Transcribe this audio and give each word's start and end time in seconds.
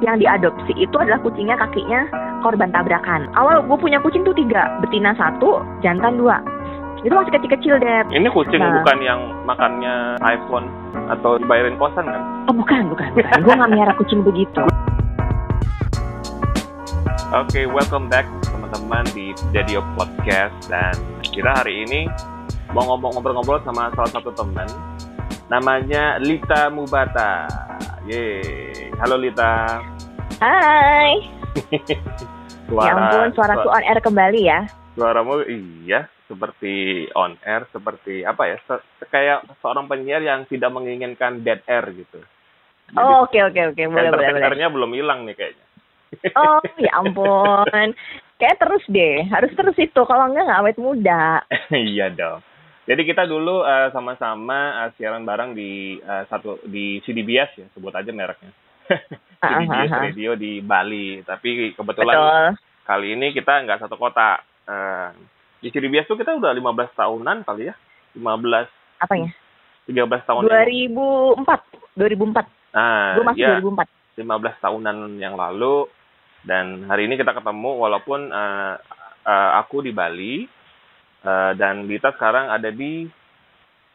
yang 0.00 0.16
diadopsi 0.16 0.72
itu 0.80 0.96
adalah 0.96 1.20
kucingnya 1.20 1.56
kakinya 1.60 2.08
korban 2.40 2.72
tabrakan. 2.72 3.28
Awal 3.36 3.68
gue 3.68 3.76
punya 3.76 4.00
kucing 4.00 4.24
tuh 4.24 4.32
tiga, 4.32 4.80
betina 4.80 5.12
satu, 5.16 5.60
jantan 5.84 6.16
dua. 6.16 6.40
Itu 7.00 7.12
masih 7.16 7.32
kecil-kecil 7.32 7.80
deh. 7.80 8.00
Ini 8.12 8.28
kucing 8.32 8.60
Nah. 8.60 8.80
bukan 8.80 8.98
yang 9.00 9.20
makannya 9.44 10.20
iPhone 10.24 10.68
atau 11.08 11.40
dibayarin 11.40 11.76
kosan 11.80 12.04
kan? 12.08 12.20
Oh 12.48 12.54
bukan, 12.56 12.88
bukan, 12.92 13.08
bukan. 13.16 13.38
gue 13.44 13.54
nggak 13.56 13.70
miara 13.72 13.92
kucing 13.96 14.20
begitu. 14.24 14.64
Oke, 17.30 17.62
welcome 17.68 18.10
back 18.10 18.26
teman-teman 18.42 19.06
di 19.14 19.32
Dadio 19.54 19.84
Podcast 19.94 20.56
dan 20.66 20.92
kita 21.22 21.62
hari 21.62 21.86
ini 21.86 22.10
mau 22.74 22.84
ngobrol-ngobrol 22.98 23.62
sama 23.62 23.92
salah 23.94 24.10
satu 24.10 24.34
teman 24.34 24.66
namanya 25.50 26.18
Lita 26.22 26.70
Mubata. 26.70 27.46
Yeay. 28.10 28.90
Halo 28.98 29.14
Lita. 29.22 29.78
Hai. 30.42 31.14
ya 32.74 32.90
ampun, 32.90 33.30
suaraku 33.38 33.70
suara- 33.70 33.78
on 33.78 33.84
air 33.86 34.00
kembali 34.02 34.40
ya. 34.50 34.60
suaramu 34.98 35.46
iya 35.46 36.10
seperti 36.26 37.06
on 37.14 37.38
air 37.46 37.70
seperti 37.70 38.26
apa 38.26 38.50
ya 38.50 38.58
se- 38.66 38.82
kayak 39.14 39.46
seorang 39.62 39.86
penyiar 39.86 40.18
yang 40.26 40.42
tidak 40.50 40.74
menginginkan 40.74 41.46
dead 41.46 41.62
air 41.70 41.86
gitu. 41.94 42.18
Jadi, 42.90 42.98
Oh 42.98 43.30
oke 43.30 43.38
oke 43.46 43.60
oke, 43.78 43.82
boleh 43.86 44.10
boleh 44.10 44.42
boleh. 44.42 44.70
belum 44.74 44.90
hilang 44.90 45.22
nih 45.30 45.34
kayaknya. 45.38 45.64
Oh 46.34 46.58
ya 46.82 46.90
ampun. 46.98 47.94
Kayak 48.42 48.58
terus 48.58 48.82
deh, 48.90 49.22
harus 49.30 49.54
terus 49.54 49.78
itu. 49.78 50.02
Kalau 50.02 50.26
enggak 50.26 50.50
nggak 50.50 50.60
awet 50.66 50.78
muda. 50.82 51.46
iya 51.94 52.10
dong. 52.10 52.42
Jadi 52.90 53.06
kita 53.06 53.22
dulu 53.22 53.62
eh, 53.62 53.94
sama-sama 53.94 54.82
eh, 54.82 54.90
siaran 54.98 55.22
bareng 55.22 55.54
di 55.54 56.02
eh, 56.02 56.24
satu 56.26 56.58
di 56.66 56.98
CDBS 57.06 57.50
ya, 57.62 57.66
sebut 57.70 57.94
aja 57.94 58.10
mereknya. 58.10 58.50
Ah, 59.40 59.56
CDBS 59.56 59.88
ah, 59.88 59.96
ah. 59.96 60.02
Radio 60.04 60.30
di 60.36 60.60
Bali. 60.60 61.24
Tapi 61.24 61.72
kebetulan 61.72 62.12
Betul. 62.12 62.48
kali 62.84 63.08
ini 63.16 63.32
kita 63.32 63.64
nggak 63.64 63.80
satu 63.80 63.96
kota. 63.96 64.36
Eh, 64.68 65.08
di 65.64 65.72
CDBS 65.72 66.04
tuh 66.12 66.20
kita 66.20 66.36
udah 66.36 66.52
15 66.52 66.92
tahunan 66.92 67.48
kali 67.48 67.72
ya. 67.72 67.74
15 68.20 68.68
Apanya? 69.00 69.32
13 69.88 70.28
tahun 70.28 70.40
yang 70.44 71.40
2004. 71.40 71.96
2004. 71.96 72.76
Nah, 72.76 73.16
Gue 73.16 73.24
masih 73.32 73.40
ya, 73.48 73.64
2004. 73.64 73.88
15 74.20 74.60
tahunan 74.60 74.96
yang 75.16 75.34
lalu 75.40 75.88
dan 76.44 76.84
hari 76.84 77.08
ini 77.08 77.16
kita 77.16 77.32
ketemu 77.32 77.80
walaupun 77.80 78.28
eh, 78.28 78.74
eh, 79.24 79.50
aku 79.56 79.80
di 79.80 79.96
Bali 79.96 80.44
eh, 81.20 81.52
dan 81.54 81.84
Dita 81.84 82.12
sekarang 82.12 82.48
ada 82.48 82.68
di 82.68 83.06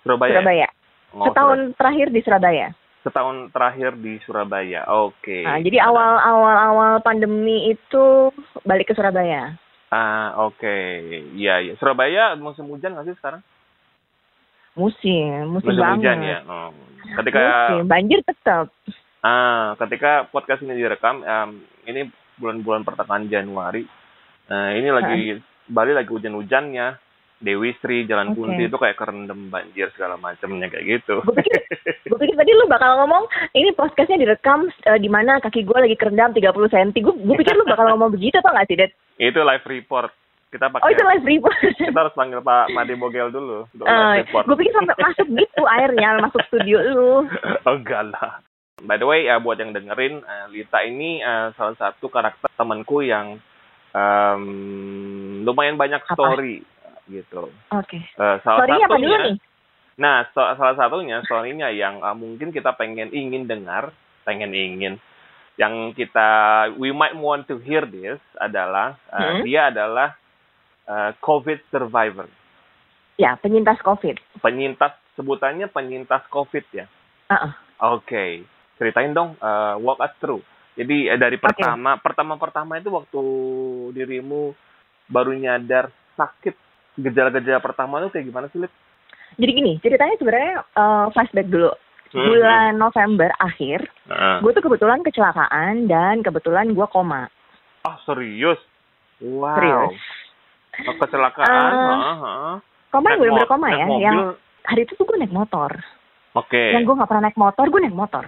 Surabaya. 0.01 0.37
Surabaya. 0.37 0.67
Oh, 1.15 1.25
Setahun 1.31 1.59
terakhir 1.75 2.07
di 2.11 2.21
Surabaya. 2.21 2.67
Sur- 2.69 2.83
setahun 3.05 3.53
terakhir 3.53 3.91
di 3.95 4.17
Surabaya. 4.25 4.81
Oke. 4.89 5.45
Nah, 5.45 5.61
jadi 5.61 5.77
awal 5.81 6.17
awal 6.17 6.55
awal 6.57 6.91
pandemi 6.99 7.69
itu 7.69 8.33
balik 8.61 8.89
ke 8.89 8.97
Surabaya. 8.97 9.53
Ah, 9.93 10.33
oke. 10.41 10.77
Iya, 11.37 11.61
iya. 11.61 11.73
Surabaya 11.77 12.33
musim 12.33 12.65
hujan 12.65 12.97
nggak 12.97 13.05
sih 13.05 13.17
sekarang? 13.21 13.45
Musim, 14.75 15.55
musim, 15.55 15.71
Musim 15.71 15.79
banget. 15.79 15.97
hujan 16.03 16.17
ya. 16.19 16.37
Oh. 16.43 16.69
Ketika 17.15 17.39
Musim, 17.71 17.85
banjir 17.87 18.19
tetap. 18.25 18.67
ah, 19.21 19.77
ketika 19.79 20.27
podcast 20.27 20.65
ini 20.65 20.75
direkam 20.75 21.23
em, 21.23 21.49
ini 21.87 22.09
bulan-bulan 22.35 22.83
pertengahan 22.83 23.29
Januari. 23.31 23.87
Nah, 24.51 24.75
ini 24.75 24.89
lagi 24.91 25.19
Bali 25.65 25.93
lagi 25.95 26.11
hujan-hujannya. 26.11 27.04
Dewi 27.45 27.77
Sri, 27.77 28.03
Jalan 28.03 28.33
Oke. 28.33 28.41
Kunti 28.41 28.65
itu 28.65 28.73
kayak 28.73 28.97
kerendam 28.97 29.47
banjir 29.47 29.93
segala 29.93 30.17
macamnya 30.17 30.65
kayak 30.65 30.85
gitu. 30.89 31.21
Gue 31.21 31.35
pikir, 31.37 31.61
gue 32.03 32.17
pikir 32.17 32.33
tadi 32.33 32.51
lu 32.51 32.65
bakal 32.65 32.97
ngomong 32.97 33.23
ini 33.53 33.69
podcastnya 33.71 34.17
direkam 34.17 34.65
eh, 34.81 34.97
di 34.97 35.05
mana 35.05 35.37
kaki 35.37 35.61
gue 35.61 35.77
lagi 35.77 35.93
kerendam 35.93 36.33
30 36.33 36.41
cm. 36.67 36.89
Gue 36.97 37.13
gue 37.13 37.35
pikir 37.37 37.53
lu 37.53 37.63
bakal 37.63 37.85
ngomong 37.87 38.09
begitu 38.09 38.35
atau 38.35 38.49
nggak 38.49 38.65
sih, 38.65 38.75
Det? 38.75 38.89
itu 39.17 39.37
live 39.37 39.63
report. 39.63 40.09
Kita 40.47 40.67
Oh 40.67 40.71
pakai 40.73 40.91
itu 40.91 41.03
live 41.03 41.25
report. 41.27 41.57
kita 41.77 41.99
harus 41.99 42.15
panggil 42.15 42.39
Pak 42.39 42.65
Made 42.71 42.95
Bogel 42.95 43.29
dulu 43.29 43.69
untuk 43.69 43.85
Eh, 43.85 43.93
live 43.93 44.25
report. 44.25 44.43
gue 44.49 44.57
pikir 44.57 44.73
sampai 44.73 44.95
masuk 44.97 45.27
gitu 45.29 45.61
airnya 45.69 46.09
masuk 46.19 46.41
studio 46.49 46.77
lu. 46.81 47.11
oh, 47.67 47.75
enggak 47.75 48.09
lah. 48.09 48.41
By 48.81 48.97
the 48.97 49.05
way, 49.05 49.23
ya 49.23 49.37
buat 49.37 49.55
yang 49.55 49.71
dengerin, 49.71 50.19
eh, 50.19 50.45
Lita 50.49 50.81
ini 50.81 51.19
eh, 51.19 51.53
salah 51.53 51.75
satu 51.75 52.09
karakter 52.09 52.49
temanku 52.55 52.99
yang 52.99 53.37
em, 53.91 54.43
lumayan 55.41 55.75
banyak 55.75 56.03
Apa? 56.03 56.35
Gitu. 57.07 57.49
Oke. 57.69 57.99
Eh, 58.01 58.37
salah 58.41 58.65
Story 58.65 58.81
apa 58.81 58.95
dulu 58.95 59.05
satunya, 59.07 59.19
nih? 59.25 59.37
nah 59.95 60.15
so- 60.29 60.53
salah 60.55 60.75
satunya 60.75 61.17
storynya 61.23 61.69
yang 61.71 61.99
eh, 61.99 62.15
mungkin 62.15 62.49
kita 62.49 62.73
pengen 62.73 63.09
ingin 63.09 63.45
dengar, 63.45 63.89
pengen 64.23 64.51
ingin, 64.51 64.97
yang 65.55 65.93
kita 65.93 66.27
we 66.75 66.89
might 66.89 67.15
want 67.15 67.45
to 67.45 67.55
hear 67.59 67.83
this 67.83 68.19
adalah 68.37 68.97
eh, 69.07 69.21
Hmm? 69.21 69.41
dia 69.43 69.61
adalah 69.69 70.17
eh, 70.83 71.11
COVID 71.17 71.59
survivor, 71.69 72.27
Ya 73.15 73.39
penyintas 73.39 73.79
COVID. 73.79 74.43
penyintas 74.43 74.91
sebutannya 75.15 75.71
penyintas 75.71 76.27
COVID 76.27 76.65
ya. 76.69 76.85
Heeh. 77.31 77.51
Oke, 77.79 78.43
ceritain 78.75 79.11
dong, 79.11 79.35
uh, 79.39 79.75
walk 79.79 79.99
us 79.99 80.11
through. 80.19 80.43
Jadi 80.75 81.07
eh, 81.07 81.15
dari 81.15 81.35
Oke. 81.35 81.47
pertama, 81.47 81.95
pertama-pertama 81.95 82.75
itu 82.77 82.91
waktu 82.91 83.21
dirimu 83.91 84.51
baru 85.07 85.31
nyadar 85.31 85.87
sakit, 86.13 86.55
gejala-gejala 86.97 87.59
pertama 87.59 87.99
itu 87.99 88.11
kayak 88.11 88.25
gimana 88.25 88.47
sih, 88.49 88.59
Lip? 88.59 88.71
Jadi 89.35 89.51
gini 89.51 89.73
ceritanya 89.79 90.15
sebenarnya 90.15 90.53
eh, 90.63 91.05
flashback 91.11 91.47
dulu. 91.47 91.71
Hmm, 92.15 92.21
Bulan 92.21 92.71
November 92.79 93.27
akhir, 93.37 93.83
Heeh. 94.07 94.37
gue 94.39 94.51
tuh 94.55 94.63
kebetulan 94.63 95.03
kecelakaan 95.03 95.89
dan 95.89 96.23
kebetulan 96.23 96.71
gue 96.71 96.87
koma. 96.87 97.27
Oh, 97.83 97.97
serius? 98.07 98.55
Wow. 99.19 99.57
Serius. 99.59 99.99
Oh, 100.87 100.95
kecelakaan? 100.95 101.49
Heeh, 101.49 102.15
heeh. 102.15 102.55
Koma 102.87 103.07
bener-bener 103.11 103.43
mo- 103.43 103.51
koma 103.51 103.67
ya. 103.67 103.83
mobil? 103.83 103.99
Yang 103.99 104.17
hari 104.63 104.81
itu 104.87 104.93
tuh 104.95 105.03
gue 105.03 105.17
naik 105.19 105.35
motor. 105.35 105.75
Oke. 106.35 106.71
Yang 106.71 106.83
gue 106.87 106.95
nggak 106.95 107.09
pernah 107.09 107.23
naik 107.27 107.39
motor, 107.39 107.65
gue 107.67 107.81
naik 107.83 107.97
motor. 107.97 108.23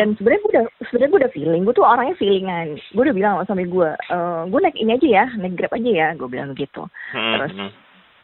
Dan 0.00 0.08
sebenarnya 0.16 0.40
gue 0.40 0.52
udah 0.56 0.64
sebenarnya 0.88 1.10
gue 1.12 1.20
udah 1.20 1.34
feeling, 1.36 1.62
gue 1.68 1.74
tuh 1.76 1.84
orangnya 1.84 2.16
feelingan. 2.16 2.66
Gue 2.96 3.02
udah 3.04 3.16
bilang 3.16 3.32
sama 3.36 3.44
suami 3.44 3.64
gue, 3.68 3.90
eh 3.92 4.40
gue 4.48 4.60
naik 4.64 4.76
ini 4.80 4.90
aja 4.96 5.08
ya, 5.20 5.24
naik 5.36 5.54
grab 5.60 5.72
aja 5.76 5.90
ya, 5.92 6.08
gue 6.16 6.28
bilang 6.32 6.56
begitu. 6.56 6.82
Mm-mm. 7.12 7.32
terus, 7.36 7.52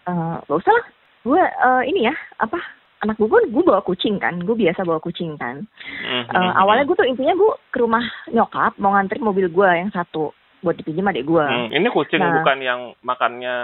Eh 0.07 0.35
gak 0.49 0.59
usah 0.63 0.73
lah, 0.73 0.87
gue 1.29 1.43
eh, 1.45 1.83
ini 1.93 2.09
ya 2.09 2.15
apa 2.41 2.57
anak 3.05 3.21
gue 3.21 3.29
gue 3.29 3.65
bawa 3.67 3.85
kucing 3.85 4.17
kan, 4.17 4.41
gue 4.41 4.57
biasa 4.57 4.81
bawa 4.89 4.97
kucing 5.05 5.37
kan. 5.37 5.69
Mm-mm. 6.03 6.33
Eh, 6.33 6.53
awalnya 6.57 6.89
gue 6.89 6.97
tuh 6.97 7.05
intinya 7.05 7.37
gue 7.37 7.53
ke 7.69 7.79
rumah 7.85 8.03
nyokap 8.33 8.73
mau 8.81 8.97
nganterin 8.97 9.27
mobil 9.27 9.53
gue 9.53 9.69
yang 9.69 9.93
satu 9.93 10.33
buat 10.65 10.75
dipinjam 10.81 11.07
adik 11.13 11.29
gue. 11.29 11.47
Hmm, 11.47 11.69
ini 11.69 11.87
kucing 11.93 12.19
Nah. 12.19 12.33
bukan 12.41 12.59
yang 12.65 12.81
makannya 13.05 13.57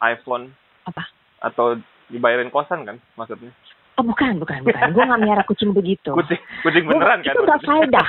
iPhone 0.00 0.54
Apa? 0.86 1.02
atau 1.42 1.76
dibayarin 2.08 2.48
kosan 2.48 2.86
kan 2.86 2.96
maksudnya? 3.18 3.50
Oh 3.92 4.04
bukan 4.04 4.40
bukan 4.40 4.64
bukan, 4.64 4.88
gue 4.90 5.04
nggak 5.04 5.20
miara 5.20 5.42
kucing 5.44 5.70
begitu. 5.70 6.10
Kucing, 6.10 6.40
kucing 6.64 6.88
Gua- 6.88 6.96
beneran 6.96 7.20
kan? 7.20 7.34
Itu 7.36 7.44
maksudnya? 7.44 7.60
faedah, 7.68 8.08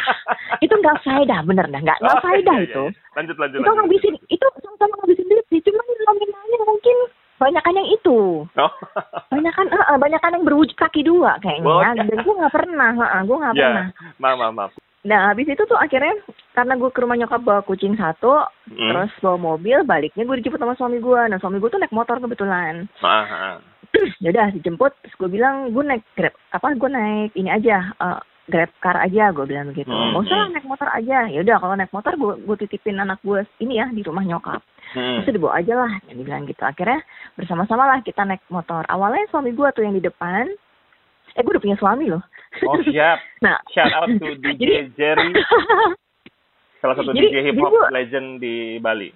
itu 0.60 0.74
nggak 0.74 0.98
faedah 1.04 1.40
bener 1.44 1.66
dah, 1.68 1.82
nggak 1.82 1.98
nggak 2.00 2.16
Oh, 2.16 2.24
faedah 2.24 2.56
iya, 2.56 2.64
iya, 2.64 2.70
itu. 2.72 2.84
iya. 2.88 3.12
Lanjut, 3.14 3.36
lanjut, 3.36 3.58
Itu 3.58 3.64
lanjut. 3.64 3.78
ngabisin, 3.78 4.14
itu 4.28 4.46
sama-sama 4.58 4.94
ngabisin 4.98 5.28
duit 5.28 5.46
sih, 5.48 5.60
cuman 5.60 5.86
nominalnya 6.08 6.60
mungkin 6.64 6.98
banyakan 7.36 7.76
yang 7.76 7.90
itu. 7.92 8.20
Oh. 8.48 8.72
Banyakan, 9.28 9.66
eh, 9.68 9.98
banyakan 10.00 10.32
yang 10.34 10.46
berwujud 10.46 10.78
kaki 10.78 11.04
dua 11.04 11.36
kayaknya. 11.40 11.68
Oh, 11.68 11.84
Dan 11.84 12.08
gue 12.08 12.34
nggak 12.34 12.54
pernah, 12.54 12.90
eh, 12.96 13.22
gue 13.22 13.38
nggak 13.38 13.54
ya, 13.54 13.60
pernah. 13.62 13.86
maaf, 14.18 14.36
maaf, 14.38 14.54
maaf. 14.56 14.72
Nah 15.04 15.20
habis 15.28 15.44
itu 15.46 15.60
tuh 15.60 15.76
akhirnya 15.76 16.16
karena 16.54 16.74
gue 16.74 16.88
ke 16.88 17.04
rumah 17.04 17.20
nyokap 17.20 17.44
bawa 17.44 17.60
kucing 17.62 17.92
satu, 17.94 18.40
Hmm. 18.72 18.88
terus 18.88 19.12
bawa 19.20 19.36
mobil, 19.38 19.84
baliknya 19.84 20.24
gue 20.24 20.40
dijemput 20.40 20.58
sama 20.58 20.74
suami 20.74 20.98
gue. 20.98 21.22
Nah 21.28 21.36
suami 21.38 21.60
gue 21.60 21.68
tuh 21.68 21.76
naik 21.76 21.92
motor 21.92 22.18
kebetulan. 22.18 22.88
Maaf, 22.98 23.28
maaf. 23.28 23.60
Ya 24.20 24.30
udah 24.30 24.48
dijemput, 24.52 24.92
terus 25.00 25.16
gue 25.16 25.30
bilang 25.30 25.70
gue 25.70 25.84
naik 25.84 26.04
grab, 26.14 26.34
apa 26.50 26.74
gue 26.74 26.90
naik 26.90 27.32
ini 27.34 27.50
aja, 27.50 27.94
eh, 27.94 28.20
grab 28.44 28.72
car 28.78 28.98
aja, 28.98 29.30
gue 29.30 29.46
bilang 29.46 29.70
begitu. 29.70 29.88
Hmm, 29.88 30.12
Gak 30.14 30.24
usah 30.26 30.36
lah 30.36 30.46
hmm. 30.46 30.54
naik 30.54 30.68
motor 30.68 30.90
aja. 30.90 31.18
Ya 31.28 31.40
udah 31.40 31.58
kalau 31.58 31.76
naik 31.76 31.94
motor 31.94 32.14
gue 32.14 32.34
gue 32.42 32.56
titipin 32.60 32.98
anak 32.98 33.22
gue 33.22 33.40
ini 33.58 33.78
ya 33.78 33.88
di 33.88 34.02
rumah 34.02 34.22
nyokap. 34.22 34.60
Hmm. 34.94 35.24
Terus 35.24 35.34
dibawa 35.34 35.58
aja 35.58 35.74
lah, 35.76 35.92
dia 36.04 36.16
bilang 36.16 36.44
gitu. 36.44 36.60
Akhirnya 36.60 37.00
bersama-sama 37.34 37.86
lah 37.86 38.00
kita 38.02 38.22
naik 38.24 38.44
motor. 38.48 38.84
Awalnya 38.86 39.30
suami 39.30 39.52
gue 39.52 39.70
tuh 39.72 39.82
yang 39.82 39.94
di 39.94 40.02
depan. 40.02 40.50
Eh 41.34 41.42
gue 41.42 41.50
udah 41.50 41.64
punya 41.64 41.78
suami 41.78 42.12
loh. 42.12 42.22
Oh 42.68 42.78
siap. 42.84 43.18
nah, 43.46 43.58
Shout 43.72 43.90
out 43.90 44.10
to 44.12 44.28
DJ 44.44 44.60
Jadi- 44.60 44.92
Jerry, 44.94 45.30
salah 46.78 46.94
satu 46.94 47.10
Jadi- 47.16 47.32
DJ 47.32 47.36
hip 47.42 47.56
jadi 47.56 47.64
hop 47.64 47.72
gua- 47.72 47.90
legend 47.90 48.28
di 48.38 48.78
Bali. 48.78 49.10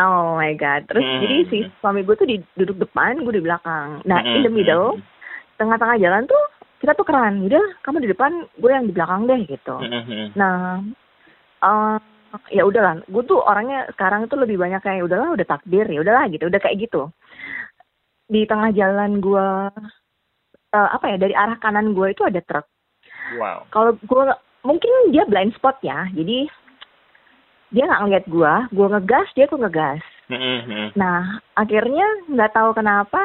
Oh 0.00 0.40
my 0.40 0.56
god. 0.56 0.88
Terus 0.88 1.04
Hmm. 1.04 1.20
jadi 1.20 1.36
si 1.52 1.58
suami 1.80 2.00
gue 2.00 2.16
tuh 2.16 2.28
di 2.28 2.36
duduk 2.56 2.80
depan, 2.80 3.20
gue 3.20 3.36
di 3.36 3.44
belakang. 3.44 4.00
Nah, 4.08 4.18
Hmm, 4.24 4.34
in 4.40 4.40
the 4.46 4.52
middle, 4.52 4.96
hmm, 4.96 5.04
tengah-tengah 5.60 6.00
jalan 6.00 6.24
tuh 6.24 6.42
kita 6.80 6.96
tukeran. 6.96 7.44
Udah, 7.44 7.60
kamu 7.84 8.04
di 8.04 8.08
depan, 8.08 8.32
gue 8.56 8.70
yang 8.72 8.88
di 8.88 8.94
belakang 8.96 9.28
deh 9.28 9.40
gitu. 9.44 9.76
hmm, 9.76 10.02
hmm. 10.08 10.26
Nah, 10.34 10.80
eh 11.60 11.98
ya 12.54 12.62
udahlah. 12.64 13.04
Gue 13.10 13.22
tuh 13.26 13.42
orangnya 13.42 13.90
sekarang 13.92 14.24
itu 14.24 14.34
lebih 14.38 14.56
banyak 14.56 14.80
kayak 14.80 15.04
udahlah, 15.04 15.34
udah 15.36 15.46
takdir, 15.46 15.84
ya 15.84 16.00
udahlah 16.00 16.24
gitu, 16.32 16.48
udah 16.48 16.60
kayak 16.62 16.78
gitu. 16.80 17.10
Di 18.30 18.46
tengah 18.46 18.70
jalan 18.72 19.18
gue 19.20 19.46
eh, 20.70 20.88
apa 20.94 21.04
ya 21.10 21.16
dari 21.18 21.34
arah 21.34 21.58
kanan 21.58 21.92
gue 21.92 22.14
itu 22.14 22.22
ada 22.22 22.40
truk. 22.46 22.64
Wow. 23.36 23.66
Kalau 23.74 23.98
gue 23.98 24.24
mungkin 24.62 24.90
dia 25.10 25.24
blind 25.24 25.56
spot 25.56 25.80
ya 25.80 26.04
jadi 26.12 26.44
dia 27.70 27.84
nggak 27.84 28.00
ngeliat 28.00 28.24
gue 28.26 28.52
gue 28.70 28.86
ngegas 28.88 29.28
dia 29.32 29.46
tuh 29.46 29.58
ngegas 29.58 30.02
Mm-mm. 30.26 30.94
nah 30.94 31.22
akhirnya 31.54 32.06
nggak 32.26 32.50
tahu 32.50 32.70
kenapa 32.72 33.22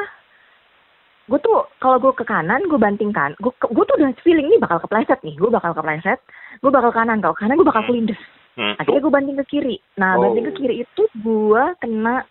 gue 1.25 1.39
tuh 1.39 1.65
kalau 1.75 1.97
gue 1.97 2.13
ke 2.13 2.21
kanan 2.23 2.61
gue 2.63 2.77
banting 2.77 3.09
kan 3.09 3.33
gue 3.35 3.49
gue 3.51 3.83
tuh 3.83 3.95
udah 3.95 4.13
feeling 4.21 4.45
nih 4.45 4.61
bakal 4.61 4.77
kepleset 4.79 5.17
nih 5.19 5.33
gue 5.33 5.49
bakal 5.49 5.73
kepleset 5.73 6.21
gue 6.59 6.69
bakal 6.69 6.89
kanan 6.89 7.17
kalau 7.17 7.33
kanan 7.33 7.55
gue 7.55 7.65
bakal 7.65 7.81
Hmm. 7.81 7.89
kelindes 7.91 8.21
Hmm. 8.55 8.71
akhirnya 8.79 9.01
gue 9.01 9.11
banting 9.11 9.37
ke 9.37 9.45
kiri 9.49 9.75
nah 9.95 10.15
Oh. 10.15 10.21
banting 10.21 10.45
ke 10.45 10.53
kiri 10.55 10.75
itu 10.79 11.03
gue 11.17 11.63
kena 11.75 12.23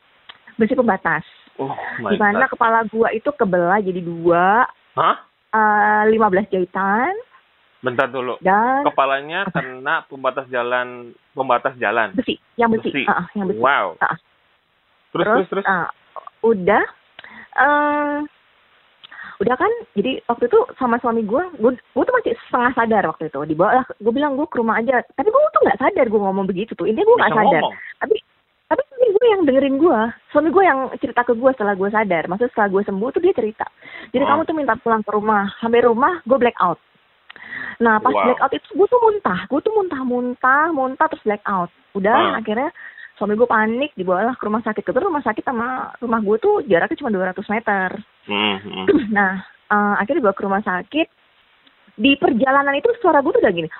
besi 0.54 0.72
pembatas 0.72 1.26
Oh 1.54 1.70
my 1.98 2.10
di 2.10 2.16
mana 2.16 2.46
God. 2.46 2.52
kepala 2.54 2.78
gue 2.84 3.08
itu 3.12 3.30
kebelah 3.30 3.78
jadi 3.78 4.00
dua 4.00 4.64
Hah? 4.94 5.16
eh, 5.50 6.02
15 6.08 6.48
jahitan 6.48 7.12
Bentar 7.84 8.08
dulu. 8.08 8.40
dan 8.40 8.80
Kepalanya 8.82 9.44
kena 9.46 10.08
pembatas 10.08 10.48
jalan, 10.48 11.12
pembatas 11.30 11.76
jalan. 11.76 12.16
besi 12.16 12.40
yang 12.56 12.72
besi, 12.72 12.88
Besi. 12.88 13.04
Ah, 13.04 13.28
yang 13.34 13.44
besi 13.46 13.60
Wow. 13.60 14.00
Ah. 14.00 14.16
Terus 15.12 15.26
terus 15.44 15.48
terus. 15.52 15.64
ah, 15.68 15.86
udah 16.40 16.82
eh 17.54 18.18
udah 19.36 19.56
kan 19.56 19.70
jadi 19.92 20.22
waktu 20.24 20.46
itu 20.46 20.58
sama 20.74 20.96
suami 20.96 21.22
gue 21.22 21.42
gue 21.56 21.70
gue 21.74 22.02
tuh 22.02 22.14
masih 22.14 22.32
setengah 22.46 22.72
sadar 22.72 23.02
waktu 23.04 23.26
itu 23.26 23.40
dibawa 23.44 23.70
lah 23.76 23.86
gue 23.92 24.10
bilang 24.10 24.34
gue 24.34 24.46
ke 24.46 24.56
rumah 24.56 24.78
aja 24.78 25.02
tapi 25.12 25.26
gue 25.26 25.42
tuh 25.50 25.62
nggak 25.62 25.80
sadar 25.80 26.06
gue 26.06 26.20
ngomong 26.20 26.46
begitu 26.46 26.70
tuh 26.72 26.86
intinya 26.86 27.02
gue 27.04 27.18
nggak 27.18 27.34
sadar 27.34 27.62
ngomong. 27.62 27.74
tapi 27.98 28.14
tapi 28.64 28.80
suami 28.86 29.06
gue 29.10 29.26
yang 29.28 29.42
dengerin 29.44 29.76
gue 29.76 30.00
suami 30.30 30.48
gue 30.48 30.64
yang 30.64 30.78
cerita 30.96 31.22
ke 31.22 31.34
gue 31.34 31.50
setelah 31.50 31.74
gue 31.74 31.90
sadar 31.90 32.22
maksudnya 32.24 32.50
setelah 32.50 32.68
gue 32.70 32.82
sembuh 32.84 33.08
tuh 33.10 33.22
dia 33.22 33.34
cerita 33.34 33.66
jadi 34.10 34.22
Oh. 34.22 34.28
kamu 34.30 34.42
tuh 34.44 34.54
minta 34.54 34.74
pulang 34.76 35.02
ke 35.02 35.10
rumah 35.10 35.42
sampai 35.58 35.80
rumah 35.82 36.22
gue 36.22 36.38
black 36.38 36.58
out 36.58 36.78
nah 37.78 37.98
pas 37.98 38.12
Wow. 38.12 38.24
black 38.26 38.40
out 38.40 38.52
itu 38.52 38.68
gue 38.70 38.86
tuh 38.86 39.00
muntah 39.00 39.40
gue 39.46 39.60
tuh 39.60 39.72
muntah 39.74 40.00
muntah 40.02 40.64
muntah 40.70 41.06
terus 41.08 41.24
black 41.24 41.42
out 41.44 41.68
Ah. 41.68 41.98
udah 41.98 42.16
akhirnya 42.38 42.70
suami 43.14 43.34
gue 43.34 43.46
panik 43.46 43.90
dibawalah 43.94 44.34
ke 44.34 44.42
rumah 44.42 44.58
sakit 44.60 44.82
kebetulan 44.82 45.10
rumah 45.14 45.22
sakit 45.22 45.44
sama 45.44 45.94
rumah 45.98 46.18
gue 46.18 46.36
tuh 46.38 46.62
jaraknya 46.66 46.98
cuma 46.98 47.10
200 47.10 47.46
meter 47.50 47.88
Hmm, 48.26 48.56
hmm. 48.58 48.84
nah 49.16 49.38
eh, 49.68 49.94
akhirnya 49.98 50.20
dibawa 50.22 50.34
ke 50.34 50.42
rumah 50.42 50.62
sakit 50.62 51.06
di 51.94 52.18
perjalanan 52.18 52.74
itu 52.74 52.90
suara 52.98 53.22
gue 53.22 53.30
tuh 53.30 53.42
udah 53.42 53.54
gini 53.54 53.70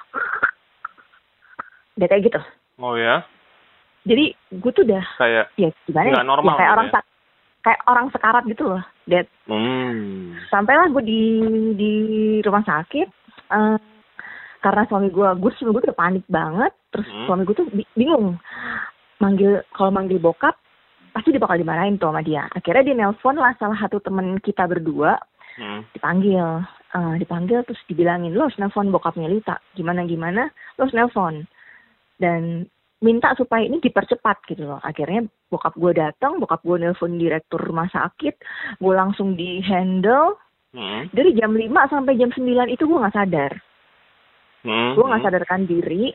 udah 1.96 2.08
kayak 2.08 2.24
gitu 2.26 2.40
Oh 2.74 2.98
ya, 2.98 3.22
jadi 4.02 4.34
gue 4.50 4.70
tuh 4.74 4.82
udah 4.82 5.04
kayak 5.14 5.46
ya 5.54 5.70
gimana 5.86 6.10
ya? 6.10 6.26
normal 6.26 6.54
ya 6.54 6.58
kayak 6.58 6.66
gitu 6.66 6.74
orang 6.74 6.88
ya? 6.90 7.00
kayak 7.64 7.80
orang 7.86 8.06
sekarat 8.10 8.44
gitu 8.50 8.62
loh 8.66 8.82
Dad 9.06 9.26
hmm. 9.46 10.34
sampailah 10.50 10.90
gue 10.90 11.02
di 11.06 11.22
di 11.78 11.92
rumah 12.42 12.66
sakit 12.66 13.23
eh, 13.50 13.78
karena 14.60 14.82
suami 14.88 15.12
gue 15.12 15.28
gue 15.36 15.50
suami 15.56 15.70
gue 15.76 15.82
tuh 15.84 15.96
panik 15.96 16.24
banget. 16.26 16.72
Terus 16.88 17.08
Hmm. 17.10 17.24
suami 17.28 17.42
gue 17.44 17.56
tuh 17.56 17.68
bi- 17.68 17.92
bingung. 17.92 18.40
Manggil 19.20 19.60
kalau 19.72 19.90
manggil 19.90 20.18
bokap 20.18 20.56
pasti 21.12 21.30
dia 21.30 21.38
bakal 21.38 21.60
dimarahin 21.60 22.00
tuh 22.00 22.10
sama 22.10 22.24
dia. 22.24 22.48
Akhirnya 22.50 22.82
dia 22.82 22.96
nelpon 22.96 23.38
lah 23.38 23.54
salah 23.60 23.78
satu 23.78 24.00
temen 24.00 24.40
kita 24.40 24.64
berdua. 24.66 25.16
Hmm. 25.54 25.86
dipanggil. 25.94 26.66
Eh, 26.94 27.14
dipanggil 27.22 27.62
terus 27.62 27.78
dibilangin 27.86 28.34
lo 28.34 28.50
harus 28.50 28.58
nelpon 28.58 28.90
bokapnya 28.90 29.30
Lita. 29.30 29.62
Gimana 29.74 30.02
gimana? 30.02 30.50
Lo 30.74 30.86
harus 30.86 30.94
nelpon. 30.98 31.46
Dan 32.18 32.66
minta 32.98 33.34
supaya 33.38 33.62
ini 33.62 33.78
dipercepat 33.78 34.42
gitu 34.50 34.66
loh. 34.66 34.82
Akhirnya 34.82 35.22
bokap 35.46 35.78
gue 35.78 35.94
datang 35.94 36.42
bokap 36.42 36.58
gue 36.66 36.82
nelpon 36.82 37.22
direktur 37.22 37.62
rumah 37.62 37.86
sakit. 37.86 38.34
Gue 38.82 38.94
langsung 38.98 39.38
di 39.38 39.62
handle 39.62 40.34
Hmm. 40.74 41.06
dari 41.08 41.30
jam 41.32 41.54
5 41.54 41.62
sampai 41.86 42.18
jam 42.18 42.28
9 42.28 42.42
itu 42.66 42.82
gue 42.82 42.98
nggak 42.98 43.14
sadar 43.14 43.52
Hmm. 44.60 44.92
gue 44.92 45.04
nggak 45.04 45.22
sadarkan 45.22 45.62
diri 45.64 46.10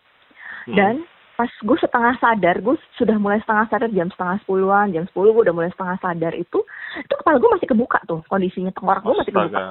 Hmm. 0.67 0.75
dan 0.75 0.94
pas 1.33 1.47
gue 1.47 1.77
setengah 1.79 2.19
sadar 2.19 2.59
gue 2.59 2.75
sudah 2.94 3.15
mulai 3.15 3.39
setengah 3.39 3.65
sadar 3.67 3.89
jam 3.89 4.11
setengah 4.11 4.35
sepuluhan 4.44 4.91
jam 4.91 5.07
10 5.07 5.31
gue 5.31 5.44
udah 5.47 5.56
mulai 5.56 5.71
setengah 5.71 5.95
sadar 5.97 6.35
itu 6.35 6.59
itu 7.00 7.13
kepala 7.15 7.39
gue 7.39 7.50
masih 7.50 7.67
kebuka 7.67 8.00
tuh 8.03 8.19
kondisinya 8.27 8.69
tengkorak 8.69 9.00
gue 9.00 9.15
masih 9.15 9.31
kebuka 9.31 9.61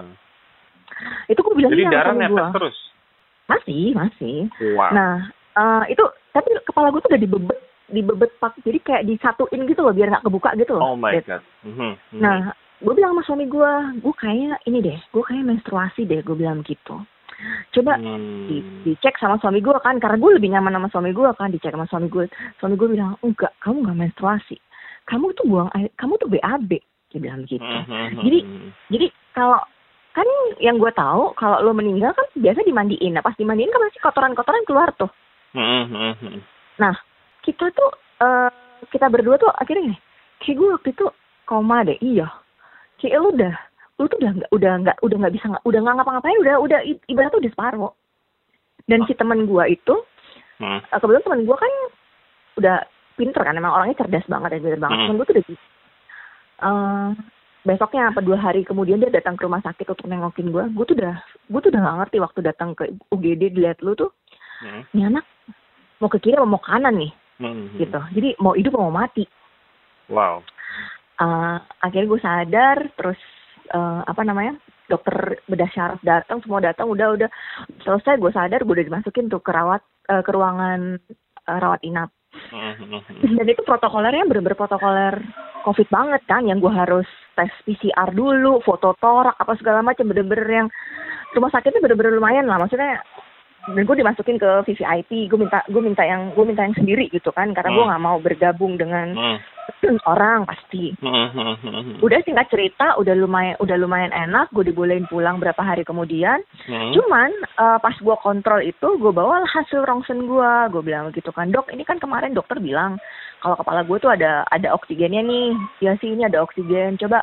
itu 1.29 1.39
gue 1.39 1.55
bilang 1.55 1.71
Jadi 1.71 1.85
darah 1.87 2.15
netes 2.17 2.33
gue 2.33 2.57
terus. 2.57 2.77
masih 3.45 3.85
masih 3.93 4.37
Wow. 4.73 4.91
nah 4.91 5.15
eh, 5.53 5.93
itu 5.93 6.05
tapi 6.31 6.49
kepala 6.65 6.89
gue 6.89 7.01
tuh 7.01 7.11
udah 7.13 7.21
dibebet 7.21 7.61
dibebet 7.89 8.31
pak 8.39 8.57
jadi 8.63 8.79
kayak 8.79 9.03
disatuin 9.05 9.65
gitu 9.65 9.81
loh 9.81 9.93
biar 9.93 10.09
nggak 10.09 10.25
kebuka 10.25 10.57
gitu 10.57 10.73
loh 10.73 10.93
oh 10.93 10.97
my 10.97 11.21
god. 11.21 11.45
Mhm, 11.61 11.77
mhm. 12.09 12.21
nah 12.21 12.53
gue 12.79 12.93
bilang 12.95 13.13
sama 13.13 13.23
suami 13.27 13.47
gue 13.47 13.73
gue 13.99 14.15
kayaknya 14.15 14.55
ini 14.65 14.79
deh 14.79 14.99
gue 15.11 15.23
kayak 15.23 15.45
menstruasi 15.45 16.07
deh 16.07 16.23
gue 16.23 16.37
bilang 16.37 16.63
gitu. 16.63 17.03
Coba 17.71 17.95
Hmm. 17.95 18.51
di, 18.51 18.59
dicek 18.83 19.15
sama 19.19 19.39
suami 19.39 19.63
gue 19.63 19.71
kan 19.79 19.99
karena 19.99 20.19
gue 20.19 20.31
lebih 20.39 20.51
nyaman 20.51 20.75
sama 20.75 20.89
suami 20.91 21.11
gue 21.15 21.27
kan 21.35 21.51
dicek 21.51 21.71
sama 21.71 21.87
suami 21.87 22.07
gue 22.07 22.27
suami 22.59 22.75
gue 22.75 22.89
bilang 22.91 23.15
enggak 23.23 23.55
kamu 23.63 23.83
nggak 23.83 23.99
menstruasi. 23.99 24.59
Kamu 25.07 25.31
tuh 25.35 25.47
buang 25.47 25.71
air 25.75 25.91
kamu 25.95 26.19
tuh 26.19 26.29
BAB 26.29 26.71
dia 27.09 27.19
bilang 27.19 27.47
gitu. 27.47 27.63
Mhm, 27.63 28.21
Jadi- 28.21 28.47
jadi 28.91 29.07
kalau 29.33 29.63
kan 30.13 30.27
yang 30.59 30.83
gue 30.83 30.91
tahu 30.93 31.31
kalau 31.35 31.63
lo 31.63 31.71
meninggal 31.71 32.11
kan 32.11 32.27
biasa 32.35 32.67
dimandiin. 32.67 33.15
Nah 33.15 33.23
pas 33.23 33.39
dimandiin 33.39 33.71
kan 33.71 33.81
masih 33.81 34.03
kotoran-kotoran 34.03 34.67
keluar 34.67 34.91
tuh. 34.95 35.11
Mhm. 35.55 36.43
nah 36.79 36.95
kita 37.43 37.71
tuh 37.71 37.91
eh, 38.19 38.51
kita 38.91 39.07
berdua 39.09 39.39
tuh 39.39 39.51
akhirnya 39.51 39.95
kayak 40.39 40.59
gue 40.59 40.69
waktu 40.75 40.89
itu 40.91 41.07
koma 41.43 41.83
deh. 41.83 41.99
Iya 41.99 42.27
kayak 42.99 43.19
lu 43.19 43.31
udah 43.33 43.55
lu 43.97 44.07
tuh 44.07 44.19
udah 44.19 44.33
nggak 44.33 44.51
udah 44.51 44.73
nggak 44.79 44.97
udah 45.01 45.17
nggak 45.19 45.35
bisa 45.35 45.47
nggak 45.49 45.65
udah 45.65 45.81
nggak 45.81 45.95
ngapa-ngapain 45.97 46.39
udah 46.39 46.55
udah 46.59 46.81
i- 46.83 47.03
ibaratnya 47.07 47.41
udah 47.41 47.53
separuh 47.53 47.93
dan 48.85 49.01
si 49.05 49.15
teman 49.15 49.43
gue 49.45 49.65
itu 49.71 49.95
Hmm. 50.59 50.83
Eh, 50.83 50.99
kebetulan 50.99 51.23
teman 51.23 51.43
gue 51.45 51.57
kan 51.57 51.73
udah 52.57 52.77
pinter 53.15 53.39
kan 53.41 53.55
emang 53.55 53.71
orangnya 53.71 53.95
cerdas 53.97 54.27
banget 54.27 54.51
ya 54.53 54.61
pinter 54.61 54.81
banget 54.81 54.97
Hmm. 54.97 55.07
temen 55.07 55.17
gue 55.17 55.25
tuh 55.25 55.35
udah 55.35 55.45
gitu 55.45 55.65
Eh, 56.59 57.11
besoknya 57.61 58.03
apa 58.09 58.19
dua 58.19 58.35
hari 58.37 58.63
kemudian 58.63 58.99
dia 58.99 59.07
datang 59.09 59.35
ke 59.35 59.45
rumah 59.45 59.61
sakit 59.61 59.87
untuk 59.87 60.07
nengokin 60.07 60.51
gue 60.51 60.65
gue 60.69 60.85
tuh 60.85 60.97
udah 60.97 61.15
gue 61.45 61.61
tuh 61.61 61.71
udah 61.71 61.81
gak 61.81 61.97
ngerti 62.01 62.17
waktu 62.19 62.39
datang 62.43 62.69
ke 62.73 62.85
UGD 63.09 63.43
dilihat 63.53 63.79
lu 63.81 63.95
tuh 63.95 64.11
Mhm, 64.59 64.83
ini 64.91 65.03
anak 65.07 65.23
mau 65.97 66.07
ke 66.07 66.19
kiri 66.19 66.35
mau 66.37 66.59
ke 66.59 66.67
kanan 66.67 66.99
nih 66.99 67.13
mhm. 67.39 67.79
gitu 67.79 68.01
jadi 68.11 68.29
mau 68.37 68.53
hidup 68.53 68.75
mau 68.75 68.91
mati 68.91 69.23
Wow. 70.09 70.43
Eh, 71.19 71.57
akhirnya 71.83 72.07
gue 72.15 72.21
sadar 72.23 72.79
terus 72.95 73.19
eh, 73.75 74.01
apa 74.07 74.23
namanya 74.23 74.55
dokter 74.87 75.43
bedah 75.51 75.69
syaraf 75.75 76.01
datang 76.07 76.39
semua 76.47 76.63
datang 76.63 76.87
udah 76.87 77.19
udah. 77.19 77.31
Selesai 77.83 78.23
gue 78.23 78.31
sadar 78.31 78.63
gue 78.63 78.75
udah 78.79 78.87
dimasukin 78.87 79.27
tuh 79.27 79.43
ke 79.43 79.51
rawat 79.51 79.83
eh, 80.15 80.23
ke 80.23 80.31
ruangan 80.31 81.03
eh, 81.43 81.59
rawat 81.59 81.83
inap. 81.83 82.15
Mhm, 82.29 82.93
mhm. 82.93 83.35
dan 83.41 83.47
itu 83.51 83.65
protokolernya 83.65 84.29
bener-bener 84.29 84.55
protokoler 84.55 85.17
covid 85.65 85.89
banget 85.89 86.23
kan 86.29 86.45
yang 86.45 86.61
gue 86.61 86.71
harus 86.71 87.09
tes 87.35 87.51
PCR 87.65 88.13
dulu 88.13 88.61
foto 88.63 88.93
torak 89.01 89.33
apa 89.41 89.57
segala 89.57 89.81
macam 89.81 90.07
bener-bener 90.13 90.47
yang 90.47 90.69
rumah 91.35 91.51
sakitnya 91.51 91.83
bener-bener 91.83 92.15
lumayan 92.15 92.47
lah. 92.47 92.63
Maksudnya 92.63 93.01
dan 93.69 93.83
gue 93.83 93.97
dimasukin 93.97 94.37
ke 94.37 94.51
VVIP 94.65 95.29
gue 95.29 95.39
minta 95.39 95.61
gue 95.65 95.79
minta 95.79 96.03
yang 96.03 96.33
gue 96.33 96.45
minta 96.45 96.63
yang 96.63 96.73
sendiri 96.73 97.09
gitu 97.09 97.29
kan 97.31 97.53
karena 97.53 97.71
gue 97.71 97.81
Hmm. 97.81 97.91
nggak 97.91 98.05
mau 98.05 98.19
bergabung 98.19 98.75
dengan 98.75 99.13
Mhm, 99.13 99.39
orang 100.09 100.43
pasti. 100.43 100.97
Mhm. 100.99 102.01
udah 102.01 102.19
singkat 102.23 102.49
cerita 102.49 102.97
udah 102.97 103.13
lumayan 103.13 103.55
udah 103.59 103.77
lumayan 103.77 104.11
enak 104.11 104.49
gue 104.51 104.65
dibolehin 104.65 105.05
pulang 105.05 105.37
berapa 105.37 105.61
hari 105.61 105.83
kemudian. 105.83 106.41
Cuman 106.67 107.29
eh, 107.35 107.79
pas 107.79 107.95
gue 107.95 108.17
kontrol 108.19 108.61
itu 108.61 108.89
gue 108.97 109.13
bawa 109.13 109.45
hasil 109.45 109.85
rongsen 109.85 110.25
gue 110.25 110.51
gue 110.73 110.83
bilang 110.83 111.13
gitu 111.13 111.29
kan 111.29 111.49
dok 111.49 111.69
ini 111.69 111.85
kan 111.85 111.97
kemarin 111.97 112.33
dokter 112.33 112.57
bilang 112.59 112.97
kalau 113.39 113.55
kepala 113.55 113.85
gue 113.85 113.99
tuh 113.99 114.11
ada 114.11 114.43
ada 114.49 114.73
oksigennya 114.73 115.21
nih. 115.21 115.53
Ya 115.79 115.93
sih 115.97 116.11
ini 116.11 116.25
ada 116.25 116.41
oksigen. 116.41 116.97
Coba 116.97 117.23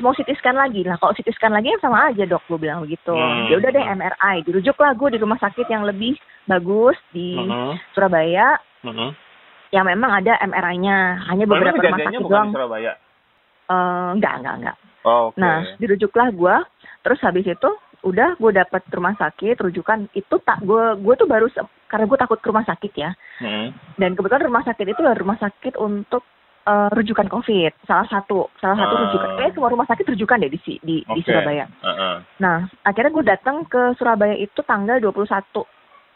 mau 0.00 0.12
CT 0.12 0.30
scan 0.36 0.54
lagi 0.54 0.82
lah 0.82 0.96
kalau 0.96 1.12
CT 1.12 1.28
scan 1.32 1.50
lagi 1.50 1.74
kan 1.74 1.80
sama 1.82 2.08
aja 2.08 2.22
dok 2.24 2.42
gue 2.46 2.58
bilang 2.58 2.80
begitu 2.80 3.10
Hmm. 3.10 3.46
ya 3.46 3.56
udah 3.56 3.70
deh 3.70 3.84
MRI 3.84 4.36
dirujuklah 4.42 4.94
gue 4.94 5.08
di 5.10 5.18
rumah 5.18 5.36
sakit 5.36 5.66
yang 5.66 5.82
lebih 5.82 6.14
bagus 6.44 6.96
di 7.08 7.34
Mhm, 7.34 7.72
Surabaya 7.92 8.56
mhm. 8.82 9.08
yang 9.70 9.84
memang 9.84 10.10
ada 10.14 10.38
MRI-nya 10.40 10.96
hanya 11.26 11.44
beberapa 11.44 11.76
rumah 11.76 12.00
sakit 12.00 12.20
doang 12.20 12.48
di 12.48 12.54
Surabaya. 12.54 12.92
Eh, 13.68 14.08
enggak 14.14 14.34
enggak 14.38 14.54
enggak 14.56 14.76
Oh, 15.04 15.30
oke. 15.30 15.38
Nah, 15.38 15.62
dirujuklah 15.78 16.34
gue. 16.34 16.56
Terus 17.00 17.22
habis 17.22 17.46
itu 17.46 17.70
udah 18.02 18.34
gue 18.34 18.50
dapet 18.52 18.82
rumah 18.90 19.14
sakit 19.14 19.58
rujukan 19.58 20.06
itu 20.12 20.34
tak 20.40 20.58
gue 20.60 20.84
gue 20.96 21.14
tuh 21.16 21.26
baru 21.26 21.50
karena 21.84 22.06
gue 22.06 22.14
takut 22.16 22.38
ke 22.38 22.46
rumah 22.46 22.62
sakit 22.62 22.92
ya 22.94 23.10
Mhm. 23.38 23.66
dan 23.96 24.10
kebetulan 24.14 24.46
rumah 24.46 24.62
sakit 24.62 24.86
itu 24.86 25.00
adalah 25.00 25.18
rumah 25.18 25.34
sakit 25.36 25.74
untuk 25.74 26.22
eh, 26.68 26.88
rujukan 26.92 27.26
covid 27.26 27.72
salah 27.82 28.04
satu 28.06 28.52
salah 28.58 28.76
satu 28.76 28.92
Ah. 28.92 29.00
rujukan 29.02 29.28
kayak 29.34 29.52
semua 29.52 29.72
rumah 29.72 29.86
sakit 29.86 30.04
rujukan 30.06 30.36
deh 30.38 30.50
di 30.50 30.60
di, 30.60 30.76
di 30.78 31.02
Oke. 31.02 31.24
Surabaya 31.24 31.64
Heeh. 31.80 32.16
nah 32.38 32.58
akhirnya 32.82 33.10
gue 33.10 33.24
datang 33.26 33.64
ke 33.64 33.96
Surabaya 33.96 34.34
itu 34.34 34.60
tanggal 34.62 35.00
21 35.00 35.64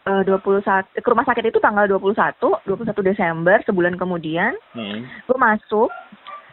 eh, 0.03 0.23
21 0.27 0.61
ke 0.95 1.09
rumah 1.09 1.25
sakit 1.25 1.45
itu 1.47 1.59
tanggal 1.59 1.87
21 1.87 2.37
21 2.65 2.69
Desember 3.03 3.57
sebulan 3.63 3.97
kemudian 3.97 4.53
Mhm. 4.73 5.25
gue 5.25 5.39
masuk 5.39 5.89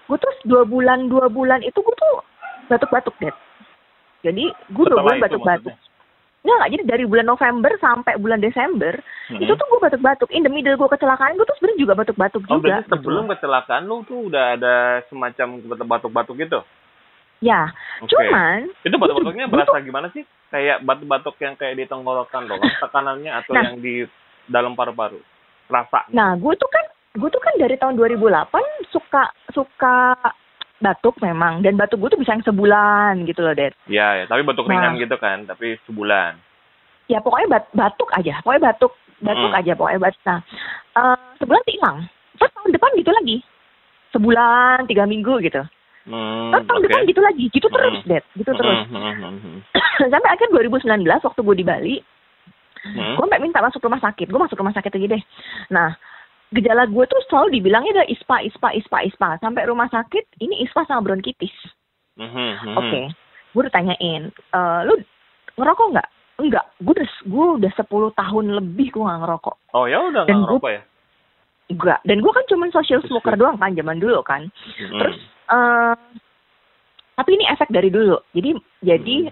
gue 0.05 0.17
terus 0.17 0.37
dua 0.43 0.63
bulan 0.63 1.05
dua 1.05 1.27
bulan 1.27 1.59
itu 1.61 1.77
gue 1.77 1.95
tuh 1.95 2.15
batuk-batuk 2.65 3.13
deh 3.19 3.33
jadi 4.21 4.45
gue 4.69 4.85
dua 4.85 5.01
bulan 5.01 5.19
batuk-batuk 5.19 5.73
maksudnya? 6.39 6.45
Nggak, 6.45 6.55
nggak. 6.55 6.71
Jadi 6.71 6.83
dari 6.87 7.03
bulan 7.05 7.27
November 7.27 7.71
sampai 7.79 8.13
bulan 8.15 8.39
Desember, 8.39 8.93
Hmm. 9.27 9.39
itu 9.39 9.53
tuh 9.53 9.65
gue 9.67 9.79
batuk-batuk. 9.79 10.29
In 10.31 10.41
the 10.41 10.49
middle 10.49 10.73
gue 10.73 10.89
kecelakaan, 10.89 11.35
gue 11.35 11.45
tuh 11.45 11.55
sebenarnya 11.57 11.79
juga 11.79 11.93
batuk-batuk 11.95 12.41
Oh, 12.45 12.57
juga. 12.57 12.81
berarti 12.81 12.89
sebelum 12.89 13.23
gitu. 13.23 13.33
kecelakaan 13.35 13.83
lu 13.85 13.97
tuh 14.03 14.19
udah 14.25 14.45
ada 14.55 14.75
semacam 15.05 15.47
batuk-batuk 15.85 16.35
gitu? 16.37 16.59
Ya, 17.39 17.71
Oke. 18.03 18.11
cuman 18.11 18.67
Itu 18.83 18.95
batuk-batuknya 18.99 19.47
berasa 19.47 19.79
gimana 19.79 20.11
sih? 20.11 20.27
Kayak 20.49 20.83
batuk-batuk 20.83 21.39
yang 21.39 21.55
kayak 21.55 21.77
di 21.77 21.85
tenggorokan 21.85 22.49
loh, 22.49 22.59
tekanannya 22.59 23.31
atau 23.31 23.53
Nah. 23.55 23.63
yang 23.63 23.77
di 23.79 24.03
dalam 24.45 24.75
paru-paru? 24.75 25.21
Rasa. 25.69 26.09
Nah, 26.09 26.33
gue 26.35 26.53
tuh 26.57 26.67
kan, 26.67 26.83
gue 27.15 27.29
tuh 27.29 27.39
kan 27.39 27.53
dari 27.55 27.77
tahun 27.77 27.95
2008 27.95 28.59
suka 28.89 29.29
suka 29.53 30.17
batuk 30.79 31.19
memang, 31.19 31.59
dan 31.59 31.75
batuk 31.75 31.99
gue 31.99 32.09
tuh 32.09 32.19
bisa 32.19 32.33
yang 32.33 32.45
sebulan 32.47 33.27
gitu 33.27 33.43
loh, 33.43 33.51
Dad. 33.51 33.75
Ya, 33.85 34.15
ya, 34.15 34.25
tapi 34.25 34.43
batuk 34.43 34.65
Nah. 34.65 34.71
ringan 34.75 34.95
gitu 34.97 35.15
kan, 35.15 35.43
tapi 35.43 35.75
sebulan. 35.83 36.39
Ya 37.05 37.19
pokoknya 37.19 37.47
bat- 37.49 37.73
batuk 37.73 38.09
aja, 38.15 38.39
pokoknya 38.41 38.71
batuk, 38.71 38.93
batuk 39.19 39.51
Hmm. 39.51 39.59
aja, 39.59 39.71
pokoknya 39.75 39.99
batuk. 39.99 40.21
Nah, 40.23 40.39
eh, 40.95 41.17
sebulan 41.37 41.61
tuh 41.61 41.73
hilang. 41.75 41.97
Terus 42.39 42.51
tahun 42.55 42.71
depan 42.71 42.91
gitu 42.95 43.11
lagi, 43.11 43.37
sebulan, 44.09 44.77
tiga 44.87 45.03
minggu 45.03 45.33
gitu. 45.43 45.61
Hmm, 46.09 46.49
Terus 46.49 46.65
tahun 46.65 46.79
oke. 46.79 46.87
depan 46.89 47.01
gitu 47.05 47.21
lagi, 47.21 47.45
gitu 47.51 47.67
terus, 47.69 47.93
Hmm. 48.01 48.07
Dad, 48.07 48.23
gitu 48.33 48.51
terus. 48.55 48.77
Hmm, 48.87 48.95
hmm, 48.95 49.13
hmm, 49.19 49.37
hmm. 49.43 49.57
Sampai 50.13 50.29
akhir 50.31 50.47
2019 50.49 51.21
waktu 51.21 51.41
gue 51.43 51.55
di 51.55 51.65
Bali, 51.67 51.95
Hmm. 52.79 53.19
gue 53.19 53.25
minta 53.43 53.59
masuk 53.59 53.83
rumah 53.83 53.99
sakit, 53.99 54.31
gue 54.31 54.39
masuk 54.39 54.55
rumah 54.55 54.71
sakit 54.71 54.95
aja 54.95 55.07
deh. 55.11 55.23
Nah, 55.67 55.91
gejala 56.49 56.89
gue 56.89 57.05
tuh 57.05 57.21
selalu 57.29 57.59
dibilangnya 57.59 58.01
ada 58.01 58.05
ispa, 58.09 58.41
ispa, 58.41 58.73
ispa, 58.73 59.05
ispa. 59.05 59.37
Sampai 59.37 59.69
rumah 59.69 59.85
sakit, 59.89 60.41
ini 60.41 60.65
ispa 60.65 60.85
sama 60.89 61.05
bronkitis. 61.05 61.53
Hmm, 62.17 62.29
hmm, 62.29 62.53
hmm. 62.65 62.75
Oke, 62.75 63.01
gue 63.55 63.61
udah 63.63 63.73
tanyain, 63.73 64.33
"Eh, 64.33 64.79
lu 64.89 64.99
ngerokok 65.55 65.87
nggak? 65.95 66.09
Enggak, 66.39 66.65
gue 66.79 66.93
udah 66.95 67.09
gue 67.27 67.45
udah 67.59 67.71
10 67.75 68.09
tahun 68.15 68.45
lebih 68.55 68.95
gue 68.95 69.03
nggak 69.03 69.21
ngerokok. 69.27 69.55
Oh 69.75 69.85
ya 69.85 69.99
udah 69.99 70.23
nggak 70.23 70.39
ngerokok 70.47 70.71
ya? 70.71 70.81
Enggak, 71.69 71.99
dan 72.01 72.17
gue 72.23 72.31
kan 72.33 72.45
cuma 72.49 72.65
social 72.73 73.01
smoker 73.05 73.35
doang 73.37 73.59
kan 73.59 73.75
zaman 73.75 74.01
dulu 74.01 74.23
kan. 74.25 74.49
Hmm. 74.49 74.99
Terus, 74.99 75.17
eh 75.51 75.95
tapi 77.19 77.35
ini 77.35 77.45
efek 77.51 77.67
dari 77.67 77.91
dulu. 77.91 78.15
Jadi, 78.31 78.55
jadi 78.79 79.27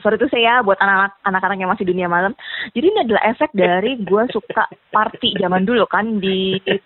sorry 0.00 0.16
itu 0.16 0.28
saya 0.28 0.60
buat 0.60 0.76
anak-anak 0.76 1.12
anak-anak 1.22 1.56
yang 1.56 1.70
masih 1.70 1.84
dunia 1.84 2.06
malam. 2.06 2.32
Jadi 2.70 2.86
ini 2.86 2.98
adalah 3.00 3.22
efek 3.26 3.50
dari 3.52 3.96
gue 3.96 4.24
suka 4.28 4.64
party 4.88 5.36
zaman 5.36 5.62
dulu 5.62 5.84
kan 5.84 6.18
di 6.18 6.56
eh, 6.60 6.80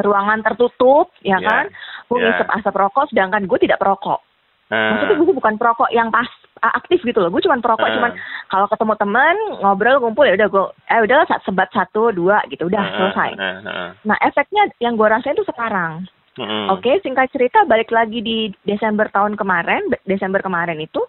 ruangan 0.00 0.42
tertutup, 0.42 1.12
ya 1.20 1.36
Ya, 1.36 1.44
kan? 1.44 1.64
Gue 2.06 2.18
ya. 2.18 2.32
ngisep 2.32 2.48
asap 2.50 2.74
rokok, 2.74 3.08
sedangkan 3.08 3.44
gue 3.44 3.58
tidak 3.58 3.78
perokok. 3.78 4.20
Ah. 4.66 4.98
Maksudnya 4.98 5.16
gue 5.16 5.30
bukan 5.32 5.54
perokok 5.56 5.90
yang 5.90 6.10
pas 6.10 6.26
aktif 6.58 6.98
gitu 7.00 7.18
loh. 7.18 7.30
Gue 7.30 7.38
cuma 7.38 7.54
perokok, 7.56 7.86
Ah. 7.86 7.94
cuman 7.94 8.12
kalau 8.46 8.66
ketemu 8.66 8.94
teman 8.96 9.36
ngobrol 9.60 10.00
ngumpul 10.00 10.24
ya 10.24 10.34
udah 10.34 10.48
gue, 10.48 10.64
eh 10.88 11.00
udahlah 11.00 11.26
sebat 11.40 11.70
satu 11.70 12.10
dua 12.10 12.42
gitu, 12.46 12.66
udah 12.66 12.80
Ah, 12.80 12.90
selesai. 12.92 13.30
ah, 13.36 13.46
ah. 13.62 13.88
Nah 14.02 14.16
efeknya 14.20 14.66
yang 14.78 14.94
gue 14.94 15.06
rasain 15.06 15.34
tuh 15.34 15.46
sekarang. 15.46 16.10
Hmm. 16.36 16.68
Oke, 16.68 17.00
singkat 17.00 17.32
cerita 17.32 17.64
balik 17.64 17.88
lagi 17.88 18.20
di 18.20 18.52
Desember 18.60 19.08
tahun 19.08 19.40
kemarin, 19.40 19.88
Be- 19.88 20.04
Desember 20.04 20.38
kemarin 20.38 20.76
itu, 20.76 21.00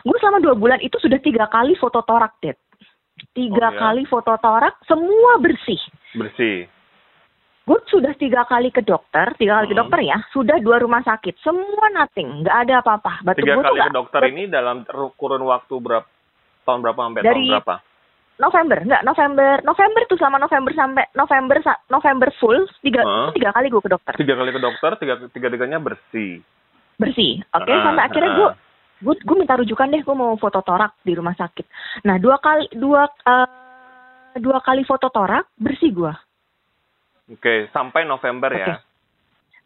gue 0.00 0.16
selama 0.18 0.38
dua 0.38 0.54
bulan 0.54 0.78
itu 0.78 0.96
sudah 0.96 1.18
tiga 1.18 1.46
kali 1.46 1.74
foto 1.74 2.00
torak, 2.00 2.36
Dit. 2.38 2.58
Tiga 3.30 3.68
Oh, 3.68 3.72
ya? 3.72 3.78
kali 3.80 4.02
foto 4.04 4.34
torak, 4.36 4.74
semua 4.84 5.38
bersih. 5.38 5.78
Bersih. 6.12 6.66
Gue 7.64 7.80
sudah 7.86 8.12
tiga 8.12 8.44
kali 8.44 8.68
ke 8.68 8.80
dokter, 8.80 9.32
tiga 9.34 9.56
kali 9.56 9.66
ke 9.66 9.72
Hmm. 9.72 9.82
dokter 9.82 10.00
ya, 10.04 10.18
sudah 10.30 10.58
dua 10.58 10.76
rumah 10.78 11.00
sakit, 11.00 11.40
semua 11.40 11.86
nothing, 11.90 12.42
nggak 12.42 12.56
ada 12.60 12.74
apa-apa. 12.78 13.24
Batuk 13.24 13.40
Tiga 13.40 13.56
kali 13.56 13.64
ke 13.64 13.72
nggak- 13.80 13.94
dokter 13.94 14.20
ini 14.26 14.42
dalam 14.46 14.84
kurun 15.12 15.40
waktu 15.42 15.74
berapa? 15.74 16.04
Tahun 16.62 16.80
berapa 16.80 17.00
sampai 17.02 17.22
Dari- 17.22 17.48
tahun 17.48 17.54
berapa? 17.56 17.76
November, 18.34 18.78
nggak 18.82 19.02
November, 19.04 19.54
November 19.62 20.02
tuh 20.04 20.18
selama 20.18 20.42
November 20.42 20.72
sampai 20.74 21.04
November 21.14 21.56
November 21.86 22.28
full 22.34 22.58
tiga 22.82 23.00
Hah? 23.00 23.30
tiga 23.30 23.48
kali 23.48 23.70
gue 23.70 23.78
ke 23.78 23.88
dokter 23.88 24.12
Tiga 24.18 24.34
kali 24.34 24.50
ke 24.50 24.58
dokter, 24.58 24.90
tiga 24.98 25.14
tiga 25.30 25.48
tiganya 25.48 25.78
bersih. 25.78 26.42
bersih, 26.94 27.42
oke 27.48 27.70
Ah, 27.70 27.82
sampai 27.84 28.02
akhirnya 28.04 28.28
ah. 28.28 28.36
gue 28.36 28.48
gue 29.04 29.14
gue 29.14 29.36
minta 29.36 29.54
rujukan 29.54 29.86
deh 29.86 30.00
gue 30.00 30.16
mau 30.16 30.32
foto 30.34 30.58
torak 30.58 30.96
di 31.00 31.12
rumah 31.12 31.32
sakit. 31.32 31.66
Nah 32.02 32.16
dua 32.16 32.40
kali 32.40 32.72
dua 32.72 33.04
eh, 33.04 33.48
dua 34.36 34.58
kali 34.58 34.82
foto 34.82 35.06
torak 35.08 35.46
bersih 35.54 35.92
gue 35.92 36.14
Oke, 37.26 37.68
sampai 37.70 38.04
November 38.04 38.50
ya. 38.50 38.80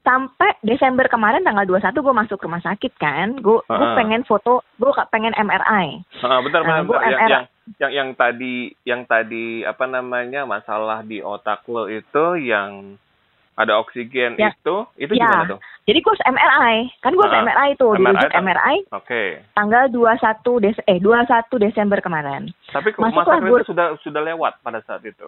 sampai 0.00 0.56
Desember 0.60 1.04
kemarin 1.04 1.42
tanggal 1.42 1.66
21 1.66 1.90
gue 1.92 2.14
masuk 2.16 2.38
rumah 2.40 2.62
sakit 2.62 2.96
kan, 2.96 3.34
gue 3.34 3.58
gue 3.60 3.76
Ah. 3.84 3.92
pengen 3.92 4.22
foto 4.22 4.62
gue 4.74 4.88
pengen 5.08 5.34
MRI. 5.34 6.00
Ah, 6.22 6.38
bentar, 6.38 6.62
Nah, 6.62 6.80
bentar, 6.80 6.82
bentar. 6.86 7.02
Yang, 7.02 7.18
MR. 7.18 7.28
yang 7.28 7.44
yang 7.76 7.92
yang 7.92 8.08
tadi 8.14 8.54
yang 8.82 9.02
tadi 9.04 9.46
apa 9.62 9.84
namanya 9.84 10.46
masalah 10.46 11.02
di 11.02 11.20
otak 11.20 11.60
lo 11.66 11.84
itu 11.86 12.24
yang 12.40 12.96
ada 13.58 13.74
oksigen 13.76 14.38
Ya. 14.38 14.54
itu 14.54 14.76
itu 14.96 15.12
Ya. 15.12 15.26
gimana 15.26 15.50
tuh? 15.50 15.60
Jadi 15.82 15.98
harus 16.00 16.22
MRI, 16.22 16.74
kan 17.00 17.10
gue 17.10 17.20
harus 17.20 17.34
Ah, 17.34 17.42
MRI 17.42 17.68
tuh, 17.74 17.90
MRI 17.92 18.06
dirujuk 18.06 18.30
tuh. 18.30 18.38
MRI 18.38 18.76
Oke. 18.92 19.22
tanggal 19.52 19.84
21 19.88 20.60
Des 20.60 20.78
eh 20.86 20.98
21 20.98 21.58
Desember 21.58 21.98
kemarin. 21.98 22.54
Tapi 22.70 22.94
Masuklah 22.94 23.10
masa 23.10 23.42
gua- 23.42 23.58
kritis 23.58 23.66
sudah 23.66 23.86
sudah 23.98 24.22
lewat 24.22 24.62
pada 24.62 24.78
saat 24.80 25.02
itu. 25.02 25.26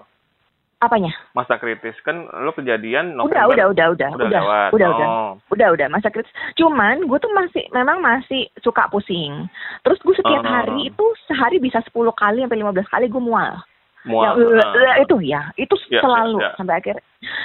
Apanya? 0.81 1.13
Masa 1.37 1.61
kritis 1.61 1.93
kan 2.01 2.25
lo 2.41 2.57
kejadian 2.57 3.13
Udah, 3.13 3.45
November. 3.45 3.53
udah, 3.53 3.67
udah, 3.69 3.87
udah, 3.93 4.09
Udah 4.09 4.17
udah, 4.17 4.41
lewat. 4.41 4.69
udah, 4.73 4.89
oh. 4.89 4.97
udah, 4.97 5.13
udah, 5.53 5.69
udah, 5.77 5.87
masa 5.93 6.09
kritis. 6.09 6.33
Cuman 6.57 7.05
gue 7.05 7.19
tuh 7.21 7.29
masih, 7.31 7.69
memang 7.69 8.01
masih 8.01 8.49
suka 8.59 8.89
pusing. 8.89 9.45
Terus 9.83 10.01
gue 10.01 10.17
setiap 10.17 10.41
Oh. 10.41 10.49
hari 10.49 10.89
itu 10.89 11.05
sehari 11.27 11.61
bisa 11.61 11.85
10 11.85 12.13
kali 12.15 12.41
sampai 12.41 12.57
15 12.59 12.89
kali 12.89 13.07
gue 13.07 13.21
mual. 13.21 13.61
Mual. 14.03 14.33
Ah. 14.57 14.97
eh, 14.97 15.05
itu 15.05 15.17
ya, 15.21 15.53
itu 15.55 15.77
Ya, 15.89 16.01
selalu 16.01 16.41
ya, 16.41 16.47
ya. 16.47 16.57
sampai 16.57 16.75
akhir, 16.77 16.97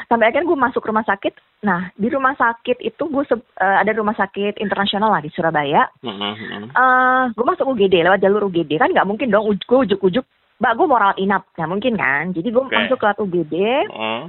sampai 0.06 0.26
akhirnya 0.26 0.48
gue 0.48 0.60
masuk 0.62 0.82
rumah 0.82 1.04
sakit. 1.04 1.36
Nah 1.62 1.92
di 1.94 2.08
rumah 2.08 2.32
sakit 2.34 2.80
itu 2.80 3.04
gue 3.06 3.24
se- 3.26 3.36
eh, 3.58 3.78
ada 3.78 3.92
rumah 3.92 4.14
sakit 4.14 4.56
internasional 4.58 5.10
lah 5.10 5.20
di 5.20 5.28
Surabaya. 5.30 5.84
Mm, 6.00 6.16
mm, 6.16 6.34
mm. 6.40 6.68
eh 6.72 7.24
gue 7.30 7.46
masuk 7.46 7.68
UGD 7.68 8.00
lewat 8.02 8.20
jalur 8.20 8.46
UGD 8.46 8.72
kan 8.76 8.88
nggak 8.88 9.04
mungkin 9.04 9.28
dong 9.28 9.44
uj- 9.46 9.62
gue 9.62 9.80
ujuk-ujuk 9.86 10.24
mbak 10.56 10.74
gue 10.74 10.86
mau 10.86 10.96
rawat 10.96 11.20
inap 11.20 11.44
nggak 11.52 11.68
mungkin 11.68 11.94
kan 11.94 12.32
jadi 12.32 12.48
gue 12.48 12.64
Oke. 12.64 12.72
masuk 12.74 13.00
lewat 13.02 13.20
UGD 13.20 13.56
Mm. 13.92 14.24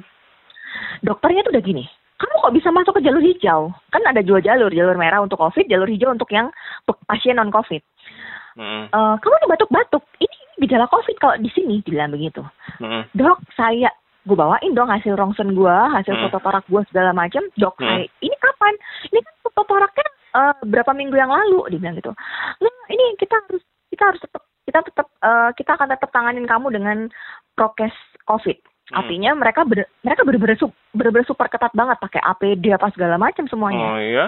dokternya 1.00 1.40
tuh 1.40 1.52
udah 1.52 1.62
gini 1.62 1.84
kamu 2.16 2.34
kok 2.34 2.54
bisa 2.54 2.68
masuk 2.70 2.96
ke 2.96 3.04
jalur 3.04 3.20
hijau 3.20 3.60
kan 3.88 4.02
ada 4.02 4.18
dua 4.18 4.40
jalur 4.40 4.68
jalur 4.68 4.96
merah 4.96 5.20
untuk 5.20 5.36
covid 5.36 5.62
jalur 5.64 5.86
hijau 5.86 6.08
untuk 6.08 6.26
yang 6.28 6.50
pasien 7.06 7.36
non 7.36 7.50
covid 7.50 7.82
Mm, 8.56 8.88
Eh, 8.88 9.14
kamu 9.20 9.34
tuh 9.36 9.50
batuk-batuk 9.52 10.00
ini 10.16 10.38
gejala 10.58 10.86
covid 10.88 11.16
kalau 11.16 11.36
di 11.36 11.50
sini 11.52 11.80
dibilang 11.80 12.10
begitu 12.10 12.40
mm. 12.80 13.12
dok 13.12 13.40
saya 13.52 13.92
gue 14.26 14.34
bawain 14.34 14.74
dong 14.74 14.90
hasil 14.90 15.14
rongsen 15.14 15.54
gue 15.54 15.76
hasil 15.94 16.10
Hmm. 16.10 16.26
foto 16.26 16.42
torak 16.42 16.66
gue 16.66 16.82
segala 16.90 17.14
macam 17.14 17.46
dok 17.54 17.78
Hmm. 17.78 17.86
saya 17.86 18.06
ini 18.20 18.36
kapan 18.36 18.74
ini 19.06 19.20
kan 19.22 19.34
foto 19.46 19.60
toraknya 19.64 20.06
eh, 20.34 20.54
berapa 20.66 20.90
minggu 20.90 21.14
yang 21.14 21.30
lalu 21.30 21.70
dia 21.70 21.78
bilang 21.78 21.94
gitu 21.94 22.10
nah 22.58 22.74
ini 22.90 23.14
kita 23.16 23.38
harus 23.38 23.62
kita 23.86 24.02
harus 24.02 24.20
tetap 24.20 24.42
kita 24.66 24.78
tetap 24.82 25.06
eh, 25.22 25.50
kita 25.54 25.70
akan 25.78 25.88
tetap 25.94 26.10
tanganin 26.10 26.42
kamu 26.44 26.74
dengan 26.74 26.98
prokes 27.54 27.94
covid 28.26 28.58
Hmm. 28.86 29.02
artinya 29.02 29.34
mereka 29.34 29.66
ber, 29.66 29.82
mereka 30.06 30.22
bener-bener 30.22 30.54
bener-bener 30.94 31.26
super 31.26 31.50
ketat 31.50 31.74
banget 31.74 31.98
pakai 31.98 32.22
APD 32.22 32.70
apa 32.70 32.86
segala 32.94 33.18
macam 33.18 33.42
semuanya 33.46 33.82
Oh 33.82 33.98
iya. 33.98 34.26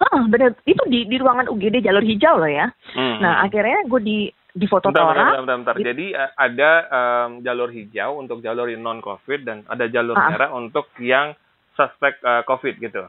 ah 0.00 0.24
bener 0.24 0.56
itu 0.64 0.80
di 0.88 1.04
di 1.04 1.20
ruangan 1.20 1.52
UGD 1.52 1.84
jalur 1.84 2.00
hijau 2.00 2.40
loh 2.40 2.48
ya 2.48 2.72
Mm, 2.96 3.20
nah 3.20 3.44
akhirnya 3.44 3.84
gue 3.84 4.00
di 4.00 4.18
di 4.52 4.66
foto 4.66 4.88
Bentar, 4.88 5.02
bentar, 5.06 5.16
bentar, 5.16 5.40
bentar, 5.40 5.56
bentar. 5.58 5.74
Gitu. 5.74 5.86
Jadi 5.86 6.06
eh, 6.12 6.30
ada 6.34 6.70
em, 6.84 7.30
jalur 7.40 7.68
hijau 7.68 8.10
untuk 8.16 8.38
jalur 8.38 8.68
non 8.74 9.00
COVID 9.00 9.40
dan 9.42 9.64
ada 9.66 9.84
jalur 9.86 10.12
Ah. 10.12 10.28
merah 10.28 10.50
untuk 10.52 10.92
yang 10.98 11.32
suspek 11.72 12.20
eh, 12.20 12.42
COVID 12.42 12.76
gitu. 12.78 13.04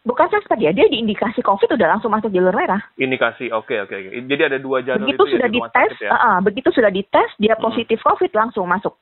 bukan 0.00 0.30
suspek 0.30 0.56
ya 0.56 0.72
dia 0.72 0.86
diindikasi 0.86 1.44
covid 1.44 1.68
udah 1.70 1.92
langsung 1.92 2.08
masuk 2.08 2.30
jalur 2.30 2.56
merah 2.56 2.80
Indikasi, 2.96 3.52
oke 3.52 3.76
oke. 3.80 3.92
oke. 3.92 4.08
Jadi 4.24 4.42
ada 4.42 4.56
dua 4.56 4.80
jalur 4.80 5.04
begitu 5.04 5.20
itu 5.20 5.36
sudah 5.36 5.44
ya 5.44 5.52
di 5.52 5.58
rumah 5.58 5.68
dites, 5.68 5.92
ya. 6.00 6.08
ah, 6.08 6.16
ah, 6.16 6.36
begitu 6.40 6.68
sudah 6.70 6.88
dites 6.88 7.30
dia 7.36 7.52
Hmm. 7.52 7.62
positif 7.62 7.98
COVID 8.00 8.32
langsung 8.32 8.64
masuk. 8.64 8.96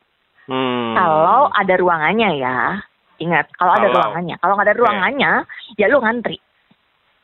Hmm. 0.48 0.96
Kalau 0.96 1.52
ada 1.52 1.74
ruangannya 1.76 2.30
ya, 2.34 2.82
ingat 3.18 3.46
kalau 3.54 3.72
ada 3.72 3.86
Kalau. 3.86 3.94
ruangannya. 3.94 4.36
Kalau 4.40 4.52
nggak 4.56 4.66
ada 4.66 4.76
ruangannya, 4.76 5.32
ya 5.76 5.86
lu 5.86 6.00
ngantri. 6.00 6.36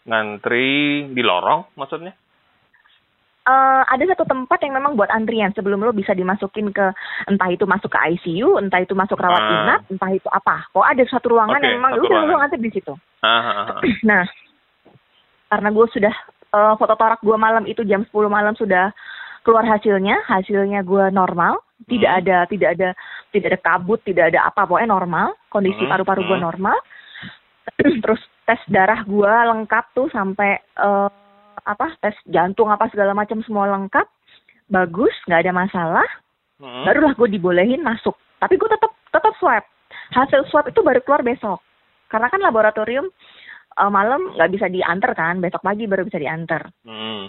ngantri 0.04 0.70
di 1.10 1.22
lorong 1.24 1.74
maksudnya? 1.74 2.12
Eh, 3.44 3.82
ada 3.92 4.00
satu 4.08 4.24
tempat 4.24 4.56
yang 4.64 4.72
memang 4.80 4.96
buat 4.96 5.12
antrian 5.12 5.52
sebelum 5.52 5.84
lo 5.84 5.92
bisa 5.92 6.16
dimasukin 6.16 6.72
ke 6.72 6.96
entah 7.28 7.52
itu 7.52 7.68
masuk 7.68 7.92
ke 7.92 8.00
ICU, 8.16 8.56
entah 8.56 8.80
itu 8.80 8.96
masuk 8.96 9.20
rawat 9.20 9.36
Ah. 9.36 9.52
inap, 9.52 9.80
entah 9.92 10.10
itu 10.16 10.24
apa. 10.32 10.64
Oh 10.72 10.80
ada 10.80 11.04
satu 11.04 11.36
ruangan 11.36 11.60
Oke, 11.60 11.68
yang 11.68 11.76
memang 11.76 11.92
udah 12.00 12.24
lo 12.24 12.40
ngantri 12.40 12.64
di 12.64 12.72
situ. 12.72 12.96
Ah, 13.20 13.28
ah, 13.28 13.56
ah. 13.76 13.80
Nah, 14.08 14.24
karena 15.52 15.68
gue 15.76 15.86
sudah 15.92 16.14
eh, 16.56 16.74
foto 16.80 16.96
torak 16.96 17.20
gue 17.20 17.36
malam 17.36 17.68
itu 17.68 17.84
jam 17.84 18.08
10 18.08 18.32
malam 18.32 18.56
sudah 18.56 18.96
keluar 19.44 19.68
hasilnya, 19.68 20.24
hasilnya 20.24 20.80
gue 20.80 21.12
normal, 21.12 21.60
tidak 21.84 22.16
Hmm. 22.16 22.20
ada 22.24 22.36
tidak 22.48 22.68
ada 22.80 22.88
tidak 23.28 23.46
ada 23.52 23.60
kabut, 23.60 24.00
tidak 24.08 24.32
ada 24.32 24.48
apa, 24.48 24.64
pokoknya 24.64 24.88
normal, 24.88 25.36
kondisi 25.52 25.84
Hmm, 25.84 25.92
paru-paru 25.92 26.24
gue 26.24 26.38
hmm. 26.40 26.46
normal. 26.48 26.76
Terus 28.08 28.24
tes 28.48 28.60
darah 28.72 29.04
gue 29.04 29.28
lengkap 29.52 29.84
tuh 29.92 30.08
sampai 30.08 30.64
eh, 30.64 31.08
apa 31.64 31.96
tes 32.00 32.16
jantung 32.28 32.68
apa 32.68 32.88
segala 32.88 33.12
macam 33.12 33.40
semua 33.42 33.68
lengkap. 33.68 34.06
bagus, 34.64 35.12
nggak 35.28 35.44
ada 35.44 35.52
masalah, 35.52 36.08
Hmm. 36.56 36.88
barulah 36.88 37.12
gue 37.12 37.36
dibolehin 37.36 37.84
masuk. 37.84 38.16
Tapi 38.40 38.56
gue 38.56 38.64
tetap 38.64 38.96
tetap 39.12 39.36
swab. 39.36 39.60
Hasil 40.08 40.48
swab 40.48 40.64
itu 40.64 40.80
baru 40.80 41.04
keluar 41.04 41.20
besok. 41.20 41.60
Karena 42.08 42.32
kan 42.32 42.40
laboratorium 42.40 43.12
eh, 43.74 43.90
malam 43.92 44.32
nggak 44.32 44.52
bisa 44.56 44.72
diantar 44.72 45.12
kan, 45.12 45.36
besok 45.36 45.60
pagi 45.60 45.84
baru 45.84 46.08
bisa 46.08 46.16
diantar. 46.16 46.72
Hmm. 46.88 47.28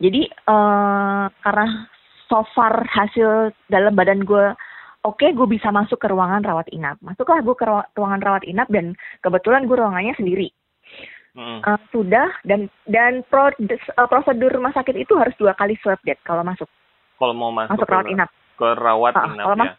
Jadi 0.00 0.24
eh 0.24 1.24
karena 1.28 1.66
so 2.32 2.48
far 2.56 2.80
hasil 2.88 3.52
dalam 3.68 3.92
badan 3.92 4.24
gue 4.24 4.56
oke, 5.04 5.26
gue 5.28 5.48
bisa 5.52 5.68
masuk 5.68 6.00
ke 6.00 6.08
ruangan 6.08 6.40
rawat 6.40 6.64
inap. 6.72 6.96
Masuklah 7.04 7.44
gue 7.44 7.52
ke 7.52 7.64
ruang- 7.68 7.88
ruangan 7.92 8.24
rawat 8.24 8.44
inap 8.48 8.72
dan 8.72 8.96
kebetulan 9.20 9.68
gue 9.68 9.76
ruangannya 9.76 10.16
sendiri. 10.16 10.48
Hmm. 11.38 11.62
Eh, 11.62 11.80
sudah 11.88 12.34
dan 12.42 12.66
dan 12.84 13.22
pro- 13.22 13.54
eh, 13.54 13.78
prosedur 14.10 14.50
rumah 14.50 14.74
sakit 14.74 14.98
itu 14.98 15.14
harus 15.14 15.38
dua 15.38 15.54
kali 15.54 15.78
swab 15.78 16.02
date 16.02 16.18
kalau 16.20 16.42
masuk 16.42 16.66
Kalau 17.14 17.30
mau 17.30 17.50
masuk, 17.50 17.78
masuk 17.78 17.86
ke, 17.86 17.94
rawat 17.94 18.06
inap. 18.08 18.30
ke 18.54 18.68
rawat 18.74 19.14
Ah, 19.14 19.26
inap 19.28 19.46
kalau 19.46 19.56
ya. 19.60 19.72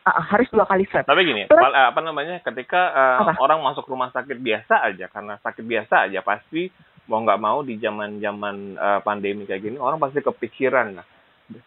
eh, 0.00 0.22
harus 0.24 0.48
dua 0.48 0.64
kali 0.64 0.86
swab. 0.86 1.02
Tapi 1.02 1.20
gini, 1.24 1.42
Terus- 1.44 1.66
eh, 1.68 1.86
apa 1.88 1.98
namanya? 2.00 2.38
Ketika 2.40 2.80
eh, 2.88 3.18
Apa? 3.26 3.32
orang 3.38 3.58
masuk 3.60 3.84
rumah 3.84 4.08
sakit 4.08 4.38
biasa 4.38 4.86
aja, 4.86 5.06
karena 5.06 5.34
sakit 5.36 5.64
biasa 5.64 6.06
aja 6.06 6.20
pasti 6.20 6.70
mau 7.04 7.18
nggak 7.18 7.42
mau 7.42 7.58
di 7.60 7.74
zaman-zaman 7.76 8.56
eh, 8.72 9.00
pandemi 9.02 9.42
kayak 9.44 9.62
gini 9.64 9.76
orang 9.76 9.98
pasti 9.98 10.18
kepikiran 10.20 10.94
lah. 10.94 11.06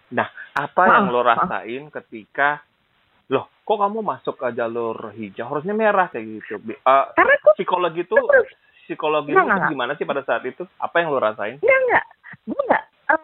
Nah, 0.10 0.28
apa 0.56 0.82
Ah, 0.82 0.92
yang 0.98 1.12
lo 1.12 1.20
rasain 1.20 1.92
ketika 1.92 2.64
loh, 3.28 3.52
kok 3.60 3.76
kamu 3.76 4.00
masuk 4.00 4.36
ke 4.36 4.48
jalur 4.54 5.12
hijau? 5.12 5.48
Harusnya 5.50 5.72
merah 5.72 6.08
kayak 6.08 6.40
gitu. 6.40 6.64
Eh, 6.64 7.06
Karena 7.14 7.36
psikologi 7.52 8.04
itu 8.04 8.16
psikologi 8.84 9.32
enggak, 9.32 9.70
gimana 9.70 9.94
sih 9.94 10.04
pada 10.04 10.22
saat 10.22 10.44
itu? 10.44 10.64
Apa 10.78 11.00
yang 11.00 11.10
lo 11.10 11.18
rasain? 11.18 11.58
enggak 11.58 11.80
enggak, 11.82 12.06
gue 12.44 12.62
enggak. 12.62 12.84
Eh, 13.10 13.20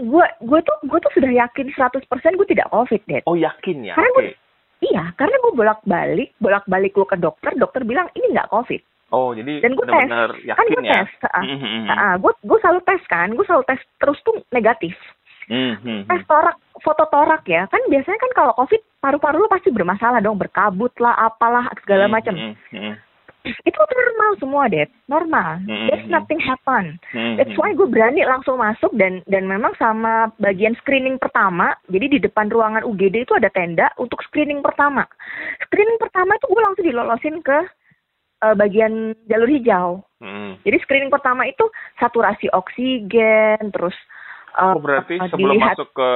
gue 0.00 0.26
gue 0.40 0.60
tuh 0.60 0.76
gue 0.84 0.98
tuh 0.98 1.12
sudah 1.12 1.30
yakin 1.30 1.66
100% 1.70 2.00
gue 2.34 2.48
tidak 2.48 2.68
covid 2.68 3.02
deh. 3.04 3.22
Oh, 3.24 3.34
yakin 3.34 3.84
ya? 3.84 3.94
Karena 3.94 4.10
Oke. 4.10 4.18
gue- 4.22 4.38
Iya, 4.80 5.12
karena 5.12 5.36
gue 5.36 5.52
bolak-balik, 5.52 6.32
bolak-balik 6.40 6.96
gue 6.96 7.04
ke 7.04 7.12
dokter, 7.14 7.52
dokter 7.52 7.84
bilang 7.84 8.08
ini 8.14 8.32
nggak 8.32 8.48
covid. 8.48 8.80
Oh, 9.10 9.36
jadi 9.36 9.60
Dan 9.60 9.76
gue 9.76 9.84
tes, 9.84 10.08
kan 10.08 10.30
yakin 10.40 10.66
gue 10.72 10.82
ya? 10.86 11.04
tes. 11.04 11.10
Mhm, 11.36 11.58
mhm, 11.60 11.84
ah, 11.90 12.14
gue 12.16 12.32
gue 12.40 12.58
selalu 12.58 12.80
tes 12.86 13.02
kan, 13.04 13.28
gue 13.28 13.44
selalu 13.44 13.66
tes 13.66 13.80
terus 13.98 14.16
tuh 14.22 14.40
negatif. 14.48 14.96
mhm, 15.48 15.82
mhm. 15.82 16.02
Tes 16.06 16.22
torak, 16.24 16.56
foto 16.78 17.04
torak 17.06 17.42
ya, 17.44 17.66
kan 17.66 17.82
biasanya 17.90 18.16
kan 18.16 18.32
kalau 18.32 18.52
covid 18.54 18.80
paru-paru 18.96 19.36
lu 19.36 19.50
pasti 19.50 19.68
bermasalah 19.68 20.22
dong, 20.22 20.38
berkabut 20.38 20.94
lah, 20.96 21.12
apalah 21.18 21.68
segala 21.82 22.06
Mhm, 22.06 22.12
macam. 22.12 22.34
mhm, 22.38 22.54
mhm. 22.72 22.92
Itu 23.44 23.78
normal 23.80 24.30
semua 24.36 24.62
deh, 24.68 24.84
normal. 25.08 25.64
Mhm, 25.64 25.86
There's 25.88 26.08
nothing 26.12 26.40
happen. 26.40 27.00
Mhm. 27.16 27.40
That's 27.40 27.56
why 27.56 27.72
gue 27.72 27.88
berani 27.88 28.20
langsung 28.28 28.60
masuk 28.60 28.92
dan 29.00 29.24
dan 29.26 29.48
memang 29.48 29.72
sama 29.80 30.28
bagian 30.36 30.76
screening 30.84 31.16
pertama. 31.16 31.72
Jadi 31.88 32.16
di 32.16 32.18
depan 32.20 32.52
ruangan 32.52 32.84
UGD 32.84 33.24
itu 33.24 33.32
ada 33.32 33.48
tenda 33.48 33.88
untuk 33.96 34.20
screening 34.28 34.60
pertama. 34.60 35.08
Screening 35.68 35.96
pertama 35.96 36.36
itu 36.36 36.46
gue 36.52 36.62
langsung 36.62 36.84
dilolosin 36.84 37.36
ke 37.40 37.58
eh, 38.44 38.54
bagian 38.56 39.16
jalur 39.24 39.48
hijau. 39.48 39.88
Mhm. 40.20 40.60
Jadi 40.64 40.76
screening 40.84 41.12
pertama 41.12 41.48
itu 41.48 41.64
saturasi 41.96 42.52
oksigen, 42.52 43.72
terus 43.72 43.96
eh, 44.56 44.64
Oh 44.68 44.76
berarti 44.76 45.16
eh, 45.16 45.28
sebelum 45.32 45.56
dilihat 45.56 45.80
masuk 45.80 45.88
ke 45.96 46.08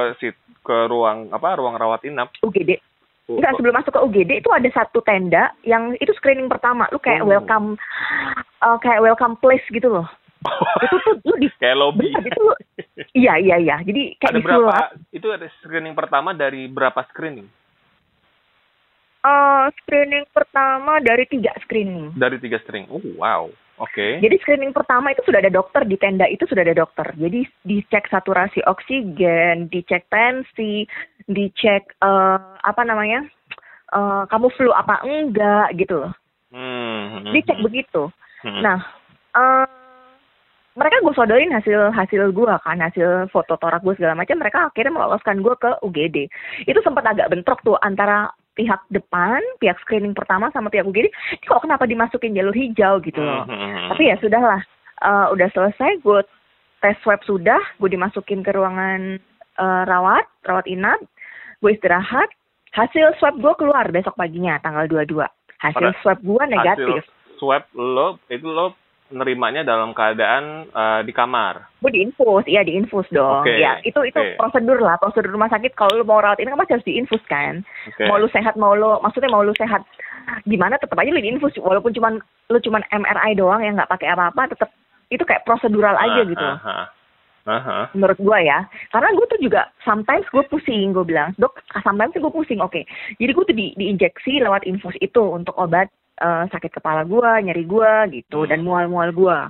ke 0.65 0.77
ruang 0.89 1.29
apa 1.29 1.57
ruang 1.57 1.77
rawat 1.77 2.05
inap 2.05 2.33
UGD. 2.41 2.81
Oh, 3.27 3.35
Enggak, 3.35 3.53
sebelum 3.55 3.73
masuk 3.73 3.91
ke 3.91 4.01
UGD 4.01 4.31
itu 4.37 4.49
ada 4.49 4.69
satu 4.71 5.01
tenda 5.01 5.43
yang 5.61 5.93
itu 5.95 6.13
screening 6.13 6.45
pertama. 6.45 6.85
Lu 6.89 6.97
kayak 6.97 7.21
Oh. 7.21 7.27
welcome 7.27 7.75
eh, 8.59 8.77
kayak 8.79 9.01
welcome 9.01 9.35
place 9.35 9.65
gitu 9.69 9.89
loh. 9.91 10.07
Itu 10.79 10.95
tuh 10.99 11.13
lu 11.23 11.35
di 11.37 11.49
kayak 11.51 11.73
lobby 11.75 12.05
bener, 12.07 12.27
itu 12.27 12.37
lu- 12.39 12.61
Iya, 13.17 13.33
iya, 13.35 13.55
iya. 13.57 13.75
Jadi 13.79 14.13
kayak 14.15 14.29
ada 14.29 14.39
berapa 14.39 14.53
disulap. 14.61 14.89
itu 15.11 15.27
ada 15.31 15.47
screening 15.57 15.93
pertama 15.93 16.29
dari 16.31 16.67
berapa 16.67 17.01
screening 17.07 17.49
Eh, 19.21 19.65
screening 19.75 20.25
pertama 20.29 21.01
dari 21.01 21.25
tiga 21.25 21.49
screening. 21.59 22.13
dari 22.13 22.37
tiga 22.37 22.61
screening 22.61 22.85
oh 22.87 23.01
wow 23.15 23.49
oke 23.81 24.07
Jadi 24.23 24.35
screening 24.41 24.71
pertama 24.71 25.11
itu 25.11 25.21
sudah 25.25 25.39
ada 25.39 25.51
dokter 25.51 25.83
di 25.83 25.97
tenda 25.99 26.25
itu 26.27 26.43
sudah 26.47 26.63
ada 26.63 26.75
dokter. 26.75 27.07
Jadi 27.15 27.43
dicek 27.63 28.07
saturasi 28.07 28.63
oksigen, 28.65 29.67
dicek 29.67 30.07
tensi, 30.07 30.87
dicek 31.27 31.95
eh, 31.99 32.39
apa 32.61 32.81
namanya, 32.87 33.25
eh, 33.91 34.23
kamu 34.27 34.47
flu 34.55 34.71
apa 34.71 35.03
enggak 35.03 35.75
gitu 35.79 36.05
loh. 36.05 36.13
Hmm, 36.55 37.19
hmm, 37.19 37.33
Dicek 37.35 37.59
hmm, 37.59 37.65
begitu. 37.67 38.03
hmm. 38.47 38.61
Nah, 38.63 38.79
eh, 39.35 39.67
mereka 40.75 40.99
gue 41.03 41.15
sodorin 41.15 41.55
hasil 41.55 41.91
hasil 41.95 42.35
gue 42.35 42.55
kan, 42.63 42.79
hasil 42.79 43.31
foto 43.31 43.55
torak 43.55 43.83
gue 43.83 43.95
segala 43.95 44.15
macam. 44.15 44.39
Mereka 44.39 44.71
akhirnya 44.71 44.91
meloloskan 44.91 45.39
gue 45.39 45.55
ke 45.55 45.71
UGD. 45.83 46.17
Itu 46.67 46.79
sempat 46.83 47.07
agak 47.07 47.31
bentrok 47.31 47.63
tuh 47.63 47.79
antara 47.79 48.27
pihak 48.55 48.81
depan, 48.89 49.43
pihak 49.59 49.75
screening 49.79 50.15
pertama 50.15 50.47
sama 50.49 50.67
pihak 50.67 50.83
UGD. 50.83 51.07
Ini 51.07 51.45
kok 51.45 51.61
kenapa 51.61 51.83
dimasukin 51.83 52.31
jalur 52.31 52.55
hijau 52.55 52.97
gitu 52.99 53.19
loh? 53.19 53.43
Hmm, 53.43 53.53
hmm, 53.53 53.69
hmm. 53.69 53.87
Tapi 53.91 54.03
ya 54.07 54.15
sudahlah, 54.17 54.61
Eh, 54.95 55.27
udah 55.27 55.51
selesai. 55.51 55.99
Gue 55.99 56.23
tes 56.79 56.95
swab 57.03 57.19
sudah, 57.27 57.59
gue 57.77 57.89
dimasukin 57.91 58.39
ke 58.39 58.55
ruangan 58.55 59.19
eh, 59.55 59.83
rawat, 59.83 60.23
rawat 60.43 60.63
inap. 60.65 61.03
Gue 61.59 61.75
istirahat. 61.75 62.31
Hasil 62.71 63.11
swab 63.15 63.35
gue 63.35 63.53
keluar 63.55 63.87
besok 63.87 64.15
paginya, 64.15 64.55
tanggal 64.59 64.87
22. 64.87 65.27
Hasil 65.59 65.91
Pada- 65.91 65.99
swab 65.99 66.19
gue 66.19 66.43
negatif. 66.47 67.03
hasil 67.03 67.11
swab 67.35 67.63
lo 67.75 68.23
itu 68.27 68.47
lo 68.47 68.71
nerimanya 69.07 69.61
dalam 69.61 69.93
keadaan 69.93 70.65
eh, 70.65 71.01
di 71.05 71.13
kamar 71.13 71.69
gue 71.79 71.91
diinfus, 71.93 72.41
iya 72.49 72.65
diinfus 72.65 73.05
dong. 73.13 73.45
Oke, 73.45 73.53
Ya 73.61 73.77
itu 73.85 74.01
itu 74.01 74.17
oke. 74.17 74.41
prosedur 74.41 74.81
lah, 74.81 74.97
prosedur 74.97 75.29
rumah 75.29 75.45
sakit. 75.47 75.77
Kalau 75.77 75.93
lu 75.93 76.01
mau 76.01 76.17
rawat 76.17 76.41
ini 76.41 76.49
kan 76.49 76.57
pasti 76.57 76.73
harus 76.73 76.89
diinfus 76.89 77.21
kan. 77.29 77.61
oke 77.85 78.01
Mau 78.09 78.17
lu 78.17 78.25
sehat, 78.33 78.57
mau 78.57 78.73
lu 78.73 78.97
maksudnya 79.05 79.29
mau 79.29 79.45
lu 79.45 79.53
sehat 79.53 79.85
gimana 80.49 80.81
tetap 80.81 80.97
aja 80.97 81.13
lu 81.13 81.21
diinfus 81.21 81.53
walaupun 81.61 81.93
cuman 81.93 82.17
lu 82.49 82.57
cuman 82.57 82.81
MRI 82.89 83.37
doang 83.37 83.61
yang 83.61 83.77
nggak 83.77 83.93
pakai 83.93 84.09
apa-apa 84.09 84.49
tetap 84.49 84.73
itu 85.13 85.21
kayak 85.21 85.45
prosedural 85.45 85.93
aja 85.93 86.21
Ah, 86.21 86.25
gitu. 86.25 86.47
ah. 86.65 86.85
Ah, 87.45 87.61
ah. 87.61 87.85
Menurut 87.93 88.17
gua 88.17 88.41
ya, 88.41 88.65
karena 88.89 89.13
gue 89.13 89.25
tuh 89.29 89.37
juga 89.37 89.69
sometimes 89.85 90.25
gue 90.33 90.41
pusing, 90.49 90.97
gue 90.97 91.05
bilang 91.05 91.29
dok, 91.37 91.53
sometimes 91.85 92.17
gue 92.17 92.33
pusing, 92.33 92.57
oke. 92.57 92.81
Jadi 93.21 93.29
gue 93.29 93.45
tuh 93.45 93.53
di, 93.53 93.69
diinjeksi 93.77 94.41
lewat 94.41 94.65
infus 94.65 94.97
itu 94.97 95.21
untuk 95.21 95.53
obat 95.53 95.85
eh, 96.15 96.43
sakit 96.47 96.71
kepala 96.71 97.03
gua, 97.03 97.37
nyeri 97.39 97.63
gua 97.63 98.07
gitu, 98.07 98.43
Hmm. 98.43 98.49
dan 98.49 98.59
mual-mual 98.61 99.11
gua. 99.11 99.49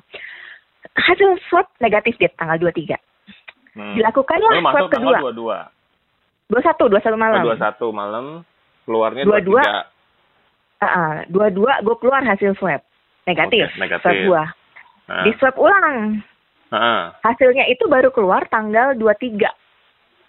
Hasil 0.92 1.36
swab 1.46 1.68
negatif 1.78 2.16
deh 2.16 2.32
tanggal 2.32 2.58
23. 2.58 2.96
Hmm. 3.74 3.94
Dilakukanlah 3.94 4.52
lo 4.54 4.62
swab 4.64 4.88
kedua. 4.88 5.18
tanggal 5.20 5.34
dua 5.34 5.60
21, 6.48 6.88
21 6.88 7.18
malam. 7.18 7.42
dua 7.44 7.58
satu 7.58 7.86
malam 7.90 8.26
keluarnya 8.84 9.24
Dua 9.24 9.38
dua 9.38 9.42
dua. 9.42 9.62
tiga 9.62 9.82
Heeh, 10.78 11.14
dua-dua 11.28 11.82
gue 11.82 11.96
keluar 11.98 12.22
hasil 12.22 12.54
swab. 12.56 12.84
Negatif. 13.26 13.66
Oke, 13.68 13.80
negatif. 13.80 14.04
Swab 14.04 14.18
gua. 14.24 14.44
Ah, 15.08 15.24
Di 15.24 15.32
swab 15.36 15.56
ulang. 15.56 16.22
ah. 16.70 17.16
Hasilnya 17.22 17.66
itu 17.66 17.86
baru 17.86 18.10
keluar 18.10 18.46
tanggal 18.46 18.94
23. 18.94 19.50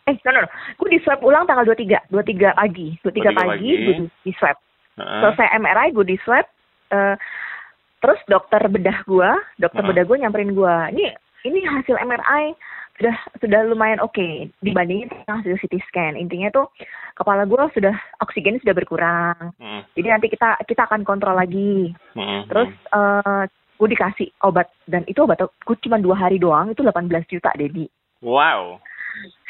Eh, 0.07 0.15
no, 0.23 0.31
no, 0.31 0.41
no. 0.41 0.49
Gue 0.77 0.89
di 0.89 1.01
swab 1.01 1.21
ulang 1.21 1.45
tanggal 1.45 1.67
23. 1.67 1.99
23 2.09 2.55
pagi. 2.55 2.95
23, 3.03 3.35
23 3.35 3.35
pagi, 3.35 3.51
pagi. 3.51 3.71
gue 3.77 3.95
di 4.23 4.33
swab. 4.33 4.57
Ah. 4.97 5.21
Selesai 5.23 5.53
MRI, 5.55 5.93
gue 5.93 6.07
di 6.07 6.19
swab. 6.21 6.47
eh, 6.87 7.19
terus 7.99 8.21
dokter 8.27 8.63
bedah 8.65 9.03
gue, 9.03 9.31
dokter 9.59 9.83
Ah. 9.83 9.89
bedah 9.91 10.05
gue 10.05 10.17
nyamperin 10.17 10.55
gue. 10.55 10.77
Ini 10.95 11.07
ini 11.45 11.59
hasil 11.63 11.99
MRI 11.99 12.55
sudah 12.97 13.17
sudah 13.37 13.61
lumayan 13.67 13.99
oke 13.99 14.23
dibandingin 14.63 15.11
sama 15.27 15.43
hasil 15.43 15.59
CT 15.59 15.83
scan. 15.85 16.15
Intinya 16.15 16.49
tuh 16.49 16.71
kepala 17.13 17.43
gue 17.43 17.59
sudah 17.73 17.91
oksigennya 18.23 18.63
sudah 18.63 18.73
berkurang. 18.73 19.51
Hmm, 19.59 19.83
Jadi 19.93 20.09
nanti 20.09 20.27
kita 20.31 20.63
kita 20.63 20.87
akan 20.87 21.03
kontrol 21.03 21.35
lagi. 21.35 21.91
hmm, 22.15 22.47
Terus 22.47 22.71
eh 22.71 23.43
gue 23.77 23.89
dikasih 23.91 24.31
obat 24.41 24.71
dan 24.87 25.05
itu 25.05 25.21
obat 25.21 25.37
gue 25.43 25.77
cuma 25.83 25.99
dua 25.99 26.17
hari 26.17 26.39
doang 26.39 26.71
itu 26.71 26.81
18 26.81 27.03
juta 27.27 27.51
Dedi. 27.53 27.85
wow 28.23 28.79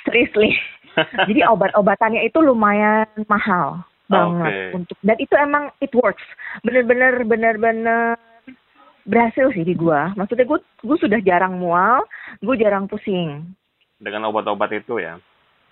Seriously. 0.02 0.56
Jadi 1.28 1.44
obat-obatannya 1.44 2.24
itu 2.24 2.40
lumayan 2.40 3.04
mahal 3.28 3.84
banget 4.06 4.52
Oke. 4.52 4.76
untuk 4.76 4.96
dan 5.00 5.16
itu 5.16 5.34
emang 5.34 5.64
it 5.78 5.92
works. 5.92 6.22
Bener-bener 6.62 7.22
bener-bener 7.22 8.14
berhasil 9.02 9.50
sih 9.50 9.62
di 9.62 9.72
gua. 9.72 10.10
Maksudnya 10.12 10.44
gue 10.44 10.56
gue 10.80 10.98
sudah 10.98 11.20
jarang 11.20 11.56
mual, 11.56 12.02
gue 12.38 12.54
jarang 12.56 12.86
pusing. 12.86 13.42
dengan 13.96 14.24
obat-obat 14.24 14.68
itu 14.72 15.00
ya 15.00 15.16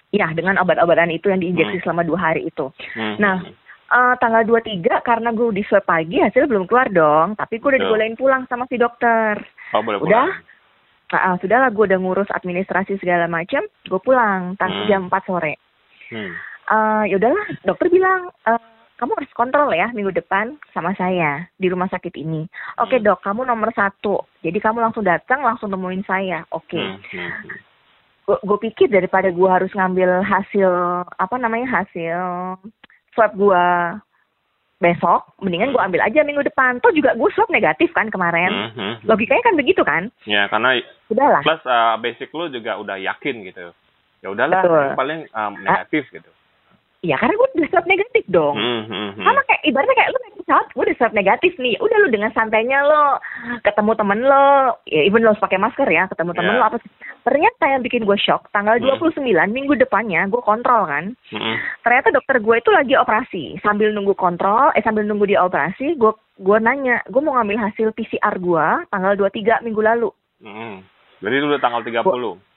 Ya, 0.09 0.31
dengan 0.31 0.57
obat-obatan 0.57 1.11
itu 1.11 1.29
yang 1.29 1.39
diinjeksi 1.39 1.77
Hmm. 1.77 1.85
selama 1.85 2.03
dua 2.03 2.19
hari 2.23 2.47
itu. 2.47 2.73
Hmm, 2.93 3.17
Nah, 3.19 3.37
Eh, 3.85 4.15
tanggal 4.17 4.43
23 4.43 4.99
karena 4.99 5.29
gue 5.31 5.53
di 5.53 5.63
swab 5.63 5.85
pagi 5.85 6.17
hasil 6.17 6.49
belum 6.49 6.65
keluar 6.65 6.89
dong, 6.89 7.37
tapi 7.37 7.61
gue 7.61 7.69
udah 7.69 7.79
dibolehin 7.79 8.17
pulang 8.17 8.43
sama 8.49 8.65
si 8.65 8.75
dokter. 8.75 9.37
oh 9.71 9.83
boleh 9.83 10.01
Udah? 10.01 10.25
pulang. 10.25 10.31
Nah, 11.13 11.21
ah, 11.23 11.35
sudahlah 11.37 11.69
gue 11.69 11.85
udah 11.85 12.01
ngurus 12.01 12.27
administrasi 12.29 12.97
segala 12.97 13.29
macam, 13.29 13.61
gue 13.63 14.01
pulang 14.01 14.57
tang 14.57 14.73
Hmm. 14.73 14.89
jam 14.89 15.01
4 15.05 15.23
sore. 15.23 15.61
Hmm. 16.09 16.33
Eh 16.65 17.03
ya 17.13 17.17
udahlah, 17.21 17.47
dokter 17.65 17.93
bilang 17.93 18.33
eh, 18.49 18.61
kamu 18.97 19.21
harus 19.21 19.33
kontrol 19.37 19.69
ya 19.75 19.91
minggu 19.93 20.15
depan 20.15 20.57
sama 20.73 20.95
saya 20.97 21.45
di 21.59 21.69
rumah 21.69 21.91
sakit 21.91 22.15
ini. 22.17 22.47
Oke 22.81 22.97
Hmm. 22.97 23.05
dok, 23.05 23.21
kamu 23.21 23.45
nomor 23.45 23.69
satu. 23.75 24.23
Jadi 24.41 24.59
kamu 24.63 24.81
langsung 24.81 25.05
datang, 25.05 25.45
langsung 25.45 25.69
nemuin 25.69 26.05
saya. 26.09 26.47
Oke. 26.55 26.79
Hmm, 26.79 27.03
hmm, 27.03 27.31
hmm. 27.45 28.41
gue 28.41 28.59
pikir 28.71 28.89
daripada 28.89 29.29
gue 29.29 29.49
harus 29.51 29.69
ngambil 29.77 30.25
hasil 30.25 30.71
apa 31.21 31.37
namanya 31.37 31.85
hasil 31.85 32.17
swab 33.13 33.37
gue 33.37 33.65
besok, 34.81 35.37
mendingan 35.45 35.77
gue 35.77 35.83
ambil 35.85 36.01
aja 36.01 36.25
minggu 36.25 36.41
depan. 36.41 36.81
Toh 36.81 36.93
juga 36.97 37.13
gue 37.13 37.29
swab 37.37 37.53
negatif 37.53 37.93
kan 37.93 38.09
kemarin. 38.09 38.73
Mhm. 38.73 39.05
Logikanya 39.05 39.45
kan 39.45 39.57
begitu 39.61 39.83
kan? 39.85 40.09
Ya, 40.25 40.49
karena 40.49 40.81
Udahlah. 41.13 41.43
plus 41.45 41.63
uh, 41.69 41.97
basic 42.01 42.33
lu 42.33 42.49
juga 42.49 42.81
udah 42.81 42.97
yakin 42.97 43.45
gitu. 43.53 43.77
Ya 44.25 44.33
udahlah, 44.33 44.97
paling 44.97 45.29
um, 45.37 45.53
negatif 45.61 46.09
gitu. 46.09 46.31
Ya 47.05 47.21
karena 47.21 47.37
gue 47.37 47.49
udah 47.53 47.69
swab 47.69 47.85
negatif 47.85 48.25
dong. 48.33 48.57
Hmm, 48.57 48.83
hmm, 48.89 49.09
hmm. 49.21 49.25
Sama 49.29 49.41
kayak 49.45 49.63
ibaratnya 49.69 49.93
kayak 49.93 50.11
lu 50.11 50.19
naik 50.25 50.37
pesawat, 50.41 50.67
gue 50.73 50.85
udah 50.89 50.97
swab 50.97 51.13
negatif 51.13 51.53
nih. 51.61 51.75
Udah 51.77 51.97
lu 52.01 52.09
dengan 52.09 52.33
santainya 52.33 52.81
lo 52.81 53.21
ketemu 53.61 53.93
temen 53.93 54.21
lo, 54.25 54.47
ya 54.89 55.01
even 55.05 55.21
lo 55.21 55.37
harus 55.37 55.45
pakai 55.45 55.61
masker 55.61 55.85
ya, 55.85 56.09
ketemu 56.09 56.33
temen 56.33 56.57
Ya. 56.57 56.59
lo 56.59 56.65
apa 56.65 56.77
sih. 56.81 56.91
Ternyata 57.25 57.65
yang 57.69 57.85
bikin 57.85 58.09
gue 58.09 58.17
shock, 58.17 58.49
tanggal 58.53 58.81
Hmm. 58.81 58.97
29 58.97 59.21
minggu 59.53 59.77
depannya 59.77 60.25
gue 60.29 60.41
kontrol 60.41 60.89
kan. 60.89 61.13
Hmm. 61.29 61.57
Ternyata 61.85 62.09
dokter 62.09 62.41
gue 62.41 62.57
itu 62.57 62.71
lagi 62.73 62.95
operasi. 62.97 63.45
Sambil 63.61 63.93
nunggu 63.93 64.17
kontrol, 64.17 64.73
eh 64.73 64.81
sambil 64.81 65.05
nunggu 65.05 65.29
dia 65.29 65.45
operasi, 65.45 65.97
gue 66.01 66.13
gue 66.41 66.59
nanya, 66.59 67.05
gue 67.07 67.21
mau 67.21 67.37
ngambil 67.37 67.69
hasil 67.69 67.93
PCR 67.93 68.41
gue 68.41 68.67
tanggal 68.89 69.13
23 69.15 69.61
minggu 69.61 69.81
lalu. 69.85 70.09
Hmm. 70.41 70.81
Jadi 71.21 71.35
itu 71.37 71.47
udah 71.53 71.61
tanggal 71.61 71.85
30. 71.85 72.54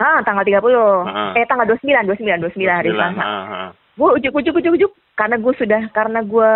Ah, 0.00 0.24
tanggal 0.24 0.42
30. 0.42 1.04
Heeh. 1.04 1.30
Eh, 1.36 1.44
tanggal 1.44 1.68
29, 1.68 2.08
29, 2.08 2.40
29 2.40 2.72
hari 2.72 2.88
29, 2.88 2.96
Selasa. 2.96 3.20
ah, 3.20 3.44
ah. 3.44 3.70
gue 3.92 4.08
ujuk 4.16 4.32
ujuk 4.32 4.54
ujuk 4.56 4.72
ujuk 4.74 4.92
karena 5.12 5.36
gue 5.36 5.52
sudah 5.54 5.82
karena 5.92 6.24
gue 6.24 6.50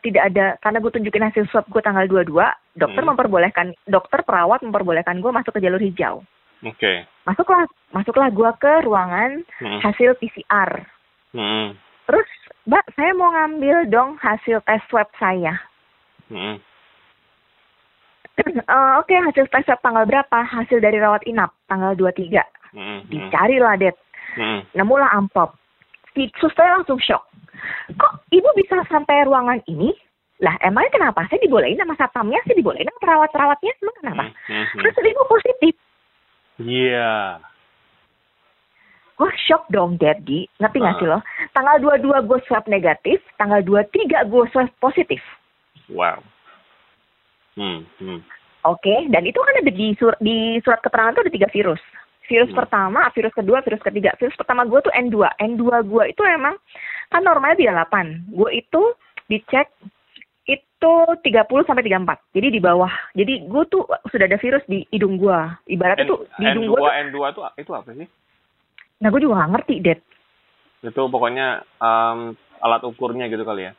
tidak 0.00 0.22
ada 0.24 0.46
karena 0.62 0.78
gue 0.78 0.92
tunjukin 0.92 1.26
hasil 1.26 1.44
swab 1.50 1.66
gue 1.66 1.82
tanggal 1.82 2.06
22 2.06 2.30
dokter 2.72 3.02
Hmm. 3.02 3.10
memperbolehkan 3.10 3.66
dokter 3.84 4.22
perawat 4.22 4.62
memperbolehkan 4.62 5.18
gue 5.18 5.26
masuk 5.28 5.58
ke 5.58 5.60
jalur 5.60 5.82
hijau 5.82 6.22
Oke. 6.62 7.02
masuklah 7.24 7.66
masuklah 7.90 8.30
gue 8.30 8.50
ke 8.56 8.72
ruangan 8.86 9.42
Hmm. 9.58 9.82
hasil 9.82 10.14
PCR 10.16 10.86
Hmm. 11.34 11.74
terus 12.06 12.30
mbak 12.62 12.86
saya 12.94 13.10
mau 13.12 13.34
ngambil 13.34 13.90
dong 13.90 14.14
hasil 14.16 14.62
tes 14.62 14.78
swab 14.86 15.10
saya 15.18 15.58
Hmm. 16.30 16.62
Eh, 18.64 18.92
oke 18.96 19.14
hasil 19.14 19.46
tes 19.48 19.64
swab 19.64 19.78
tanggal 19.80 20.04
berapa 20.04 20.38
hasil 20.44 20.78
dari 20.78 20.98
rawat 20.98 21.22
inap 21.24 21.50
tanggal 21.66 21.90
23 21.92 22.38
Hmm. 22.74 23.06
dicarilah 23.06 23.78
det 23.78 23.94
Hmm. 24.34 24.66
nemulah 24.74 25.14
amplop 25.14 25.54
si 26.10 26.26
suster 26.36 26.66
langsung 26.66 26.98
shock 26.98 27.22
kok 27.88 28.12
ibu 28.28 28.50
bisa 28.54 28.82
sampai 28.86 29.22
ruangan 29.22 29.62
ini 29.64 29.94
lah 30.42 30.58
emangnya 30.60 30.90
kenapa 30.92 31.22
saya 31.26 31.38
dibolehin 31.38 31.78
sama 31.78 31.94
satpamnya 31.94 32.42
saya 32.42 32.58
dibolehin 32.58 32.84
sama 32.84 33.00
perawat-perawatnya 33.00 33.72
emang 33.78 33.96
kenapa 33.96 34.24
Hmm. 34.44 34.66
Hmm. 34.66 34.82
terus 34.82 35.06
ibu 35.06 35.22
positif 35.24 35.74
Iya. 36.56 37.38
gue 39.14 39.30
shock 39.40 39.70
dong 39.70 39.94
Dedi 39.94 40.50
ngerti 40.58 40.76
nggak 40.76 40.94
Ah. 40.94 40.98
sih 40.98 41.06
lo 41.06 41.18
tanggal 41.50 41.76
22 41.78 42.26
gue 42.26 42.38
swab 42.46 42.66
negatif 42.66 43.22
tanggal 43.36 43.62
23 43.62 44.26
gue 44.26 44.42
swab 44.50 44.66
positif 44.80 45.22
Wow. 45.86 46.18
Hmm. 47.54 47.86
Hmm. 48.02 48.18
oke 48.66 48.94
dan 49.08 49.22
itu 49.22 49.38
kan 49.38 49.54
ada 49.54 49.70
di 49.70 49.94
sur 49.94 50.18
di 50.18 50.58
surat 50.60 50.82
keterangan 50.82 51.14
tuh 51.14 51.22
ada 51.22 51.30
tiga 51.30 51.46
virus 51.48 51.78
virus 52.24 52.48
Hmm. 52.48 52.58
pertama 52.58 53.00
virus 53.10 53.32
kedua 53.32 53.60
virus 53.60 53.80
ketiga 53.80 54.10
virus 54.16 54.34
pertama 54.34 54.64
gue 54.64 54.80
tuh 54.80 54.92
N2 54.92 55.16
N2 55.38 55.62
gue 55.84 56.04
itu 56.08 56.22
emang 56.24 56.56
kan 57.08 57.20
normalnya 57.20 57.56
38 57.84 58.30
gue 58.30 58.50
itu 58.54 58.82
dicek 59.26 59.68
itu 60.44 60.92
30 61.24 61.24
sampai 61.64 61.82
34 61.82 62.04
jadi 62.32 62.48
di 62.50 62.60
bawah 62.60 62.92
jadi 63.12 63.44
gue 63.44 63.62
tuh 63.66 63.82
sudah 64.08 64.26
ada 64.26 64.36
virus 64.36 64.64
di 64.64 64.84
hidung 64.90 65.16
gue 65.16 65.38
ibaratnya 65.66 66.04
N, 66.04 66.10
tuh 66.10 66.20
di 66.34 66.44
hidung 66.44 66.66
gue 66.66 66.76
N2, 66.76 66.82
tuh, 66.82 66.92
N2 66.92 67.16
tuh 67.30 67.42
itu 67.56 67.72
apa 67.72 67.90
sih? 67.94 68.08
nah 68.96 69.08
gue 69.08 69.20
juga 69.20 69.34
gak 69.38 69.52
ngerti 69.52 69.74
Dad 69.80 70.00
Itu 70.82 71.08
pokoknya 71.08 71.46
um, 71.78 72.36
alat 72.60 72.82
ukurnya 72.82 73.24
gitu 73.26 73.40
kali 73.40 73.64
ya. 73.64 73.72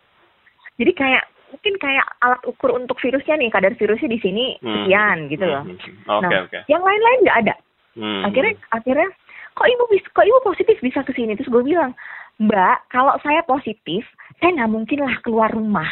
jadi 0.75 0.91
kayak 0.91 1.23
mungkin 1.47 1.73
kayak 1.77 2.05
alat 2.19 2.41
ukur 2.43 2.73
untuk 2.73 2.97
virusnya 2.97 3.37
nih 3.37 3.47
kadar 3.47 3.73
virusnya 3.73 4.09
di 4.09 4.19
sini 4.19 4.45
Hmm. 4.57 4.73
sekian 4.83 5.17
gitu 5.29 5.45
loh 5.45 5.61
Hmm, 5.61 5.73
hmm, 5.73 5.93
hmm. 6.01 6.09
Oke, 6.11 6.25
nah 6.27 6.41
oke. 6.43 6.59
yang 6.65 6.81
lain-lain 6.81 7.19
nggak 7.21 7.39
ada 7.41 7.55
Hmm. 7.95 8.27
akhirnya 8.27 8.59
akhirnya 8.75 9.09
kok 9.55 9.67
ibu 9.71 9.83
bis 9.87 10.03
kok 10.11 10.27
ibu 10.27 10.39
positif 10.43 10.75
bisa 10.83 10.99
ke 11.03 11.11
sini? 11.15 11.35
Terus 11.39 11.51
gue 11.51 11.63
bilang 11.63 11.95
mbak 12.35 12.91
kalau 12.91 13.15
saya 13.23 13.39
positif 13.47 14.03
saya 14.43 14.51
nggak 14.51 14.71
mungkin 14.71 14.99
lah 15.03 15.15
keluar 15.23 15.49
rumah. 15.51 15.87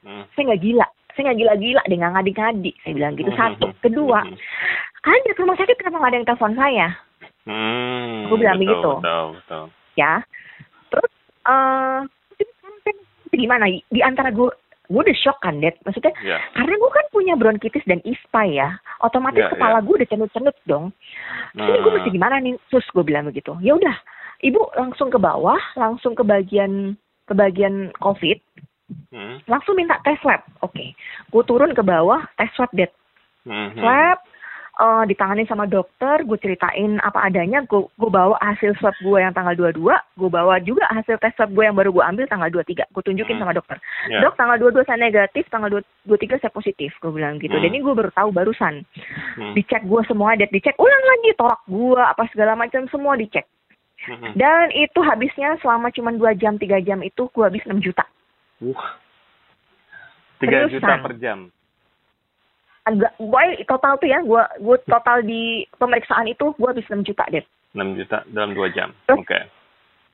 Hmm. 0.00 0.24
saya 0.34 0.52
nggak 0.52 0.62
gila. 0.64 0.86
Saya 1.12 1.22
nggak 1.30 1.38
gila-gila 1.42 1.82
deh 1.84 1.96
nggak 1.98 2.14
ngadi-ngadi 2.16 2.72
saya 2.82 2.92
bilang 2.96 3.12
gitu. 3.18 3.30
Hmm, 3.30 3.38
satu. 3.38 3.66
Kedua 3.82 4.20
kalian 5.00 5.24
di 5.24 5.32
rumah 5.38 5.56
sakit 5.56 5.76
kenapa 5.80 5.96
nggak 5.96 6.10
ada 6.10 6.18
yang 6.18 6.28
telepon 6.28 6.54
saya? 6.58 6.88
Hmm. 7.48 8.28
Aku 8.28 8.34
bilang 8.36 8.56
betul, 8.58 8.66
begitu. 8.68 8.90
Betul, 9.00 9.26
betul. 9.38 9.64
ya. 9.96 10.12
Terus 10.90 11.12
eh 11.48 12.00
gimana 13.40 13.64
di 13.70 14.00
antara 14.04 14.28
gue 14.28 14.52
gue 14.90 15.00
udah 15.00 15.16
shock 15.16 15.38
kan 15.38 15.56
Dad 15.56 15.78
maksudnya 15.80 16.10
Ya. 16.20 16.42
karena 16.52 16.74
gue 16.74 16.90
kan 16.90 17.06
punya 17.08 17.34
bronkitis 17.34 17.86
dan 17.86 18.02
ispa 18.02 18.42
ya 18.42 18.74
otomatis 19.00 19.40
Ya, 19.40 19.48
kepala 19.48 19.78
gue 19.78 19.94
udah 19.94 20.08
cenut-cenut 20.08 20.56
dong 20.64 20.90
Terus 21.52 21.62
ini 21.64 21.78
gue 21.78 21.86
Nah. 21.86 21.96
mesti 21.96 22.10
gimana 22.10 22.36
nih 22.36 22.54
sus 22.66 22.84
gue 22.90 23.00
bilang 23.00 23.24
begitu 23.24 23.54
ya 23.58 23.72
udah 23.72 23.94
ibu 24.40 24.58
langsung 24.74 25.08
ke 25.08 25.16
bawah 25.16 25.58
langsung 25.74 26.12
ke 26.12 26.20
bagian 26.20 26.98
ke 27.24 27.32
bagian 27.32 27.94
covid 27.96 28.42
Hmm. 29.08 29.38
langsung 29.46 29.78
minta 29.78 30.02
tes 30.02 30.18
swab 30.18 30.42
oke 30.60 30.82
gue 31.30 31.42
turun 31.46 31.70
ke 31.70 31.80
bawah 31.80 32.26
tes 32.34 32.50
swab 32.52 32.66
Dad 32.72 32.90
Hmm. 33.40 33.70
hmm. 33.70 33.78
swab 33.78 34.18
eh, 34.80 35.04
ditangani 35.04 35.44
sama 35.44 35.64
dokter 35.64 36.24
gue 36.24 36.34
ceritain 36.36 36.96
apa 36.98 37.20
adanya 37.22 37.60
gue 37.62 37.84
gue 37.86 38.10
bawa 38.10 38.40
hasil 38.40 38.72
swab 38.76 38.96
gue 38.98 39.18
yang 39.18 39.30
tanggal 39.30 39.52
22 39.52 39.76
gue 40.16 40.30
bawa 40.30 40.56
juga 40.58 40.88
hasil 40.88 41.16
tes 41.16 41.30
swab 41.34 41.50
gue 41.50 41.62
yang 41.62 41.74
baru 41.74 41.90
gue 41.90 42.00
ambil 42.02 42.24
tanggal 42.26 42.48
23 42.48 42.88
gue 42.88 43.02
tunjukin 43.02 43.36
Hmm. 43.36 43.42
sama 43.42 43.52
dokter 43.52 43.76
Ya. 44.06 44.20
dok 44.20 44.34
tanggal 44.34 44.56
22 44.58 44.82
saya 44.82 44.98
negatif 44.98 45.44
tanggal 45.46 45.68
23 45.68 46.36
saya 46.36 46.48
positif 46.50 46.90
gue 46.96 47.10
bilang 47.10 47.36
gitu 47.36 47.52
Hmm. 47.52 47.60
dan 47.60 47.70
ini 47.70 47.80
gue 47.80 47.92
baru 47.92 48.10
tahu 48.10 48.28
barusan 48.30 48.82
Hmm. 49.36 49.52
dicek 49.52 49.84
gue 49.84 50.00
semua 50.04 50.32
dicek 50.34 50.74
ulang 50.76 51.04
lagi 51.06 51.30
torak 51.34 51.60
gue 51.66 52.00
apa 52.00 52.24
segala 52.28 52.52
macam 52.54 52.88
semua 52.88 53.14
dicek 53.14 53.44
Hmm. 54.00 54.32
dan 54.32 54.72
itu 54.72 54.96
habisnya 54.98 55.60
selama 55.60 55.88
cuma 55.90 56.08
dua 56.10 56.32
jam 56.32 56.56
tiga 56.56 56.80
jam 56.80 56.98
itu 57.00 57.28
gue 57.28 57.44
habis 57.44 57.60
6 57.62 57.76
juta 57.78 58.08
Wah. 58.60 58.96
Tiga 60.36 60.64
Seriusan. 60.64 60.80
juta 60.80 60.94
per 61.00 61.14
jam. 61.16 61.38
Agak 62.90 63.12
gue 63.22 63.42
total 63.70 63.94
tuh 64.02 64.08
ya 64.10 64.18
gue 64.20 64.42
gue 64.58 64.76
total 64.90 65.22
di 65.22 65.62
pemeriksaan 65.78 66.26
itu 66.26 66.50
gue 66.58 66.68
habis 66.68 66.86
6 66.90 67.06
juta 67.06 67.24
deh 67.30 67.44
6 67.78 67.98
juta 67.98 68.26
dalam 68.34 68.50
dua 68.50 68.66
jam. 68.74 68.90
Oke. 69.14 69.38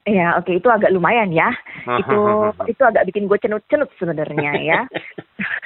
Iya, 0.06 0.38
oke 0.38 0.54
itu 0.54 0.68
agak 0.70 0.94
lumayan 0.94 1.34
ya. 1.34 1.50
itu 2.02 2.20
itu 2.70 2.82
agak 2.84 3.10
bikin 3.10 3.26
gue 3.26 3.38
cenut-cenut 3.40 3.90
sebenarnya 3.98 4.52
ya. 4.60 4.80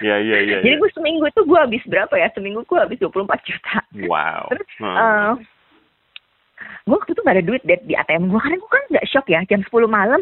Iya, 0.01 0.16
iya, 0.16 0.38
iya. 0.40 0.59
Jadi 0.64 0.77
iya. 0.77 0.81
gue 0.81 0.90
seminggu 0.96 1.29
itu 1.29 1.44
gue 1.44 1.61
habis 1.61 1.85
berapa 1.85 2.14
ya? 2.16 2.33
Seminggu 2.33 2.64
gue 2.64 2.79
habis 2.81 2.96
24 3.05 3.20
juta. 3.44 3.77
Wow. 4.09 4.49
Terus 4.49 4.68
Hmm. 4.81 4.96
eh 4.96 5.33
gue 6.88 6.96
waktu 6.96 7.12
itu 7.12 7.20
gak 7.20 7.37
ada 7.37 7.44
duit 7.44 7.62
deh 7.64 7.81
di 7.85 7.94
ATM 7.96 8.33
gue 8.33 8.40
karena 8.40 8.57
gue 8.57 8.70
kan 8.70 8.85
nggak 8.92 9.09
shock 9.09 9.27
ya 9.29 9.40
jam 9.49 9.61
10 9.61 9.85
malam 9.88 10.20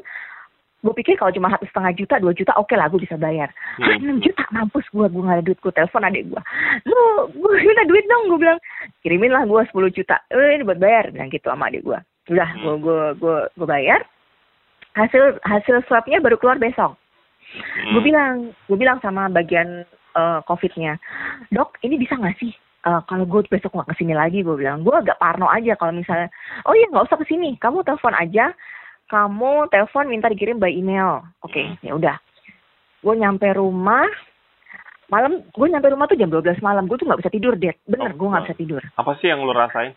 gue 0.79 0.95
pikir 0.95 1.19
kalau 1.19 1.35
cuma 1.35 1.51
satu 1.51 1.67
setengah 1.67 1.93
juta 1.99 2.15
dua 2.23 2.31
juta 2.31 2.55
oke 2.55 2.71
lah 2.79 2.87
gue 2.87 3.03
bisa 3.03 3.19
bayar. 3.19 3.51
Hmm. 3.83 4.23
6 4.23 4.25
juta 4.25 4.47
mampus 4.55 4.87
gue 4.95 5.07
gue 5.11 5.23
gak 5.27 5.37
ada 5.43 5.45
duit 5.45 5.59
gue 5.59 5.73
telepon 5.75 6.07
adik 6.07 6.25
gue 6.31 6.43
lu 6.87 7.01
gue 7.35 7.53
minta 7.67 7.83
duit 7.91 8.07
dong 8.07 8.31
gue 8.31 8.39
bilang. 8.47 8.59
Kirimin 9.03 9.35
lah 9.35 9.43
gue 9.43 9.59
10 9.59 9.75
juta. 9.91 10.23
Eh 10.31 10.55
ini 10.55 10.63
buat 10.63 10.79
bayar 10.79 11.11
bilang 11.11 11.35
gitu 11.35 11.51
sama 11.51 11.67
adik 11.67 11.83
gue 11.83 11.99
udah 12.29 12.49
Hmm. 12.55 12.63
gue 12.63 12.75
gue 12.87 13.03
gue 13.19 13.39
gue 13.59 13.67
bayar. 13.67 14.01
Hasil 14.95 15.43
hasil 15.43 15.83
swabnya 15.91 16.23
baru 16.23 16.39
keluar 16.39 16.63
besok. 16.63 16.95
Hmm. 17.49 17.99
gue 17.99 18.03
bilang 18.07 18.35
gue 18.71 18.79
bilang 18.79 19.03
sama 19.03 19.27
bagian 19.27 19.83
eh, 20.15 20.41
covidnya 20.47 20.95
dok 21.51 21.75
ini 21.83 21.99
bisa 21.99 22.15
nggak 22.15 22.39
sih? 22.39 22.55
Eh, 22.87 23.01
kalau 23.11 23.27
gue 23.27 23.43
besok 23.51 23.75
nggak 23.75 23.91
ke 23.91 23.95
sini 23.99 24.15
lagi 24.15 24.47
gue 24.47 24.55
bilang. 24.55 24.87
Gue 24.87 24.95
agak 24.95 25.19
parno 25.19 25.51
aja 25.51 25.75
kalau 25.75 25.91
misalnya 25.91 26.31
oh 26.71 26.75
iya 26.79 26.87
nggak 26.87 27.11
usah 27.11 27.19
ke 27.19 27.27
sini 27.27 27.59
kamu 27.59 27.83
telepon 27.83 28.15
aja 28.15 28.55
kamu 29.09 29.67
telepon 29.69 30.07
minta 30.07 30.29
dikirim 30.29 30.57
by 30.57 30.71
email 30.71 31.25
oke 31.41 31.57
Hmm. 31.57 31.77
ya 31.81 31.93
udah 31.93 32.17
gue 32.99 33.15
nyampe 33.15 33.49
rumah 33.51 34.07
malam 35.09 35.41
gue 35.43 35.67
nyampe 35.67 35.89
rumah 35.89 36.05
tuh 36.05 36.15
jam 36.15 36.29
12 36.29 36.61
malam 36.61 36.85
gue 36.85 36.95
tuh 36.95 37.07
nggak 37.07 37.21
bisa 37.21 37.33
tidur 37.33 37.55
deh 37.55 37.73
bener 37.85 38.13
Oh, 38.13 38.17
gue 38.17 38.29
nggak 38.29 38.45
bisa 38.45 38.57
tidur 38.57 38.83
Apa 38.95 39.17
sih 39.19 39.27
yang 39.27 39.41
lu 39.41 39.53
rasain 39.53 39.97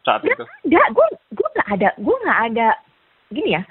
saat 0.00 0.24
Nggak 0.24 0.32
itu? 0.32 0.44
ada, 0.72 0.82
gue 0.88 1.06
gue 1.30 1.48
nggak 1.50 1.68
ada, 1.70 1.88
gue 1.94 2.16
nggak 2.24 2.40
ada 2.42 2.68
gini 3.28 3.52
ya. 3.52 3.62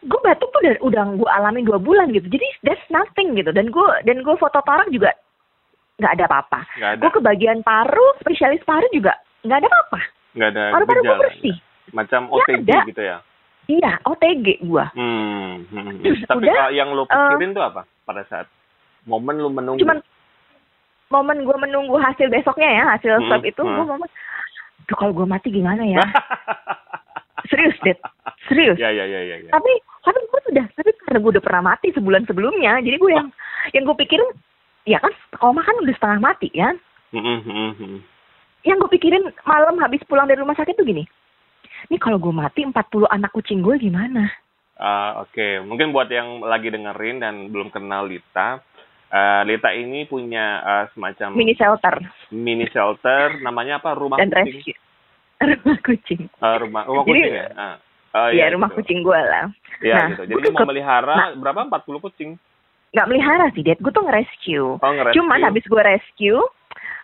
Gue 0.00 0.16
batuk 0.24 0.48
tuh 0.48 0.64
udah, 0.64 0.74
udah 0.80 1.02
gue 1.12 1.28
alamin 1.28 1.68
dua 1.68 1.76
bulan 1.76 2.08
gitu. 2.08 2.24
Jadi 2.24 2.46
that's 2.64 2.88
nothing 2.88 3.36
gitu. 3.36 3.52
Dan 3.52 3.68
gue 3.68 3.84
dan 4.02 4.24
gue 4.24 4.34
foto 4.34 4.64
torak 4.64 4.88
juga 4.88 5.12
nggak 6.00 6.12
ada 6.16 6.24
apa-apa. 6.24 6.60
Nggak. 6.72 6.92
Gue 6.98 7.10
ke 7.12 7.20
bagian 7.20 7.58
paru, 7.60 8.06
spesialis 8.16 8.64
paru 8.64 8.88
juga 8.90 9.12
nggak 9.44 9.58
ada 9.60 9.68
apa-apa. 9.68 10.00
Nggak 10.32 10.48
ada 10.48 10.62
Paru-paru 10.72 11.00
gue 11.04 11.16
bersih. 11.20 11.56
Macam 11.92 12.20
Nggak 12.24 12.48
OTG 12.48 12.68
gitu 12.88 13.02
ya. 13.04 13.16
Iya, 13.68 14.00
OTG 14.08 14.64
gue. 14.64 14.86
Hmm. 14.96 15.68
hmm, 15.68 16.00
hmm. 16.00 16.24
Tapi 16.32 16.44
Udah, 16.48 16.56
kalau 16.56 16.72
yang 16.72 16.88
lu 16.96 17.04
eh, 17.04 17.08
pikirin 17.12 17.52
tuh 17.52 17.64
apa 17.68 17.84
pada 18.08 18.24
saat 18.32 18.48
momen 19.04 19.36
lu 19.36 19.52
menunggu? 19.52 19.84
Cuman 19.84 20.00
momen 21.12 21.44
gue 21.44 21.56
menunggu 21.60 22.00
hasil 22.00 22.32
besoknya 22.32 22.68
ya, 22.68 22.84
hasil 22.96 23.20
Hmm, 23.20 23.28
swab 23.28 23.44
itu, 23.44 23.60
hmm. 23.60 23.76
gue 23.76 23.86
momen 23.86 24.10
Duh 24.88 24.96
kalau 24.96 25.12
gue 25.12 25.28
mati 25.28 25.52
gimana 25.52 25.84
ya? 25.84 26.00
Serius, 27.52 27.76
Dad. 27.84 28.00
Serius. 28.48 28.80
ya 28.80 28.88
ya 28.88 29.04
ya 29.04 29.20
ya. 29.20 29.36
ya. 29.44 29.50
Tapi 29.52 29.72
tapi 30.00 30.18
gue 30.24 30.40
sudah, 30.48 30.66
tapi 30.72 30.90
karena 31.04 31.18
gue 31.20 31.30
udah 31.36 31.44
pernah 31.44 31.62
mati 31.76 31.92
sebulan 31.92 32.24
sebelumnya, 32.24 32.80
jadi 32.80 32.96
gue 32.96 33.12
yang 33.12 33.28
yang 33.76 33.84
gue 33.84 33.96
pikirin, 34.00 34.28
ya 34.88 34.96
kan 34.96 35.12
koma 35.36 35.60
kan 35.60 35.76
udah 35.84 35.92
setengah 35.92 36.20
mati 36.24 36.48
kan? 36.56 36.80
Mm, 37.12 37.20
mm, 37.20 37.40
mm, 37.44 37.72
mm. 37.76 38.00
Yang 38.64 38.76
gue 38.80 38.90
pikirin 38.96 39.24
malam 39.44 39.76
habis 39.76 40.00
pulang 40.08 40.24
dari 40.24 40.40
rumah 40.40 40.56
sakit 40.56 40.80
tuh 40.80 40.88
gini, 40.88 41.04
ini 41.86 41.96
kalau 41.96 42.18
gue 42.18 42.30
mati 42.30 42.62
40 42.62 42.74
anak 43.06 43.30
kucing 43.30 43.60
gue 43.60 43.78
gimana? 43.78 44.26
Ah, 44.74 45.22
Oke, 45.22 45.58
mungkin 45.60 45.90
buat 45.90 46.06
yang 46.06 46.38
lagi 46.40 46.68
dengerin 46.68 47.18
dan 47.18 47.34
belum 47.48 47.70
kenal 47.70 48.04
Lita, 48.04 48.62
eh, 49.08 49.42
Lita 49.42 49.70
ini 49.70 50.02
punya 50.04 50.46
eh, 50.60 50.84
semacam 50.92 51.34
Mini 51.34 51.54
shelter 51.54 51.94
mini 52.28 52.66
shelter, 52.68 53.38
namanya 53.40 53.78
apa? 53.78 53.94
Rumah 53.94 54.18
dan 54.18 54.30
kucing. 54.30 54.54
rescue. 54.54 54.78
rumah 55.54 55.78
kucing. 55.80 56.22
Eh, 56.26 56.56
rumah 56.58 56.82
rumah 56.84 57.04
Jadi- 57.04 57.14
kucing 57.16 57.34
ya. 57.34 57.48
Ah. 57.54 57.76
Oh, 58.08 58.32
Iya, 58.32 58.48
iya, 58.48 58.56
rumah 58.56 58.72
gitu. 58.72 58.78
kucing 58.80 58.98
gue 59.04 59.20
lah. 59.20 59.44
Iya 59.78 59.94
Nah, 59.94 60.06
gitu. 60.10 60.22
Jadi 60.32 60.48
mau 60.50 60.64
melihara 60.64 61.14
nah. 61.14 61.28
berapa? 61.36 61.60
40 61.68 62.00
kucing. 62.00 62.30
Nggak 62.88 63.04
melihara 63.06 63.46
sih, 63.52 63.60
Dad. 63.60 63.76
Gue 63.78 63.92
tuh 63.92 64.00
nge-rescue. 64.00 64.80
Oh, 64.80 64.90
ngerescue. 64.90 65.16
Cuman 65.20 65.44
habis 65.44 65.60
gue 65.62 65.76
rescue, 65.76 66.40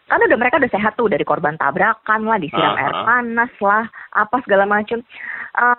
kan 0.07 0.21
udah 0.21 0.37
mereka 0.37 0.57
udah 0.57 0.69
sehat 0.69 0.95
tuh 0.95 1.07
dari 1.07 1.23
korban 1.23 1.55
tabrakan 1.55 2.21
lah, 2.23 2.37
disiram 2.37 2.73
Ah, 2.73 2.79
air 2.79 2.93
ah. 2.93 3.05
panas 3.05 3.53
lah, 3.59 3.85
apa 4.13 4.37
segala 4.41 4.65
macem. 4.65 5.01
Eh 5.53 5.77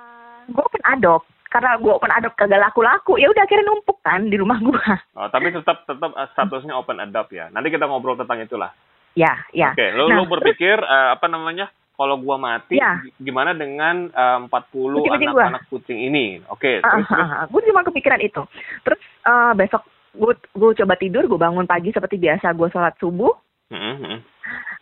gue 0.47 0.59
open 0.59 0.83
adopt 0.83 1.25
karena 1.47 1.73
gue 1.75 1.89
open 1.89 2.11
adopt 2.11 2.35
kagak 2.35 2.59
laku-laku, 2.59 3.15
ya 3.15 3.27
udah 3.27 3.41
akhirnya 3.41 3.65
numpuk 3.65 3.97
kan 3.99 4.25
di 4.25 4.35
rumah 4.35 4.57
gue. 4.57 4.75
Oh, 5.15 5.27
tapi 5.27 5.49
tetap 5.49 5.83
tetap 5.83 6.11
eh, 6.11 6.27
statusnya 6.31 6.73
open 6.73 6.99
adopt 6.99 7.31
ya. 7.31 7.47
Nanti 7.49 7.69
kita 7.69 7.85
ngobrol 7.85 8.15
tentang 8.15 8.39
itulah. 8.39 8.73
ya, 9.13 9.31
ya. 9.49 9.71
Oke, 9.71 9.87
lu 9.91 10.05
Nah, 10.05 10.17
lu 10.17 10.27
berpikir 10.27 10.75
eh, 10.75 11.09
apa 11.11 11.25
namanya? 11.25 11.65
Kalau 11.95 12.19
gua 12.19 12.35
mati, 12.35 12.75
Ya. 12.75 12.99
gi- 12.99 13.15
gimana 13.23 13.53
dengan 13.53 14.09
eh, 14.09 14.37
40 14.43 14.51
Kucing-kucing 14.99 15.31
gua. 15.31 15.47
anak-anak 15.47 15.63
kucing 15.69 15.99
ini? 16.01 16.43
Oke, 16.49 16.81
Ah, 16.81 16.99
terus 16.99 17.07
terus. 17.07 17.29
gue 17.47 17.61
cuma 17.71 17.81
kepikiran 17.81 18.19
itu. 18.19 18.41
Terus 18.83 18.99
eh, 19.23 19.53
besok 19.55 19.81
gue 20.11 20.31
gue 20.51 20.71
coba 20.75 20.95
tidur, 20.95 21.23
gue 21.23 21.35
bangun 21.37 21.63
pagi 21.63 21.89
seperti 21.89 22.15
biasa, 22.17 22.51
gue 22.51 22.67
sholat 22.67 22.95
subuh, 22.97 23.31
Mm, 23.65 23.97
mm. 23.97 24.19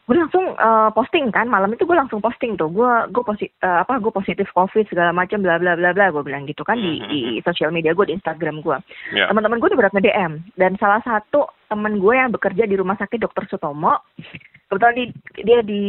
gue 0.03 0.15
langsung 0.19 0.43
eh, 0.59 0.89
posting 0.91 1.31
kan 1.31 1.47
malam 1.47 1.71
itu 1.71 1.87
gue 1.87 1.95
langsung 1.95 2.19
posting 2.19 2.59
tuh 2.59 2.67
gue 2.67 2.91
gue 3.15 3.23
posi 3.23 3.47
eh, 3.47 3.77
apa 3.79 3.95
gue 3.95 4.11
positif 4.11 4.51
covid 4.51 4.83
segala 4.91 5.15
macam 5.15 5.39
bla 5.39 5.55
bla 5.55 5.79
bla 5.79 5.95
bla 5.95 6.11
gue 6.11 6.19
bilang 6.19 6.43
gitu 6.43 6.67
kan 6.67 6.75
di 6.75 6.99
Mhm. 6.99 7.07
di 7.07 7.19
sosial 7.39 7.71
media 7.71 7.95
gue 7.95 8.11
di 8.11 8.15
Instagram 8.19 8.59
gue 8.59 8.75
Ya. 9.15 9.31
teman-teman 9.31 9.63
gue 9.63 9.71
udah 9.71 9.79
berat 9.79 9.95
nge 9.95 10.03
DM 10.03 10.33
dan 10.59 10.75
salah 10.75 10.99
satu 10.99 11.47
teman 11.71 11.95
gue 11.95 12.11
yang 12.11 12.35
bekerja 12.35 12.67
di 12.67 12.75
rumah 12.75 12.99
sakit 12.99 13.23
dokter 13.23 13.47
Sutomo 13.47 14.03
kebetulan 14.67 14.95
di, 14.99 15.05
dia 15.39 15.59
di 15.63 15.83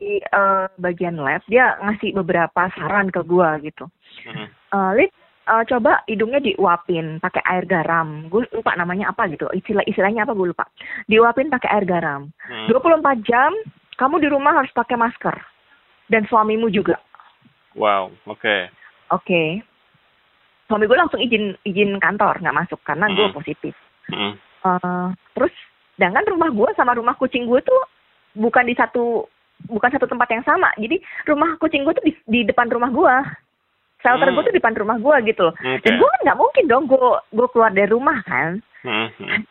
eh, 0.00 0.66
bagian 0.80 1.20
lab 1.20 1.44
dia 1.44 1.76
ngasih 1.84 2.16
beberapa 2.16 2.72
saran 2.72 3.12
ke 3.12 3.20
gue 3.20 3.48
gitu 3.68 3.84
Mm, 4.24 4.48
Eh, 4.48 4.90
Lid, 4.96 5.12
eh, 5.48 5.64
coba 5.66 6.04
hidungnya 6.04 6.38
diuapin 6.38 7.18
pakai 7.18 7.40
air 7.44 7.64
garam. 7.64 8.28
Gue 8.28 8.44
lupa 8.52 8.76
namanya 8.76 9.08
apa 9.08 9.26
gitu. 9.26 9.48
Istilah 9.48 9.82
istilahnya 9.84 10.22
apa 10.22 10.32
gue 10.32 10.52
lupa. 10.52 10.68
Diuapin 11.06 11.48
pakai 11.48 11.68
air 11.72 11.84
garam. 11.84 12.28
mm. 12.46 12.68
24 12.68 13.24
jam 13.24 13.50
kamu 13.96 14.20
di 14.20 14.28
rumah 14.28 14.52
harus 14.54 14.70
pakai 14.70 14.94
masker. 14.94 15.34
Dan 16.06 16.24
suamimu 16.24 16.68
juga. 16.68 16.96
Wow, 17.74 18.12
oke. 18.24 18.68
Oke. 19.10 19.60
Suami 20.64 20.84
gue 20.84 20.96
langsung 20.96 21.20
izin 21.20 21.56
izin 21.62 21.96
kantor 21.96 22.40
nggak 22.40 22.58
masuk 22.58 22.80
karena 22.84 23.08
gue 23.08 23.24
Hmm. 23.24 23.36
positif. 23.36 23.74
Mm, 24.08 24.36
Eh, 24.58 25.08
terus 25.32 25.54
sedangkan 25.94 26.26
rumah 26.28 26.50
gue 26.50 26.68
sama 26.74 26.92
rumah 26.92 27.14
kucing 27.14 27.46
gue 27.46 27.62
tuh 27.62 27.80
bukan 28.34 28.66
di 28.66 28.74
satu 28.74 29.22
bukan 29.66 29.90
satu 29.90 30.04
tempat 30.04 30.28
yang 30.30 30.42
sama. 30.42 30.68
Jadi 30.76 30.98
rumah 31.24 31.54
kucing 31.56 31.86
gue 31.86 31.94
tuh 31.94 32.02
di, 32.02 32.12
di 32.26 32.40
depan 32.42 32.66
rumah 32.68 32.90
gue. 32.90 33.14
Shelter 34.02 34.30
Hmm. 34.30 34.34
gue 34.38 34.42
tuh 34.46 34.54
di 34.54 34.60
depan 34.62 34.78
rumah 34.78 34.96
gue 34.98 35.16
gitu 35.26 35.42
loh. 35.50 35.54
Oke. 35.54 35.82
Dan 35.82 35.92
gue 35.98 36.08
kan 36.08 36.20
nggak 36.22 36.38
mungkin 36.38 36.64
dong 36.70 36.84
gue 36.86 37.08
gue 37.34 37.46
keluar 37.50 37.70
dari 37.74 37.90
rumah 37.90 38.18
kan. 38.26 38.62
Mm, 38.86 39.10
mm. 39.18 39.42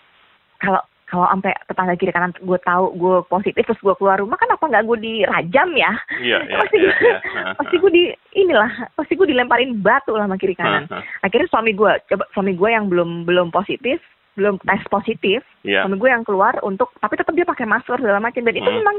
Kalau 0.63 0.81
kalau 1.07 1.23
sampai 1.31 1.55
tetangga 1.71 1.95
kiri 1.95 2.12
kanan 2.12 2.36
gue 2.36 2.60
tahu 2.67 2.91
gue 2.99 3.15
positif 3.31 3.63
terus 3.63 3.79
gue 3.79 3.95
keluar 3.95 4.19
rumah 4.19 4.36
kan 4.36 4.51
apa 4.51 4.63
nggak 4.67 4.86
gue 4.88 4.97
dirajam 4.99 5.69
ya? 5.75 5.91
Iya, 6.19 6.38
iya, 6.47 6.57
pasti 6.60 6.75
gue 6.83 6.93
iya. 6.99 7.17
pasti 7.55 7.75
gue 7.79 7.91
di 7.91 8.03
inilah 8.36 8.71
pasti 8.95 9.13
gue 9.15 9.27
dilemparin 9.31 9.79
batu 9.79 10.15
lah 10.15 10.27
sama 10.27 10.36
kiri 10.36 10.55
kanan. 10.55 10.88
Akhirnya 11.23 11.47
suami 11.47 11.71
gue 11.71 11.91
coba 12.12 12.23
suami 12.36 12.55
gue 12.55 12.69
yang 12.71 12.91
belum 12.91 13.23
belum 13.23 13.55
positif 13.55 14.03
belum 14.38 14.62
tes 14.62 14.80
positif 14.88 15.41
Iya. 15.65 15.84
suami 15.84 15.97
gue 15.97 16.10
yang 16.13 16.23
keluar 16.23 16.54
untuk 16.62 16.93
tapi 17.02 17.17
tetap 17.17 17.34
dia 17.34 17.43
pakai 17.43 17.65
masker 17.65 17.97
segala 17.97 18.21
macam 18.21 18.45
dan 18.45 18.56
itu 18.56 18.69
Hmm. 18.69 18.80
memang 18.80 18.97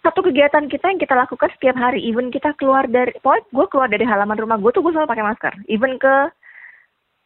satu 0.00 0.24
kegiatan 0.24 0.66
kita 0.66 0.88
yang 0.88 0.98
kita 0.98 1.14
lakukan 1.14 1.52
setiap 1.54 1.76
hari. 1.76 2.00
Even 2.02 2.32
kita 2.32 2.56
keluar 2.56 2.88
dari 2.88 3.12
pokoknya 3.20 3.44
gue 3.46 3.66
keluar 3.68 3.88
dari 3.92 4.04
halaman 4.08 4.40
rumah 4.40 4.56
gue 4.56 4.72
tuh 4.72 4.80
gue 4.80 4.90
selalu 4.90 5.12
pakai 5.12 5.26
masker. 5.28 5.52
Even 5.68 6.00
ke 6.00 6.32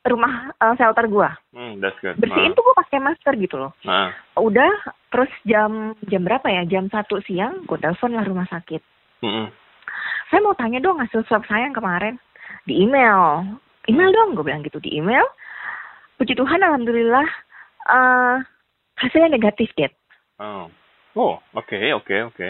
rumah 0.05 0.53
eh, 0.53 0.75
shelter 0.77 1.07
gue. 1.09 1.31
Hmm, 1.57 1.81
that's 1.81 1.97
good. 2.03 2.19
bersihin 2.21 2.53
tuh 2.53 2.61
gue 2.61 2.77
pakai 2.77 3.01
masker 3.01 3.33
gitu 3.41 3.57
loh. 3.57 3.73
Nah, 3.89 4.13
udah 4.37 4.69
terus 5.09 5.31
jam 5.49 5.97
jam 6.11 6.27
berapa 6.27 6.45
ya? 6.45 6.69
Jam 6.69 6.93
satu 6.93 7.23
siang 7.25 7.65
gue 7.65 7.79
telepon 7.81 8.13
lah 8.13 8.27
rumah 8.27 8.45
sakit. 8.51 8.83
Mm, 9.25 9.31
mm. 9.31 9.49
saya 10.29 10.41
mau 10.45 10.53
tanya 10.53 10.83
dong 10.83 11.01
hasil 11.01 11.25
swab 11.25 11.47
saya 11.49 11.65
yang 11.65 11.77
kemarin. 11.77 12.21
Di 12.69 12.77
email. 12.77 13.47
Email 13.89 14.11
dong 14.13 14.37
gue 14.37 14.45
bilang 14.45 14.61
gitu 14.61 14.77
di 14.77 14.93
email. 14.93 15.25
Puji 16.15 16.37
Tuhan 16.37 16.61
alhamdulillah 16.61 17.25
eh 17.87 18.37
hasilnya 18.97 19.33
negatif 19.33 19.71
Dad 19.75 19.93
Oh, 20.37 20.67
oh, 21.15 21.39
oke, 21.53 21.79
oke, 21.95 22.15
oke. 22.27 22.49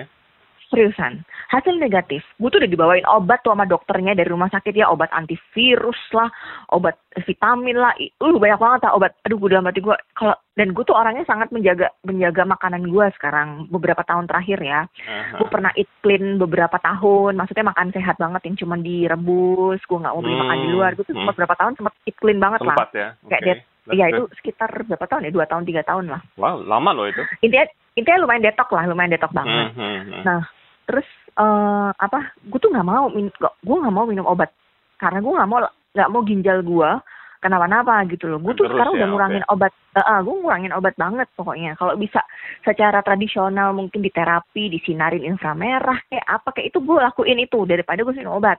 seriusan. 0.64 1.20
Hasil 1.52 1.76
negatif. 1.76 2.24
Gue 2.34 2.48
tuh 2.48 2.58
udah 2.58 2.66
dibawain 2.66 3.04
obat 3.06 3.44
tuh 3.44 3.52
sama 3.52 3.62
dokternya 3.62 4.16
dari 4.16 4.26
rumah 4.26 4.48
sakit 4.48 4.72
ya. 4.72 4.88
Obat 4.88 5.12
antivirus 5.12 6.00
lah 6.10 6.26
obat 6.72 6.96
vitamin 7.22 7.76
lah. 7.76 7.92
Uh 8.18 8.34
banyak 8.34 8.56
banget 8.56 8.80
lah 8.82 8.96
obat. 8.96 9.12
Aduh 9.22 9.36
gue 9.36 9.52
dalam 9.52 9.68
hati 9.68 9.78
gue. 9.78 9.92
Kalau 10.16 10.32
dan 10.56 10.72
gue 10.72 10.82
tuh 10.82 10.96
orangnya 10.96 11.22
sangat 11.24 11.52
menjaga 11.52 11.92
menjaga 12.02 12.42
makanan 12.48 12.88
gue 12.88 13.06
sekarang 13.14 13.68
beberapa 13.68 14.00
tahun 14.02 14.26
terakhir 14.26 14.58
ya. 14.58 14.80
Aha. 14.88 15.36
gue 15.38 15.46
pernah 15.46 15.70
eat 15.76 15.90
clean 16.00 16.40
beberapa 16.40 16.80
tahun. 16.80 17.36
Maksudnya 17.36 17.68
makan 17.68 17.92
sehat 17.92 18.16
banget 18.16 18.42
yang 18.42 18.56
cuma 18.56 18.74
direbus 18.74 19.78
gue 19.78 19.98
nggak 20.00 20.10
mau 20.10 20.24
beli 20.24 20.34
makan 20.34 20.58
di 20.58 20.68
luar. 20.72 20.90
Gue 20.96 21.04
tuh 21.04 21.12
Hmm. 21.12 21.22
sempat 21.22 21.36
berapa 21.38 21.54
tahun 21.54 21.72
sempat 21.76 21.94
eat 22.02 22.16
clean 22.18 22.40
banget 22.40 22.64
lah. 22.64 22.74
Sempat 22.74 22.90
ya. 22.96 23.08
Kayak 23.28 23.42
Oke. 23.44 23.73
Iya 23.90 24.08
itu 24.08 24.24
sekitar 24.40 24.70
berapa 24.86 25.04
tahun 25.04 25.28
ya 25.28 25.32
dua 25.32 25.44
tahun 25.44 25.64
tiga 25.64 25.82
tahun 25.82 26.08
lah 26.08 26.20
Wow, 26.36 26.64
lama 26.64 26.90
loh 26.92 27.04
itu. 27.04 27.20
intinya 27.40 27.66
intinya 27.94 28.24
lumayan 28.24 28.44
detok 28.44 28.72
lah 28.72 28.84
lumayan 28.86 29.12
detok 29.12 29.32
banget 29.32 29.72
Hmm, 29.72 29.76
hmm, 29.76 30.00
hmm. 30.08 30.22
Nah, 30.24 30.40
terus 30.84 31.08
eh 31.34 31.90
apa? 31.92 32.32
Gue 32.46 32.58
tuh 32.58 32.70
nggak 32.70 32.86
mau 32.86 33.10
min, 33.10 33.26
gue 33.40 33.76
nggak 33.76 33.94
mau 33.94 34.06
minum 34.06 34.24
obat 34.24 34.54
karena 34.96 35.18
gue 35.18 35.32
nggak 35.34 35.50
mau 35.50 35.58
nggak 35.94 36.10
mau 36.10 36.22
ginjal 36.22 36.62
gue 36.62 36.90
kenapa-napa 37.38 38.08
gitu 38.08 38.24
loh. 38.24 38.40
Gue 38.40 38.56
tuh 38.56 38.64
Terus 38.64 38.72
sekarang 38.72 38.94
ya, 38.94 38.98
udah 39.04 39.08
ngurangin 39.12 39.44
obat. 39.52 39.72
Uh, 39.92 40.20
gue 40.24 40.34
ngurangin 40.40 40.72
obat 40.72 40.94
banget 40.96 41.28
pokoknya. 41.36 41.76
Kalau 41.76 41.92
bisa 41.94 42.24
secara 42.64 43.04
tradisional 43.04 43.76
mungkin 43.76 44.00
di 44.00 44.08
terapi, 44.08 44.72
disinarin 44.72 45.20
inframerah 45.20 46.00
kayak 46.08 46.24
apa 46.24 46.48
kayak 46.56 46.72
itu 46.72 46.80
gue 46.80 46.96
lakuin 46.96 47.36
itu 47.36 47.68
daripada 47.68 48.00
gue 48.00 48.14
minum 48.16 48.40
obat. 48.40 48.56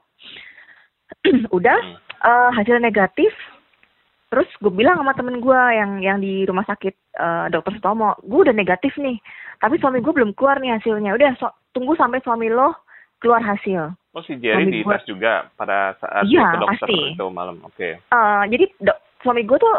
udah 1.57 1.77
Hmm. 1.81 1.97
eh, 2.25 2.49
hasil 2.55 2.77
negatif. 2.77 3.33
Terus 4.35 4.51
gue 4.59 4.67
bilang 4.69 4.99
sama 4.99 5.15
temen 5.15 5.39
gue 5.39 5.55
yang 5.71 5.91
yang 5.97 6.17
di 6.19 6.43
rumah 6.43 6.67
sakit 6.67 6.91
eh, 7.15 7.45
dokter 7.47 7.71
Sutomo, 7.73 8.19
gue 8.19 8.39
udah 8.41 8.51
negatif 8.51 8.91
nih, 8.97 9.15
tapi 9.57 9.79
suami 9.79 10.03
gue 10.03 10.11
belum 10.11 10.35
keluar 10.35 10.59
nih 10.59 10.75
hasilnya. 10.75 11.15
Udah 11.15 11.31
so- 11.37 11.55
tunggu 11.71 11.95
sampai 11.95 12.19
suami 12.19 12.51
lo 12.51 12.75
keluar 13.17 13.39
hasil. 13.39 13.95
Oh 14.11 14.19
si 14.21 14.35
Jerry 14.35 14.67
Suami 14.67 14.83
gua- 14.83 14.91
dites 14.93 15.07
juga 15.07 15.33
pada 15.55 15.95
saat 15.97 16.23
Iya, 16.25 16.43
ke 16.45 16.57
dokter 16.57 16.83
pasti. 16.83 16.99
itu 17.09 17.25
malam. 17.29 17.55
Oke. 17.63 17.89
Eh, 17.95 18.43
jadi 18.49 18.65
dok, 18.81 18.97
suami 19.21 19.41
gue 19.41 19.55
tuh 19.55 19.75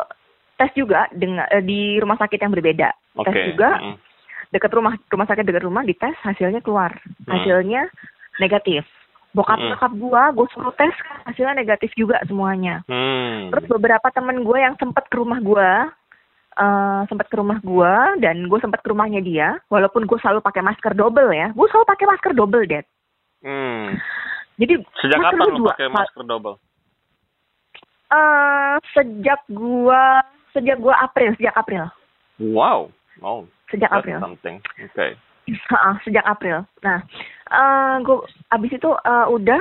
tes 0.56 0.72
juga 0.72 1.04
dengan 1.10 1.44
eh, 1.46 1.60
di 1.60 1.80
rumah 1.96 2.16
sakit 2.16 2.38
yang 2.38 2.48
berbeda. 2.50 2.88
Oke. 3.14 3.28
Tes 3.28 3.52
juga 3.52 3.76
Mm, 3.76 3.96
dekat 4.48 4.72
rumah 4.72 4.96
rumah 5.06 5.26
sakit 5.26 5.44
dekat 5.44 5.62
rumah 5.62 5.84
dites 5.84 6.16
hasilnya 6.22 6.60
keluar. 6.60 6.96
Hmm. 7.22 7.28
Hasilnya 7.30 7.92
negatif. 8.38 8.88
Bokap 9.36 9.60
Hmm. 9.60 9.68
nyokap 9.68 9.92
gue, 9.92 10.22
gue 10.32 10.46
suruh 10.50 10.72
tes 10.72 10.94
hasilnya 11.22 11.52
negatif 11.54 11.92
juga 11.92 12.16
semuanya. 12.24 12.80
Hmm. 12.88 13.52
Terus 13.52 13.68
beberapa 13.68 14.08
temen 14.08 14.40
gue 14.40 14.56
yang 14.56 14.72
sempat 14.74 15.04
ke 15.06 15.20
rumah 15.20 15.36
gue, 15.38 15.70
eh 16.56 17.00
sempat 17.06 17.28
ke 17.28 17.36
rumah 17.36 17.60
gue 17.60 17.92
dan 18.18 18.48
gue 18.48 18.58
sempat 18.58 18.80
ke 18.80 18.88
rumahnya 18.88 19.20
dia, 19.20 19.60
walaupun 19.68 20.08
gue 20.08 20.16
selalu 20.16 20.40
pakai 20.40 20.64
masker 20.64 20.96
double 20.96 21.28
ya, 21.30 21.52
gue 21.52 21.66
selalu 21.68 21.84
pakai 21.84 22.06
masker 22.08 22.32
double 22.32 22.64
dad. 22.64 22.88
Hmm. 23.44 23.92
Jadi 24.56 24.80
Sejak 25.04 25.20
kapan 25.20 25.52
dua. 25.52 25.76
pakai 25.76 25.88
masker 25.92 26.24
double? 26.24 26.56
Eh, 28.06 28.74
sejak 28.94 29.40
gue 29.46 30.02
sejak 30.50 30.78
gue 30.78 30.94
April, 30.94 31.36
sejak 31.36 31.52
April, 31.54 31.84
Wow. 32.38 32.88
Oh, 33.20 33.44
sejak 33.68 33.92
that's 33.92 34.00
April. 34.00 34.20
something. 34.20 34.56
Oke. 34.78 35.16
Heeh, 35.46 35.94
sejak 36.02 36.26
April. 36.26 36.66
Nah, 36.82 36.98
eh 37.50 37.94
gue 38.02 38.18
abis 38.50 38.72
itu 38.74 38.90
eh, 38.90 39.26
udah 39.30 39.60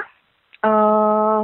eh 0.66 1.42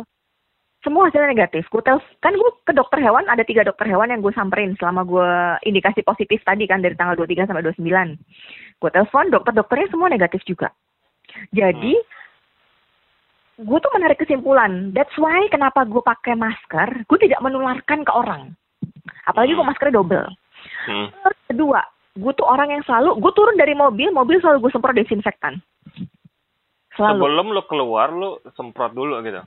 semua 0.82 1.08
hasilnya 1.08 1.30
negatif. 1.30 1.70
Gue 1.70 1.86
tel 1.86 2.02
kan 2.26 2.34
gue 2.34 2.52
ke 2.66 2.74
dokter 2.74 2.98
hewan 3.06 3.30
ada 3.30 3.46
tiga 3.46 3.62
dokter 3.62 3.86
hewan 3.86 4.10
yang 4.10 4.22
gue 4.26 4.34
samperin 4.34 4.74
selama 4.82 5.06
gue 5.06 5.30
indikasi 5.70 6.02
positif 6.02 6.42
tadi 6.42 6.66
kan 6.66 6.82
dari 6.82 6.98
tanggal 6.98 7.14
23 7.14 7.46
sampai 7.46 7.62
29. 7.62 8.82
Gue 8.82 8.90
telepon 8.90 9.30
dokter-dokternya 9.30 9.94
semua 9.94 10.10
negatif 10.10 10.42
juga. 10.50 10.74
Jadi 11.54 11.94
gue 13.62 13.78
tuh 13.78 13.94
menarik 13.94 14.18
kesimpulan. 14.18 14.90
That's 14.98 15.14
why 15.22 15.46
kenapa 15.54 15.86
gue 15.86 16.02
pakai 16.02 16.34
masker, 16.34 17.06
gue 17.06 17.20
tidak 17.22 17.46
menularkan 17.46 18.02
ke 18.02 18.12
orang. 18.12 18.58
Apalagi 19.30 19.54
gue 19.54 19.66
maskernya 19.66 20.02
double. 20.02 20.28
Hmm. 20.90 21.08
Kedua, 21.46 21.82
gue 22.12 22.32
tuh 22.36 22.44
orang 22.44 22.70
yang 22.70 22.84
selalu, 22.84 23.16
gue 23.18 23.32
turun 23.32 23.56
dari 23.56 23.72
mobil, 23.72 24.12
mobil 24.12 24.38
selalu 24.40 24.68
gue 24.68 24.72
semprot 24.72 24.96
desinfektan. 24.96 25.64
Selalu. 26.92 27.24
Sebelum 27.24 27.46
lu 27.56 27.62
keluar, 27.66 28.12
lu 28.12 28.36
semprot 28.54 28.92
dulu 28.92 29.24
gitu. 29.24 29.40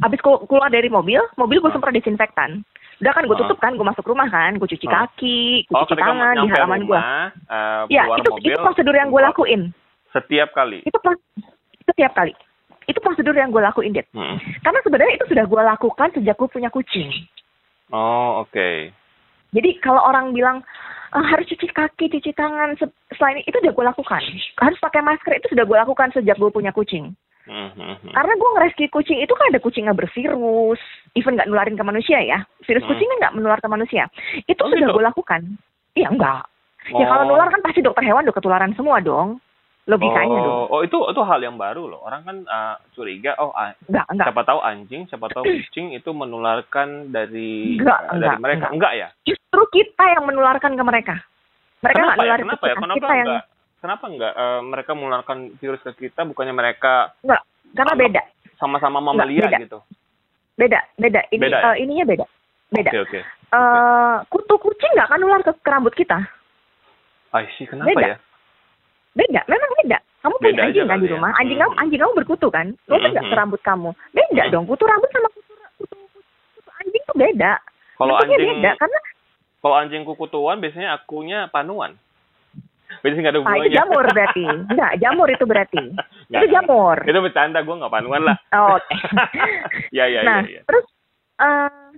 Abis 0.00 0.20
keluar 0.20 0.68
dari 0.68 0.88
mobil, 0.88 1.20
mobil 1.36 1.60
gue 1.60 1.70
semprot 1.70 1.92
desinfektan. 1.92 2.64
Udah 3.04 3.12
kan 3.12 3.26
gue 3.26 3.36
Ah. 3.36 3.40
tutup 3.44 3.58
kan, 3.60 3.76
gue 3.76 3.84
masuk 3.84 4.06
rumah 4.06 4.28
kan, 4.28 4.56
gue 4.56 4.68
cuci 4.68 4.86
Ah. 4.88 5.04
kaki, 5.04 5.68
gue 5.68 5.74
Oh, 5.76 5.84
cuci 5.84 6.00
tangan 6.00 6.34
di 6.40 6.48
halaman 6.48 6.80
gue. 6.82 6.96
rumah, 6.96 7.28
eh, 7.28 7.82
Ya, 7.92 8.02
itu 8.16 8.30
mobil, 8.30 8.48
itu 8.48 8.60
prosedur 8.62 8.94
yang 8.94 9.10
gue 9.10 9.20
lakuin. 9.20 9.62
Setiap 10.12 10.48
kali. 10.52 10.80
Itu 10.84 10.98
pro- 11.00 11.20
itu 11.76 11.92
tiap 11.92 12.12
kali. 12.14 12.32
Itu 12.88 12.98
prosedur 13.00 13.36
yang 13.36 13.52
gue 13.52 13.60
lakuin, 13.60 13.92
Dit. 13.92 14.08
Hmm. 14.12 14.40
Karena 14.60 14.80
sebenarnya 14.82 15.14
itu 15.20 15.26
sudah 15.28 15.44
gue 15.44 15.62
lakukan 15.62 16.08
sejak 16.16 16.34
gue 16.34 16.48
punya 16.48 16.68
kucing. 16.68 17.12
Oh, 17.92 18.42
oke. 18.42 18.92
Jadi 19.52 19.70
kalau 19.84 20.00
orang 20.00 20.32
bilang 20.32 20.64
"Ah, 21.12 21.22
harus 21.22 21.44
cuci 21.44 21.68
kaki, 21.68 22.08
cuci 22.08 22.32
tangan, 22.32 22.72
se- 22.74 22.88
selain 23.12 23.40
itu 23.40 23.52
udah 23.54 23.70
gue 23.70 23.84
lakukan. 23.86 24.22
Harus 24.56 24.78
pakai 24.78 25.00
masker 25.00 25.36
itu 25.36 25.52
sudah 25.52 25.64
gue 25.64 25.76
lakukan 25.76 26.08
sejak 26.10 26.36
gue 26.36 26.48
punya 26.48 26.72
kucing. 26.72 27.12
Hmm, 27.42 27.74
hmm, 27.74 27.94
hmm. 27.98 28.12
Karena 28.14 28.32
gue 28.32 28.50
ngerescue 28.54 28.86
kucing 28.88 29.18
itu 29.18 29.34
kan 29.34 29.50
ada 29.50 29.58
kucing 29.58 29.90
yang 29.90 29.98
bervirus, 29.98 30.78
even 31.12 31.34
nggak 31.34 31.50
nularin 31.50 31.74
ke 31.74 31.82
manusia 31.82 32.22
ya. 32.22 32.38
Virus 32.62 32.86
Hmm. 32.86 32.94
kucing 32.94 33.08
kan 33.08 33.18
nggak 33.18 33.34
menular 33.34 33.58
ke 33.58 33.66
manusia. 33.66 34.06
Itu 34.46 34.62
Oh, 34.62 34.70
sudah 34.70 34.86
gitu? 34.86 34.94
gue 34.94 35.04
lakukan. 35.04 35.40
Iya 35.92 36.08
enggak. 36.08 36.46
Ya 36.88 37.04
kalau 37.04 37.26
Oh. 37.26 37.28
nular 37.28 37.50
kan 37.50 37.60
pasti 37.60 37.82
dokter 37.82 38.02
hewan 38.02 38.22
udah 38.22 38.32
ketularan 38.32 38.72
semua 38.72 38.98
dong. 38.98 39.41
Logikanya 39.82 40.38
oh, 40.38 40.46
dong. 40.46 40.66
oh 40.70 40.80
itu 40.86 40.94
itu 41.10 41.20
hal 41.26 41.42
yang 41.42 41.58
baru 41.58 41.90
loh. 41.90 42.06
Orang 42.06 42.22
kan 42.22 42.36
uh, 42.46 42.78
curiga, 42.94 43.34
oh 43.42 43.50
ah, 43.50 43.74
Enggak, 43.90 44.06
enggak. 44.14 44.26
siapa 44.30 44.42
tahu 44.46 44.60
anjing, 44.62 45.02
siapa 45.10 45.26
tahu 45.26 45.42
kucing 45.42 45.90
itu 45.90 46.10
menularkan 46.14 47.10
dari 47.10 47.82
Enggak, 47.82 47.98
uh, 48.06 48.14
dari 48.14 48.22
enggak, 48.22 48.38
mereka. 48.38 48.56
enggak. 48.70 48.72
Enggak, 48.78 48.92
ya? 48.94 49.08
Justru 49.26 49.62
kita 49.74 50.04
yang 50.14 50.24
menularkan 50.30 50.72
ke 50.78 50.84
mereka. 50.86 51.14
Mereka 51.82 51.98
nggak 51.98 52.14
kenapa 52.14 52.22
ya? 52.22 52.36
Kenapa 52.38 52.62
ya? 52.62 52.70
kita. 52.70 52.78
Kenapa 52.78 52.94
kita 52.94 53.10
yang 53.10 53.26
enggak? 53.26 53.46
Kenapa 53.82 54.04
enggak 54.06 54.32
uh, 54.38 54.60
mereka 54.62 54.90
menularkan 54.94 55.38
virus 55.58 55.82
ke 55.82 55.92
kita 56.06 56.20
bukannya 56.22 56.54
mereka 56.54 56.94
enggak. 57.26 57.42
Karena 57.72 57.94
beda. 57.98 58.22
sama-sama 58.62 59.02
mamalia 59.02 59.50
beda. 59.50 59.58
gitu? 59.66 59.78
Beda, 60.54 60.80
beda. 60.94 61.20
Ini 61.34 61.42
Beda 61.42 61.58
ya? 61.58 61.70
eh, 61.72 61.76
ininya 61.82 62.04
beda. 62.06 62.26
Beda. 62.70 62.90
Oke, 62.94 62.98
oke. 63.02 63.20
Eh, 63.52 64.16
kutu 64.30 64.54
kucing 64.62 64.92
nggak 64.94 65.08
akan 65.10 65.18
nular 65.20 65.40
ke, 65.42 65.52
ke 65.58 65.68
rambut 65.68 65.94
kita. 65.98 66.22
See, 67.56 67.64
kenapa 67.64 67.88
Beda. 67.90 68.06
ya? 68.06 68.16
Beda, 69.12 69.40
memang 69.44 69.70
beda. 69.82 69.98
Kamu 70.22 70.34
Beda 70.38 70.46
punya 70.46 70.62
anjing 70.70 70.84
aja 70.86 70.90
kan 70.90 70.98
di 71.02 71.06
ya. 71.06 71.12
rumah? 71.12 71.30
Anjing 71.36 71.58
Hmm. 71.58 71.64
kamu, 71.66 71.74
anjing 71.82 72.00
kamu 72.00 72.12
berkutu 72.24 72.46
kan? 72.48 72.66
Mungkin 72.86 73.08
nggak 73.12 73.24
Mhm. 73.26 73.32
ke 73.32 73.36
rambut 73.36 73.60
kamu? 73.60 73.90
Beda 74.14 74.42
Hmm. 74.42 74.52
dong. 74.54 74.64
Kutu 74.70 74.84
rambut 74.86 75.08
sama 75.10 75.28
kutu, 75.34 75.52
kutu, 75.76 75.96
kutu 76.56 76.70
anjing 76.80 77.02
tuh 77.04 77.16
beda. 77.18 77.52
Kalau 77.98 78.14
anjing 78.16 78.38
beda 78.40 78.70
karena 78.78 78.98
kalau 79.62 79.76
anjing 79.78 80.02
kukutuan 80.02 80.58
biasanya 80.58 80.96
akunya 80.96 81.46
panuan. 81.46 81.94
Biasanya 83.00 83.20
nggak 83.24 83.34
ada 83.34 83.40
ah, 83.48 83.56
itu 83.56 83.72
jamur 83.72 84.04
berarti. 84.04 84.44
Enggak, 84.68 84.92
jamur 85.00 85.28
itu 85.28 85.44
berarti. 85.48 85.84
Nggak, 86.28 86.42
itu 86.44 86.52
jamur. 86.52 86.96
Itu 87.04 87.18
bercanda, 87.24 87.58
gue 87.60 87.74
nggak 87.80 87.92
panuan 87.92 88.22
lah. 88.24 88.36
Oh, 88.52 88.76
Oke. 88.76 88.94
Ya, 89.96 90.08
ya, 90.08 90.20
nah, 90.24 90.40
ya, 90.44 90.60
ya. 90.60 90.62
terus 90.64 90.84
eh 91.40 91.88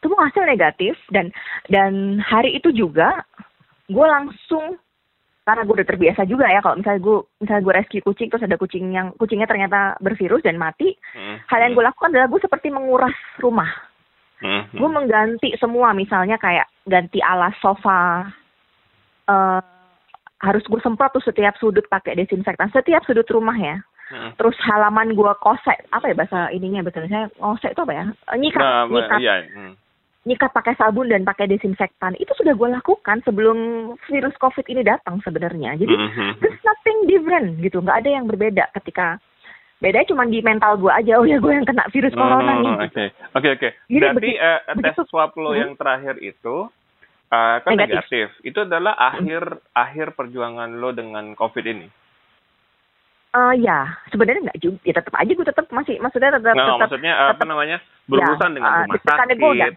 semua 0.00 0.28
hasil 0.28 0.44
negatif 0.44 0.94
dan 1.10 1.32
dan 1.68 2.20
hari 2.20 2.54
itu 2.54 2.70
juga 2.70 3.24
gue 3.88 4.06
langsung 4.06 4.76
karena 5.48 5.64
gue 5.64 5.74
udah 5.80 5.88
terbiasa 5.88 6.28
juga 6.28 6.44
ya 6.44 6.60
kalau 6.60 6.76
misalnya 6.76 7.00
gue 7.00 7.16
misalnya 7.40 7.62
gue 7.64 7.74
rescue 7.80 8.04
kucing 8.04 8.28
terus 8.28 8.44
ada 8.44 8.60
kucing 8.60 8.92
yang 8.92 9.16
kucingnya 9.16 9.48
ternyata 9.48 9.96
bervirus 9.98 10.44
dan 10.44 10.60
mati 10.60 10.92
Hmm, 11.16 11.40
hal 11.48 11.58
yang 11.64 11.72
gue 11.72 11.84
lakukan 11.88 12.12
adalah 12.12 12.28
gue 12.28 12.40
seperti 12.44 12.68
menguras 12.68 13.16
rumah 13.40 13.72
hmm, 14.44 14.68
hmm. 14.68 14.76
gue 14.76 14.88
mengganti 14.92 15.48
semua 15.56 15.96
misalnya 15.96 16.36
kayak 16.36 16.68
ganti 16.84 17.24
alas 17.24 17.56
sofa 17.64 18.28
eh 19.28 19.60
harus 20.38 20.62
gue 20.62 20.78
semprot 20.78 21.10
tuh 21.10 21.24
setiap 21.24 21.58
sudut 21.58 21.82
pakai 21.90 22.14
desinfektan 22.14 22.70
setiap 22.70 23.02
sudut 23.08 23.26
rumah 23.32 23.56
ya 23.56 23.80
Hmm. 24.08 24.32
terus 24.40 24.56
halaman 24.64 25.12
gue 25.12 25.32
kosek 25.44 25.84
apa 25.92 26.08
ya 26.08 26.16
bahasa 26.16 26.48
ininya 26.48 26.80
bahasa 26.80 27.04
Indonesia 27.04 27.28
kosek 27.36 27.76
itu 27.76 27.82
apa 27.84 27.92
ya 27.92 28.04
Eh, 28.32 28.36
nyikat 28.40 28.62
Nah, 28.64 28.84
nyikat 28.88 29.20
iya. 29.20 29.34
hmm. 29.44 29.72
Nyikat 30.28 30.50
pakai 30.50 30.74
sabun 30.74 31.08
dan 31.08 31.22
pakai 31.22 31.46
desinfektan 31.46 32.12
itu 32.14 32.28
sudah 32.34 32.52
gue 32.52 32.68
lakukan 32.70 33.18
sebelum 33.22 33.56
virus 34.04 34.36
covid 34.36 34.62
ini 34.66 34.82
datang 34.82 35.18
sebenarnya 35.20 35.74
jadi 35.74 35.88
Hmm, 35.90 36.04
hmm, 36.04 36.12
hmm. 36.12 36.32
there's 36.38 36.60
nothing 36.62 36.98
different 37.06 37.56
gitu 37.58 37.80
nggak 37.80 37.98
ada 37.98 38.10
yang 38.12 38.24
berbeda 38.24 38.68
ketika 38.72 39.16
bedanya 39.78 40.04
cuma 40.06 40.22
di 40.22 40.38
mental 40.40 40.76
gue 40.76 40.90
aja 40.90 41.16
oh 41.16 41.24
ya 41.24 41.38
gue 41.38 41.48
yang 41.50 41.64
kena 41.64 41.88
virus 41.88 42.12
corona 42.12 42.52
Oh, 42.52 42.60
nih 42.60 42.74
Oke, 42.84 43.04
oke, 43.32 43.48
oke. 43.52 43.68
Jadi 43.86 43.96
Berarti 43.96 44.18
begi- 44.20 44.38
eh, 44.38 44.58
tes 44.60 44.74
begitu- 44.76 45.06
swab 45.06 45.30
lo 45.34 45.50
Hmm. 45.50 45.60
yang 45.60 45.72
terakhir 45.72 46.14
itu 46.18 46.56
eh, 47.28 47.56
kan 47.58 47.70
Negatif. 47.70 47.78
Hmm. 47.78 47.94
negatif. 47.94 48.26
Itu 48.42 48.58
adalah 48.60 48.94
akhir 48.96 49.42
akhir 49.72 50.06
perjuangan 50.12 50.70
lo 50.74 50.90
dengan 50.90 51.32
COVID 51.32 51.64
ini. 51.64 51.86
Eh 53.28 53.54
ya 53.60 53.84
sebenarnya 54.08 54.40
nggak 54.42 54.58
juga 54.58 54.78
ya 54.82 54.94
tetap 54.94 55.14
aja 55.14 55.28
gue 55.30 55.46
tetap 55.46 55.66
masih 55.68 55.94
maksudnya 55.98 56.32
tetap 56.32 56.48
Nah, 56.50 56.64
tetap 56.64 56.80
maksudnya 56.82 57.12
eh, 57.12 57.20
apa 57.20 57.32
tetap- 57.36 57.46
namanya 57.46 57.76
berurusan 58.06 58.50
ya, 58.50 58.54
dengan 58.54 58.70
rumah 58.72 58.86
deg-degannya 58.90 59.20
sakit, 59.20 59.36
gue 59.36 59.50
udah- 59.52 59.76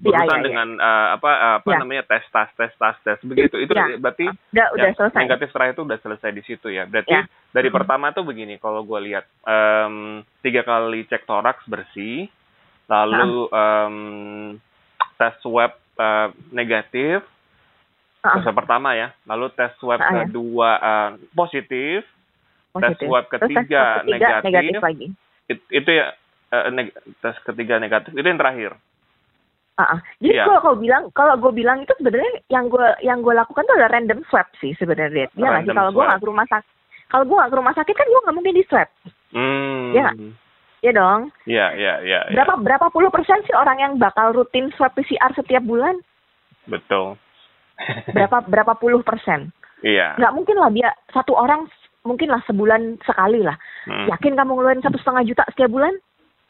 berurusan 0.00 0.26
ya, 0.26 0.36
ya. 0.36 0.46
dengan 0.48 0.68
eh, 0.74 1.08
apa 1.14 1.30
eh, 1.30 1.54
apa 1.58 1.68
Ya. 1.68 1.78
namanya 1.78 2.02
tes 2.04 2.24
tas 2.28 2.48
tes 2.54 2.72
tas 2.74 2.96
tes 3.00 3.20
begitu. 3.20 3.54
Itu 3.54 3.70
Ya. 3.70 3.94
berarti 3.94 4.26
udah 4.26 4.66
udah 4.72 4.86
yang 4.86 4.96
selesai 4.96 5.20
negatif 5.20 5.48
terakhir 5.50 5.72
itu 5.74 5.84
udah 5.84 5.98
selesai 6.00 6.30
di 6.30 6.42
situ 6.42 6.68
ya. 6.68 6.84
Berarti 6.84 7.12
Ya. 7.14 7.22
dari 7.50 7.68
Mhm. 7.68 7.76
pertama 7.76 8.06
tuh 8.10 8.24
begini, 8.24 8.56
kalau 8.56 8.80
gue 8.82 9.00
lihat 9.02 9.28
em, 9.42 9.94
tiga 10.40 10.62
kali 10.62 11.04
cek 11.04 11.24
toraks 11.24 11.64
bersih, 11.66 12.32
lalu 12.86 13.46
em, 13.46 13.96
tes 15.14 15.34
swab 15.38 15.72
eh, 15.94 16.28
negatif, 16.50 17.20
tes 18.18 18.40
swab 18.40 18.56
pertama 18.56 18.92
ya, 18.92 19.12
lalu 19.24 19.52
tes 19.52 19.72
swab 19.76 19.98
ya. 19.98 20.24
kedua 20.24 20.70
eh, 20.76 21.10
positif, 21.30 22.08
tes 22.72 22.72
positif. 22.88 23.04
swab 23.04 23.24
Terus 23.26 23.36
tes 23.38 23.48
ketiga 23.52 23.82
ketiga 24.00 24.08
negatif. 24.08 24.44
negatif 24.48 24.80
lagi 24.80 25.06
It- 25.46 25.68
itu 25.68 25.90
ya 25.90 26.06
eh, 26.50 26.70
neg- 26.70 26.94
tes 27.20 27.36
ketiga 27.42 27.76
negatif 27.76 28.10
itu 28.10 28.24
yang 28.24 28.38
terakhir. 28.38 28.72
Ah, 29.80 29.96
ah. 29.96 30.00
Jadi 30.20 30.36
Iya. 30.36 30.44
kalau 30.44 30.60
kau 30.60 30.76
bilang, 30.76 31.08
kalau 31.16 31.40
gue 31.40 31.52
bilang 31.56 31.80
itu 31.80 31.92
sebenarnya 31.96 32.32
yang 32.52 32.68
gue 32.68 32.84
yang 33.00 33.24
gue 33.24 33.32
lakukan 33.32 33.64
tuh 33.64 33.72
adalah 33.72 33.96
random 33.96 34.20
swab 34.28 34.44
sih 34.60 34.76
sebenarnya. 34.76 35.32
Iya 35.32 35.46
nggak 35.48 35.64
sih? 35.64 35.72
Kalau 35.72 35.88
gue 35.88 36.04
nggak 36.04 36.20
ke 36.20 36.28
rumah 36.28 36.46
sakit, 36.46 36.68
kalau 37.08 37.24
gue 37.24 37.36
nggak 37.40 37.50
ke 37.50 37.56
rumah 37.56 37.74
sakit 37.74 37.94
kan 37.96 38.06
gue 38.06 38.20
nggak 38.20 38.36
mungkin 38.36 38.54
di 38.54 38.64
swab, 38.68 38.88
Hmm. 39.32 39.96
Iya. 39.96 40.08
ya 40.80 40.92
dong. 40.92 41.20
Iya, 41.48 41.66
iya, 41.72 41.94
iya. 42.04 42.20
iya. 42.28 42.34
Berapa 42.36 42.60
berapa 42.60 42.86
puluh 42.92 43.08
persen 43.08 43.40
sih 43.44 43.56
orang 43.56 43.80
yang 43.80 43.92
bakal 43.96 44.36
rutin 44.36 44.68
swab 44.76 44.92
PCR 44.92 45.32
setiap 45.32 45.64
bulan? 45.64 45.96
Betul. 46.68 47.16
Berapa 48.12 48.44
berapa 48.52 48.76
puluh 48.76 49.00
persen? 49.00 49.48
Iya. 49.80 50.20
Nggak 50.20 50.34
mungkin 50.36 50.56
lah 50.60 50.68
dia 50.68 50.92
satu 51.08 51.32
orang 51.32 51.64
mungkin 52.04 52.28
lah 52.28 52.44
sebulan 52.44 53.00
sekali 53.00 53.40
lah. 53.40 53.56
Hmm. 53.88 54.08
Yakin 54.08 54.36
kamu 54.36 54.52
ngeluarin 54.52 54.84
satu 54.84 55.00
setengah 55.00 55.24
juta 55.24 55.44
setiap 55.52 55.72
bulan? 55.72 55.96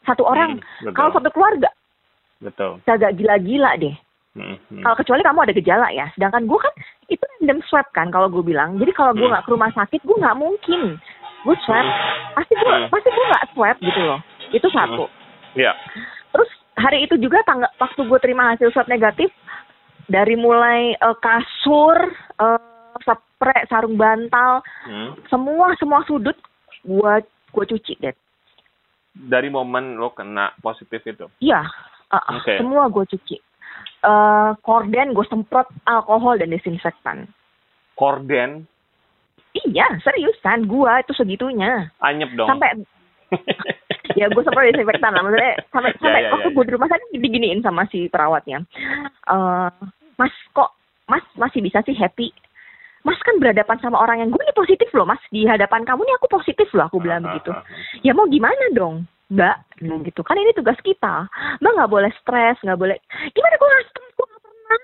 Satu 0.03 0.25
orang. 0.25 0.59
Hmm. 0.81 0.91
Kalau 0.91 1.11
satu 1.13 1.29
keluarga, 1.29 1.69
Betul. 2.41 2.81
agak 2.83 3.13
gila-gila 3.15 3.77
deh. 3.77 3.93
Hmm, 4.31 4.55
hmm. 4.67 4.81
Kalau 4.81 4.95
kecuali 4.95 5.21
kamu 5.21 5.39
ada 5.43 5.53
gejala 5.53 5.87
ya. 5.91 6.07
Sedangkan 6.15 6.47
gue 6.47 6.57
kan 6.57 6.73
itu 7.05 7.23
random 7.37 7.59
swab 7.67 7.87
kan 7.91 8.07
kalau 8.09 8.27
gue 8.27 8.41
bilang. 8.41 8.79
Jadi 8.79 8.91
kalau 8.91 9.13
gue 9.13 9.23
Hmm. 9.23 9.31
nggak 9.31 9.45
ke 9.45 9.51
rumah 9.51 9.71
sakit, 9.71 10.01
gue 10.01 10.17
nggak 10.17 10.39
mungkin. 10.39 10.81
Gue 11.43 11.55
swab. 11.61 11.85
Pasti 12.33 12.53
gue 12.55 12.71
Hmm. 12.71 12.87
pasti 12.89 13.09
gue 13.09 13.25
nggak 13.27 13.47
swab 13.53 13.77
gitu 13.77 14.01
loh. 14.01 14.19
Itu 14.49 14.67
satu. 14.69 15.05
Iya. 15.53 15.75
Terus 16.31 16.49
hari 16.75 17.05
itu 17.05 17.19
juga 17.19 17.43
tangga, 17.43 17.67
waktu 17.77 18.01
gue 18.01 18.19
terima 18.19 18.49
hasil 18.49 18.71
swab 18.71 18.87
negatif 18.87 19.29
dari 20.07 20.33
mulai 20.33 20.95
eh, 20.95 21.15
kasur, 21.19 21.97
spray, 23.01 23.61
sarung 23.67 23.95
bantal, 23.95 24.63
Hmm. 24.85 25.17
semua 25.27 25.75
semua 25.75 26.01
sudut 26.05 26.37
gue 26.81 27.13
gue 27.51 27.65
cuci 27.67 27.93
deh. 27.99 28.15
Dari 29.11 29.51
momen 29.51 29.99
lo 29.99 30.15
kena 30.15 30.55
positif 30.63 31.03
itu. 31.03 31.27
Iya, 31.43 31.67
uh, 32.11 32.17
uh, 32.17 32.37
Oke. 32.37 32.59
semua 32.59 32.87
gue 32.87 33.05
cuci. 33.07 33.37
Eh, 34.01 34.51
korden 34.61 35.13
gue 35.13 35.25
semprot 35.25 35.69
alkohol 35.85 36.35
dan 36.35 36.49
desinfektan. 36.49 37.29
Korden 37.93 38.65
Iya, 39.51 39.99
seriusan 39.99 40.63
gua 40.63 41.03
itu 41.03 41.11
segitunya. 41.11 41.91
anyep 41.99 42.31
dong. 42.33 42.47
Sampai 42.47 42.71
ya 44.19 44.25
gue 44.25 44.41
sempat 44.41 44.63
desinfektan 44.65 45.11
lah 45.11 45.21
maksudnya 45.21 45.53
sampai 45.69 45.91
Ya, 45.91 45.99
sampai 45.99 46.21
ya, 46.23 46.29
waktu 46.31 46.49
ya, 46.49 46.55
gue 46.55 46.63
di 46.65 46.73
rumah 46.73 46.89
sakit 46.89 47.07
diginiin 47.13 47.61
sama 47.61 47.83
si 47.87 48.07
perawatnya. 48.07 48.63
Eh, 49.27 49.69
mas 50.15 50.33
kok 50.51 50.71
Mas 51.05 51.23
masih 51.35 51.59
bisa 51.59 51.83
sih 51.83 51.93
happy? 51.93 52.31
Mas 53.03 53.19
kan 53.21 53.35
berhadapan 53.37 53.75
sama 53.81 53.99
orang 53.99 54.23
yang 54.23 54.29
gue 54.31 54.39
ini 54.39 54.53
positif 54.55 54.87
loh 54.93 55.03
Mas 55.03 55.19
di 55.27 55.43
hadapan 55.43 55.83
kamu 55.83 56.01
nih 56.01 56.15
aku 56.15 56.27
positif 56.31 56.71
loh 56.71 56.87
aku 56.87 56.97
bilang 56.97 57.21
Ah, 57.21 57.33
begitu. 57.33 57.51
ah, 57.51 57.59
ah. 57.59 57.65
Ya 58.01 58.15
mau 58.15 58.25
gimana 58.25 58.71
dong? 58.71 59.03
Mbak, 59.31 59.55
bilang 59.79 60.03
gitu. 60.03 60.21
Kan 60.27 60.35
ini 60.35 60.51
tugas 60.51 60.75
kita. 60.83 61.25
Mbak 61.63 61.71
nggak 61.71 61.91
boleh 61.91 62.11
stres, 62.19 62.59
nggak 62.61 62.79
boleh. 62.79 62.97
Gimana 63.31 63.55
gue 63.55 63.67
nggak 63.71 63.85
stres? 63.87 64.11
Gue 64.13 64.25
nggak 64.27 64.41
pernah 64.43 64.79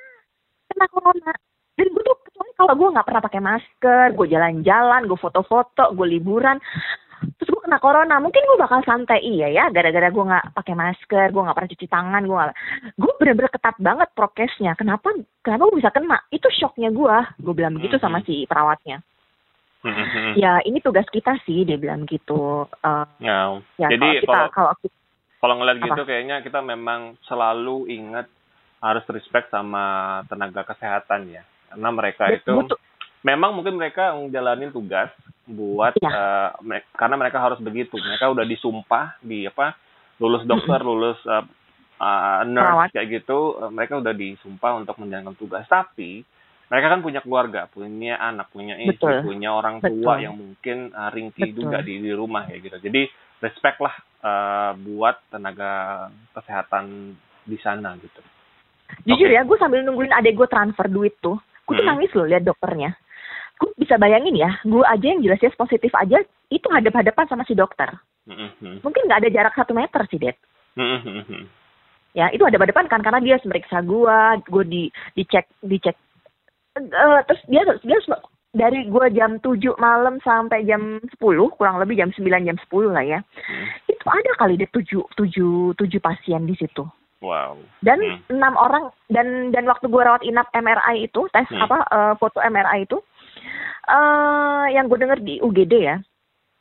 kena 0.72 0.88
corona. 0.88 1.34
Dan 1.78 1.88
gue 1.94 2.04
tuh 2.04 2.16
kecuali 2.26 2.52
kalau 2.56 2.74
gue 2.74 2.94
nggak 2.96 3.08
pernah 3.08 3.22
pakai 3.22 3.42
masker, 3.44 4.06
gue 4.16 4.28
jalan-jalan, 4.32 5.02
gue 5.06 5.20
foto-foto, 5.20 5.84
gue 5.94 6.08
liburan. 6.10 6.58
Terus 7.18 7.50
gue 7.50 7.62
kena 7.66 7.82
corona 7.82 8.22
mungkin 8.22 8.46
gue 8.46 8.58
bakal 8.62 8.86
santai 8.86 9.26
iya 9.26 9.50
ya 9.50 9.66
gara-gara 9.74 10.06
gue 10.14 10.22
nggak 10.22 10.54
pakai 10.54 10.78
masker 10.78 11.34
gue 11.34 11.42
nggak 11.42 11.58
pernah 11.58 11.72
cuci 11.74 11.88
tangan 11.90 12.22
gue 12.22 12.36
nggak 12.38 12.58
gue 12.94 13.12
bener-bener 13.18 13.50
ketat 13.50 13.78
banget 13.82 14.10
prokesnya 14.14 14.78
kenapa 14.78 15.10
kenapa 15.42 15.66
gue 15.66 15.82
bisa 15.82 15.90
kena 15.90 16.22
itu 16.30 16.46
shocknya 16.54 16.94
gue 16.94 17.18
gue 17.42 17.54
bilang 17.58 17.74
begitu 17.74 17.98
sama 17.98 18.22
Mhm. 18.22 18.26
si 18.30 18.46
perawatnya 18.46 19.02
Mhm. 19.88 20.32
ya 20.36 20.60
ini 20.62 20.78
tugas 20.80 21.08
kita 21.08 21.40
sih 21.44 21.64
dia 21.64 21.80
bilang 21.80 22.04
gitu 22.04 22.68
Eh, 22.84 23.06
Ya. 23.20 23.56
ya 23.80 23.88
Jadi 23.88 24.04
kalau 24.04 24.20
kita 24.20 24.32
kalau 24.32 24.50
kalau 24.52 24.74
kita 24.78 24.96
kalau 25.38 25.54
ngeliat 25.56 25.78
Apa? 25.78 25.86
gitu 25.88 26.02
kayaknya 26.04 26.36
kita 26.42 26.60
memang 26.62 27.14
selalu 27.24 27.88
ingat 27.88 28.28
harus 28.78 29.06
respect 29.08 29.50
sama 29.50 29.86
tenaga 30.26 30.62
kesehatan 30.64 31.30
ya. 31.30 31.42
Karena 31.68 31.90
mereka 31.90 32.30
itu 32.30 32.52
butuh 32.52 32.78
memang 33.22 33.54
mungkin 33.54 33.76
mereka 33.76 34.14
menjalani 34.14 34.70
tugas 34.70 35.10
buat 35.46 35.94
Iya. 35.96 36.10
eh, 36.10 36.50
me- 36.62 36.88
karena 36.94 37.16
mereka 37.16 37.40
harus 37.40 37.58
begitu. 37.58 37.96
Mereka 37.96 38.30
udah 38.30 38.46
disumpah 38.46 39.16
di 39.20 39.46
apa 39.46 39.74
lulus 40.18 40.44
dokter, 40.44 40.82
lulus 40.82 41.18
eh, 41.24 41.44
eh, 41.98 42.40
nurse 42.46 42.66
Perawat. 42.68 42.90
kayak 42.92 43.08
gitu, 43.22 43.40
eh, 43.58 43.70
mereka 43.70 43.94
udah 43.98 44.14
disumpah 44.14 44.72
untuk 44.76 44.98
menjalankan 44.98 45.36
tugas. 45.36 45.66
Tapi 45.66 46.22
mereka 46.68 46.88
kan 46.92 47.00
punya 47.00 47.20
keluarga, 47.24 47.66
punya 47.68 48.20
anak, 48.20 48.52
punya 48.52 48.76
istri, 48.76 48.96
Betul. 49.00 49.24
punya 49.24 49.56
orang 49.56 49.80
tua 49.80 50.20
Betul. 50.20 50.24
yang 50.24 50.36
mungkin 50.36 50.78
eh, 50.92 51.10
ringkih 51.16 51.52
Betul. 51.52 51.60
juga 51.64 51.78
di, 51.80 51.94
di 52.04 52.12
rumah 52.12 52.44
ya 52.52 52.60
gitu. 52.60 52.76
Jadi 52.78 53.08
respect 53.40 53.78
lah 53.80 53.96
eh, 54.24 54.72
buat 54.76 55.16
tenaga 55.30 55.72
kesehatan 56.34 57.16
di 57.44 57.58
sana 57.58 57.96
gitu. 57.98 58.20
jujur 59.04 59.28
Oke. 59.28 59.36
ya 59.36 59.44
gue 59.44 59.58
sambil 59.60 59.84
nungguin 59.84 60.16
adek 60.16 60.36
gue 60.36 60.48
transfer 60.48 60.88
duit 60.88 61.12
tuh 61.20 61.36
gue 61.68 61.76
tuh 61.76 61.84
Hmm. 61.84 61.92
nangis 61.92 62.08
loh 62.16 62.24
lihat 62.24 62.48
dokternya 62.48 62.96
gue 63.60 63.72
bisa 63.76 64.00
bayangin 64.00 64.32
ya 64.32 64.56
gue 64.64 64.80
aja 64.80 65.04
yang 65.12 65.20
jelas 65.20 65.44
jelas 65.44 65.60
positif 65.60 65.92
aja 65.92 66.24
itu 66.48 66.68
hadap-hadapan 66.72 67.28
sama 67.28 67.44
si 67.44 67.52
dokter 67.52 67.92
Mhm. 68.24 68.80
mungkin 68.80 69.04
nggak 69.04 69.20
ada 69.24 69.30
jarak 69.32 69.54
satu 69.60 69.76
meter 69.76 70.08
sih 70.08 70.20
det 70.20 70.40
Mhm. 70.80 71.44
ya 72.16 72.32
itu 72.32 72.48
ada 72.48 72.56
depan 72.56 72.88
kan 72.88 73.04
karena 73.04 73.20
dia 73.20 73.36
meriksa 73.44 73.84
gua 73.84 74.40
gue 74.40 74.64
di 74.64 74.84
dicek 75.14 75.52
dicek 75.60 76.00
Eh, 76.78 77.20
terus 77.26 77.42
dia 77.50 77.62
dia 77.82 78.00
dari 78.54 78.90
gua 78.90 79.10
jam 79.10 79.38
7 79.38 79.76
malam 79.78 80.18
sampai 80.22 80.66
jam 80.66 80.98
10 81.18 81.54
kurang 81.54 81.78
lebih 81.78 81.98
jam 81.98 82.10
9 82.14 82.48
jam 82.48 82.58
10 82.58 82.90
lah 82.94 83.04
ya 83.04 83.20
Hmm. 83.22 83.66
itu 83.86 84.06
ada 84.08 84.32
kali 84.38 84.58
deh 84.58 84.70
tujuh 84.72 85.04
tujuh 85.14 85.74
tujuh 85.76 86.00
pasien 86.00 86.46
di 86.46 86.56
situ 86.56 86.86
Wow. 87.22 87.58
dan 87.82 87.98
Hmm. 87.98 88.22
enam 88.30 88.54
orang 88.56 88.90
dan 89.10 89.50
dan 89.52 89.66
waktu 89.66 89.90
gua 89.90 90.06
rawat 90.06 90.24
inap 90.24 90.48
MRI 90.54 91.06
itu 91.06 91.26
tes 91.34 91.46
Hmm. 91.50 91.66
apa 91.66 91.78
eh, 91.86 92.14
foto 92.18 92.40
MRI 92.40 92.86
itu 92.86 92.98
eh 93.88 94.66
yang 94.76 94.92
gue 94.92 95.00
denger 95.00 95.20
di 95.22 95.40
UGD 95.40 95.74
ya 95.80 95.98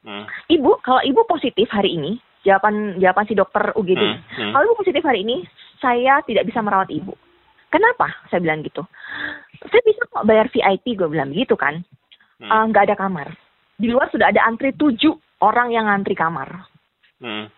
Hmm. 0.07 0.23
ibu 0.47 0.79
kalau 0.87 1.03
ibu 1.03 1.27
positif 1.27 1.67
hari 1.69 1.99
ini 1.99 2.23
jawaban 2.47 2.95
jawaban 3.03 3.27
si 3.27 3.35
dokter 3.35 3.75
UGD 3.75 3.99
Hmm. 3.99 4.23
Hmm. 4.39 4.53
kalau 4.55 4.65
ibu 4.71 4.77
positif 4.79 5.03
hari 5.03 5.27
ini, 5.27 5.43
saya 5.83 6.23
tidak 6.23 6.47
bisa 6.47 6.63
merawat 6.63 6.87
ibu. 6.89 7.11
Kenapa? 7.77 8.09
Saya 8.33 8.41
bilang 8.41 8.65
gitu. 8.65 8.81
Saya 9.69 9.83
bisa 9.85 10.09
kok 10.09 10.25
bayar 10.25 10.49
VIP, 10.49 10.97
gue 10.97 11.09
bilang 11.13 11.29
gitu 11.37 11.53
kan. 11.61 11.85
Hmm. 12.41 12.49
Eh, 12.49 12.65
Nggak 12.73 12.89
ada 12.89 12.97
kamar. 12.97 13.29
Di 13.77 13.93
luar 13.93 14.09
sudah 14.09 14.33
ada 14.33 14.49
antri 14.49 14.73
tujuh 14.73 15.13
orang 15.45 15.69
yang 15.69 15.85
ngantri 15.85 16.17
kamar. 16.17 16.65
Hmm. 17.21 17.53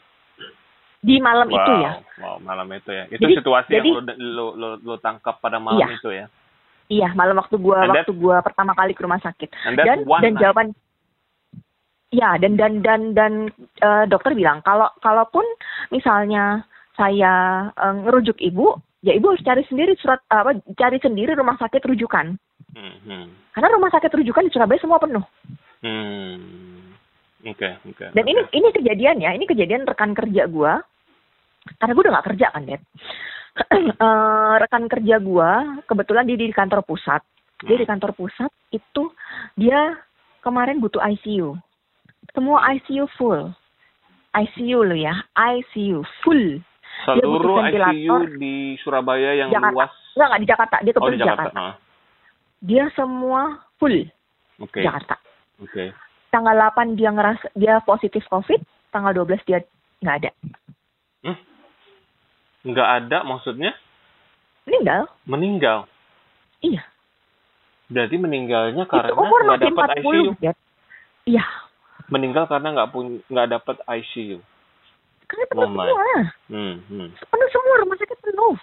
Di 0.98 1.22
malam 1.22 1.46
wow. 1.46 1.54
itu 1.54 1.72
ya. 1.78 1.92
Wow, 2.18 2.36
malam 2.42 2.66
itu 2.74 2.90
ya. 2.90 3.06
Itu 3.06 3.22
Jadi- 3.22 3.36
situasi 3.38 3.70
jadi- 3.70 3.94
yang 3.94 4.02
lu, 4.02 4.14
lu, 4.18 4.46
lu, 4.58 4.68
lu 4.82 4.94
tangkap 4.98 5.38
pada 5.38 5.62
malam 5.62 5.78
Iya. 5.78 5.94
itu 5.94 6.10
ya. 6.10 6.26
Iya, 6.88 7.08
malam 7.14 7.38
waktu 7.38 7.54
gua 7.60 7.84
And 7.86 7.94
waktu 7.94 8.16
gua 8.16 8.42
pertama 8.42 8.74
kali 8.74 8.96
ke 8.96 9.04
rumah 9.06 9.22
sakit. 9.22 9.52
Dan 9.78 10.02
one 10.08 10.24
dan 10.24 10.34
night. 10.34 10.42
jawaban 10.42 10.68
Ya, 12.08 12.40
dan 12.40 12.56
dan 12.56 12.80
dan 12.80 13.12
dan 13.12 13.32
eh, 13.78 14.04
dokter 14.08 14.32
bilang 14.32 14.64
kalau 14.64 14.88
kalaupun 15.04 15.44
misalnya 15.92 16.64
saya 16.96 17.68
eh, 17.68 17.94
ngerujuk 18.00 18.40
ibu, 18.40 18.80
ya 19.02 19.14
ibu 19.14 19.30
harus 19.30 19.44
cari 19.46 19.62
sendiri 19.66 19.94
surat 19.98 20.18
apa 20.26 20.58
cari 20.74 20.98
sendiri 20.98 21.38
rumah 21.38 21.54
sakit 21.58 21.82
rujukan. 21.86 22.34
Hmm. 22.74 22.96
Hmm. 23.06 23.26
Karena 23.54 23.74
rumah 23.74 23.90
sakit 23.94 24.10
rujukan 24.12 24.46
di 24.46 24.52
Surabaya 24.52 24.80
semua 24.82 25.00
penuh. 25.00 25.24
Hmm. 25.82 26.94
Oke, 27.46 27.70
oke. 27.86 28.06
Dan 28.12 28.24
oke. 28.26 28.30
ini 28.30 28.40
ini 28.50 28.68
kejadian 28.74 29.22
ya, 29.22 29.30
ini 29.30 29.46
kejadian 29.46 29.86
rekan 29.86 30.12
kerja 30.12 30.50
gua. 30.50 30.82
Karena 31.78 31.92
gua 31.94 32.02
udah 32.02 32.12
nggak 32.18 32.28
kerja 32.34 32.46
kan, 32.50 32.64
Dad. 32.66 32.82
Eh, 33.98 34.54
rekan 34.62 34.86
kerja 34.86 35.18
gua 35.18 35.82
kebetulan 35.90 36.30
dia 36.30 36.38
di 36.38 36.54
kantor 36.54 36.86
pusat. 36.86 37.18
Dia 37.66 37.74
di 37.74 37.82
kantor 37.82 38.14
pusat 38.14 38.50
itu 38.70 39.10
dia 39.58 39.98
kemarin 40.46 40.78
butuh 40.78 41.02
ICU. 41.02 41.58
Semua 42.30 42.70
ICU 42.78 43.10
full. 43.18 43.50
ICU 44.30 44.78
lo 44.86 44.94
ya, 44.94 45.10
ICU 45.34 46.06
full. 46.22 46.62
Seluruh 47.04 47.56
ICU 47.64 48.14
di 48.36 48.54
Surabaya 48.78 49.36
yang 49.36 49.50
Jakarta. 49.50 49.74
luas. 49.74 49.92
Enggak, 50.12 50.26
enggak 50.26 50.40
di 50.40 50.48
Jakarta, 50.48 50.76
dia 50.78 50.90
Oh, 50.90 50.94
kebetulan 50.94 51.10
di 51.10 51.14
di 51.14 51.22
Jakarta. 51.22 51.42
Jakarta. 51.44 51.60
Ah, 51.60 51.74
Dia 52.58 52.84
semua 52.90 53.40
full 53.76 53.96
Oke. 54.58 54.80
Jakarta. 54.80 55.14
Oke. 55.58 55.84
Tanggal 56.28 56.54
8 56.54 56.94
dia 56.94 57.08
ngerasa 57.08 57.46
dia 57.52 57.78
positif 57.80 58.26
COVID, 58.26 58.60
tanggal 58.90 59.14
12 59.16 59.38
dia 59.44 59.58
nggak 60.00 60.16
ada. 60.18 60.30
Nggak 62.60 62.88
ada 63.00 63.18
maksudnya 63.22 63.72
Meninggal. 64.66 65.02
meninggal. 65.24 65.78
Iya. 66.60 66.82
Berarti 67.88 68.16
meninggalnya 68.18 68.84
karena 68.84 69.14
nggak 69.14 69.62
dapat 69.64 69.88
ICU. 69.96 70.32
40, 70.34 70.42
Dad. 70.42 70.56
Iya. 71.24 71.44
Meninggal 72.08 72.44
karena 72.44 72.68
nggak 72.74 72.90
punya 72.90 73.16
nggak 73.24 73.48
dapat 73.50 73.76
ICU. 73.86 74.38
Karena 75.28 75.44
penuh 75.52 75.68
Oh 75.68 75.72
semua. 75.72 76.20
Hmm. 76.48 76.74
Hmm. 76.88 77.08
Penuh 77.12 77.48
semua 77.52 77.80
rumah 77.84 77.96
sakit 78.00 78.18
penuh. 78.24 78.56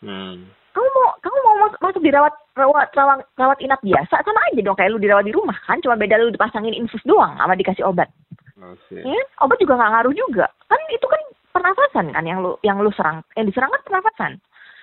Hmm. 0.00 0.36
Kamu 0.76 0.88
mau 0.92 1.08
kamu 1.24 1.36
mau 1.40 1.56
masuk, 1.64 1.80
masuk 1.80 2.02
dirawat 2.04 2.34
rawat 2.52 2.88
rawat 2.92 3.24
rawat 3.40 3.58
inap 3.64 3.80
biasa 3.80 4.20
sama 4.20 4.40
aja 4.52 4.60
dong 4.60 4.76
kayak 4.76 4.92
lu 4.92 5.00
dirawat 5.00 5.24
di 5.24 5.32
rumah 5.32 5.56
kan 5.64 5.80
cuma 5.80 5.96
beda 5.96 6.20
lu 6.20 6.28
dipasangin 6.28 6.76
infus 6.76 7.00
doang 7.08 7.32
sama 7.40 7.56
dikasih 7.56 7.84
obat. 7.84 8.12
Oke. 8.60 9.00
Ya, 9.00 9.08
kan? 9.08 9.48
obat 9.48 9.56
juga 9.60 9.80
nggak 9.80 9.92
ngaruh 9.92 10.14
juga. 10.16 10.46
Kan 10.68 10.80
itu 10.92 11.06
kan 11.08 11.22
pernafasan 11.56 12.12
kan 12.12 12.24
yang 12.28 12.44
lu 12.44 12.60
yang 12.60 12.76
lu 12.80 12.92
serang 12.92 13.24
yang 13.36 13.48
diserang 13.48 13.72
kan 13.72 13.82
pernafasan. 13.88 14.32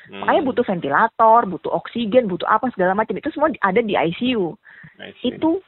Hmm. 0.10 0.20
Makanya 0.26 0.42
butuh 0.50 0.66
ventilator, 0.66 1.40
butuh 1.48 1.72
oksigen, 1.78 2.26
butuh 2.28 2.50
apa 2.50 2.68
segala 2.74 2.98
macam 2.98 3.16
itu 3.16 3.30
semua 3.32 3.54
ada 3.62 3.80
di 3.80 3.94
ICU. 3.96 4.58
Itu 5.24 5.64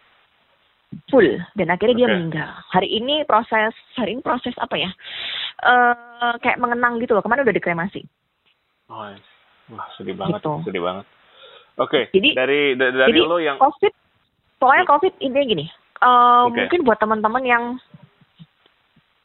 full 1.07 1.27
dan 1.53 1.67
akhirnya 1.69 1.95
dia 1.95 2.07
Oke. 2.07 2.13
meninggal. 2.15 2.51
Hari 2.71 2.89
ini 2.89 3.15
proses 3.23 3.73
hari 3.95 4.15
ini 4.15 4.21
proses 4.21 4.55
apa 4.57 4.75
ya? 4.75 4.89
Eh 5.61 6.35
kayak 6.39 6.59
mengenang 6.59 6.99
gitu 6.99 7.13
loh. 7.13 7.23
Kemarin 7.23 7.43
udah 7.43 7.55
dikremasi. 7.55 8.01
Oh, 8.87 9.01
I 9.01 9.17
see. 9.17 9.73
Wah, 9.73 9.89
sedih 9.97 10.13
banget, 10.13 10.45
Gitu. 10.45 10.53
sedih 10.69 10.83
banget. 10.85 11.05
Oke, 11.75 12.01
Jadi- 12.13 12.35
dari 12.37 12.61
da- 12.77 12.93
dari 12.93 13.09
jadi 13.11 13.19
lo 13.25 13.37
yang 13.41 13.57
COVID, 13.57 13.93
pokoknya 14.61 14.85
COVID 14.85 15.13
intinya 15.19 15.45
gini. 15.45 15.65
eh, 15.95 16.41
Oke. 16.45 16.59
Mungkin 16.59 16.81
buat 16.85 16.99
teman-teman 17.01 17.43
yang 17.43 17.63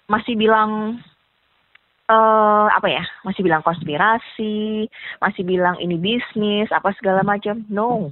masih 0.08 0.34
bilang 0.34 0.98
eh 2.10 2.66
apa 2.72 2.88
ya, 2.90 3.04
masih 3.22 3.46
bilang 3.46 3.62
konspirasi, 3.62 4.88
masih 5.20 5.42
bilang 5.46 5.78
ini 5.78 5.94
bisnis, 5.94 6.66
apa 6.72 6.90
segala 6.98 7.22
macam. 7.22 7.62
No, 7.70 8.10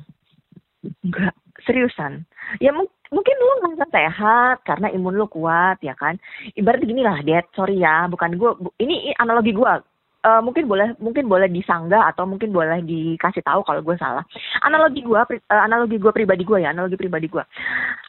enggak 1.04 1.34
seriusan. 1.66 2.22
Ya 2.62 2.70
mung- 2.70 2.92
mungkin 3.10 3.34
lu 3.34 3.54
ngerasa 3.62 3.86
sehat 3.90 4.56
karena 4.62 4.88
imun 4.94 5.18
lu 5.18 5.26
kuat 5.26 5.82
ya 5.82 5.94
kan. 5.98 6.16
Ibarat 6.54 6.84
gini 6.84 7.02
lah, 7.02 7.18
Dad, 7.24 7.46
sorry 7.52 7.82
ya, 7.82 8.06
bukan 8.06 8.38
gue. 8.38 8.50
Ini 8.78 9.18
analogi 9.18 9.52
gue. 9.52 9.72
Eh, 10.18 10.42
mungkin 10.42 10.66
boleh 10.66 10.98
mungkin 10.98 11.30
boleh 11.30 11.46
disanggah 11.46 12.10
atau 12.10 12.26
mungkin 12.26 12.50
boleh 12.50 12.82
dikasih 12.82 13.38
tahu 13.38 13.62
kalau 13.62 13.86
gue 13.86 13.94
salah 14.02 14.26
analogi 14.66 15.06
gue 15.06 15.14
analogi 15.46 15.94
gue 15.94 16.10
pribadi 16.10 16.42
gue 16.42 16.58
ya 16.58 16.74
analogi 16.74 16.98
pribadi 16.98 17.30
gue 17.30 17.38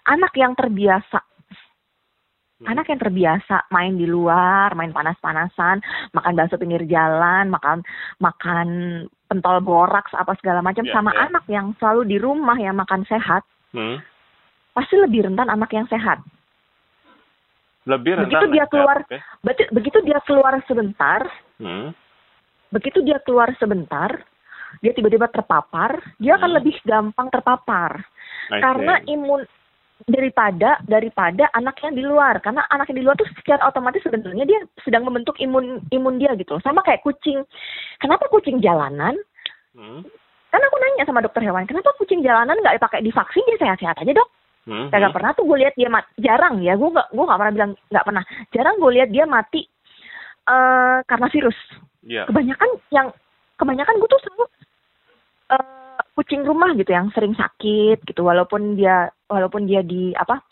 anak 0.10 0.34
yang 0.34 0.58
terbiasa 0.58 1.22
Hmm. 2.60 2.76
anak 2.76 2.91
yang 2.91 2.99
terbiasa 2.99 3.72
main 3.72 3.95
di 3.95 4.03
luar 4.03 4.76
main 4.76 4.91
panas-panasan 4.91 5.80
makan 6.12 6.34
bakso 6.36 6.60
pinggir 6.60 6.84
jalan 6.86 7.47
makan 7.47 7.88
makan 8.20 8.68
pentol 9.26 9.64
boraks 9.64 10.12
apa 10.12 10.36
segala 10.36 10.60
macam 10.60 10.84
Ya, 10.84 10.91
sama 10.91 11.16
ya. 11.16 11.32
anak 11.32 11.47
yang 11.47 11.72
selalu 11.80 12.03
di 12.05 12.18
rumah 12.20 12.60
yang 12.60 12.76
makan 12.76 13.07
sehat 13.07 13.47
Hmm. 13.72 14.03
pasti 14.76 14.99
lebih 14.99 15.24
rentan 15.24 15.47
anak 15.47 15.72
yang 15.72 15.88
sehat 15.88 16.20
lebih 17.88 18.20
rentan. 18.20 18.28
Begitu 18.28 18.45
dia 18.51 18.60
lah, 18.60 18.68
keluar-. 18.68 19.03
Beti- 19.39 19.72
begitu 19.72 19.97
dia 20.03 20.20
keluar 20.22 20.53
sebentar 20.68 21.22
Hmm. 21.57 21.95
begitu 22.70 22.99
dia 23.01 23.24
keluar 23.24 23.55
sebentar 23.55 24.20
dia 24.78 24.91
tiba-tiba 24.91 25.26
terpapar 25.26 25.95
dia 26.20 26.36
akan 26.36 26.49
Hmm. 26.51 26.57
lebih 26.60 26.76
gampang 26.84 27.32
terpapar 27.32 28.03
I 28.51 28.60
karena 28.60 28.99
see. 28.99 29.16
imun 29.16 29.47
daripada 30.08 30.80
daripada 30.88 31.52
anak 31.52 31.76
yang 31.84 31.93
di 31.97 32.04
luar 32.08 32.39
karena 32.39 32.64
anak 32.72 32.88
yang 32.93 33.04
di 33.04 33.06
luar 33.06 33.20
tuh 33.20 33.28
secara 33.36 33.68
otomatis 33.68 34.00
sebenarnya 34.00 34.47
dia 34.47 34.60
sedang 34.86 35.04
membentuk 35.04 35.36
imun 35.43 35.84
imun 35.91 36.16
dia 36.16 36.32
gitu 36.39 36.56
sama 36.64 36.80
kayak 36.88 37.04
kucing 37.04 37.43
kenapa 38.00 38.28
kucing 38.32 38.64
jalanan 38.64 39.18
Hmm. 39.70 40.02
kan 40.50 40.60
aku 40.60 40.76
nanya 40.82 41.06
sama 41.06 41.22
dokter 41.22 41.45
hewan 41.45 41.64
kenapa 41.70 41.93
kucing 42.02 42.26
jalanan 42.26 42.58
nggak 42.58 42.82
dipakai 42.82 43.06
divaksin 43.06 43.45
dia 43.47 43.58
sehat-sehat 43.62 44.02
aja 44.02 44.12
dok 44.18 44.30
Hmm, 44.70 44.91
Kagak 44.93 45.10
hmm. 45.10 45.18
pernah 45.18 45.32
tuh 45.34 45.50
gue 45.50 45.58
lihat 45.66 45.74
dia 45.74 45.89
mati. 45.89 46.10
Jarang 46.22 46.62
ya, 46.62 46.78
gue 46.78 46.89
gak 46.93 47.10
gue 47.10 47.26
gak 47.26 47.39
pernah 47.41 47.54
bilang 47.58 47.72
nggak 47.89 48.06
pernah. 48.06 48.24
Jarang 48.54 48.76
gue 48.78 48.91
lihat 49.02 49.10
dia 49.10 49.26
mati 49.26 49.62
eh 50.45 51.00
karena 51.10 51.28
virus. 51.32 51.58
Iya. 52.06 52.30
Kebanyakan 52.30 52.70
yang 52.93 53.08
kebanyakan 53.58 53.95
gue 53.97 54.10
tuh 54.14 54.22
selalu 54.22 54.45
eh 55.58 55.79
kucing 56.20 56.44
rumah 56.44 56.76
gitu 56.76 56.92
yang 56.92 57.08
sering 57.16 57.32
sakit 57.32 58.04
gitu, 58.04 58.28
walaupun 58.28 58.76
dia 58.76 59.08
walaupun 59.32 59.64
dia 59.64 59.80
di 59.80 60.12
apa 60.20 60.44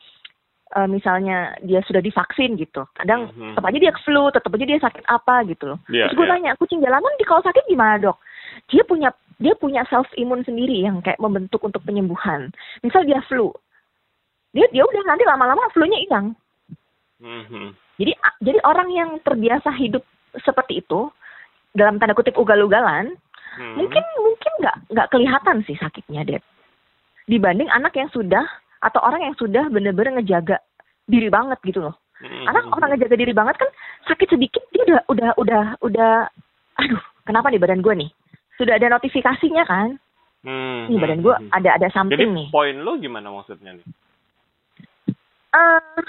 eh, 0.68 0.88
misalnya 0.88 1.56
dia 1.60 1.84
sudah 1.84 2.00
divaksin 2.00 2.56
gitu. 2.56 2.88
Kadang 2.96 3.32
Mhm. 3.36 3.56
tetap 3.56 3.68
aja 3.68 3.80
dia 3.84 3.94
flu, 4.04 4.32
tetap 4.32 4.52
aja 4.56 4.66
dia 4.68 4.80
sakit 4.80 5.04
apa 5.08 5.44
gitu 5.48 5.64
loh. 5.76 5.80
Iya, 5.88 6.08
Terus 6.12 6.16
gue 6.20 6.28
iya. 6.28 6.34
tanya, 6.36 6.52
kucing 6.60 6.80
jalanan 6.80 7.14
di 7.20 7.24
kalau 7.28 7.44
sakit 7.44 7.68
gimana 7.68 8.00
dok? 8.00 8.20
Dia 8.72 8.84
punya 8.88 9.12
dia 9.40 9.54
punya 9.56 9.84
self 9.88 10.08
imun 10.16 10.44
sendiri 10.44 10.84
yang 10.84 11.00
kayak 11.04 11.20
membentuk 11.24 11.64
untuk 11.64 11.84
penyembuhan. 11.88 12.52
Misal 12.84 13.08
dia 13.08 13.24
flu, 13.28 13.52
dia 14.52 14.68
dia 14.72 14.84
udah 14.84 15.04
nanti 15.08 15.24
lama-lama 15.24 15.68
flu-nya 15.72 16.00
hilang. 16.04 16.36
Mhm. 17.24 17.76
Jadi 17.98 18.12
jadi 18.44 18.60
orang 18.68 18.90
yang 18.92 19.10
terbiasa 19.24 19.72
hidup 19.72 20.04
seperti 20.44 20.84
itu 20.84 21.10
dalam 21.72 21.96
tanda 21.96 22.12
kutip 22.12 22.36
ugal-ugalan, 22.36 23.16
Mhm. 23.58 23.76
mungkin 23.76 24.04
mungkin 24.18 24.52
nggak 24.62 24.76
nggak 24.94 25.08
kelihatan 25.10 25.58
sih 25.66 25.76
sakitnya 25.76 26.22
deh. 26.24 26.42
Dibanding 27.26 27.68
anak 27.68 27.94
yang 27.94 28.08
sudah 28.10 28.46
atau 28.80 29.02
orang 29.02 29.20
yang 29.24 29.36
sudah 29.36 29.68
bener-bener 29.68 30.16
ngejaga 30.16 30.62
diri 31.04 31.28
banget 31.28 31.58
gitu 31.62 31.82
loh. 31.82 31.98
Mhm. 32.22 32.46
Karena 32.46 32.62
orang 32.72 32.90
ngejaga 32.94 33.16
diri 33.16 33.34
banget 33.34 33.56
kan 33.58 33.70
sakit 34.06 34.28
sedikit 34.30 34.64
dia 34.72 34.84
udah 34.86 35.02
udah 35.08 35.30
udah 35.38 35.64
udah 35.82 36.14
aduh 36.78 37.02
kenapa 37.24 37.50
nih 37.50 37.58
badan 37.58 37.82
gue 37.82 37.94
nih 37.98 38.10
sudah 38.56 38.78
ada 38.78 38.88
notifikasinya 38.92 39.66
kan 39.66 39.98
Mhm. 40.42 40.94
nih 40.94 41.00
badan 41.00 41.22
gue 41.22 41.36
Mhm. 41.36 41.50
ada 41.52 41.70
ada 41.74 41.88
Jadi 41.88 41.96
something 41.98 42.32
nih 42.32 42.48
poin 42.50 42.78
lo 42.78 42.96
gimana 42.96 43.28
maksudnya 43.28 43.74
nih? 43.74 43.86
eh 45.50 46.02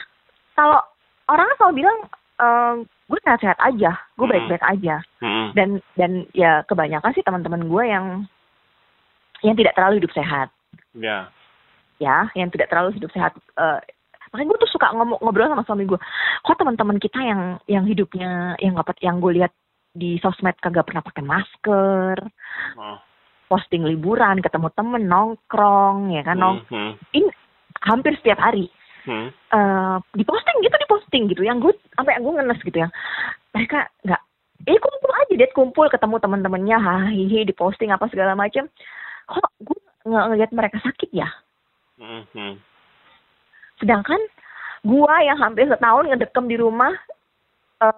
kalau 0.52 0.80
orang 1.26 1.48
selalu 1.56 1.74
bilang 1.80 1.98
eh 2.38 2.74
gue 3.08 3.18
sehat-sehat 3.24 3.58
aja 3.58 3.96
gue 4.14 4.24
Hmm. 4.24 4.32
baik-baik 4.32 4.64
aja 4.64 4.96
Mhm. 5.24 5.46
dan 5.56 5.68
dan 5.96 6.10
ya 6.32 6.60
kebanyakan 6.64 7.10
sih 7.12 7.24
teman-teman 7.24 7.64
gue 7.64 7.82
yang 7.84 8.06
yang 9.40 9.56
tidak 9.56 9.74
terlalu 9.74 10.02
hidup 10.02 10.12
sehat 10.12 10.48
Ya. 10.92 11.32
ya 11.98 12.28
yang 12.34 12.52
tidak 12.52 12.68
terlalu 12.68 12.94
hidup 12.94 13.08
sehat 13.10 13.32
eh 13.56 13.80
makanya 14.28 14.52
gue 14.52 14.60
tuh 14.60 14.72
suka 14.76 14.92
ngomong 14.92 15.24
ngobrol 15.24 15.48
sama 15.48 15.64
suami 15.64 15.88
gue 15.88 15.96
kok 16.44 16.58
teman-teman 16.60 17.00
kita 17.00 17.16
yang 17.18 17.56
yang 17.64 17.88
hidupnya 17.88 18.60
yang 18.60 18.76
nggak 18.76 19.00
yang 19.00 19.18
gue 19.18 19.40
lihat 19.40 19.52
di 19.96 20.20
sosmed 20.20 20.52
kagak 20.60 20.84
pernah 20.84 21.00
pakai 21.00 21.24
masker 21.24 22.16
Oh. 22.76 23.00
posting 23.48 23.88
liburan 23.88 24.44
ketemu 24.44 24.68
temen 24.76 25.08
nongkrong 25.08 26.12
ya 26.12 26.20
kan 26.20 26.36
nong 26.36 26.60
Mhm. 26.68 26.92
ini 27.16 27.28
hampir 27.80 28.12
setiap 28.20 28.36
hari 28.36 28.68
Mhm. 29.08 29.28
eh 29.32 29.96
diposting 30.14 30.56
gitu 30.60 30.76
diposting 30.76 31.22
gitu 31.32 31.40
yang 31.40 31.58
gue 31.58 31.72
sampai 31.96 32.20
gue 32.20 32.32
ngenes 32.36 32.60
gitu 32.60 32.76
ya 32.76 32.88
mereka 33.56 33.88
nggak 34.04 34.22
eh 34.68 34.76
kumpul 34.76 35.12
aja 35.16 35.32
deh 35.32 35.50
kumpul 35.56 35.86
ketemu 35.88 36.20
teman-temannya 36.20 36.76
hahihi 36.76 37.48
diposting 37.48 37.88
apa 37.88 38.04
segala 38.12 38.36
macam 38.36 38.68
kok 39.24 39.48
gue 39.64 39.78
nggak 40.04 40.26
ngeliat 40.28 40.50
mereka 40.52 40.76
sakit 40.84 41.08
ya 41.10 41.28
Mhm. 41.96 42.60
sedangkan 43.80 44.20
gue 44.84 45.14
yang 45.24 45.38
hampir 45.40 45.64
setahun 45.66 46.06
ngedekem 46.06 46.44
di 46.46 46.60
rumah 46.60 46.92
eh 47.80 47.96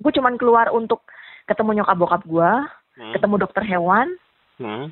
gue 0.00 0.12
cuman 0.14 0.40
keluar 0.40 0.72
untuk 0.72 1.04
ketemu 1.44 1.82
nyokap 1.82 1.96
bokap 1.98 2.22
gue 2.24 2.50
Mhm. 2.98 3.12
ketemu 3.12 3.34
dokter 3.36 3.62
hewan 3.68 4.08
Mhm. 4.56 4.86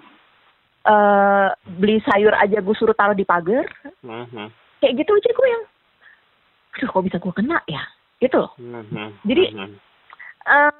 eh 0.87 1.49
beli 1.81 1.99
sayur 2.05 2.35
aja 2.35 2.61
gue 2.61 2.75
suruh 2.77 2.95
taruh 2.95 3.17
di 3.17 3.25
pagar 3.25 3.67
Mhm. 4.05 4.66
Kayak 4.79 4.95
gitu 4.97 5.11
aja 5.12 5.31
gue 5.31 5.49
yang 5.49 5.64
aduh 6.72 6.89
kok 6.91 7.05
bisa 7.05 7.16
gue 7.16 7.33
kena 7.33 7.59
ya 7.66 7.83
gitu 8.18 8.37
loh 8.39 8.53
Mhm. 8.57 9.09
Jadi-. 9.22 9.51
Em, 10.47 10.74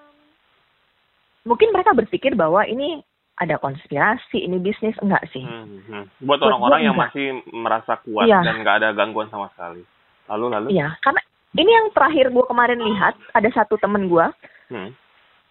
mungkin 1.43 1.69
mereka 1.71 1.93
berpikir 1.93 2.33
bahwa 2.33 2.63
ini 2.63 3.01
ada 3.37 3.57
konspirasi 3.57 4.41
ini 4.41 4.57
bisnis 4.57 4.97
enggak 4.99 5.25
sih 5.29 5.43
Mhm. 5.43 6.23
Buat 6.23 6.41
orang-orang 6.43 6.81
yang 6.83 6.95
enggak. 6.95 7.13
masih 7.13 7.27
merasa 7.51 7.93
kuat 7.99 8.25
Iya. 8.25 8.41
dan 8.43 8.61
nggak 8.61 8.77
ada 8.79 8.89
gangguan 8.93 9.29
sama 9.29 9.49
sekali. 9.51 9.85
Lalu 10.27 10.47
lalu. 10.51 10.67
iya 10.71 10.91
karena 11.01 11.21
ini 11.55 11.71
yang 11.71 11.89
terakhir 11.91 12.29
gue 12.29 12.45
kemarin 12.45 12.81
lihat 12.81 13.15
ada 13.33 13.49
satu 13.51 13.77
temen 13.77 14.07
gue 14.07 14.27
Hmm. 14.67 14.91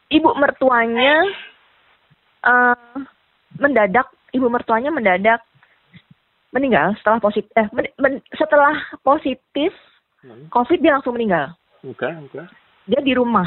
ibu 0.09 0.29
mertuanya 0.35 1.23
eh 2.43 2.99
mendadak 3.55 4.05
ibu 4.31 4.45
mertuanya 4.45 4.91
mendadak 4.91 5.41
meninggal 6.55 6.95
setelah 6.95 7.19
positif 7.19 7.51
eh, 7.53 7.67
men- 7.75 7.95
men- 7.99 8.25
setelah 8.31 8.73
positif 9.03 9.75
Hmm. 10.25 10.49
covid 10.49 10.81
dia 10.81 10.97
langsung 10.97 11.13
meninggal 11.13 11.53
Oke, 11.85 12.07
oke. 12.07 12.41
dia 12.87 13.01
di 13.03 13.13
rumah 13.13 13.45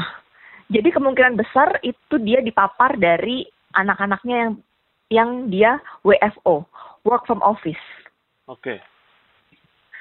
jadi 0.69 0.95
kemungkinan 0.95 1.35
besar 1.35 1.75
itu 1.81 2.15
dia 2.21 2.39
dipapar 2.39 2.95
dari 2.95 3.43
anak-anaknya 3.73 4.35
yang 4.37 4.51
yang 5.09 5.29
dia 5.49 5.71
WFO 6.05 6.63
work 7.03 7.25
from 7.25 7.41
office 7.41 7.81
Oke. 8.45 8.79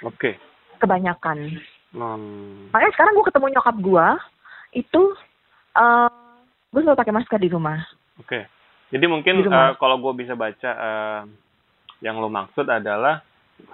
Oke. 0.04 0.38
kebanyakan 0.78 1.58
Hmm. 1.90 2.68
makanya 2.70 2.92
sekarang 2.94 3.16
gue 3.16 3.26
ketemu 3.26 3.46
nyokap 3.50 3.76
gue 3.80 4.06
itu 4.76 5.02
eh 5.74 6.10
gue 6.68 6.80
selalu 6.84 7.00
pakai 7.00 7.16
masker 7.16 7.40
di 7.40 7.48
rumah 7.48 7.80
Oke. 8.20 8.44
Jadi 8.88 9.04
mungkin 9.04 9.40
eh, 9.42 9.72
kalau 9.76 9.96
gue 9.98 10.12
bisa 10.16 10.32
baca 10.32 10.70
eh, 10.70 11.20
yang 11.98 12.18
lo 12.18 12.30
maksud 12.30 12.66
adalah 12.66 13.20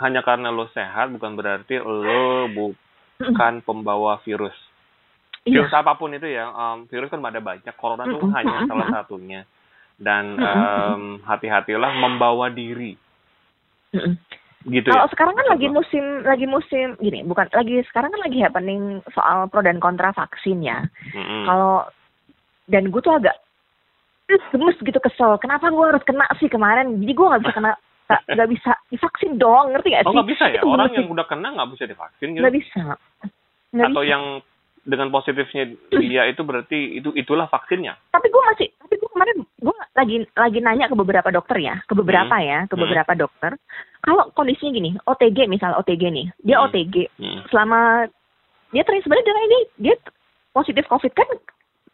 hanya 0.01 0.25
karena 0.25 0.49
lo 0.49 0.69
sehat 0.73 1.13
bukan 1.13 1.37
berarti 1.37 1.77
lo 1.81 2.49
bukan 2.49 3.61
pembawa 3.61 4.21
virus. 4.25 4.57
iya 5.45 5.61
Virus 5.61 5.77
apa 5.77 5.93
pun 5.95 6.13
itu 6.17 6.25
ya, 6.25 6.49
em, 6.49 6.89
virus 6.89 7.13
kan 7.13 7.21
ada 7.21 7.41
banyak. 7.41 7.75
Corona 7.77 8.09
itu 8.09 8.17
Mm-mm. 8.17 8.33
hanya 8.33 8.59
Mm-mm. 8.65 8.71
salah 8.71 8.89
satunya. 8.89 9.41
Dan 9.95 10.41
em, 10.41 11.03
hati-hatilah 11.23 11.93
membawa 12.01 12.51
diri, 12.51 12.97
gitu 14.65 14.89
kalau 14.89 15.07
ya. 15.07 15.13
sekarang 15.13 15.35
kan 15.37 15.45
Maksud 15.45 15.55
lagi 15.55 15.67
lo? 15.69 15.75
musim 15.77 16.05
lagi 16.25 16.47
musim 16.49 16.87
gini 16.97 17.21
bukan 17.23 17.47
lagi 17.53 17.85
sekarang 17.93 18.11
kan 18.11 18.23
lagi 18.25 18.39
happening 18.41 19.05
soal 19.13 19.45
pro 19.53 19.61
dan 19.61 19.77
kontra 19.77 20.11
vaksin 20.17 20.65
ya 20.65 20.81
Mm-mm. 21.13 21.45
kalau 21.45 21.85
dan 22.73 22.89
gue 22.89 23.01
tuh 23.05 23.13
agak 23.13 23.37
"Ih, 24.33 24.41
gemes 24.57 24.81
gitu 24.81 24.97
kesel 25.05 25.37
kenapa 25.37 25.69
gue 25.69 25.85
harus 25.85 26.01
kena 26.09 26.25
sih 26.41 26.49
kemarin 26.49 26.97
jadi 26.97 27.13
gue 27.13 27.27
nggak 27.29 27.43
bisa 27.45 27.55
kena 27.55 27.73
nggak 28.05 28.21
nggak 28.29 28.51
bisa 28.51 28.71
divaksin 28.87 29.33
dong 29.35 29.73
ngerti 29.73 29.89
gak 29.91 30.05
Oh 30.05 30.11
sih 30.11 30.17
nggak 30.17 30.29
bisa 30.29 30.45
ya? 30.47 30.61
Itu 30.61 30.69
Orang 30.69 30.93
yang 30.93 31.09
udah 31.09 31.25
kena 31.25 31.49
nggak 31.51 31.71
bisa 31.73 31.85
divaksin 31.85 32.29
gitu? 32.31 32.43
nggak 32.43 32.55
bisa 32.55 32.83
nggak 33.73 33.89
Atau 33.91 34.03
bisa. 34.03 34.13
yang 34.13 34.25
dengan 34.85 35.09
positifnya 35.09 35.65
dia 35.91 36.23
itu 36.27 36.41
berarti 36.41 36.79
itu 36.95 37.09
itulah 37.15 37.49
vaksinnya? 37.49 37.97
tapi 38.11 38.29
gue 38.29 38.43
masih 38.45 38.69
tapi 38.77 38.95
gue 38.95 39.09
kemarin 39.09 39.37
gue 39.41 39.75
lagi 39.95 40.17
lagi 40.31 40.59
nanya 40.61 40.87
ke 40.87 40.95
beberapa 40.95 41.29
dokter 41.29 41.57
ya 41.57 41.81
ke 41.83 41.95
beberapa 41.95 42.37
ya 42.37 42.69
ke 42.69 42.77
Hmm. 42.77 42.85
beberapa 42.85 43.13
dokter 43.15 43.57
kalau 43.99 44.29
kondisinya 44.31 44.71
gini 44.71 44.91
OTG 45.01 45.49
misal 45.49 45.73
OTG 45.75 46.03
nih 46.07 46.27
dia 46.39 46.61
Hmm. 46.61 46.69
OTG 46.69 46.95
Hmm. 47.17 47.41
selama 47.49 48.05
dia 48.69 48.83
terus 48.83 49.01
sebenarnya 49.01 49.25
dengan 49.25 49.45
ini 49.47 49.59
dia 49.81 49.95
positif 50.53 50.85
covid 50.85 51.11
kan 51.11 51.29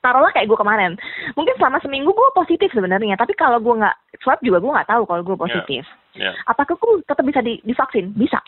taruhlah 0.00 0.32
kayak 0.32 0.48
gue 0.48 0.56
kemarin. 0.56 0.96
Mungkin 1.32 1.54
selama 1.56 1.78
seminggu 1.78 2.10
gue 2.10 2.28
positif 2.32 2.68
sebenarnya 2.70 3.14
tapi 3.14 3.32
kalau 3.32 3.56
gue 3.56 3.74
nggak 3.76 3.96
swab 4.20 4.40
juga 4.40 4.58
gue 4.58 4.72
nggak 4.72 4.88
tahu 4.88 5.02
kalau 5.04 5.22
gue 5.22 5.36
positif. 5.38 5.84
Ya, 6.12 6.34
apakah 6.44 6.74
gue 6.74 7.04
tetap 7.04 7.22
bisa 7.22 7.38
di, 7.38 7.60
divaksin? 7.62 8.10
Bisa. 8.12 8.40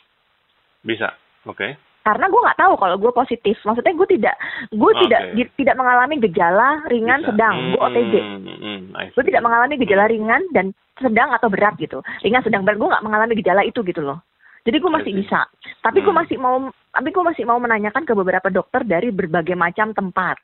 Bisa. 0.82 1.12
Oke. 1.44 1.74
karena 2.03 2.26
gue 2.26 2.40
nggak 2.42 2.59
tahu 2.59 2.74
kalau 2.74 2.96
gue 2.98 3.12
positif. 3.14 3.55
Maksudnya 3.62 3.94
gue 3.94 4.09
tidak 4.11 4.34
gue 4.74 4.90
Oke. 4.90 5.07
tidak 5.07 5.22
di- 5.38 5.55
tidak 5.55 5.78
mengalami 5.78 6.18
gejala 6.18 6.82
ringan 6.90 7.22
Bisa. 7.22 7.28
sedang. 7.30 7.55
Gue 7.70 7.80
OTG 7.80 8.14
Hmm, 8.18 8.42
hmm, 8.42 8.80
gue 9.14 9.24
tidak 9.24 9.42
mengalami 9.46 9.74
gejala 9.78 10.05
ringan 10.11 10.42
dan 10.50 10.66
sedang 10.98 11.30
atau 11.30 11.46
berat 11.46 11.78
gitu. 11.78 12.03
Ringan 12.26 12.42
sedang 12.42 12.66
berat. 12.66 12.82
Gue 12.82 12.90
nggak 12.90 13.07
mengalami 13.07 13.38
gejala 13.38 13.62
itu 13.62 13.86
gitu 13.86 14.03
loh. 14.03 14.18
Jadi 14.62 14.82
gue 14.82 14.90
masih 14.90 15.12
bisa. 15.14 15.46
Tapi 15.78 16.03
gue 16.03 16.11
Hmm. 16.11 16.26
masih 16.26 16.36
mau 16.42 16.57
tapi 16.90 17.09
gue 17.09 17.22
masih 17.22 17.44
mau 17.46 17.62
menanyakan 17.62 18.03
ke 18.03 18.12
beberapa 18.12 18.50
dokter 18.50 18.82
dari 18.82 19.09
berbagai 19.09 19.55
macam 19.55 19.94
tempat 19.94 20.42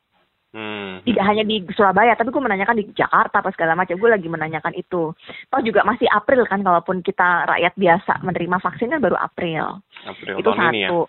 Hmm. 0.49 1.05
tidak 1.05 1.28
hanya 1.28 1.44
di 1.44 1.61
Surabaya 1.76 2.16
tapi 2.16 2.32
gue 2.32 2.40
menanyakan 2.40 2.80
di 2.80 2.88
Jakarta 2.96 3.44
apa 3.44 3.53
segala 3.53 3.76
macam 3.76 4.01
gue 4.01 4.09
lagi 4.09 4.32
menanyakan 4.32 4.72
itu 4.80 5.12
toh 5.53 5.61
juga 5.61 5.84
masih 5.84 6.09
April 6.09 6.49
kan 6.49 6.64
kalaupun 6.64 7.05
kita 7.05 7.44
rakyat 7.44 7.76
biasa 7.76 8.24
menerima 8.24 8.57
vaksin 8.57 8.88
kan 8.88 9.01
baru 9.05 9.20
April 9.20 9.84
April 10.09 10.40
itu 10.40 10.49
tahun 10.49 10.72
ini 10.72 10.80
ya. 10.80 10.88
satu 10.88 11.01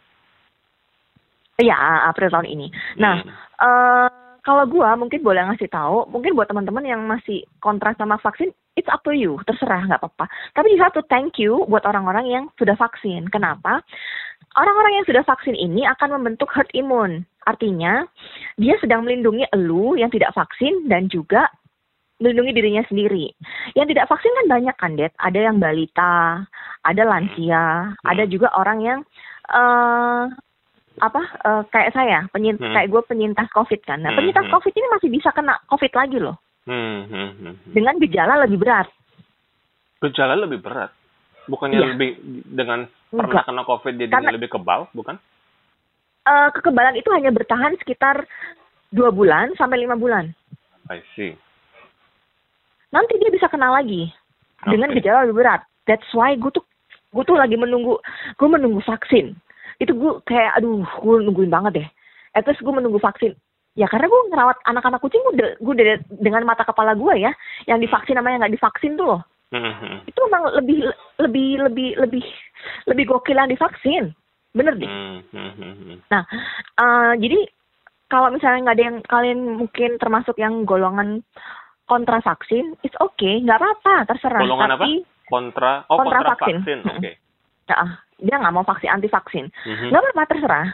Iya, 1.59 1.75
April 2.07 2.31
tahun 2.31 2.47
ini. 2.47 2.71
Nah, 3.03 3.19
Hmm. 3.19 3.35
eh 3.35 4.09
kalau 4.47 4.63
gua 4.65 4.95
mungkin 4.95 5.19
boleh 5.19 5.43
ngasih 5.51 5.67
tahu, 5.67 6.07
mungkin 6.07 6.31
buat 6.31 6.47
teman-teman 6.47 6.87
yang 6.87 7.03
masih 7.03 7.43
kontra 7.59 7.91
sama 7.99 8.15
vaksin, 8.23 8.55
it's 8.79 8.87
up 8.87 9.03
to 9.03 9.11
you, 9.11 9.35
terserah 9.43 9.83
nggak 9.83 9.99
apa-apa. 9.99 10.31
Tapi 10.55 10.79
to 10.95 11.03
thank 11.11 11.35
you 11.35 11.67
buat 11.67 11.83
orang-orang 11.83 12.31
yang 12.31 12.43
sudah 12.55 12.79
vaksin. 12.79 13.27
Kenapa? 13.27 13.83
Orang-orang 14.57 15.01
yang 15.01 15.05
sudah 15.05 15.23
vaksin 15.27 15.53
ini 15.53 15.85
akan 15.85 16.17
membentuk 16.17 16.49
herd 16.49 16.69
immune. 16.73 17.25
Artinya, 17.45 18.05
dia 18.57 18.77
sedang 18.81 19.05
melindungi 19.05 19.45
elu 19.53 19.97
yang 19.97 20.09
tidak 20.09 20.33
vaksin 20.33 20.89
dan 20.89 21.09
juga 21.09 21.49
melindungi 22.19 22.51
dirinya 22.51 22.83
sendiri. 22.89 23.31
Yang 23.79 23.95
tidak 23.95 24.09
vaksin 24.11 24.33
kan 24.35 24.45
banyak 24.51 24.75
kan, 24.75 24.91
Det. 24.99 25.13
Ada 25.17 25.39
yang 25.49 25.57
balita, 25.57 26.43
ada 26.83 27.03
lansia, 27.07 27.95
Hmm. 27.95 28.05
ada 28.05 28.23
juga 28.27 28.51
orang 28.57 28.79
yang 28.83 28.99
eh 29.49 30.23
apa 30.99 31.21
eh, 31.47 31.63
kayak 31.71 31.95
saya, 31.95 32.27
penyintas 32.35 32.59
Hmm. 32.59 32.75
kayak 32.75 32.91
gue 32.91 33.01
penyintas 33.07 33.47
COVID 33.55 33.81
kan. 33.87 34.03
Nah, 34.03 34.11
Hmm, 34.11 34.19
penyintas 34.19 34.45
hmm. 34.45 34.53
COVID 34.53 34.73
ini 34.75 34.87
masih 34.91 35.09
bisa 35.09 35.29
kena 35.31 35.55
COVID 35.71 35.93
lagi 35.95 36.17
loh, 36.19 36.35
Hmm, 36.67 37.07
hmm, 37.07 37.29
hmm, 37.39 37.53
hmm. 37.55 37.71
dengan 37.71 37.95
gejala 38.03 38.35
lebih 38.43 38.59
berat. 38.59 38.91
Gejala 40.03 40.35
lebih 40.35 40.59
berat. 40.59 40.91
Bukannya 41.49 41.81
Iya. 41.81 41.87
lebih 41.97 42.09
dengan 42.45 42.85
pernah 43.09 43.41
Enggak. 43.41 43.45
kena 43.49 43.63
COVID 43.65 43.93
jadi 43.97 44.13
Karena- 44.13 44.35
lebih 44.37 44.49
kebal, 44.53 44.85
bukan? 44.93 45.17
Eh, 46.23 46.49
kekebalan 46.53 46.93
itu 46.93 47.09
hanya 47.09 47.33
bertahan 47.33 47.73
sekitar 47.81 48.21
dua 48.93 49.09
bulan 49.09 49.49
sampai 49.57 49.81
lima 49.81 49.97
bulan. 49.97 50.29
I 50.93 51.01
see. 51.17 51.33
Nanti 52.89 53.17
dia 53.17 53.29
bisa 53.29 53.49
kena 53.49 53.69
lagi 53.69 54.09
dengan 54.65 54.93
Oke. 54.93 55.01
gejala 55.01 55.25
lebih 55.25 55.41
berat. 55.41 55.61
That's 55.85 56.05
why 56.13 56.37
gue 56.37 56.53
tuh 56.53 56.65
gue 57.09 57.23
tuh 57.25 57.37
lagi 57.37 57.57
menunggu 57.57 57.97
gue 58.37 58.49
menunggu 58.49 58.81
vaksin. 58.85 59.33
Itu 59.81 59.97
gue 59.97 60.21
kayak 60.25 60.61
aduh 60.61 60.85
gue 60.85 61.15
nungguin 61.25 61.49
banget 61.49 61.81
deh. 61.81 61.87
At 62.37 62.45
least 62.45 62.61
gue 62.61 62.73
menunggu 62.73 63.01
vaksin. 63.01 63.33
Ya 63.77 63.85
karena 63.89 64.09
gue 64.09 64.21
ngerawat 64.33 64.57
anak-anak 64.65 64.99
kucing 65.01 65.21
gue 65.29 65.33
udah, 65.39 65.49
gue 65.61 65.73
udah 65.77 65.85
dengan 66.19 66.43
mata 66.45 66.65
kepala 66.65 66.93
gue 66.97 67.13
ya, 67.21 67.31
yang 67.69 67.79
divaksin 67.79 68.17
sama 68.17 68.33
yang 68.33 68.41
nggak 68.41 68.53
divaksin 68.57 68.97
tuh 68.97 69.05
loh. 69.17 69.21
Hmm, 69.49 69.73
hmm, 69.73 69.97
Itu 70.05 70.19
memang 70.25 70.53
lebih 70.55 70.79
lebih 71.17 71.49
lebih 71.63 71.89
lebih 71.97 72.23
lebih 72.85 73.03
gokil 73.05 73.33
yang 73.33 73.49
divaksin. 73.49 74.13
Bener 74.49 74.73
deh. 74.73 74.85
hmm, 74.85 75.17
hmm, 75.29 75.51
hmm, 75.51 75.73
hmm. 75.75 75.97
Nah, 76.07 76.23
eh, 76.75 77.13
jadi 77.17 77.39
kalau 78.05 78.29
misalnya 78.29 78.59
nggak 78.63 78.77
ada 78.77 78.85
yang 78.85 78.97
kalian 79.03 79.39
mungkin 79.57 79.89
termasuk 79.97 80.33
yang 80.35 80.65
golongan 80.65 81.21
kontra 81.85 82.17
vaksin, 82.19 82.77
it's 82.79 82.97
okay, 82.99 83.41
nggak 83.41 83.57
apa-apa, 83.57 84.05
terserah. 84.05 84.41
Golongan 84.41 84.73
apa? 84.73 84.85
Tapi 84.85 84.93
Kontra, 85.25 85.85
oh 85.85 85.97
Kontra 85.97 86.19
kontra, 86.19 86.31
vaksin. 86.35 86.55
vaksin. 86.59 86.79
Hmm. 86.81 86.97
Oke. 86.97 87.11
ya, 87.65 87.77
dia 88.19 88.35
nggak 88.35 88.49
mau 88.51 88.65
vaksin 88.65 88.89
anti 88.89 89.05
vaksin, 89.07 89.45
Mhm. 89.45 89.89
nggak 89.89 90.01
apa-apa 90.03 90.23
terserah. 90.27 90.67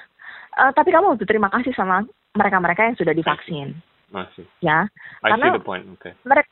Eh, 0.55 0.71
tapi 0.71 0.89
kamu 0.91 1.11
harus 1.11 1.19
berterima 1.19 1.51
kasih 1.51 1.75
sama 1.75 2.07
mereka-mereka 2.31 2.87
yang 2.87 2.95
sudah 2.95 3.11
divaksin, 3.11 3.75
Masih. 4.07 4.47
ya. 4.59 4.87
I 5.19 5.35
Karena- 5.35 5.43
see 5.45 5.55
the 5.55 5.63
point. 5.63 5.83
Oke. 5.89 6.15
Mereka 6.23 6.47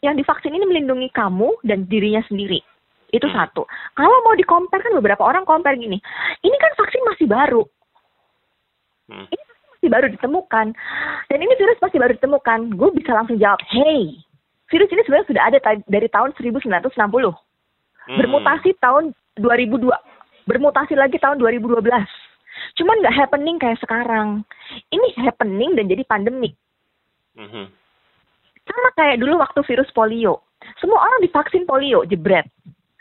yang 0.00 0.14
divaksin 0.14 0.54
ini 0.54 0.62
melindungi 0.62 1.10
kamu 1.10 1.50
dan 1.62 1.86
dirinya 1.86 2.22
sendiri. 2.26 2.62
Itu 3.10 3.26
Hmm. 3.26 3.36
satu. 3.36 3.66
Kalau 3.92 4.16
mau 4.22 4.32
di-compare 4.32 4.80
kan 4.80 4.94
beberapa 4.94 5.20
orang 5.20 5.44
compare 5.44 5.76
gini, 5.76 5.98
ini 6.40 6.56
kan 6.56 6.72
vaksin 6.74 7.02
masih 7.04 7.26
baru, 7.26 7.62
Hmm. 9.04 9.26
ini 9.28 9.42
vaksin 9.42 9.68
masih 9.76 9.90
baru 9.90 10.06
ditemukan 10.08 10.66
dan 11.26 11.38
ini 11.38 11.52
virus 11.58 11.82
masih 11.82 11.98
baru 11.98 12.12
ditemukan 12.14 12.58
gue 12.72 12.88
bisa 12.94 13.10
langsung 13.12 13.34
jawab 13.34 13.58
hey 13.66 14.14
virus 14.70 14.88
ini 14.88 15.02
sebenarnya 15.02 15.28
sudah 15.28 15.42
ada 15.42 15.58
ta- 15.58 15.84
dari 15.84 16.06
tahun 16.06 16.30
1960 16.38 17.34
Hmm. 18.06 18.16
bermutasi 18.16 18.78
tahun 18.78 19.10
2002 19.36 19.98
bermutasi 20.46 20.94
lagi 20.94 21.18
tahun 21.18 21.36
2012 21.36 22.06
cuman 22.78 22.96
nggak 23.02 23.18
happening 23.18 23.58
kayak 23.58 23.82
sekarang 23.82 24.46
ini 24.88 25.08
happening 25.18 25.74
dan 25.74 25.90
jadi 25.90 26.06
pandemik 26.06 26.54
Mhm. 27.34 27.66
Sama 28.66 28.88
kayak 28.94 29.18
dulu 29.18 29.38
waktu 29.42 29.60
virus 29.66 29.90
polio 29.90 30.42
semua 30.78 31.02
orang 31.02 31.22
divaksin 31.26 31.66
polio 31.66 32.06
jebret 32.06 32.46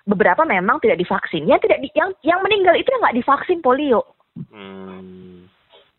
beberapa 0.09 0.41
memang 0.43 0.81
tidak 0.81 0.97
divaksin 0.97 1.45
yang 1.45 1.61
tidak 1.61 1.77
di- 1.79 1.93
yang 1.93 2.09
yang 2.25 2.41
meninggal 2.41 2.73
itu 2.73 2.89
yang 2.89 3.01
nggak 3.05 3.17
divaksin 3.21 3.61
polio 3.61 4.01
Hmm. 4.31 5.45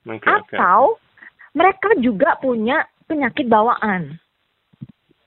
Oke. 0.09 0.25
atau 0.25 0.97
mereka 1.53 1.93
juga 2.01 2.41
punya 2.41 2.81
penyakit 3.05 3.45
bawaan. 3.45 4.17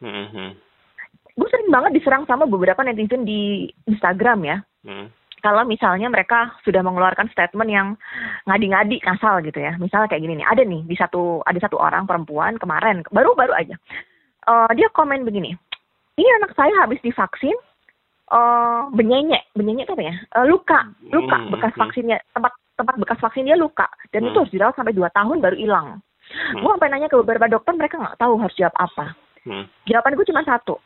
Mhm. 0.01 0.57
Gue 1.37 1.47
sering 1.53 1.69
banget 1.69 2.01
diserang 2.01 2.25
sama 2.25 2.49
beberapa 2.49 2.81
netizen 2.81 3.27
di 3.29 3.69
Instagram 3.85 4.41
ya. 4.41 4.57
Hmm. 4.81 5.13
Kalau 5.45 5.61
misalnya 5.69 6.09
mereka 6.09 6.57
sudah 6.65 6.81
mengeluarkan 6.81 7.29
statement 7.29 7.69
yang 7.69 7.87
ngadi-ngadi 8.49 8.97
ngasal 9.05 9.45
gitu 9.45 9.61
ya. 9.61 9.77
Misalnya 9.77 10.09
kayak 10.09 10.25
gini 10.25 10.41
nih, 10.41 10.47
ada 10.49 10.65
nih 10.65 10.81
di 10.89 10.95
satu 10.97 11.45
ada 11.45 11.59
satu 11.61 11.77
orang 11.77 12.09
perempuan 12.09 12.57
kemarin 12.57 13.05
baru-baru 13.13 13.53
aja. 13.53 13.77
Eh, 14.45 14.69
dia 14.77 14.87
komen 14.93 15.25
begini. 15.25 15.57
Ini 16.15 16.29
anak 16.41 16.53
saya 16.53 16.85
habis 16.85 17.01
divaksin 17.01 17.55
eh 18.25 18.81
benyenyek, 18.93 19.53
apa 19.89 20.01
ya? 20.01 20.15
Eh, 20.41 20.45
luka, 20.49 20.89
luka 21.13 21.37
Hmm, 21.37 21.49
bekas 21.53 21.73
hmm. 21.73 21.81
vaksinnya, 21.81 22.17
tempat 22.33 22.53
tempat 22.73 22.95
bekas 22.97 23.19
vaksin 23.21 23.45
dia 23.45 23.57
luka 23.57 23.85
dan 24.09 24.25
Hmm. 24.25 24.29
itu 24.33 24.37
harus 24.41 24.53
dirawat 24.53 24.75
sampai 24.77 24.93
2 24.97 25.09
tahun 25.13 25.41
baru 25.41 25.57
hilang. 25.57 25.87
Gue 26.57 26.71
sampai 26.73 26.89
nanya 26.89 27.05
ke 27.05 27.21
beberapa 27.21 27.45
dokter 27.45 27.77
mereka 27.77 28.01
nggak 28.01 28.17
tahu 28.17 28.33
harus 28.41 28.57
jawab 28.57 28.73
apa. 28.81 29.13
Hmm. 29.45 29.65
Jawaban 29.85 30.17
gue 30.17 30.25
cuma 30.25 30.41
satu, 30.41 30.81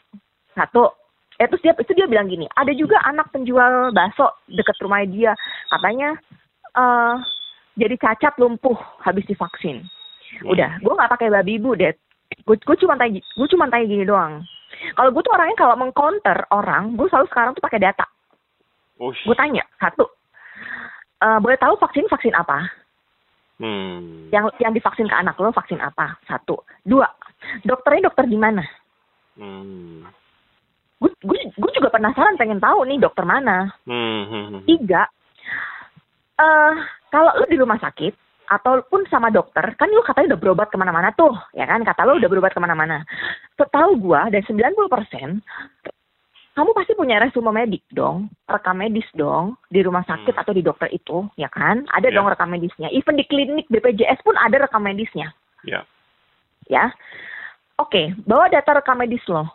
satu. 0.52 0.92
Eh, 1.40 1.48
terus 1.48 1.64
dia 1.64 1.72
itu 1.72 1.96
dia 1.96 2.12
bilang 2.12 2.28
gini, 2.28 2.44
ada 2.60 2.76
juga 2.76 3.00
anak 3.08 3.32
penjual 3.32 3.96
bakso 3.96 4.28
deket 4.52 4.76
rumah 4.84 5.00
dia, 5.08 5.32
katanya 5.72 6.16
eh 6.76 7.16
jadi 7.80 7.96
cacat 7.96 8.36
lumpuh 8.36 8.76
habis 9.00 9.24
divaksin. 9.24 9.88
Hmm. 10.44 10.52
Udah, 10.52 10.76
gue 10.84 10.92
nggak 10.92 11.12
pakai 11.16 11.32
babi 11.32 11.56
ibu 11.56 11.72
deh. 11.80 11.96
Gue 12.30 12.56
gue 12.62 12.78
cuma 12.86 12.94
tanya, 12.94 13.18
gue 13.22 13.48
cuma 13.50 13.66
tanya 13.70 13.86
gini 13.90 14.06
doang. 14.06 14.46
Kalau 14.94 15.10
gue 15.10 15.22
tuh 15.26 15.34
orangnya 15.34 15.58
kalau 15.58 15.76
mengcounter 15.82 16.46
orang, 16.54 16.94
gue 16.94 17.10
selalu 17.10 17.26
sekarang 17.34 17.52
tuh 17.58 17.64
pakai 17.66 17.82
data. 17.82 18.06
Ush. 19.02 19.26
Gue 19.26 19.34
tanya 19.34 19.66
satu, 19.82 20.06
eh 21.26 21.40
boleh 21.42 21.58
tahu 21.58 21.74
vaksin 21.82 22.06
vaksin 22.06 22.38
apa? 22.38 22.70
Hmm. 23.58 24.30
Yang 24.30 24.56
yang 24.62 24.72
divaksin 24.78 25.10
ke 25.10 25.16
anak 25.18 25.42
lo 25.42 25.50
vaksin 25.50 25.82
apa? 25.82 26.22
Satu, 26.30 26.62
dua, 26.86 27.10
dokternya 27.66 28.14
dokter 28.14 28.30
di 28.30 28.38
mana? 28.38 28.62
Hmm. 29.34 30.06
Gue 31.02 31.10
gue 31.26 31.72
juga 31.74 31.90
penasaran 31.90 32.38
pengen 32.38 32.62
tahu 32.62 32.86
nih 32.86 33.02
dokter 33.02 33.26
mana. 33.26 33.74
Hmm. 33.90 34.30
hmm, 34.30 34.46
hmm. 34.54 34.62
Tiga, 34.70 35.10
eh 36.38 36.74
kalau 37.10 37.34
lu 37.42 37.46
di 37.50 37.58
rumah 37.58 37.82
sakit 37.82 38.29
ataupun 38.50 39.06
sama 39.08 39.30
dokter, 39.30 39.62
kan 39.78 39.88
lu 39.94 40.02
katanya 40.02 40.34
udah 40.34 40.42
berobat 40.42 40.68
ke 40.74 40.78
mana-mana 40.82 41.14
tuh, 41.14 41.32
ya 41.54 41.70
kan? 41.70 41.86
Kata 41.86 42.02
lu 42.10 42.18
udah 42.18 42.30
berobat 42.30 42.52
ke 42.52 42.60
mana-mana. 42.60 43.06
Setahu 43.54 44.02
gua, 44.02 44.26
dan 44.34 44.42
90%, 44.42 45.38
kamu 46.58 46.70
pasti 46.74 46.98
punya 46.98 47.22
resume 47.22 47.54
medik 47.54 47.86
dong, 47.94 48.28
rekam 48.50 48.82
medis 48.82 49.06
dong, 49.14 49.54
di 49.70 49.80
rumah 49.80 50.02
sakit 50.04 50.34
Hmm. 50.34 50.42
atau 50.42 50.52
di 50.52 50.66
dokter 50.66 50.90
itu, 50.90 51.30
ya 51.38 51.48
kan? 51.48 51.86
Ada 51.94 52.10
Ya. 52.10 52.16
dong 52.20 52.28
rekam 52.28 52.50
medisnya. 52.50 52.90
Even 52.90 53.16
di 53.16 53.24
klinik 53.24 53.70
BPJS 53.70 54.20
pun 54.26 54.36
ada 54.36 54.66
rekam 54.66 54.82
medisnya, 54.82 55.30
Ya. 55.64 55.86
ya. 56.68 56.90
Oke, 57.80 58.12
bawa 58.28 58.52
data 58.52 58.76
rekam 58.76 59.00
medis 59.00 59.24
lo. 59.30 59.48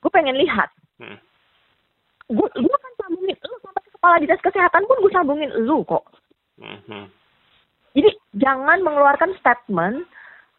Gue 0.00 0.08
pengen 0.08 0.38
lihat. 0.38 0.70
Hmm. 0.96 1.18
Gue 2.32 2.48
gue 2.54 2.74
akan 2.80 2.92
sambungin 3.02 3.36
lu 3.36 3.56
sampai 3.60 3.82
ke 3.84 3.90
kepala 3.92 4.16
dinas 4.22 4.40
kesehatan 4.40 4.82
pun 4.88 4.96
gue 5.04 5.12
sambungin 5.12 5.50
lu 5.66 5.84
kok. 5.84 6.06
Hmm. 6.56 7.10
Jadi 7.96 8.10
jangan 8.36 8.84
mengeluarkan 8.84 9.32
statement 9.40 10.04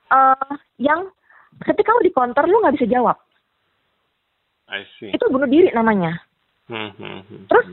eh 0.10 0.54
yang 0.82 1.06
ketika 1.62 1.94
lu 1.94 2.02
di 2.02 2.14
counter 2.14 2.44
lu 2.50 2.58
nggak 2.60 2.76
bisa 2.82 2.90
jawab. 2.90 3.18
I 4.68 4.84
see. 5.00 5.14
Itu 5.16 5.32
bunuh 5.32 5.48
diri 5.48 5.72
namanya. 5.72 6.20
Hmm. 6.68 6.92
Hmm. 7.00 7.24
hmm, 7.24 7.48
Terus 7.48 7.68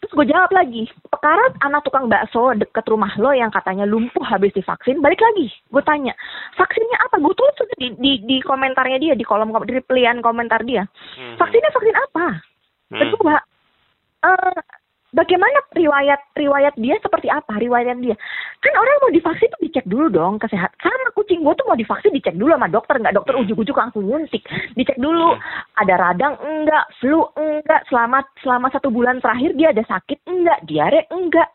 terus 0.00 0.12
gue 0.14 0.26
jawab 0.32 0.48
lagi. 0.54 0.88
Perkara 1.10 1.52
anak 1.60 1.84
tukang 1.84 2.08
bakso 2.08 2.56
deket 2.56 2.88
rumah 2.88 3.12
lo 3.20 3.34
yang 3.36 3.52
katanya 3.52 3.84
lumpuh 3.84 4.24
habis 4.24 4.54
divaksin, 4.56 5.04
balik 5.04 5.20
lagi. 5.20 5.52
Gue 5.68 5.84
tanya, 5.84 6.16
vaksinnya 6.56 6.98
apa? 7.04 7.20
Gue 7.20 7.34
tulis 7.36 7.56
di, 7.76 7.92
di 8.00 8.12
di 8.24 8.36
komentarnya 8.40 8.96
dia 8.96 9.14
di 9.18 9.26
kolom 9.26 9.52
di 9.68 9.76
replyan 9.76 10.24
komentar 10.24 10.64
dia. 10.64 10.88
Vaksinnya 11.36 11.74
vaksin 11.74 11.96
apa? 11.98 12.26
Kedua, 12.88 13.36
eh 14.24 14.60
bagaimana 15.08 15.64
riwayat 15.72 16.20
riwayat 16.36 16.74
dia 16.76 17.00
seperti 17.00 17.32
apa 17.32 17.56
riwayat 17.56 17.96
dia 18.04 18.12
kan 18.60 18.74
orang 18.76 19.00
mau 19.00 19.12
divaksin 19.14 19.48
tuh 19.48 19.62
dicek 19.64 19.86
dulu 19.88 20.12
dong 20.12 20.36
kesehatan 20.36 20.92
sama 20.92 21.10
kucing 21.16 21.40
gue 21.40 21.54
tuh 21.56 21.64
mau 21.64 21.78
divaksin 21.80 22.12
dicek 22.12 22.36
dulu 22.36 22.52
sama 22.52 22.68
dokter 22.68 23.00
nggak 23.00 23.16
dokter 23.16 23.34
ujuk-ujuk 23.40 23.72
langsung 23.72 24.04
nyuntik 24.04 24.44
dicek 24.76 25.00
dulu 25.00 25.32
Hmm. 25.32 25.44
ada 25.80 25.94
radang 25.96 26.34
enggak 26.44 26.84
flu 27.00 27.24
enggak 27.40 27.88
selama 27.88 28.20
selama 28.44 28.68
satu 28.68 28.92
bulan 28.92 29.20
terakhir 29.24 29.56
dia 29.56 29.72
ada 29.72 29.84
sakit 29.88 30.18
enggak 30.28 30.60
diare 30.68 31.08
enggak 31.08 31.48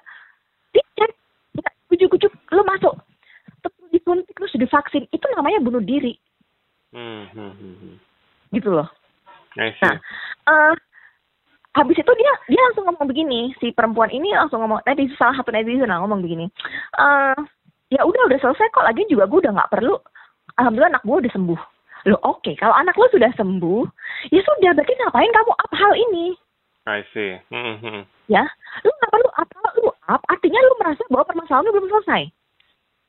dicek 0.73 1.13
ujuk-ujuk 1.93 2.33
lu 2.49 2.63
masuk 2.65 2.97
terus 3.61 3.77
disuntik 3.93 4.33
terus 4.33 4.57
divaksin 4.57 5.05
itu 5.13 5.25
namanya 5.37 5.61
bunuh 5.61 5.81
diri 5.81 6.17
Hmm. 6.93 7.25
Hmm. 7.33 7.53
hmm, 7.57 7.75
hmm. 7.81 7.95
gitu 8.53 8.69
loh. 8.69 8.85
Nah, 9.57 9.69
eh 9.69 10.73
habis 11.74 11.97
itu 11.97 12.11
dia 12.13 12.34
dia 12.49 12.61
langsung 12.69 12.86
ngomong 12.89 13.09
begini, 13.09 13.53
si 13.57 13.74
perempuan 13.74 14.13
ini 14.13 14.30
langsung 14.34 14.61
ngomong, 14.61 14.86
netizen 14.86 15.17
salah 15.17 15.36
satu 15.38 15.49
netizen 15.49 15.89
lah 15.89 16.01
ngomong 16.05 16.21
begini, 16.21 16.45
eh 16.97 17.38
ya 17.93 18.01
udah 18.01 18.21
udah 18.30 18.39
selesai 18.41 18.69
kok, 18.74 18.86
lagi 18.86 19.05
juga 19.09 19.30
gue 19.30 19.41
udah 19.41 19.53
nggak 19.53 19.71
perlu, 19.74 19.97
alhamdulillah 20.57 20.97
anak 20.97 21.05
gue 21.05 21.17
udah 21.26 21.34
sembuh. 21.34 21.61
Loh 22.03 22.19
oke, 22.28 22.51
kalau 22.59 22.76
anak 22.76 22.99
lo 22.99 23.07
sudah 23.15 23.32
sembuh, 23.39 23.88
ya 24.28 24.41
sudah, 24.43 24.76
berarti 24.76 24.93
ngapain 24.99 25.32
kamu 25.32 25.53
up 25.55 25.71
hal 25.71 25.93
ini? 25.95 26.36
I 26.84 26.99
see. 27.15 27.39
Hmm. 27.47 27.80
Hmm. 27.80 28.03
Ya, 28.28 28.43
lu 28.84 28.91
nggak 28.91 29.11
perlu 29.15 29.30
up, 29.39 29.49
lu 29.80 29.91
up, 30.11 30.21
artinya 30.28 30.59
lu 30.59 30.76
merasa 30.84 30.99
bahwa 31.07 31.26
permasalahan 31.32 31.63
lu 31.63 31.74
belum 31.80 31.88
selesai. 31.88 32.21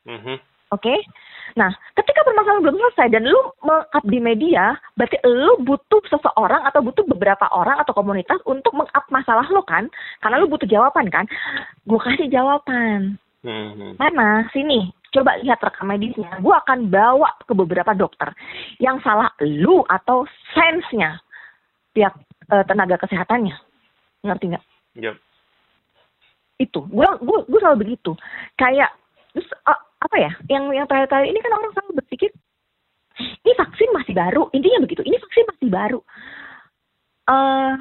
Hmm. 0.06 0.38
Oke, 0.70 0.94
Nah, 1.54 1.70
ketika 1.94 2.24
permasalahan 2.24 2.64
belum 2.64 2.76
selesai 2.80 3.08
dan 3.14 3.28
lu 3.28 3.40
meng-up 3.62 4.04
di 4.08 4.18
media, 4.18 4.74
berarti 4.96 5.20
lu 5.28 5.60
butuh 5.62 6.02
seseorang 6.08 6.64
atau 6.66 6.80
butuh 6.80 7.04
beberapa 7.06 7.46
orang 7.52 7.78
atau 7.84 7.92
komunitas 7.92 8.40
untuk 8.48 8.72
meng-up 8.74 9.04
masalah 9.12 9.46
lu 9.52 9.62
kan? 9.62 9.86
Karena 10.24 10.40
lu 10.40 10.50
butuh 10.50 10.66
jawaban 10.66 11.12
kan? 11.12 11.28
Gue 11.86 12.00
kasih 12.00 12.32
jawaban. 12.32 13.20
Hmm. 13.44 13.94
Mana? 14.00 14.48
Sini, 14.50 14.88
coba 15.12 15.36
lihat 15.44 15.60
rekam 15.60 15.92
medisnya. 15.92 16.40
Gue 16.40 16.56
akan 16.56 16.88
bawa 16.88 17.28
ke 17.44 17.52
beberapa 17.52 17.92
dokter. 17.92 18.32
Yang 18.80 19.04
salah 19.04 19.30
lu 19.44 19.84
atau 19.86 20.24
sensenya 20.56 21.20
pihak 21.94 22.16
uh, 22.50 22.64
tenaga 22.66 22.98
kesehatannya. 22.98 23.54
Ngerti 24.24 24.44
nggak? 24.50 24.64
Yep. 24.96 25.16
Itu. 26.58 26.88
Gue 26.88 27.06
gue 27.22 27.60
selalu 27.60 27.84
begitu. 27.84 28.16
Kayak 28.56 28.90
terus 29.36 29.46
uh, 29.68 29.80
apa 30.04 30.16
ya 30.20 30.32
yang 30.52 30.68
yang 30.76 30.84
terakhir-terakhir 30.84 31.32
ini 31.32 31.40
kan 31.40 31.52
orang 31.56 31.72
selalu 31.72 31.92
berpikir 32.04 32.30
ini 33.18 33.52
vaksin 33.56 33.88
masih 33.94 34.14
baru. 34.14 34.42
Intinya 34.52 34.84
begitu 34.84 35.02
ini 35.06 35.16
vaksin 35.16 35.44
masih 35.48 35.68
baru. 35.70 36.00
Uh, 37.24 37.78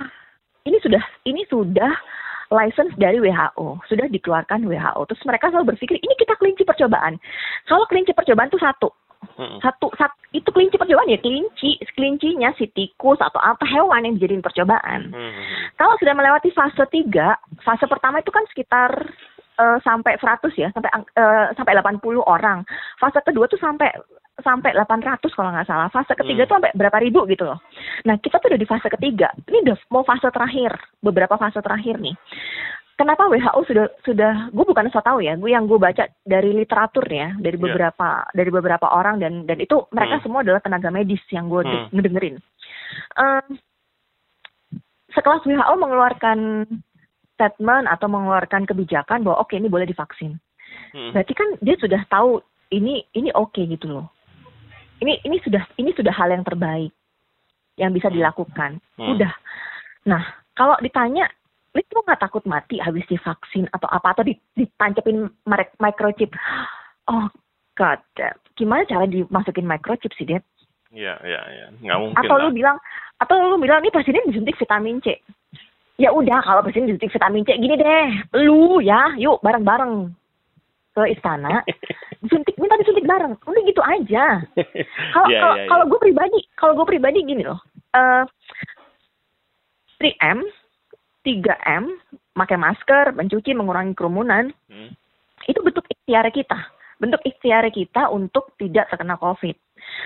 ini 0.64 0.80
sudah 0.80 1.04
ini 1.28 1.44
sudah 1.52 1.92
license 2.54 2.94
dari 2.96 3.18
WHO 3.18 3.82
sudah 3.90 4.08
dikeluarkan 4.08 4.64
WHO 4.70 5.02
terus 5.10 5.24
mereka 5.26 5.50
selalu 5.50 5.76
berpikir 5.76 5.98
ini 6.00 6.14
kita 6.16 6.38
kelinci 6.40 6.64
percobaan. 6.64 7.18
Kalau 7.68 7.84
kelinci 7.90 8.14
percobaan 8.16 8.48
itu 8.48 8.62
satu. 8.62 8.94
Satu, 9.64 9.88
satu 9.96 10.20
itu 10.36 10.52
kelinci 10.52 10.76
percobaan 10.76 11.08
ya 11.08 11.16
kelinci 11.18 11.80
kelincinya 11.96 12.52
si 12.60 12.68
tikus 12.76 13.18
atau 13.24 13.40
apa 13.40 13.64
hewan 13.64 14.04
yang 14.04 14.20
dijadiin 14.20 14.44
percobaan. 14.44 15.16
Hmm. 15.16 15.32
kalau 15.80 15.96
sudah 15.98 16.12
melewati 16.12 16.52
fase 16.52 16.84
tiga 16.92 17.40
fase 17.64 17.88
pertama 17.88 18.20
itu 18.20 18.30
kan 18.36 18.44
sekitar 18.52 18.92
uh, 19.60 19.78
sampai 19.82 20.18
100 20.18 20.54
ya, 20.58 20.70
sampai 20.74 20.90
uh, 20.94 21.54
sampai 21.58 21.74
80 21.78 22.02
orang. 22.24 22.66
Fase 22.98 23.20
kedua 23.26 23.46
tuh 23.50 23.60
sampai 23.62 23.90
sampai 24.42 24.74
800 24.74 25.22
kalau 25.34 25.54
nggak 25.54 25.70
salah. 25.70 25.88
Fase 25.94 26.18
ketiga 26.18 26.44
hmm. 26.44 26.50
tuh 26.50 26.56
sampai 26.58 26.72
berapa 26.74 26.98
ribu 27.02 27.26
gitu 27.30 27.46
loh. 27.46 27.60
Nah, 28.10 28.18
kita 28.18 28.42
tuh 28.42 28.50
udah 28.50 28.62
di 28.62 28.70
fase 28.70 28.88
ketiga. 28.90 29.30
Ini 29.46 29.62
udah 29.70 29.78
mau 29.94 30.02
fase 30.02 30.26
terakhir, 30.34 30.74
beberapa 31.06 31.38
fase 31.38 31.62
terakhir 31.62 32.02
nih. 32.02 32.18
Kenapa 32.94 33.26
WHO 33.26 33.62
sudah 33.66 33.86
sudah 34.06 34.34
gue 34.54 34.66
bukan 34.70 34.86
so 34.94 35.02
tahu 35.02 35.26
ya, 35.26 35.34
gue 35.34 35.50
yang 35.50 35.66
gue 35.66 35.82
baca 35.82 36.06
dari 36.22 36.54
literatur 36.54 37.02
ya, 37.10 37.34
dari 37.42 37.58
iya. 37.58 37.64
beberapa 37.66 38.10
yeah. 38.22 38.34
dari 38.38 38.50
beberapa 38.54 38.86
orang 38.86 39.18
dan 39.18 39.50
dan 39.50 39.58
itu 39.58 39.82
mereka 39.90 40.22
hmm. 40.22 40.24
semua 40.30 40.46
adalah 40.46 40.62
tenaga 40.62 40.94
medis 40.94 41.22
yang 41.34 41.50
gue 41.50 41.66
hmm. 41.66 41.90
ngedengerin. 41.90 42.38
Um, 43.18 43.58
sekelas 45.14 45.42
WHO 45.46 45.74
mengeluarkan 45.78 46.38
statement 47.44 47.92
atau 47.92 48.08
mengeluarkan 48.08 48.64
kebijakan 48.64 49.28
bahwa 49.28 49.44
oke 49.44 49.52
okay, 49.52 49.60
ini 49.60 49.68
boleh 49.68 49.84
divaksin. 49.84 50.40
Hmm. 50.96 51.12
Berarti 51.12 51.34
kan 51.36 51.60
dia 51.60 51.76
sudah 51.76 52.00
tahu 52.08 52.40
ini 52.72 53.04
ini 53.20 53.36
oke 53.36 53.52
okay 53.52 53.68
gitu 53.68 53.92
loh. 53.92 54.08
Ini 55.04 55.20
ini 55.28 55.44
sudah 55.44 55.68
ini 55.76 55.92
sudah 55.92 56.16
hal 56.16 56.32
yang 56.32 56.48
terbaik 56.48 56.96
yang 57.76 57.92
bisa 57.92 58.08
dilakukan. 58.08 58.80
Hmm. 58.96 59.20
Udah. 59.20 59.34
Nah, 60.08 60.24
kalau 60.56 60.80
ditanya, 60.80 61.28
lu 61.76 62.00
nggak 62.06 62.24
takut 62.24 62.46
mati 62.48 62.80
habis 62.80 63.04
divaksin 63.12 63.68
atau 63.76 63.90
apa 63.92 64.16
atau 64.16 64.24
ditancepin 64.56 65.28
microchip? 65.82 66.32
Oh 67.12 67.28
God, 67.76 68.00
gimana 68.56 68.88
cara 68.88 69.10
dimasukin 69.10 69.68
microchip 69.68 70.14
sih, 70.16 70.30
Dad? 70.30 70.46
Iya, 70.94 71.18
iya, 71.26 71.42
iya. 71.50 71.68
Nggak 71.82 72.00
mungkin. 72.00 72.22
Atau 72.22 72.38
lah. 72.38 72.44
lu 72.46 72.50
bilang, 72.54 72.78
atau 73.18 73.36
lu 73.42 73.58
bilang 73.58 73.82
ini 73.82 73.90
pasien 73.90 74.22
disuntik 74.30 74.62
vitamin 74.62 75.02
C 75.02 75.18
ya 76.02 76.10
udah 76.10 76.42
kalau 76.42 76.62
presiden 76.66 76.90
disuntik 76.90 77.14
vitamin 77.14 77.46
C 77.46 77.54
gini 77.58 77.76
deh 77.78 78.08
lu 78.42 78.82
ya 78.82 79.14
yuk 79.22 79.42
bareng-bareng 79.46 80.10
ke 80.94 81.02
istana 81.14 81.62
disuntik 82.26 82.58
minta 82.58 82.78
disuntik 82.82 83.06
bareng 83.06 83.38
udah 83.46 83.62
gitu 83.66 83.82
aja 83.86 84.42
kalau 85.14 85.28
yeah, 85.30 85.42
kalau 85.42 85.54
yeah, 85.58 85.68
yeah. 85.70 85.86
gue 85.90 86.00
pribadi 86.02 86.40
kalau 86.58 86.74
gue 86.78 86.88
pribadi 86.88 87.20
gini 87.26 87.46
loh 87.46 87.62
uh, 87.94 88.26
3M 90.02 90.42
3M 91.24 91.84
pakai 92.34 92.58
masker 92.58 93.14
mencuci 93.14 93.54
mengurangi 93.54 93.94
kerumunan 93.94 94.50
hmm. 94.70 94.90
itu 95.46 95.60
bentuk 95.62 95.86
ikhtiar 95.94 96.26
kita 96.34 96.58
bentuk 96.98 97.22
ikhtiar 97.22 97.66
kita 97.70 98.10
untuk 98.10 98.54
tidak 98.58 98.90
terkena 98.90 99.14
covid 99.22 99.54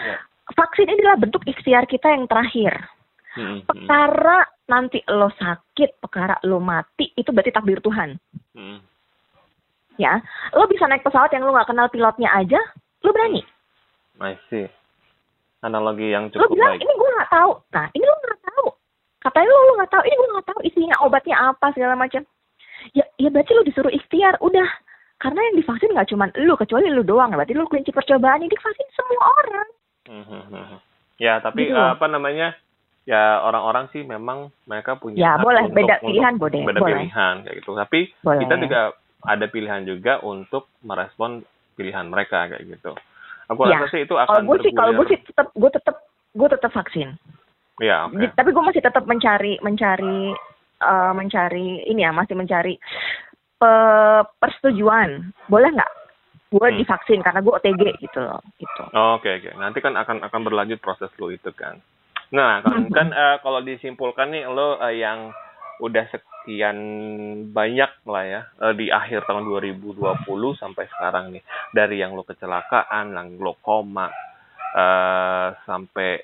yeah. 0.03 0.19
vaksin 0.51 0.91
ini 0.91 0.99
adalah 0.99 1.19
bentuk 1.19 1.43
ikhtiar 1.47 1.88
kita 1.88 2.11
yang 2.11 2.27
terakhir 2.27 2.75
Hmm, 3.38 3.61
hmm. 3.61 3.69
Perkara 3.69 4.39
nanti 4.68 4.99
lo 5.07 5.32
sakit, 5.32 6.03
perkara 6.03 6.36
lo 6.43 6.59
mati, 6.59 7.11
itu 7.15 7.32
berarti 7.32 7.55
takdir 7.55 7.80
Tuhan. 7.80 8.20
Hmm. 8.53 8.80
Ya, 9.97 10.22
lo 10.53 10.70
bisa 10.70 10.86
naik 10.86 11.01
pesawat 11.01 11.34
yang 11.34 11.47
lo 11.47 11.55
nggak 11.55 11.74
kenal 11.74 11.88
pilotnya 11.89 12.30
aja, 12.36 12.59
lo 13.01 13.09
berani. 13.09 13.41
Masih. 14.20 14.70
Analogi 15.65 16.13
yang 16.13 16.30
cukup 16.30 16.53
lo 16.53 16.53
bilang, 16.53 16.78
baik. 16.78 16.86
ini 16.86 16.93
gue 16.93 17.09
nggak 17.18 17.32
tahu. 17.34 17.51
Nah, 17.74 17.86
ini 17.97 18.05
lo 18.05 18.15
nggak 18.22 18.41
tahu. 18.45 18.68
Katanya 19.18 19.49
lo 19.49 19.57
lo 19.57 19.74
nggak 19.82 19.91
tahu, 19.91 20.03
ini 20.05 20.15
gue 20.15 20.30
nggak 20.38 20.47
tahu 20.47 20.59
isinya 20.61 20.95
obatnya 21.01 21.36
apa 21.49 21.68
segala 21.74 21.95
macam. 21.97 22.22
Ya, 22.93 23.05
ya 23.18 23.30
berarti 23.34 23.51
lo 23.57 23.65
disuruh 23.65 23.89
ikhtiar. 23.89 24.38
Udah, 24.38 24.70
karena 25.18 25.39
yang 25.49 25.55
divaksin 25.57 25.91
nggak 25.97 26.09
cuma 26.13 26.30
lo, 26.38 26.53
kecuali 26.53 26.93
lo 26.93 27.01
doang. 27.01 27.34
Berarti 27.34 27.57
lo 27.57 27.65
kelinci 27.65 27.89
percobaan 27.89 28.45
ini 28.45 28.53
divaksin 28.53 28.88
semua 28.93 29.24
orang. 29.41 29.70
Hmm, 30.07 30.26
hmm, 30.30 30.45
hmm. 30.45 30.80
Ya, 31.18 31.41
tapi 31.41 31.74
gitu. 31.74 31.74
uh, 31.74 31.97
apa 31.97 32.05
namanya? 32.05 32.53
Ya 33.07 33.39
orang-orang 33.39 33.87
sih 33.95 34.03
memang 34.03 34.51
mereka 34.67 34.99
punya 34.99 35.15
ya 35.15 35.31
boleh 35.39 35.63
untuk, 35.71 35.79
beda 35.79 35.95
pilihan 36.03 36.33
untuk, 36.35 36.43
boleh 36.43 36.59
beda 36.67 36.79
boleh. 36.83 36.91
pilihan 36.99 37.35
kayak 37.47 37.55
gitu 37.63 37.71
tapi 37.79 37.99
boleh. 38.19 38.39
kita 38.43 38.55
juga 38.59 38.79
ada 39.23 39.45
pilihan 39.47 39.81
juga 39.87 40.13
untuk 40.27 40.67
merespon 40.83 41.39
pilihan 41.79 42.03
mereka 42.11 42.51
kayak 42.51 42.67
gitu 42.67 42.91
aku 43.47 43.63
ya. 43.63 43.79
rasa 43.79 43.95
sih 43.95 44.03
itu 44.03 44.11
akan 44.11 44.27
kalau 44.27 44.43
gue 44.43 44.57
sih 44.59 44.71
kalau 44.75 44.91
gue 44.91 45.05
sih 45.07 45.19
tetap 45.23 45.47
gue 45.55 45.71
tetap 45.71 45.95
gue 46.35 46.47
tetap 46.51 46.71
vaksin 46.75 47.09
ya 47.79 48.11
okay. 48.11 48.27
tapi 48.35 48.49
gue 48.51 48.63
masih 48.67 48.83
tetap 48.83 49.03
mencari 49.07 49.55
mencari 49.63 50.35
uh, 50.83 51.15
mencari 51.15 51.87
ini 51.87 52.03
ya 52.03 52.11
masih 52.11 52.35
mencari 52.35 52.75
pe, 53.55 53.71
persetujuan 54.43 55.31
boleh 55.47 55.69
nggak 55.71 55.91
gue 56.51 56.67
hmm. 56.67 56.77
divaksin 56.83 57.23
karena 57.23 57.39
gue 57.39 57.53
OTG 57.55 57.83
gitu 58.03 58.19
loh 58.19 58.43
gitu 58.59 58.83
oke 58.91 58.99
oh, 58.99 59.15
oke 59.15 59.23
okay, 59.23 59.39
okay. 59.39 59.55
nanti 59.55 59.79
kan 59.79 59.95
akan 59.95 60.27
akan 60.27 60.41
berlanjut 60.43 60.83
proses 60.83 61.11
lo 61.15 61.31
itu 61.31 61.55
kan 61.55 61.79
Nah, 62.34 62.59
kan, 62.59 62.91
kan 62.91 63.07
uh, 63.15 63.38
kalau 63.39 63.63
disimpulkan 63.63 64.36
nih 64.36 64.43
lo 64.51 64.75
uh, 64.75 64.91
yang 64.91 65.32
udah 65.78 66.09
sekian 66.09 66.78
banyak 67.53 67.91
lah 68.09 68.23
ya 68.25 68.41
uh, 68.59 68.73
di 68.73 68.89
akhir 68.89 69.30
tahun 69.30 69.45
2020 69.47 70.03
sampai 70.59 70.86
sekarang 70.91 71.32
nih. 71.32 71.43
Dari 71.71 72.03
yang 72.03 72.17
lo 72.17 72.28
kecelakaan, 72.28 73.15
yang 73.15 73.39
lo 73.39 73.55
koma 73.63 74.11
uh, 74.75 75.49
sampai 75.63 76.19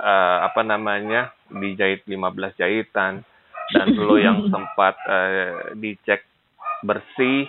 uh, 0.00 0.38
apa 0.48 0.60
namanya 0.64 1.34
dijahit 1.52 2.08
15 2.08 2.60
jahitan 2.60 3.20
dan 3.72 3.88
lo 4.06 4.16
yang 4.16 4.48
sempat 4.48 4.96
uh, 5.08 5.76
dicek 5.76 6.24
bersih 6.84 7.48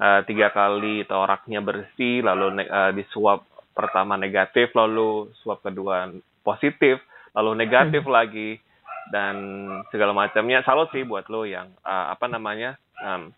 uh, 0.00 0.20
tiga 0.28 0.52
kali 0.52 1.04
toraknya 1.08 1.64
bersih 1.64 2.20
lalu 2.20 2.64
uh, 2.68 2.92
disuap 2.92 3.44
pertama 3.74 4.14
negatif 4.14 4.70
lalu 4.76 5.32
suap 5.42 5.64
kedua 5.64 6.12
positif 6.44 7.00
lalu 7.34 7.66
negatif 7.66 8.06
lagi 8.16 8.56
dan 9.12 9.36
segala 9.92 10.16
macamnya. 10.16 10.64
Salut 10.64 10.88
sih 10.94 11.04
buat 11.04 11.28
lo 11.28 11.44
yang 11.44 11.68
uh, 11.84 12.14
apa 12.14 12.24
namanya 12.30 12.80
um, 13.02 13.34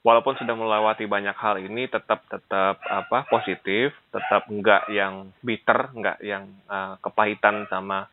walaupun 0.00 0.38
sudah 0.40 0.56
melewati 0.56 1.04
banyak 1.04 1.36
hal 1.36 1.60
ini 1.60 1.90
tetap 1.90 2.24
tetap 2.32 2.80
apa 2.88 3.28
positif 3.28 3.92
tetap 4.08 4.48
enggak 4.48 4.88
yang 4.88 5.28
bitter 5.44 5.92
enggak 5.92 6.18
yang 6.24 6.48
uh, 6.70 6.96
kepahitan 7.04 7.68
sama 7.68 8.08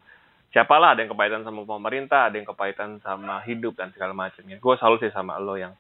siapalah. 0.52 0.98
Ada 0.98 1.08
yang 1.08 1.12
kepahitan 1.16 1.44
sama 1.48 1.64
pemerintah 1.64 2.28
ada 2.28 2.36
yang 2.36 2.48
kepahitan 2.50 3.00
sama 3.00 3.40
hidup 3.48 3.80
dan 3.80 3.94
segala 3.96 4.12
macamnya. 4.12 4.60
Gue 4.60 4.76
salut 4.76 5.00
sih 5.00 5.14
sama 5.14 5.40
lo 5.40 5.56
yang 5.56 5.72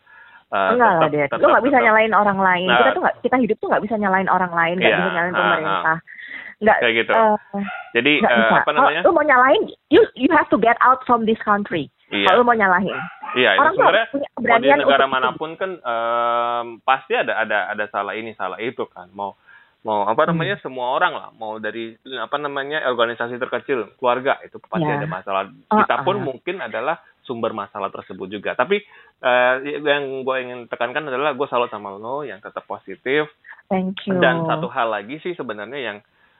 Uh, 0.48 0.80
Enggak 0.80 0.92
lah, 0.96 1.10
dia. 1.12 1.26
Lo 1.44 1.48
nggak 1.52 1.66
bisa 1.68 1.78
nyalain 1.84 2.14
orang 2.16 2.40
lain. 2.40 2.72
Nah, 2.72 2.80
kita 2.80 2.92
tuh 2.96 3.04
gak, 3.04 3.16
kita 3.20 3.36
hidup 3.36 3.58
tuh 3.60 3.68
nggak 3.68 3.84
bisa 3.84 3.96
nyalain 4.00 4.30
orang 4.32 4.54
lain, 4.56 4.76
nggak 4.80 4.92
iya, 4.92 5.00
bisa 5.00 5.12
nyalain 5.12 5.36
pemerintah. 5.36 5.98
Uh, 6.00 6.04
uh 6.04 6.16
nggak 6.58 6.78
kayak 6.82 6.96
gitu. 7.06 7.14
Uh, 7.14 7.38
Jadi 7.94 8.14
uh, 8.26 8.50
apa 8.62 8.72
namanya? 8.74 9.02
Kalau 9.06 9.14
lu 9.14 9.18
mau 9.18 9.26
nyalahin, 9.26 9.64
you 9.94 10.02
you 10.18 10.30
have 10.34 10.50
to 10.50 10.58
get 10.58 10.78
out 10.82 11.06
from 11.06 11.30
this 11.30 11.38
country. 11.46 11.94
Iya. 12.10 12.34
Kalau 12.34 12.42
lu 12.42 12.50
mau 12.50 12.58
nyalahin. 12.58 12.98
Iya, 13.38 13.60
Orang 13.60 13.76
sebenarnya 13.78 14.08
mau 14.40 14.58
di 14.64 14.70
negara 14.72 15.06
mana 15.06 15.30
pun 15.36 15.54
kan 15.60 15.78
um, 15.78 16.66
pasti 16.82 17.14
ada 17.14 17.38
ada 17.44 17.70
ada 17.70 17.86
salah 17.94 18.18
ini 18.18 18.34
salah 18.34 18.58
itu 18.58 18.88
kan. 18.90 19.12
Mau 19.14 19.38
mau 19.86 20.04
apa 20.10 20.26
hmm. 20.26 20.30
namanya 20.34 20.56
hmm. 20.58 20.64
semua 20.66 20.98
orang 20.98 21.14
lah 21.14 21.30
mau 21.38 21.62
dari 21.62 21.94
apa 22.18 22.36
namanya 22.42 22.84
organisasi 22.90 23.38
terkecil 23.38 23.94
keluarga 24.02 24.36
itu 24.42 24.58
pasti 24.60 24.84
yeah. 24.84 25.00
ada 25.00 25.08
masalah 25.08 25.44
kita 25.48 25.96
pun 26.02 26.18
uh. 26.20 26.24
mungkin 26.28 26.60
adalah 26.60 27.00
sumber 27.28 27.52
masalah 27.52 27.92
tersebut 27.92 28.32
juga 28.32 28.56
tapi 28.56 28.80
uh, 29.22 29.60
yang 29.62 30.24
gue 30.24 30.36
ingin 30.40 30.60
tekankan 30.72 31.12
adalah 31.12 31.36
gue 31.36 31.48
salut 31.52 31.68
sama 31.68 31.92
lo 31.94 32.24
yang 32.24 32.40
tetap 32.40 32.64
positif 32.64 33.28
Thank 33.68 34.08
you. 34.08 34.16
dan 34.24 34.48
satu 34.48 34.72
hal 34.72 34.96
lagi 34.96 35.20
sih 35.20 35.36
sebenarnya 35.36 35.80
yang 35.84 35.98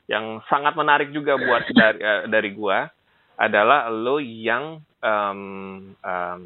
yang 0.08 0.40
sangat 0.48 0.80
menarik 0.80 1.12
juga 1.12 1.36
buat 1.36 1.68
dari 1.76 2.00
uh, 2.00 2.24
dari 2.32 2.56
gua 2.56 2.88
adalah 3.36 3.92
lo 3.92 4.24
yang 4.24 4.80
um, 5.04 5.92
um, 6.00 6.42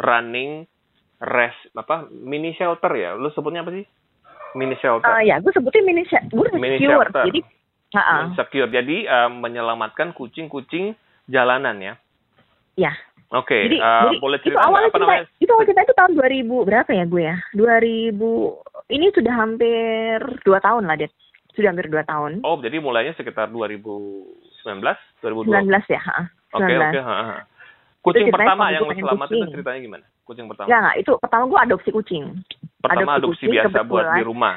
running 0.00 0.64
res 1.20 1.52
apa 1.76 2.08
mini 2.08 2.56
shelter 2.56 2.88
ya 2.96 3.12
lo 3.12 3.28
sebutnya 3.36 3.60
apa 3.60 3.76
sih 3.76 3.84
Mini 4.54 4.78
shelter. 4.78 5.10
Eh, 5.18 5.34
ya 5.34 5.42
gue 5.42 5.50
sebutnya 5.50 5.82
mini 5.82 6.06
shelter 6.06 6.30
gue 6.30 6.48
Mini 6.56 6.78
secure 6.78 7.10
shelter. 7.10 7.24
jadi 7.26 7.40
uh, 7.98 8.24
Secure. 8.38 8.70
Jadi 8.70 8.96
eh, 9.04 9.30
menyelamatkan 9.30 10.14
kucing-kucing 10.14 10.94
jalanan 11.26 11.76
ya. 11.82 11.94
ya 12.74 12.92
Oke, 13.34 13.66
jadi, 13.66 13.76
eh, 13.82 14.02
jadi 14.06 14.16
boleh 14.22 14.38
itu 14.38 14.44
cerita 14.46 14.58
nggak 14.62 14.68
awalnya 14.70 14.88
apa 14.94 14.98
namanya? 15.02 15.24
itu 15.42 15.50
awal 15.50 15.66
cerita 15.66 15.82
itu 15.82 15.94
tahun 15.98 16.12
2000 16.14 16.68
berapa 16.70 16.90
ya 16.94 17.04
gue 17.10 17.22
ya 17.26 17.36
2000 17.58 18.94
ini 18.94 19.06
sudah 19.10 19.34
hampir 19.34 20.16
dua 20.46 20.58
tahun 20.62 20.86
lah 20.86 20.94
det 20.94 21.10
sudah 21.58 21.74
hampir 21.74 21.90
dua 21.90 22.06
tahun 22.06 22.46
Oh, 22.46 22.54
jadi 22.62 22.78
mulainya 22.78 23.14
sekitar 23.18 23.50
2019, 23.50 24.62
2020. 25.18 25.50
19 25.50 25.82
ya 25.90 26.02
ha, 26.06 26.18
Oke, 26.54 26.70
19 26.70 26.78
oke, 26.78 27.00
ha, 27.02 27.14
ha. 27.26 27.38
Kucing 28.04 28.28
pertama 28.28 28.68
yang 28.68 28.84
selamat 28.84 29.26
itu 29.32 29.40
kucing. 29.40 29.52
ceritanya 29.56 29.80
gimana? 29.80 30.04
Kucing 30.28 30.44
pertama. 30.44 30.66
Enggak, 30.68 30.80
enggak. 30.84 30.96
Itu 31.00 31.12
pertama 31.16 31.42
gue 31.48 31.60
adopsi 31.64 31.90
kucing. 31.90 32.24
pertama 32.84 33.10
adopsi 33.16 33.16
adopsi 33.16 33.44
kucing, 33.48 33.52
biasa 33.56 33.78
buat 33.88 34.06
di 34.12 34.22
rumah. 34.28 34.56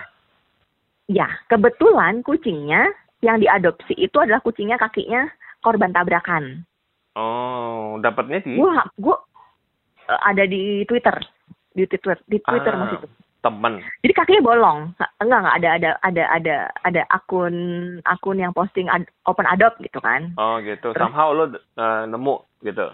Ya, 1.07 1.28
kebetulan 1.47 2.13
kucingnya 2.28 2.91
yang 3.23 3.39
diadopsi 3.39 3.95
itu 3.95 4.17
adalah 4.19 4.43
kucingnya 4.43 4.75
kakinya 4.75 5.32
korban 5.63 5.95
tabrakan. 5.95 6.67
Oh, 7.18 7.97
dapatnya 7.97 8.39
di 8.39 8.53
Gue 8.55 8.70
gue 8.95 9.18
eh, 10.05 10.20
ada 10.24 10.43
di 10.45 10.86
Twitter. 10.86 11.18
Di 11.74 11.84
Twitter, 11.84 12.18
di 12.24 12.38
Twitter 12.39 12.74
Ah. 12.74 12.80
masih 12.80 12.97
itu. 12.99 13.09
teman. 13.38 13.80
Jadi 14.01 14.13
kakinya 14.13 14.43
bolong. 14.43 14.80
Nggak- 14.93 15.13
Enggak, 15.18 15.39
enggak 15.39 15.55
ada 15.55 15.70
ada 15.70 15.89
ada 16.01 16.24
ada 16.28 16.55
ada 16.84 17.01
akun 17.07 17.55
akun 18.03 18.38
yang 18.38 18.51
posting 18.51 18.86
ad- 18.88 19.07
open 19.24 19.45
adopt 19.45 19.78
gitu 19.80 19.97
kan. 19.97 20.34
Oh, 20.36 20.57
gitu. 20.59 20.91
Terus? 20.91 20.99
Somehow 20.99 21.32
lo 21.32 21.45
eh, 21.53 22.03
nemu 22.05 22.36
gitu. 22.61 22.91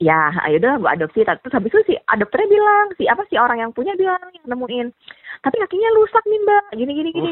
Ya, 0.00 0.34
ayo 0.42 0.58
udah 0.58 0.80
gue 0.80 0.90
adopsi. 0.90 1.22
Terus 1.22 1.54
habis 1.54 1.70
itu 1.70 1.80
si 1.86 1.94
adopternya 2.08 2.50
bilang, 2.50 2.86
si 2.98 3.06
apa 3.06 3.22
sih 3.28 3.38
orang 3.38 3.60
yang 3.60 3.70
punya 3.70 3.94
bilang 3.94 4.18
yang 4.32 4.46
nemuin. 4.48 4.90
Tapi 5.38 5.56
kakinya 5.56 5.88
rusak 5.94 6.24
nih 6.26 6.40
mbak, 6.40 6.64
gini 6.74 6.92
gini 6.92 7.10
gini. 7.12 7.30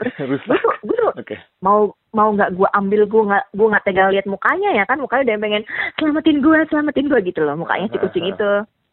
Rusak. 0.00 0.46
Gue 0.48 0.58
tuh, 0.58 0.74
gue 0.82 0.96
tuh 0.96 1.12
Oke. 1.14 1.36
mau 1.60 1.92
mau 2.10 2.28
nggak 2.32 2.56
gue 2.56 2.68
ambil 2.74 3.06
gue 3.06 3.22
nggak 3.28 3.44
gue 3.54 3.66
nggak 3.70 3.84
tega 3.84 4.10
lihat 4.10 4.26
mukanya 4.26 4.70
ya 4.72 4.84
kan? 4.84 4.98
Mukanya 4.98 5.22
udah 5.30 5.36
pengen 5.38 5.64
selamatin 5.94 6.38
gue 6.42 6.56
selamatin 6.68 7.06
gue 7.06 7.20
gitu 7.22 7.40
loh. 7.44 7.54
Mukanya 7.54 7.86
si 7.88 7.96
kucing 7.98 8.26
itu. 8.26 8.52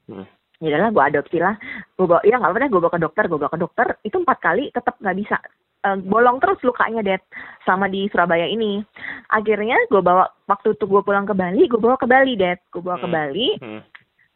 Hmm. 0.09 0.25
ya 0.59 0.75
udahlah 0.75 0.91
gue 0.91 1.03
adopsi 1.07 1.37
lah. 1.39 1.55
Gue 1.95 2.05
bawa 2.05 2.21
ya 2.21 2.35
nggak 2.35 2.51
apa-apa 2.51 2.61
deh 2.61 2.69
gue 2.69 2.81
bawa 2.83 2.93
ke 2.93 3.01
dokter 3.01 3.23
gue 3.25 3.39
bawa 3.39 3.51
ke 3.51 3.59
dokter. 3.59 3.87
Itu 4.03 4.15
empat 4.19 4.37
kali 4.37 4.63
tetap 4.69 4.99
nggak 4.99 5.17
bisa. 5.17 5.37
Eh, 5.79 5.95
bolong 6.03 6.43
terus 6.43 6.59
lukanya 6.61 6.99
det 6.99 7.23
sama 7.63 7.87
di 7.87 8.11
Surabaya 8.11 8.43
ini. 8.43 8.83
Akhirnya 9.31 9.79
gue 9.87 10.01
bawa 10.03 10.27
waktu 10.45 10.75
itu 10.75 10.83
gue 10.83 11.01
pulang 11.01 11.23
ke 11.23 11.31
Bali 11.31 11.63
gue 11.65 11.79
bawa 11.79 11.95
ke 11.95 12.05
Bali 12.05 12.35
det 12.35 12.59
gue 12.69 12.83
bawa 12.83 12.99
ke 12.99 13.07
Hmm. 13.07 13.15
Bali. 13.15 13.47
Hmm. 13.57 13.81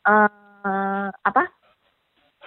eh 0.03 1.07
apa 1.11 1.43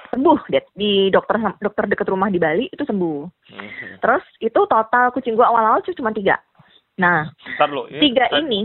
sembuh 0.09 0.39
di 0.73 1.09
dokter 1.09 1.37
dokter 1.59 1.85
dekat 1.87 2.07
rumah 2.07 2.29
di 2.29 2.39
Bali 2.39 2.67
itu 2.67 2.83
sembuh 2.83 3.21
Hmm. 3.47 3.71
terus 4.01 4.25
itu 4.39 4.61
total 4.67 5.11
kucing 5.11 5.35
gue 5.35 5.43
awal-awal 5.43 5.79
cuma 5.87 6.11
tiga 6.11 6.37
nah 6.97 7.29
lo, 7.63 7.87
ini 7.87 8.01
tiga 8.01 8.27
tadi- 8.29 8.43
ini 8.43 8.61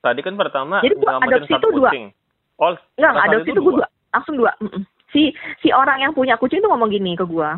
Tadi 0.00 0.20
kan 0.20 0.36
pertama 0.36 0.84
Jadi 0.84 1.00
gua 1.00 1.16
nyelamatin 1.16 1.32
adopsi 1.32 1.52
tuh 1.56 1.72
dua. 1.72 1.90
Oh, 2.60 2.76
enggak 3.00 3.24
adopsi 3.24 3.50
itu 3.56 3.60
gue 3.64 3.74
dua. 3.80 3.88
Langsung 4.12 4.36
dua. 4.36 4.52
Mm-mm. 4.60 4.84
Si 5.08 5.32
si 5.64 5.72
orang 5.72 6.04
yang 6.04 6.12
punya 6.12 6.36
kucing 6.36 6.60
tuh 6.60 6.68
ngomong 6.68 6.92
gini 6.92 7.16
ke 7.16 7.24
gua. 7.24 7.56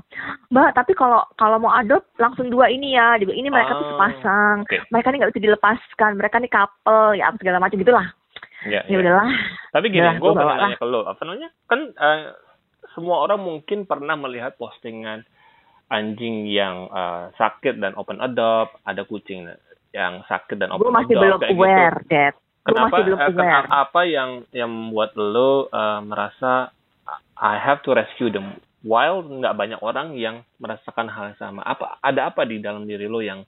Mbak, 0.55 0.79
tapi 0.79 0.95
kalau 0.95 1.27
kalau 1.35 1.59
mau 1.59 1.75
adopt 1.75 2.07
langsung 2.23 2.47
dua 2.47 2.71
ini 2.71 2.95
ya. 2.95 3.19
Ini 3.19 3.51
mereka 3.51 3.75
tuh 3.75 3.83
Oh, 3.83 3.91
sepasang. 3.99 4.63
oke. 4.63 4.79
Mereka 4.95 5.07
nih 5.11 5.19
nggak 5.19 5.31
bisa 5.35 5.43
dilepaskan. 5.43 6.11
Mereka 6.15 6.37
nih 6.39 6.53
couple 6.55 7.19
ya 7.19 7.25
apa 7.27 7.37
segala 7.43 7.59
macam 7.59 7.83
gitulah. 7.83 8.07
Ya, 8.63 8.87
Ya 8.87 8.95
ya. 8.95 8.99
udahlah. 9.03 9.29
Tapi 9.75 9.87
gini, 9.91 10.07
gue 10.07 10.23
gua 10.23 10.39
mau 10.39 10.47
nanya 10.47 10.79
ke 10.79 10.87
lo. 10.87 11.03
Apa 11.03 11.21
namanya? 11.27 11.51
Kan 11.67 11.81
eh, 11.99 12.31
semua 12.97 13.21
orang 13.21 13.39
mungkin 13.39 13.85
pernah 13.85 14.17
melihat 14.17 14.57
postingan 14.57 15.23
anjing 15.87 16.49
yang 16.49 16.89
eh, 16.89 17.25
sakit 17.37 17.77
dan 17.77 17.93
open 17.95 18.19
adopt, 18.19 18.81
ada 18.83 19.05
kucing 19.05 19.47
yang 19.93 20.25
sakit 20.25 20.57
dan 20.57 20.73
open 20.73 20.91
masih 20.91 21.15
adopt 21.15 21.21
belum 21.21 21.39
kayak 21.39 21.53
aware, 21.55 21.97
gitu. 22.01 22.11
Dad. 22.11 22.35
Kenapa? 22.67 22.83
masih 22.91 23.03
belum 23.05 23.19
eh, 23.19 23.23
aware. 23.23 23.37
kena- 23.39 23.71
apa 23.71 24.01
yang 24.03 24.31
yang 24.51 24.71
membuat 24.73 25.11
lo 25.15 25.69
eh, 25.69 26.01
merasa 26.03 26.73
I 27.37 27.55
have 27.55 27.85
to 27.85 27.93
rescue 27.93 28.33
them? 28.33 28.57
While 28.81 29.23
nggak 29.23 29.55
banyak 29.55 29.81
orang 29.81 30.15
yang 30.15 30.41
merasakan 30.57 31.07
hal 31.07 31.31
yang 31.31 31.39
sama. 31.39 31.61
Apa 31.61 31.99
ada 32.01 32.31
apa 32.31 32.43
di 32.43 32.59
dalam 32.59 32.83
diri 32.83 33.07
lo 33.07 33.19
yang 33.19 33.43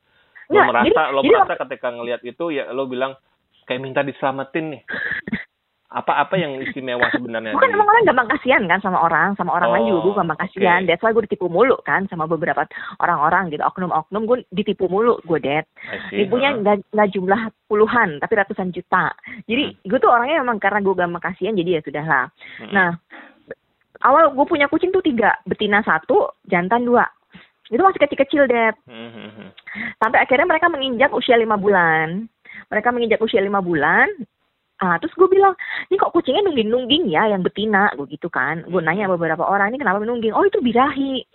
lo 0.46 0.53
Nggak, 0.53 0.66
merasa 0.66 0.86
jadi- 1.01 1.11
lo 1.11 1.20
jadi 1.20 1.30
merasa 1.32 1.55
ketika 1.59 1.88
ngelihat 1.90 2.20
itu 2.22 2.44
ya 2.51 2.68
lo 2.68 2.84
bilang 2.84 3.16
kayak 3.64 3.80
minta 3.80 4.03
diselamatin 4.03 4.78
nih. 4.78 4.82
Apa 5.89 6.20
apa 6.20 6.36
yang 6.36 6.61
istimewa 6.61 7.09
sebenarnya? 7.16 7.57
Gue 7.57 7.64
kan 7.64 7.72
di- 7.72 7.76
emang 7.80 7.89
orang 7.89 8.05
gampang 8.05 8.28
kasihan 8.28 8.61
kan 8.68 8.76
sama 8.84 9.01
orang, 9.01 9.32
sama 9.41 9.57
orang 9.57 9.72
lain 9.72 9.89
juga 9.89 10.01
gue 10.05 10.12
Oh, 10.12 10.18
gampang 10.20 10.39
kasihan. 10.45 10.84
oke. 10.84 10.89
That's 10.93 11.01
why 11.01 11.16
gue 11.16 11.24
ditipu 11.24 11.49
mulu 11.49 11.80
kan 11.80 12.05
sama 12.12 12.28
beberapa 12.28 12.68
orang-orang 13.01 13.49
gitu, 13.49 13.64
oknum-oknum 13.64 14.22
gue 14.28 14.39
ditipu 14.53 14.84
mulu 14.93 15.16
gue 15.24 15.41
see, 16.12 16.28
Ibunya 16.28 16.53
ha. 16.53 16.61
nggak 16.61 16.93
nggak 16.93 17.09
jumlah 17.16 17.41
puluhan 17.64 18.20
tapi 18.20 18.32
ratusan 18.36 18.68
juta. 18.68 19.16
Jadi 19.49 19.64
Hmm. 19.72 19.89
gue 19.89 19.99
tuh 19.99 20.12
orangnya 20.12 20.45
memang 20.45 20.61
karena 20.61 20.84
gue 20.84 20.93
gampang 20.93 21.24
kasihan 21.24 21.57
jadi 21.57 21.70
ya 21.70 21.80
sudahlah. 21.80 22.24
Mm-mm. 22.61 22.72
Nah 22.76 22.91
awal 24.05 24.30
gue 24.36 24.45
punya 24.45 24.68
kucing 24.68 24.93
tuh 24.93 25.01
tiga, 25.01 25.41
betina 25.43 25.80
satu, 25.80 26.36
jantan 26.45 26.84
dua. 26.84 27.09
Itu 27.68 27.80
masih 27.80 28.01
kecil-kecil 28.01 28.45
deh. 28.45 28.72
Hmm, 28.84 29.09
hmm, 29.09 29.30
hmm. 29.41 29.49
Sampai 29.97 30.20
akhirnya 30.20 30.45
mereka 30.45 30.68
menginjak 30.68 31.12
usia 31.12 31.36
lima 31.36 31.57
bulan. 31.57 32.28
Mereka 32.68 32.89
menginjak 32.93 33.20
usia 33.20 33.41
lima 33.41 33.61
bulan. 33.61 34.09
Ah, 34.79 34.95
terus 35.03 35.11
gue 35.18 35.26
bilang, 35.26 35.59
ini 35.91 35.99
kok 35.99 36.14
kucingnya 36.14 36.47
nungging-nungging 36.47 37.11
ya 37.11 37.26
yang 37.26 37.43
betina, 37.43 37.91
gue 37.99 38.07
gitu 38.14 38.31
kan. 38.31 38.62
Gue 38.62 38.79
nanya 38.79 39.11
beberapa 39.11 39.43
orang, 39.43 39.74
ini 39.74 39.83
kenapa 39.83 39.99
nungging? 39.99 40.31
Oh 40.31 40.47
itu 40.47 40.62
birahi. 40.62 41.26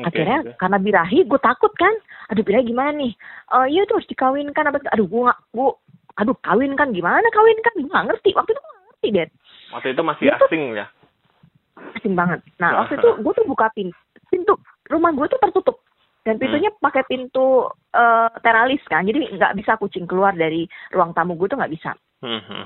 Oke, 0.00 0.08
Akhirnya 0.08 0.38
oke. 0.40 0.56
karena 0.56 0.78
birahi, 0.80 1.28
gue 1.28 1.40
takut 1.44 1.68
kan. 1.76 1.92
Aduh 2.32 2.40
birahi 2.40 2.64
gimana 2.64 2.96
nih? 2.96 3.12
Eh 3.52 3.66
iya 3.76 3.84
tuh 3.84 4.00
harus 4.00 4.08
dikawinkan 4.08 4.72
apa? 4.72 4.80
Aduh 4.96 5.04
gue 5.04 5.20
nggak, 5.20 5.38
gue, 5.52 5.68
aduh 6.16 6.36
kawinkan 6.40 6.88
gimana 6.96 7.26
kawinkan? 7.28 7.72
Gue 7.76 7.92
nggak 7.92 8.06
ngerti. 8.08 8.30
Waktu 8.32 8.50
itu 8.56 8.60
gue 8.60 8.72
nggak 8.72 8.86
ngerti 8.88 9.08
deh, 9.12 9.28
Waktu 9.68 9.88
itu 9.92 10.02
masih 10.02 10.24
Itu- 10.32 10.46
asing 10.48 10.64
ya. 10.72 10.86
asing 11.94 12.14
banget. 12.16 12.40
Nah 12.56 12.70
waktu 12.82 12.96
itu 12.96 13.08
gue 13.24 13.32
tuh 13.36 13.44
buka 13.44 13.68
pintu, 13.76 13.94
pintu 14.32 14.56
rumah 14.88 15.12
gue 15.12 15.28
tuh 15.28 15.38
tertutup 15.38 15.76
dan 16.24 16.40
pintunya 16.40 16.72
pakai 16.80 17.04
pintu 17.04 17.68
eh, 17.92 18.28
teralis 18.40 18.80
kan. 18.88 19.04
Jadi 19.04 19.36
nggak 19.36 19.54
bisa 19.60 19.76
kucing 19.76 20.08
keluar 20.08 20.32
dari 20.32 20.64
ruang 20.90 21.12
tamu 21.12 21.36
gue 21.36 21.52
tuh 21.52 21.60
nggak 21.60 21.70
bisa. 21.76 21.92
Hmm, 22.18 22.42
hmm. 22.42 22.64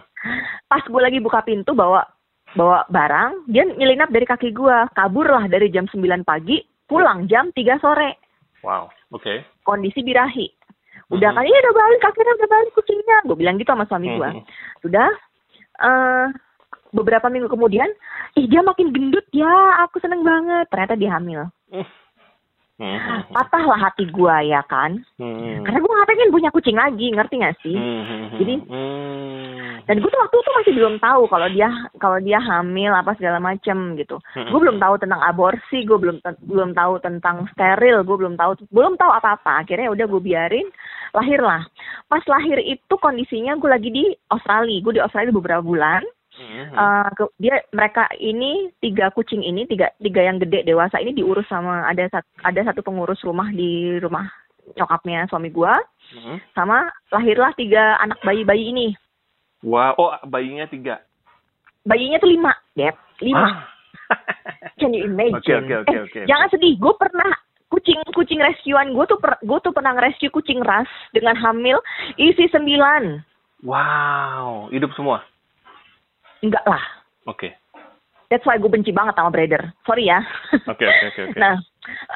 Pas 0.65 0.81
gue 0.81 1.01
lagi 1.03 1.19
buka 1.21 1.45
pintu 1.45 1.77
bawa 1.77 2.05
bawa 2.53 2.85
barang, 2.89 3.49
dia 3.49 3.65
nyelinap 3.65 4.13
dari 4.13 4.29
kaki 4.29 4.53
gue, 4.53 4.77
kabur 4.93 5.25
lah 5.25 5.49
dari 5.49 5.73
jam 5.73 5.89
9 5.89 5.99
pagi, 6.23 6.61
pulang 6.85 7.25
jam 7.25 7.49
3 7.51 7.81
sore. 7.81 8.21
Wow, 8.63 8.93
oke. 9.11 9.43
kondisi 9.63 10.01
birahi. 10.01 10.47
Udah 11.11 11.29
Mhm. 11.29 11.37
kan, 11.37 11.45
iya 11.45 11.59
udah 11.61 11.75
balik, 11.75 12.03
akhirnya 12.05 12.35
udah 12.39 12.49
balik 12.49 12.73
kucingnya. 12.73 13.19
Gue 13.27 13.37
bilang 13.37 13.57
gitu 13.57 13.69
sama 13.69 13.85
suami 13.85 14.09
gue. 14.11 14.29
Hmm, 14.33 14.45
Sudah, 14.81 15.09
eh 15.81 16.27
beberapa 16.93 17.29
minggu 17.29 17.49
kemudian, 17.49 17.89
ih 18.37 18.47
dia 18.47 18.61
makin 18.61 18.93
gendut 18.93 19.25
ya, 19.33 19.51
aku 19.83 20.01
seneng 20.01 20.23
banget. 20.23 20.69
Ternyata 20.69 20.95
dia 20.95 21.11
hamil. 21.13 21.49
hmm. 21.69 21.85
Hmm, 22.83 22.99
Patahlah 23.31 23.79
hati 23.79 24.11
gue 24.11 24.37
ya 24.51 24.59
kan. 24.67 24.99
hmm. 25.15 25.63
Karena 25.63 25.79
gue 25.79 25.93
gak 25.95 26.11
pengen 26.11 26.35
punya 26.35 26.51
kucing 26.51 26.75
lagi, 26.75 27.15
ngerti 27.15 27.35
gak 27.39 27.55
sih? 27.63 27.77
Hmm. 27.79 28.35
Jadi- 28.43 28.63
Hmm. 28.67 29.79
Dan 29.83 29.99
gue 29.99 30.07
tuh 30.07 30.19
waktu 30.19 30.37
itu 30.37 30.51
masih 30.55 30.73
belum 30.79 30.95
tahu 30.99 31.23
kalau 31.27 31.47
dia 31.47 31.67
kalau 31.99 32.19
dia 32.19 32.39
hamil 32.39 32.91
apa 32.91 33.15
segala 33.15 33.39
macem 33.39 33.95
gitu. 33.95 34.19
Hmm. 34.35 34.51
Gue 34.51 34.59
belum 34.63 34.79
tahu 34.79 34.95
tentang 34.99 35.23
aborsi, 35.23 35.83
gue 35.83 35.99
belum 35.99 36.19
belum 36.43 36.71
tahu 36.75 36.99
tentang 36.99 37.47
steril, 37.55 38.03
gue 38.03 38.17
belum 38.19 38.35
tahu 38.35 38.59
belum 38.71 38.95
tahu 38.95 39.11
apa-apa. 39.11 39.63
Akhirnya 39.63 39.91
udah 39.91 40.07
gue 40.07 40.23
biarin, 40.23 40.67
lahirlah. 41.11 41.63
Pas 42.07 42.23
lahir 42.27 42.59
itu 42.59 42.95
kondisinya 42.99 43.55
gue 43.55 43.71
lagi 43.71 43.91
di 43.91 44.05
Australia, 44.27 44.83
gue 44.83 44.93
di 44.99 45.03
Australia 45.03 45.31
beberapa 45.31 45.63
bulan. 45.63 46.03
Hmm. 46.33 46.65
Eh, 46.65 47.09
ke- 47.13 47.35
dia 47.37 47.61
mereka 47.71 48.09
ini 48.15 48.73
tiga 48.79 49.13
kucing 49.13 49.41
ini 49.41 49.65
tiga 49.65 49.93
tiga 49.97 50.25
yang 50.25 50.41
gede 50.41 50.65
dewasa 50.65 50.97
ini 50.97 51.13
diurus 51.13 51.45
sama 51.45 51.85
ada 51.85 52.09
ada 52.41 52.61
satu 52.65 52.81
pengurus 52.81 53.21
rumah 53.21 53.49
di 53.49 54.01
rumah 54.01 54.25
nyokapnya 54.73 55.29
suami 55.29 55.49
gue 55.49 55.75
Hmm. 56.13 56.41
sama 56.53 56.85
lahirlah 57.09 57.53
tiga 57.53 57.97
anak 57.99 58.17
bayi-bayi 58.23 58.69
ini 58.69 58.89
Wow, 59.61 59.93
oh 59.95 60.13
bayinya 60.27 60.65
tiga. 60.67 61.05
bayinya 61.83 62.17
tuh 62.17 62.31
lima 62.31 62.53
Dep 62.73 62.97
lima 63.21 63.45
Ah. 63.45 63.55
Can 64.77 64.93
you 64.93 65.05
imagine? 65.05 65.37
Oke, 65.37 65.53
oke, 65.55 65.75
oke, 65.85 65.89
Eh, 65.89 66.01
oke. 66.03 66.21
Jangan 66.27 66.49
sedih, 66.49 66.77
gue 66.77 66.95
pernah 66.97 67.33
kucing 67.69 67.97
kucing 68.13 68.37
rescuean 68.37 68.93
gue 68.93 69.05
tuh 69.07 69.17
per, 69.17 69.41
gue 69.41 69.59
tuh 69.61 69.73
pernah 69.73 69.97
rescue 69.97 70.29
kucing 70.29 70.61
ras 70.61 70.85
dengan 71.11 71.33
hamil 71.35 71.81
isi 72.17 72.45
sembilan. 72.47 73.25
Wow, 73.63 74.69
hidup 74.69 74.93
semua. 74.93 75.25
Enggak 76.43 76.67
lah. 76.67 76.83
Oke, 77.31 77.55
That's 78.33 78.49
why 78.49 78.57
gue 78.57 78.73
benci 78.73 78.97
banget 78.97 79.13
sama 79.13 79.29
breeder. 79.29 79.61
Sorry 79.85 80.09
ya. 80.09 80.25
oke, 80.73 80.81
oke, 80.81 81.05
oke. 81.13 81.37
Nah, 81.37 81.61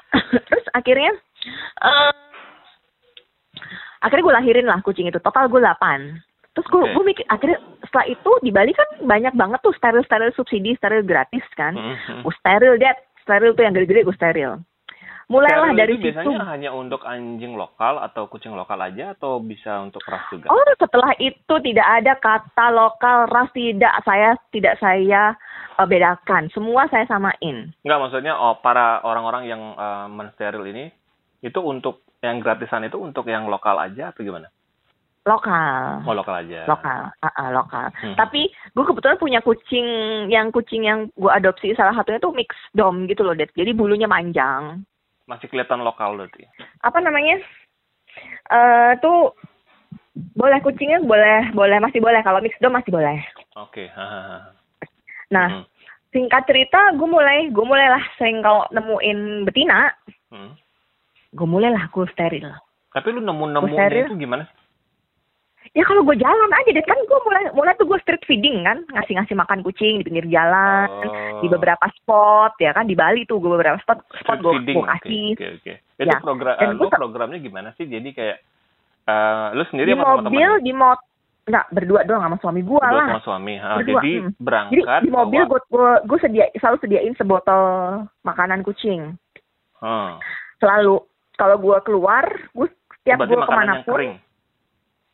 terus 0.48 0.64
akhirnya 0.72 1.12
eh 1.84 2.12
akhirnya 4.00 4.24
gue 4.24 4.36
lahirin 4.40 4.64
lah 4.64 4.80
kucing 4.80 5.12
itu. 5.12 5.20
Total 5.20 5.44
gue 5.44 5.60
8. 5.60 5.76
Terus 6.56 6.66
gue 6.72 6.82
gue 6.88 7.04
mikir 7.04 7.24
akhirnya 7.28 7.60
setelah 7.84 8.08
itu 8.08 8.30
di 8.40 8.48
Bali 8.48 8.72
kan 8.72 8.88
banyak 9.04 9.36
banget 9.36 9.60
tuh 9.60 9.76
steril 9.76 10.00
steril 10.08 10.32
subsidi 10.32 10.72
steril 10.80 11.04
gratis 11.04 11.44
kan. 11.52 11.76
Hmm, 11.76 12.00
hmm. 12.00 12.22
Gue 12.24 12.32
steril 12.40 12.80
deh, 12.80 12.96
steril 13.20 13.52
tuh 13.52 13.68
yang 13.68 13.76
gede-gede 13.76 14.08
gue 14.08 14.16
steril. 14.16 14.56
Mulailah 15.26 15.74
dari 15.74 15.98
itu 15.98 16.06
situ 16.06 16.06
biasanya 16.14 16.38
hanya 16.46 16.70
untuk 16.70 17.02
anjing 17.02 17.58
lokal 17.58 17.98
atau 17.98 18.30
kucing 18.30 18.54
lokal 18.54 18.78
aja 18.78 19.10
atau 19.18 19.42
bisa 19.42 19.82
untuk 19.82 19.98
ras 20.06 20.22
juga? 20.30 20.46
oh 20.54 20.62
setelah 20.78 21.10
itu 21.18 21.54
tidak 21.66 21.86
ada 21.86 22.14
kata 22.22 22.66
lokal 22.70 23.26
ras 23.26 23.50
tidak 23.50 23.90
saya 24.06 24.38
tidak 24.54 24.78
saya 24.78 25.34
uh, 25.78 25.86
bedakan 25.86 26.46
semua 26.54 26.86
saya 26.94 27.02
samain 27.10 27.74
Enggak, 27.82 27.98
maksudnya 28.06 28.38
oh, 28.38 28.62
para 28.62 29.02
orang-orang 29.02 29.50
yang 29.50 29.62
eh, 29.74 30.06
mensteril 30.06 30.62
ini 30.62 30.94
itu 31.42 31.58
untuk 31.58 32.06
yang 32.22 32.38
gratisan 32.38 32.86
itu 32.86 32.96
untuk 32.96 33.26
yang 33.26 33.50
lokal 33.50 33.76
aja 33.82 34.14
atau 34.14 34.22
gimana? 34.22 34.46
lokal 35.26 36.06
Oh, 36.06 36.14
lokal 36.14 36.46
aja. 36.46 36.70
lokal 36.70 37.10
ah, 37.18 37.34
ah, 37.34 37.50
lokal 37.50 37.90
Hmm. 37.98 38.14
tapi 38.14 38.46
gue 38.46 38.84
kebetulan 38.86 39.18
punya 39.18 39.42
kucing 39.42 39.86
yang 40.30 40.54
kucing 40.54 40.86
yang 40.86 41.10
gue 41.18 41.30
adopsi 41.34 41.74
salah 41.74 41.90
satunya 41.98 42.22
tuh 42.22 42.30
mix 42.30 42.54
dom 42.78 43.10
gitu 43.10 43.26
loh 43.26 43.34
det 43.34 43.50
jadi 43.58 43.74
bulunya 43.74 44.06
panjang 44.06 44.86
Masih 45.26 45.50
kelihatan 45.50 45.82
lokal 45.82 46.14
berarti. 46.14 46.46
apa 46.80 46.98
namanya 47.02 47.42
eh 48.46 48.92
tuh 49.02 49.34
boleh 50.32 50.58
kucingnya 50.62 51.02
boleh 51.02 51.50
boleh 51.52 51.78
masih 51.78 52.00
boleh 52.00 52.22
kalau 52.22 52.40
mix 52.40 52.56
dom 52.58 52.72
masih 52.72 52.88
boleh 52.88 53.18
Oke. 53.58 53.90
hahaha. 53.92 54.54
nah 55.28 55.48
Hmm. 55.50 55.64
singkat 56.14 56.46
cerita 56.46 56.94
gue 56.94 57.04
mulai 57.04 57.50
gue 57.50 57.60
mulailah 57.60 58.00
sering 58.16 58.40
kalau 58.40 58.64
nemuin 58.70 59.44
betina 59.44 59.92
Hmm. 60.30 60.54
gue 61.34 61.46
mulailah 61.46 61.90
gue 61.90 62.06
steril 62.08 62.48
Tapi 62.94 63.08
lu 63.12 63.20
steril? 63.76 64.06
itu 64.08 64.14
gimana? 64.16 64.44
Ya 65.76 65.84
kalau 65.84 66.00
gue 66.02 66.16
jalan 66.16 66.50
aja 66.56 66.70
deh 66.72 66.80
kan 66.82 66.96
gue 66.96 67.18
mulai 67.22 67.44
mulai 67.52 67.76
tuh 67.76 67.84
gue 67.84 68.00
street 68.00 68.24
feeding 68.24 68.64
kan 68.64 68.80
ngasih 68.90 69.20
ngasih 69.20 69.36
makan 69.36 69.60
kucing 69.60 70.00
di 70.00 70.04
pinggir 70.08 70.24
jalan 70.26 70.88
Oh. 70.88 71.44
di 71.44 71.46
beberapa 71.46 71.84
spot 71.92 72.56
ya 72.56 72.72
kan 72.72 72.88
di 72.88 72.96
Bali 72.96 73.28
tuh 73.28 73.36
gue 73.36 73.52
beberapa 73.52 73.76
spot 73.84 74.00
spot 74.16 74.40
gue 74.40 74.52
feeding. 74.56 74.74
gue 74.74 74.82
Oke, 74.82 74.92
kasih 74.96 75.26
oke, 75.30 75.46
oke. 75.60 75.74
Itu 75.96 76.08
Ya, 76.08 76.16
program 76.20 76.54
dan 76.56 76.68
eh, 76.68 76.76
gua 76.76 76.88
lu 76.88 76.92
programnya 76.92 77.38
gimana 77.38 77.68
sih? 77.76 77.84
Jadi 77.84 78.08
kayak 78.10 78.36
eh 79.06 79.46
lu 79.52 79.62
sendiri 79.68 79.92
di 79.92 79.94
apa 79.94 80.02
sama 80.02 80.24
mobil 80.24 80.50
teman? 80.50 80.64
di 80.64 80.72
mot 80.72 81.00
nggak 81.46 81.66
berdua 81.70 82.00
doang 82.02 82.22
sama 82.26 82.36
suami 82.40 82.60
gue 82.60 82.74
Berdua 82.74 82.96
lah 82.96 83.06
sama 83.06 83.22
suami. 83.22 83.54
Ah, 83.56 83.76
Berdua, 83.78 84.00
jadi 84.00 84.12
hmm. 84.18 84.32
berangkat 84.40 84.74
jadi 84.74 85.04
di 85.04 85.10
mobil 85.12 85.42
gue 85.44 85.60
gue 85.68 85.90
gue 86.04 86.18
sedia 86.18 86.44
selalu 86.56 86.76
sediain 86.80 87.14
sebotol 87.14 87.62
makanan 88.22 88.64
kucing 88.64 89.12
Hmm. 89.76 90.16
selalu 90.56 91.04
kalau 91.36 91.60
gue 91.60 91.76
keluar 91.84 92.24
gue 92.50 92.64
setiap 92.96 93.20
gue 93.22 93.28
yang 93.30 93.44
ke 93.44 93.52
mana 93.52 93.74
pun 93.84 93.94
kering. 93.94 94.14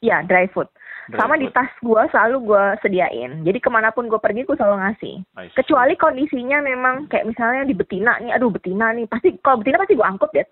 Ya 0.02 0.20
dry 0.26 0.50
food 0.50 0.66
Dry 1.08 1.18
sama 1.18 1.34
di 1.34 1.46
food. 1.46 1.54
tas 1.54 1.70
gue 1.78 2.02
selalu 2.10 2.36
gue 2.46 2.64
sediain 2.82 3.42
jadi 3.42 3.58
ke 3.58 3.70
mana 3.70 3.90
pun 3.90 4.06
gue 4.06 4.18
pergi 4.18 4.42
gue 4.42 4.54
selalu 4.54 4.76
ngasih 4.82 5.14
kecuali 5.54 5.94
kondisinya 5.94 6.58
memang 6.60 7.06
kayak 7.06 7.26
misalnya 7.26 7.62
di 7.62 7.74
betina 7.74 8.18
nih 8.18 8.34
aduh 8.34 8.50
betina 8.50 8.90
nih 8.90 9.06
pasti 9.06 9.34
kalau 9.40 9.62
betina 9.62 9.78
pasti 9.78 9.94
gue 9.94 10.06
angkut 10.06 10.30
deh 10.30 10.46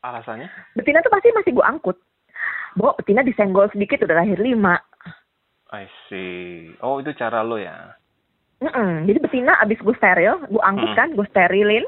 alasannya 0.00 0.48
betina 0.72 1.04
tuh 1.04 1.12
pasti 1.12 1.28
masih 1.32 1.52
gue 1.52 1.64
angkut 1.64 1.96
bawa 2.76 2.96
betina 2.96 3.20
disenggol 3.20 3.68
sedikit 3.72 4.04
udah 4.04 4.20
lahir 4.20 4.38
lima 4.38 4.78
I 5.70 5.86
see. 6.10 6.74
Oh, 6.82 6.98
itu 6.98 7.14
cara 7.14 7.46
lo 7.46 7.54
ya. 7.54 7.94
Mm-mm. 8.58 9.06
jadi 9.06 9.22
betina 9.22 9.54
abis 9.62 9.78
gue 9.80 9.94
steril 9.96 10.36
gue 10.48 10.62
angkut 10.64 10.90
Hmm. 10.92 10.98
kan 10.98 11.08
gue 11.16 11.26
sterilin 11.30 11.84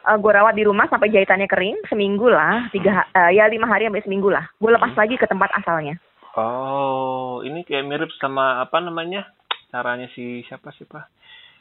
Eh 0.00 0.16
gue 0.16 0.32
rawat 0.32 0.52
di 0.52 0.62
rumah 0.62 0.86
sampai 0.86 1.08
jahitannya 1.08 1.44
kering 1.44 1.76
seminggu 1.84 2.26
lah 2.26 2.68
tiga 2.68 3.04
eh, 3.08 3.32
ya 3.32 3.46
lima 3.46 3.66
hari 3.66 3.84
sampai 3.84 4.00
seminggu 4.00 4.28
lah 4.28 4.46
gue 4.52 4.68
lepas 4.68 4.88
Hmm. 4.88 5.00
lagi 5.00 5.14
ke 5.14 5.24
tempat 5.24 5.50
asalnya 5.54 5.98
Oh, 6.32 7.42
ini 7.42 7.62
kayak 7.62 7.82
mirip 7.84 8.10
sama 8.14 8.60
apa 8.60 8.78
namanya? 8.78 9.26
Caranya 9.68 10.06
si 10.08 10.40
siapa 10.44 10.70
siapa? 10.70 11.10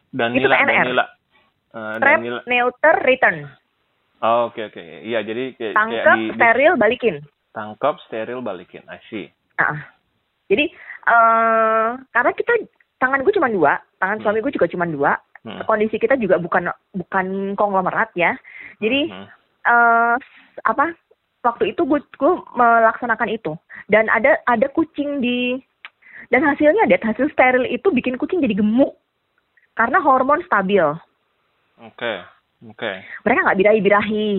Danila, 0.07 0.53
PNR. 0.53 0.69
Danila. 0.85 1.05
Eh, 1.67 1.95
trap 1.97 2.17
Danila. 2.19 2.39
neuter 2.45 2.95
return 3.01 3.37
Oh, 4.17 4.47
oke 4.47 4.61
oke. 4.63 4.81
Iya, 5.03 5.21
jadi 5.21 5.53
kayak, 5.53 5.73
kayak 5.73 5.75
tangkap 5.75 6.15
di, 6.15 6.23
di- 6.23 6.33
steril 6.33 6.73
balikin 6.73 7.15
tangkap, 7.51 7.95
steril, 8.03 8.39
balikin. 8.39 8.85
I 8.85 9.01
see. 9.07 9.25
Ah. 9.57 9.77
Jadi 10.45 10.69
eh 11.03 11.87
karena 12.07 12.31
kita 12.31 12.53
tangan 12.97 13.21
gue 13.21 13.33
cuma 13.33 13.45
dua, 13.47 13.73
tangan 13.97 14.17
Hmm. 14.17 14.23
suami 14.23 14.41
gue 14.41 14.53
juga 14.53 14.65
cuma 14.67 14.85
dua. 14.85 15.17
Hmm. 15.47 15.63
Kondisi 15.63 15.95
kita 15.95 16.19
juga 16.19 16.35
bukan 16.35 16.67
bukan 16.91 17.55
konglomerat 17.55 18.11
ya. 18.19 18.35
Jadi 18.83 19.07
Hmm. 19.07 19.27
eh 19.63 20.15
apa? 20.67 20.91
Waktu 21.47 21.71
itu 21.71 21.87
gue 21.87 22.03
gue 22.19 22.33
melaksanakan 22.59 23.31
itu 23.31 23.55
dan 23.87 24.11
ada 24.11 24.35
ada 24.51 24.67
kucing 24.75 25.23
di 25.23 25.55
dan 26.27 26.43
hasilnya 26.43 26.91
deh 26.91 26.99
hasil 26.99 27.31
steril 27.31 27.63
itu 27.63 27.87
bikin 27.87 28.19
kucing 28.19 28.43
jadi 28.43 28.59
gemuk 28.59 28.99
karena 29.79 30.03
hormon 30.03 30.43
stabil. 30.43 30.83
Oke. 31.79 32.13
Oke. 32.65 32.91
Mereka 33.23 33.39
nggak 33.45 33.59
birahi-birahi. 33.63 34.33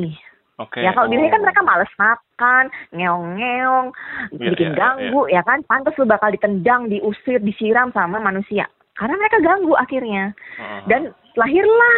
Oke. 0.58 0.82
Ya 0.82 0.90
kalau 0.90 1.06
oh. 1.06 1.10
birahi 1.14 1.30
kan 1.30 1.42
mereka 1.46 1.62
males 1.62 1.92
makan, 1.94 2.64
ngeong-ngeong, 2.90 3.86
Iya, 4.34 4.50
bikin 4.50 4.70
iya, 4.74 4.76
ganggu 4.76 5.22
ya 5.30 5.42
kan. 5.46 5.62
Pantas 5.70 5.94
lu 5.94 6.04
bakal 6.04 6.34
ditendang, 6.34 6.90
diusir, 6.90 7.38
disiram 7.38 7.94
sama 7.94 8.18
manusia. 8.18 8.66
Karena 8.98 9.14
mereka 9.14 9.38
ganggu 9.38 9.72
akhirnya. 9.72 10.34
Heeh. 10.58 10.80
Dan 10.86 11.00
lahirlah 11.32 11.96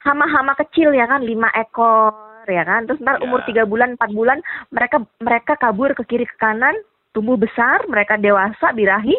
hama-hama 0.00 0.56
kecil 0.56 0.90
ya 0.90 1.04
kan, 1.04 1.20
lima 1.20 1.52
ekor 1.52 2.16
ya 2.48 2.64
kan. 2.64 2.88
Terus 2.88 2.98
ntar 2.98 3.20
Ya. 3.20 3.28
umur 3.28 3.44
tiga 3.44 3.62
bulan, 3.62 3.94
empat 3.94 4.10
bulan 4.10 4.40
mereka 4.68 4.96
mereka 5.20 5.52
kabur 5.54 5.92
ke 5.92 6.02
kiri 6.02 6.24
ke 6.24 6.34
kanan, 6.34 6.72
tumbuh 7.12 7.36
besar, 7.36 7.84
mereka 7.86 8.16
dewasa, 8.16 8.72
birahi, 8.72 9.12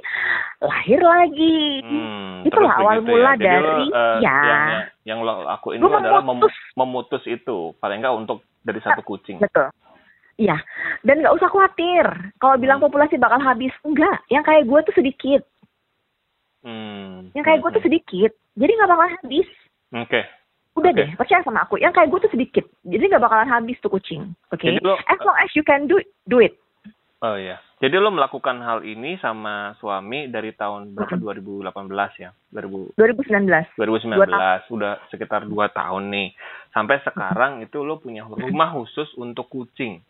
lahir 0.60 0.98
lagi. 0.98 1.86
Hmm, 1.86 2.42
Itulah 2.42 2.74
awal 2.76 2.98
begitu 3.00 3.12
mula 3.14 3.32
Jadi 3.36 3.46
dari- 3.46 3.70
lo, 3.70 3.76
eh, 3.94 4.18
ya. 4.20 4.38
yang, 4.42 4.66
yang 5.06 5.20
lo 5.22 5.34
lakuin 5.44 5.78
itu 5.78 5.88
adalah 5.88 6.24
mem- 6.24 6.42
memutus. 6.42 6.56
memutus 6.74 7.24
itu, 7.26 7.58
paling 7.78 8.02
enggak 8.02 8.18
untuk 8.18 8.38
dari 8.62 8.82
satu 8.82 9.02
kucing. 9.02 9.38
Betul. 9.38 9.70
Iya. 10.40 10.58
Dan 11.06 11.22
nggak 11.22 11.38
usah 11.38 11.50
khawatir. 11.50 12.06
Kalau 12.42 12.58
bilang 12.58 12.82
Hmm. 12.82 12.90
populasi 12.90 13.22
bakal 13.22 13.38
habis, 13.38 13.70
enggak. 13.86 14.26
Yang 14.28 14.44
kayak 14.48 14.64
gue 14.66 14.80
tuh 14.90 14.96
sedikit. 14.98 15.42
Hmm. 16.62 17.34
Yang 17.34 17.46
kayak 17.46 17.60
gue 17.62 17.72
tuh 17.74 17.84
sedikit. 17.86 18.32
Jadi 18.58 18.72
nggak 18.78 18.90
bakalan 18.90 19.18
habis. 19.18 19.48
Oke. 19.92 20.22
Udah 20.72 20.92
Oke. 20.96 21.00
deh, 21.04 21.10
percaya 21.20 21.42
sama 21.44 21.68
aku. 21.68 21.76
Yang 21.82 21.94
kayak 22.00 22.10
gue 22.10 22.20
tuh 22.24 22.32
sedikit. 22.32 22.66
Jadi 22.88 23.04
nggak 23.12 23.24
bakalan 23.24 23.50
habis 23.50 23.78
tuh 23.84 23.92
kucing. 23.92 24.32
Oke. 24.54 24.80
Lo- 24.80 25.02
As 25.10 25.20
long 25.20 25.38
as 25.42 25.52
you 25.58 25.66
can 25.66 25.90
do 25.90 26.00
do 26.26 26.40
it. 26.40 26.56
Oh 27.22 27.38
iya. 27.38 27.62
Jadi 27.82 27.98
lo 27.98 28.14
melakukan 28.14 28.62
hal 28.62 28.82
ini 28.82 29.18
sama 29.18 29.74
suami 29.78 30.30
dari 30.30 30.54
tahun 30.54 30.94
berapa? 30.94 31.18
Mm-mm. 31.18 31.66
2018 31.66 32.22
ya? 32.22 32.30
2000 32.54 32.98
2019. 32.98 33.78
2019 33.78 34.18
Dua 34.18 34.58
udah 34.70 34.94
sekitar 35.10 35.46
dua 35.46 35.66
tahun 35.70 36.10
nih. 36.10 36.30
Sampai 36.74 37.02
sekarang 37.02 37.62
itu 37.62 37.82
lo 37.82 37.98
punya 37.98 38.26
rumah 38.26 38.74
khusus 38.74 39.10
untuk 39.18 39.50
kucing. 39.50 40.02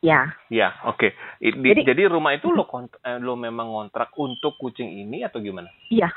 Ya. 0.00 0.28
Ya, 0.48 0.76
oke. 0.84 1.16
Di- 1.40 1.56
Jadi- 1.56 1.84
Jadi, 1.84 2.02
rumah 2.06 2.36
itu 2.36 2.52
lo 2.52 2.68
kont- 2.68 3.00
eh, 3.00 3.16
lo 3.16 3.34
memang 3.34 3.66
ngontrak 3.66 4.12
untuk 4.14 4.54
kucing 4.56 4.86
ini 4.86 5.24
atau 5.24 5.40
gimana? 5.40 5.72
Iya. 5.88 6.12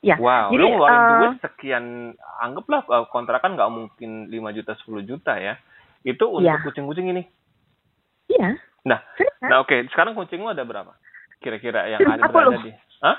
Ya. 0.00 0.16
Wow, 0.16 0.50
Jadi, 0.50 0.60
lo 0.60 0.66
ngeluarin 0.66 0.96
eh, 0.98 1.08
duit 1.14 1.32
sekian, 1.40 1.84
anggaplah 2.40 2.82
eh, 2.82 3.06
kontrakan 3.08 3.54
nggak 3.54 3.70
mungkin 3.70 4.10
5 4.28 4.50
juta 4.50 4.72
10 4.74 5.04
juta 5.04 5.36
ya. 5.36 5.60
Itu 6.02 6.26
untuk 6.32 6.48
Iya. 6.48 6.64
kucing-kucing 6.64 7.06
ini. 7.06 7.22
Iya. 8.26 8.56
Nah, 8.82 8.98
Serius? 9.14 9.36
nah 9.42 9.60
oke. 9.60 9.76
Sekarang 9.92 10.16
kucing 10.16 10.40
lo 10.40 10.50
ada 10.50 10.64
berapa? 10.64 10.96
Kira-kira 11.38 11.84
yang 11.86 12.00
ada 12.00 12.24
40. 12.24 12.32
berada 12.32 12.64
di? 12.64 12.72
Hah? 13.00 13.16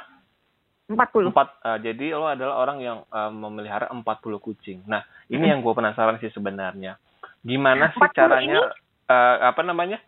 40. 0.89 1.30
Empat. 1.32 1.47
eh, 1.64 1.78
jadi 1.86 2.05
lo 2.12 2.28
adalah 2.28 2.59
orang 2.59 2.78
yang 2.82 2.97
eh, 3.05 3.32
memelihara 3.32 3.88
40 3.88 4.38
kucing. 4.38 4.82
Nah, 4.86 5.01
ini 5.30 5.39
Hmm. 5.39 5.51
yang 5.53 5.59
gue 5.62 5.74
penasaran 5.74 6.18
sih 6.18 6.30
sebenarnya. 6.30 6.97
Gimana 7.41 7.89
sih 7.89 8.01
40 8.01 8.12
caranya? 8.18 8.59
Eh, 9.12 9.36
apa 9.51 9.62
namanya? 9.68 9.99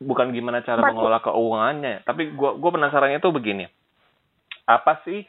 Bukan 0.00 0.32
gimana 0.32 0.64
cara 0.64 0.80
40. 0.80 0.88
mengelola 0.92 1.20
keuangannya, 1.24 2.04
tapi 2.04 2.32
gue 2.32 2.50
gue 2.56 2.70
penasarannya 2.72 3.20
tuh 3.20 3.32
begini. 3.32 3.64
Apa 4.64 5.00
sih? 5.04 5.24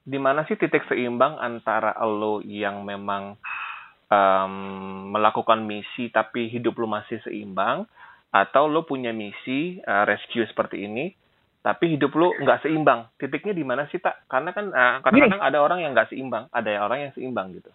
Di 0.00 0.16
mana 0.16 0.48
sih 0.48 0.56
titik 0.56 0.88
seimbang 0.88 1.36
antara 1.36 1.92
lo 2.04 2.40
yang 2.40 2.84
memang 2.84 3.36
em, 4.08 4.54
melakukan 5.12 5.64
misi 5.64 6.08
tapi 6.08 6.48
hidup 6.48 6.80
lo 6.80 6.88
masih 6.88 7.20
seimbang, 7.24 7.84
atau 8.30 8.70
lo 8.70 8.86
punya 8.86 9.10
misi 9.14 9.78
eh, 9.80 10.04
rescue 10.06 10.46
seperti 10.46 10.84
ini, 10.84 11.12
tapi 11.60 11.96
hidup 11.96 12.12
lu 12.16 12.32
nggak 12.40 12.64
seimbang. 12.64 13.10
Titiknya 13.20 13.52
di 13.52 13.64
mana 13.64 13.84
sih 13.90 14.00
tak? 14.00 14.24
Karena 14.30 14.50
kan 14.54 14.72
eh, 14.72 14.94
kadang-kadang 15.04 15.42
ada 15.42 15.58
orang 15.60 15.78
yang 15.84 15.92
nggak 15.92 16.08
seimbang, 16.12 16.48
ada 16.52 16.70
orang 16.80 17.08
yang 17.08 17.12
seimbang 17.12 17.52
gitu. 17.56 17.70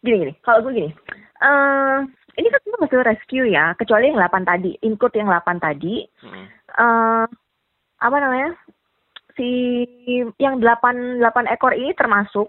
Gini 0.00 0.16
gini. 0.20 0.32
Kalau 0.42 0.62
gue 0.62 0.72
gini. 0.74 0.90
eh 1.38 1.98
ini 2.34 2.48
kan 2.50 2.60
semua 2.62 2.82
masih 2.82 3.02
rescue 3.02 3.46
ya, 3.46 3.74
kecuali 3.74 4.10
yang 4.10 4.18
8 4.18 4.42
tadi. 4.44 4.74
Include 4.82 5.16
yang 5.16 5.28
8 5.28 5.58
tadi. 5.58 6.06
Mm. 6.22 6.46
eh 6.70 7.26
apa 7.98 8.16
namanya 8.16 8.54
si 9.34 9.48
yang 10.38 10.58
delapan 10.58 11.18
delapan 11.18 11.46
ekor 11.48 11.74
ini 11.74 11.90
termasuk 11.92 12.46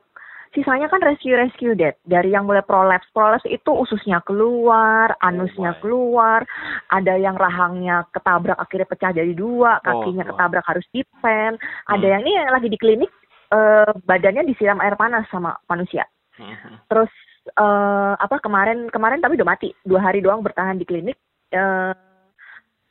sisanya 0.52 0.86
kan 0.86 1.02
rescue 1.02 1.34
rescue 1.34 1.74
dead 1.74 1.98
dari 2.04 2.30
yang 2.30 2.46
mulai 2.46 2.62
prolaps 2.62 3.10
prolaps 3.10 3.46
itu 3.46 3.70
ususnya 3.70 4.22
keluar 4.22 5.14
anusnya 5.20 5.74
my. 5.74 5.80
keluar 5.80 6.42
ada 6.90 7.14
yang 7.16 7.34
rahangnya 7.34 8.06
ketabrak 8.12 8.58
akhirnya 8.58 8.86
pecah 8.86 9.10
jadi 9.12 9.34
dua 9.34 9.78
kakinya 9.80 10.26
Oh, 10.26 10.28
wow. 10.28 10.32
ketabrak 10.34 10.66
harus 10.66 10.86
dipen 10.90 11.58
ada 11.88 11.98
Hmm. 12.00 12.14
yang 12.14 12.22
ini 12.22 12.32
yang 12.36 12.50
lagi 12.52 12.68
di 12.68 12.78
klinik 12.78 13.10
eh 13.50 13.90
badannya 14.04 14.46
disiram 14.46 14.82
air 14.82 14.94
panas 14.94 15.26
sama 15.30 15.58
manusia 15.66 16.06
Mhm. 16.38 16.86
terus 16.86 17.10
eh 17.48 18.14
apa 18.16 18.38
kemarin 18.40 18.88
kemarin 18.90 19.20
tapi 19.20 19.40
udah 19.40 19.48
mati 19.48 19.72
dua 19.84 20.00
hari 20.00 20.20
doang 20.20 20.44
bertahan 20.44 20.76
di 20.76 20.86
klinik 20.86 21.18
eh 21.50 21.94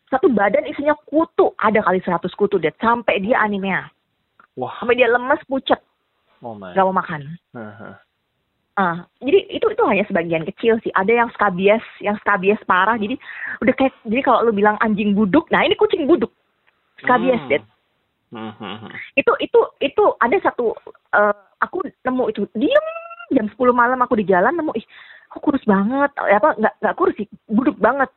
satu 0.09 0.33
badan 0.33 0.65
isinya 0.65 0.97
kutu 1.05 1.53
ada 1.61 1.85
kali 1.85 2.01
100 2.01 2.25
kutu 2.33 2.57
deh 2.57 2.73
sampai 2.81 3.21
dia 3.21 3.37
anemia 3.39 3.93
Wah. 4.57 4.73
sampai 4.81 4.97
dia 4.97 5.07
lemes 5.07 5.39
pucet 5.45 5.79
Oh 6.41 6.55
my. 6.55 6.73
gak 6.73 6.87
mau 6.87 6.97
makan 6.97 7.29
Heeh. 7.53 7.95
Ah, 8.79 9.03
jadi 9.19 9.43
itu 9.51 9.67
itu 9.67 9.83
hanya 9.91 10.07
sebagian 10.07 10.47
kecil 10.47 10.79
sih. 10.87 10.95
Ada 10.95 11.11
yang 11.11 11.35
skabies, 11.35 11.83
yang 11.99 12.15
skabies 12.23 12.63
parah. 12.63 12.95
Jadi 12.95 13.19
udah 13.59 13.75
kayak 13.75 13.91
jadi 14.07 14.23
kalau 14.23 14.47
lu 14.47 14.55
bilang 14.55 14.79
anjing 14.79 15.19
buduk, 15.19 15.51
nah 15.51 15.67
ini 15.67 15.75
kucing 15.75 16.07
buduk. 16.07 16.31
Skabies, 17.03 17.43
Hmm. 17.43 17.51
Dad. 17.51 17.63
Hmm, 18.31 18.55
hmm, 18.55 18.77
hmm. 18.87 18.93
Itu 19.19 19.35
itu 19.43 19.59
itu 19.83 20.05
ada 20.23 20.39
satu 20.39 20.79
eh, 21.11 21.35
aku 21.59 21.91
nemu 22.07 22.25
itu 22.31 22.47
diem 22.55 22.87
jam 23.31 23.47
10 23.47 23.55
malam 23.73 23.99
aku 23.99 24.15
di 24.15 24.25
jalan 24.25 24.53
nemu 24.53 24.73
ih 24.75 24.87
kok 25.29 25.41
kurus 25.41 25.65
banget 25.65 26.11
Eh, 26.23 26.35
apa 26.35 26.55
nggak 26.55 26.75
nggak 26.79 26.97
kurus 26.97 27.15
sih 27.15 27.29
buduk 27.47 27.77
banget 27.77 28.09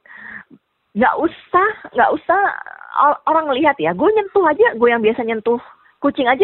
nggak 0.92 1.16
usah 1.18 1.68
nggak 1.90 2.12
usah 2.14 2.40
or- 2.98 3.22
orang 3.26 3.48
lihat 3.54 3.76
ya 3.78 3.92
gue 3.92 4.10
nyentuh 4.10 4.44
aja 4.44 4.74
gue 4.74 4.88
yang 4.88 5.00
biasa 5.00 5.22
nyentuh 5.22 5.60
kucing 5.98 6.26
aja 6.26 6.44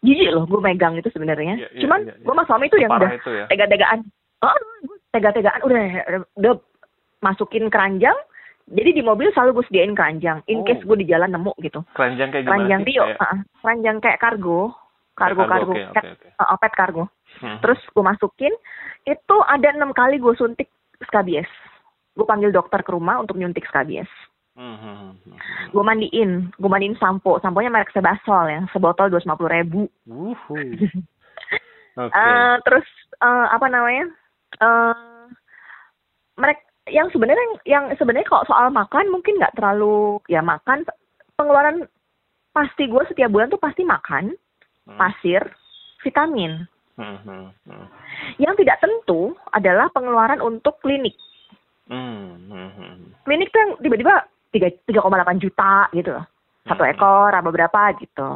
jijik 0.00 0.28
loh 0.30 0.44
gue 0.44 0.58
megang 0.58 0.92
itu 0.94 1.08
sebenarnya 1.08 1.56
Iya, 1.56 1.68
iya, 1.70 1.80
cuman 1.80 2.00
iya, 2.02 2.12
iya. 2.12 2.20
gue 2.20 2.32
sama 2.32 2.44
suami 2.44 2.64
itu 2.66 2.76
yang 2.76 2.90
Parah 2.90 3.00
udah 3.02 3.12
itu 3.14 3.30
ya. 3.30 3.44
tega-tegaan 3.46 4.00
oh 4.38 4.56
tega-tegaan 5.10 5.60
udah 5.62 5.82
udah 6.34 6.52
masukin 7.18 7.68
keranjang 7.68 8.16
jadi 8.66 8.90
di 8.90 9.00
mobil 9.00 9.30
selalu 9.30 9.52
gue 9.54 9.66
sediain 9.66 9.94
keranjang 9.94 10.42
in 10.46 10.60
Oh. 10.60 10.64
case 10.64 10.82
gue 10.82 10.96
di 10.96 11.06
jalan 11.06 11.30
nemu 11.30 11.52
gitu 11.58 11.80
Keranjang 11.92 12.28
kayak 12.30 12.44
keranjang? 12.44 12.80
Rio 12.82 13.02
Kayak- 13.06 13.18
uh-uh. 13.18 13.38
keranjang 13.58 13.96
kayak 14.00 14.18
kargo 14.18 14.60
kargo 15.14 15.40
kayak 15.40 15.52
kargo 15.54 15.72
Oke, 15.72 15.80
oke, 15.82 15.94
pet, 15.94 16.04
oke. 16.10 16.28
uh, 16.42 16.58
pet 16.58 16.72
kargo 16.74 17.04
Hmm. 17.36 17.60
terus 17.60 17.80
gue 17.92 18.04
masukin 18.04 18.54
itu 19.04 19.36
ada 19.44 19.68
enam 19.72 19.92
kali 19.92 20.16
gue 20.16 20.32
suntik 20.36 20.72
skabies 21.04 21.48
gue 22.16 22.24
panggil 22.24 22.48
dokter 22.48 22.80
ke 22.80 22.90
rumah 22.92 23.20
untuk 23.20 23.36
nyuntik 23.36 23.66
skabies 23.68 24.08
Hmm, 24.56 24.72
hmm, 24.72 24.96
hmm, 24.96 25.14
hmm. 25.20 25.68
gue 25.68 25.84
mandiin 25.84 26.30
gue 26.56 26.70
mandiin 26.72 26.96
sampo 26.96 27.36
samponya 27.44 27.68
merek 27.68 27.92
sebasol 27.92 28.48
yang 28.48 28.64
sebotol 28.72 29.12
dua 29.12 29.20
ratus 29.20 29.52
ribu 29.52 29.84
Wuhu. 30.08 30.56
Oke. 32.00 32.16
Eh, 32.16 32.56
terus 32.64 32.88
eh, 33.20 33.46
apa 33.52 33.68
namanya 33.68 34.08
eh 34.56 35.28
mereka 36.40 36.64
yang 36.88 37.12
sebenarnya 37.12 37.46
yang 37.68 37.84
sebenarnya 38.00 38.24
kalau 38.32 38.48
soal 38.48 38.72
makan 38.72 39.12
mungkin 39.12 39.36
nggak 39.36 39.60
terlalu 39.60 40.24
ya 40.24 40.40
makan 40.40 40.88
pengeluaran 41.36 41.84
pasti 42.56 42.88
gue 42.88 43.02
setiap 43.12 43.28
bulan 43.28 43.52
tuh 43.52 43.60
pasti 43.60 43.84
makan 43.84 44.32
Hmm, 44.86 45.02
pasir 45.02 45.42
vitamin 46.06 46.62
hmm, 46.96 47.18
hmm, 47.22 47.46
hmm. 47.64 47.86
yang 48.36 48.54
tidak 48.54 48.76
tentu 48.78 49.32
adalah 49.50 49.88
pengeluaran 49.90 50.40
untuk 50.40 50.80
klinik 50.80 51.14
Hmm, 51.86 52.50
hmm, 52.50 52.70
hmm. 52.74 52.94
klinik 53.22 53.48
tuh 53.48 53.60
yang 53.60 53.72
tiba-tiba 53.78 54.14
tiga 54.50 54.68
tiga 54.84 55.00
koma 55.00 55.16
delapan 55.16 55.38
juta 55.38 55.86
gitu 55.92 56.10
loh 56.10 56.26
satu 56.64 56.82
Hmm. 56.82 56.92
ekor 56.92 57.30
apa 57.30 57.48
berapa 57.48 57.80
gitu 57.96 58.28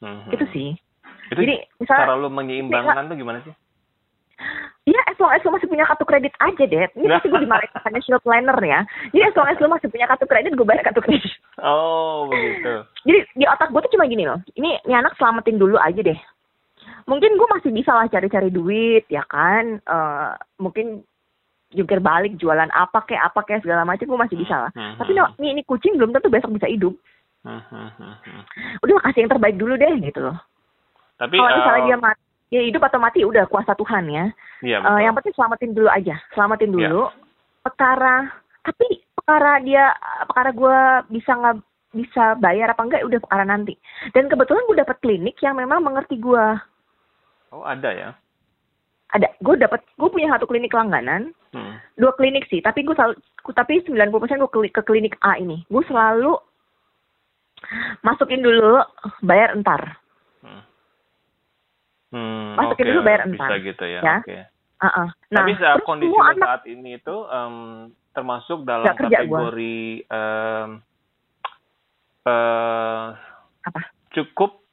Hmm, 0.00 0.28
itu 0.28 0.44
sih 0.50 0.70
Itu 1.28 1.40
jadi 1.40 1.64
misalnya 1.78 2.04
cara 2.04 2.16
lu 2.16 2.28
menyeimbangkan 2.28 3.08
tuh 3.08 3.16
gimana 3.16 3.40
sih? 3.40 3.54
Iya, 4.84 5.00
as 5.08 5.16
long 5.16 5.32
as 5.32 5.40
lu 5.40 5.56
masih 5.56 5.64
punya 5.64 5.88
kartu 5.88 6.04
kredit 6.04 6.34
aja, 6.36 6.64
Dad. 6.68 6.90
Ini 6.92 7.08
Nah. 7.08 7.16
pasti 7.16 7.32
gue 7.32 7.40
dimarahin 7.40 7.72
financial 7.80 8.20
planner 8.20 8.58
ya. 8.60 8.84
Jadi 9.08 9.22
as 9.24 9.32
long 9.32 9.48
as 9.48 9.56
lu 9.56 9.72
masih 9.72 9.88
punya 9.88 10.04
kartu 10.04 10.28
kredit, 10.28 10.52
gue 10.52 10.66
bayar 10.68 10.84
kartu 10.84 11.00
kredit. 11.00 11.32
Oh, 11.56 12.28
begitu. 12.28 12.84
Jadi 13.08 13.18
di 13.32 13.44
otak 13.48 13.72
gue 13.72 13.80
tuh 13.80 13.92
cuma 13.96 14.04
gini 14.04 14.28
loh. 14.28 14.36
Ini, 14.52 14.84
ini 14.84 14.92
anak 14.92 15.16
selamatin 15.16 15.56
dulu 15.56 15.80
aja 15.80 15.96
deh. 15.96 16.18
Mungkin 17.04 17.36
gue 17.36 17.48
masih 17.50 17.70
bisa 17.70 17.92
lah 17.92 18.08
cari-cari 18.08 18.48
duit, 18.48 19.04
ya 19.08 19.22
kan. 19.24 19.78
Eh 19.78 20.30
mungkin 20.56 21.04
jungkir 21.70 21.98
balik, 21.98 22.38
jualan 22.38 22.70
apa 22.70 23.02
kayak 23.02 23.28
apa 23.28 23.40
kayak 23.42 23.62
segala 23.62 23.82
macam 23.82 24.06
gue 24.06 24.20
masih 24.20 24.36
bisa 24.38 24.56
lah. 24.56 24.70
Hmm, 24.72 24.94
Tapi 24.96 25.10
hmm, 25.10 25.18
no, 25.18 25.24
ini, 25.38 25.48
ini 25.58 25.62
kucing 25.62 25.98
belum 25.98 26.12
tentu 26.12 26.30
besok 26.30 26.54
bisa 26.54 26.70
hidup. 26.70 26.94
hmm, 27.42 27.60
hmm, 27.60 27.90
hmm, 27.98 28.14
hmm. 28.22 28.42
Udah 28.80 29.02
kasih 29.04 29.26
yang 29.26 29.32
terbaik 29.32 29.56
dulu 29.58 29.74
deh 29.74 29.94
gitu 30.00 30.20
loh. 30.22 30.38
Tapi 31.14 31.36
Kalau 31.36 31.50
misalnya 31.52 31.82
eh, 31.82 31.86
dia 31.86 31.96
mati, 31.98 32.22
dia 32.48 32.62
hidup 32.62 32.82
atau 32.84 32.98
mati 32.98 33.20
udah 33.22 33.44
kuasa 33.46 33.74
Tuhan 33.74 34.04
ya. 34.06 34.24
iya, 34.62 34.78
Eh, 34.78 34.82
betul. 34.82 35.02
yang 35.02 35.14
penting 35.14 35.34
selamatin 35.34 35.70
dulu 35.74 35.88
aja, 35.88 36.14
selamatin 36.32 36.70
Iya. 36.70 36.74
dulu. 36.88 37.02
Perkara, 37.60 38.16
tapi 38.62 38.86
perkara 39.14 39.52
dia, 39.60 39.84
perkara 40.24 40.50
gue 40.50 40.78
bisa 41.10 41.32
nggak 41.32 41.56
bisa 41.94 42.24
bayar 42.36 42.70
apa 42.70 42.82
enggak, 42.82 43.02
udah 43.02 43.18
perkara 43.18 43.44
nanti. 43.44 43.74
Dan 44.10 44.26
kebetulan 44.26 44.66
gue 44.66 44.76
dapet 44.76 44.96
klinik 44.98 45.36
yang 45.38 45.54
memang 45.54 45.80
mengerti 45.80 46.16
gue. 46.16 46.46
Oh, 47.54 47.62
ada 47.62 47.90
ya. 47.94 48.10
Ada, 49.14 49.30
gue 49.38 49.54
dapet, 49.54 49.86
gue 49.94 50.10
punya 50.10 50.26
satu 50.26 50.50
klinik 50.50 50.74
langganan, 50.74 51.30
Hmm. 51.54 51.78
dua 51.94 52.10
klinik 52.18 52.50
sih, 52.50 52.58
tapi 52.58 52.82
gue 52.82 52.98
selalu, 52.98 53.14
tapi 53.54 53.78
90% 53.86 54.42
gue 54.42 54.74
ke 54.74 54.82
klinik 54.82 55.14
A 55.22 55.38
ini. 55.38 55.62
Gue 55.70 55.86
selalu 55.86 56.34
masukin 58.02 58.42
dulu, 58.42 58.82
bayar 59.22 59.54
entar. 59.54 60.02
Hmm. 60.42 60.62
Hmm, 62.10 62.58
Masukin 62.58 62.86
oke, 62.86 62.90
dulu, 62.90 63.00
bayar 63.06 63.20
Bisa 63.22 63.30
entar. 63.38 63.50
gitu 63.62 63.84
ya. 63.86 64.00
Ya. 64.02 64.16
Oke. 64.18 64.38
Uh-uh. 64.82 65.08
Nah, 65.30 65.46
Tapi 65.46 65.52
saat 65.62 65.78
kondisi 65.86 66.18
anak 66.18 66.42
saat 66.42 66.62
ini 66.66 66.98
itu 66.98 67.16
em, 67.30 67.54
termasuk 68.10 68.66
dalam 68.66 68.84
kategori 68.84 69.78
eh, 70.10 70.66
apa? 73.62 73.80
cukup 74.10 74.63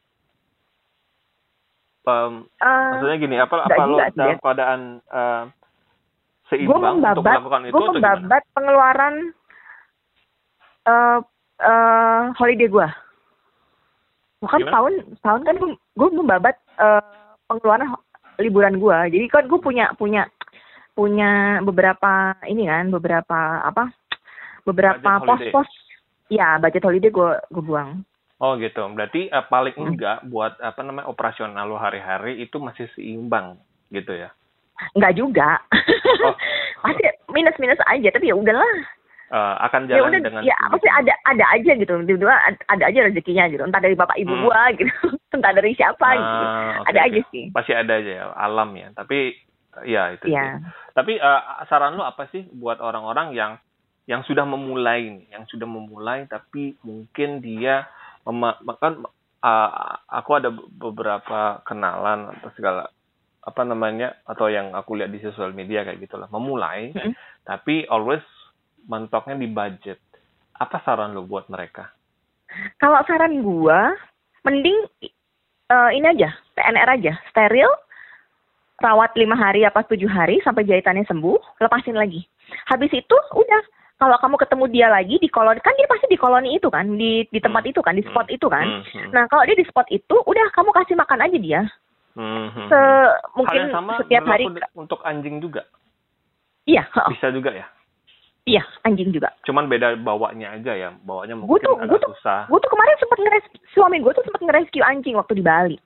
Eh, 2.02 2.30
maksudnya 2.66 3.18
gini 3.22 3.36
apa 3.38 3.62
apa 3.62 3.82
lo 3.86 4.02
dalam 4.18 4.38
keadaan 4.41 4.82
gue 5.06 5.45
seimbang 6.49 6.97
untuk 6.97 7.22
membabat, 7.22 7.38
melakukan 7.38 7.62
itu 7.70 7.74
gue 7.78 7.89
membabat 7.93 8.43
pengeluaran 8.58 9.16
eh 10.89 11.20
eh 11.62 12.22
holiday 12.41 12.68
gue. 12.68 12.88
Bukan 14.41 14.60
Gimana? 14.66 14.74
tahun 14.74 14.93
tahun 15.22 15.41
kan 15.45 15.56
gue 15.62 15.72
gue 15.78 16.10
membabat 16.10 16.56
eh 16.82 17.06
pengeluaran 17.45 17.93
liburan 18.41 18.82
gue. 18.82 18.97
Jadi 19.14 19.26
kan 19.30 19.45
gue 19.45 19.60
punya 19.62 19.93
punya 19.93 20.26
punya 20.97 21.62
beberapa 21.62 22.34
ini 22.49 22.66
kan 22.66 22.89
beberapa 22.89 23.62
apa 23.62 23.93
beberapa 24.66 25.22
pos-pos 25.22 25.70
ya 26.34 26.58
budget 26.58 26.82
holiday 26.82 27.14
gue 27.14 27.32
gue 27.54 27.64
buang. 27.64 28.02
Oh 28.42 28.58
gitu. 28.58 28.82
Berarti 28.89 29.30
eh, 29.30 29.46
paling 29.46 29.78
Hmm. 29.78 29.94
enggak 29.94 30.26
buat 30.26 30.58
apa 30.58 30.82
namanya 30.82 31.06
operasional 31.06 31.64
lo 31.64 31.78
hari-hari 31.78 32.42
itu 32.42 32.58
masih 32.58 32.89
seimbang 32.92 33.62
gitu 33.88 34.12
ya. 34.12 34.34
Enggak 34.92 35.14
juga. 35.14 35.62
Oh. 36.26 36.34
Masih 36.82 37.06
minus-minus 37.30 37.78
aja 37.86 38.10
tapi 38.10 38.26
ya 38.26 38.34
udahlah. 38.34 38.74
Eh, 39.30 39.56
akan 39.64 39.86
ya 39.86 39.96
jalan 39.96 40.12
udah 40.12 40.22
dengan 40.22 40.42
ya 40.42 40.58
pasti 40.68 40.89
ada 40.89 41.14
ada 41.24 41.46
aja 41.54 41.72
gitu 41.72 41.94
tiba-tiba 42.04 42.36
ad- 42.36 42.66
ada 42.68 42.84
aja 42.84 43.00
rezekinya 43.00 43.48
gitu 43.48 43.64
entah 43.64 43.80
dari 43.80 43.94
bapak 43.94 44.18
ibu 44.18 44.28
Hmm. 44.28 44.44
gua 44.44 44.74
gitu 44.74 44.92
entah 45.38 45.54
dari 45.54 45.72
siapa 45.72 46.04
gitu 46.12 46.43
Ah, 46.43 46.84
oke, 46.84 46.89
ada 46.89 47.00
oke. 47.00 47.08
aja 47.08 47.22
sih 47.30 47.46
Pasti 47.47 47.72
ada 47.72 47.93
aja 47.96 48.12
ya, 48.12 48.26
alam 48.34 48.70
ya. 48.74 48.92
Tapi 48.92 49.38
ya 49.86 50.12
itu 50.12 50.26
sih. 50.26 50.34
Iya. 50.34 50.59
Tapi 50.92 51.13
eh, 51.16 51.42
saran 51.63 51.96
lu 51.96 52.04
apa 52.04 52.28
sih 52.28 52.43
buat 52.51 52.82
orang-orang 52.82 53.32
yang 53.32 53.51
yang 54.04 54.26
sudah 54.26 54.43
memulai 54.43 55.24
yang 55.30 55.46
sudah 55.47 55.63
memulai 55.63 56.26
tapi 56.26 56.76
mungkin 56.82 57.39
dia 57.39 57.88
kan 58.80 58.93
eh, 59.42 59.70
aku 60.10 60.32
ada 60.38 60.50
beberapa 60.54 61.62
kenalan 61.66 62.32
atau 62.38 62.50
segala 62.58 62.89
apa 63.42 63.62
namanya 63.66 64.22
atau 64.30 64.54
yang 64.54 64.78
aku 64.78 64.93
lihat 64.93 65.10
di 65.10 65.18
sosial 65.18 65.50
media 65.50 65.82
kayak 65.82 65.98
gitulah 66.06 66.30
memulai 66.30 66.93
Mm-mm. 66.93 67.18
tapi 67.42 67.89
always 67.89 68.22
mentoknya 68.86 69.38
di 69.38 69.50
budget. 69.50 69.98
Apa 70.62 70.78
saran 70.86 71.18
lu 71.18 71.26
buat 71.26 71.50
mereka? 71.50 71.89
kalau 72.78 73.00
saran 73.08 73.42
gua 73.43 73.96
mending 74.43 74.78
eh, 75.72 75.89
ini 75.96 76.08
aja 76.08 76.30
PNR 76.58 76.89
aja 77.00 77.14
steril 77.32 77.70
rawat 78.82 79.14
lima 79.14 79.38
hari 79.38 79.64
apa 79.64 79.86
tujuh 79.86 80.10
hari 80.10 80.42
sampai 80.42 80.66
jahitannya 80.66 81.06
sembuh 81.06 81.62
lepasin 81.62 81.96
lagi 81.96 82.26
habis 82.68 82.92
itu 82.92 83.18
udah 83.38 83.64
kalau 84.01 84.17
kamu 84.17 84.36
ketemu 84.36 84.65
dia 84.67 84.87
lagi 84.89 85.15
di 85.15 85.29
koloni 85.29 85.61
kan 85.61 85.78
dia 85.78 85.86
pasti 85.86 86.09
di 86.09 86.17
koloni 86.17 86.57
itu 86.57 86.67
kan 86.67 86.89
di 86.91 87.21
di 87.23 87.37
tempat 87.37 87.61
Hmm. 87.61 87.69
itu 87.69 87.79
kan 87.79 87.93
di 87.93 88.01
spot 88.01 88.25
Hmm. 88.25 88.33
itu 88.33 88.47
kan 88.49 88.65
Hmm, 88.65 89.13
nah 89.13 89.23
kalau 89.28 89.45
dia 89.45 89.53
di 89.53 89.61
spot 89.63 89.86
itu 89.87 90.15
udah 90.17 90.45
kamu 90.49 90.73
kasih 90.73 90.97
makan 90.97 91.21
aja 91.21 91.37
dia 91.37 91.61
se 92.11 92.79
mungkin 93.32 93.55
Hal 93.55 93.63
yang 93.63 93.71
sama 93.71 93.93
setiap 93.95 94.25
hari 94.25 94.43
untuk 94.73 94.99
anjing 95.01 95.37
juga. 95.39 95.63
iya. 96.65 96.83
Bisa 97.07 97.29
juga 97.29 97.53
ya. 97.53 97.69
iya 98.43 98.65
anjing 98.82 99.13
juga 99.13 99.29
Cuman 99.45 99.69
beda 99.69 99.93
bawanya 99.95 100.51
aja 100.51 100.73
ya. 100.73 100.89
Bawanya 100.99 101.37
Gua 101.37 101.45
mungkin 101.45 101.61
tuh- 101.61 101.78
agak 101.78 101.87
gua 101.87 101.99
tuh- 102.01 102.11
susah. 102.17 102.41
gue 102.49 102.57
tuh 102.57 102.69
kemarin 102.69 102.95
sempat 102.97 103.19
ngeres 103.21 103.45
suami 103.69 103.97
gue 103.97 104.11
tuh 104.11 104.25
sempat 104.25 104.41
ngerescue 104.41 104.82
anjing 104.82 105.13
waktu 105.13 105.33
di 105.37 105.45
Bali 105.45 105.78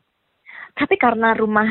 tapi 0.73 0.95
karena 0.95 1.35
rumah 1.35 1.67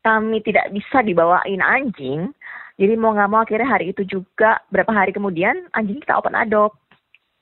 kami 0.00 0.42
tidak 0.42 0.68
bisa 0.68 1.00
dibawain 1.00 1.58
anjing 1.58 2.34
jadi 2.78 2.94
mau 2.94 3.12
nggak 3.12 3.30
mau 3.30 3.42
akhirnya 3.42 3.68
hari 3.68 3.90
itu 3.90 4.06
juga 4.06 4.62
berapa 4.70 4.88
hari 4.88 5.10
kemudian 5.10 5.66
anjing 5.74 5.98
kita 6.00 6.16
open 6.16 6.32
adopt 6.32 6.78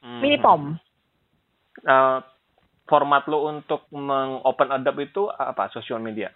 Hmm. 0.03 0.23
mini 0.23 0.39
pom 0.39 0.77
Eh, 1.83 2.19
format 2.87 3.27
lo 3.29 3.47
untuk 3.47 3.85
meng-open 3.93 4.73
adopt 4.73 4.97
itu 5.03 5.29
apa? 5.29 5.69
Sosial 5.69 6.01
media. 6.01 6.33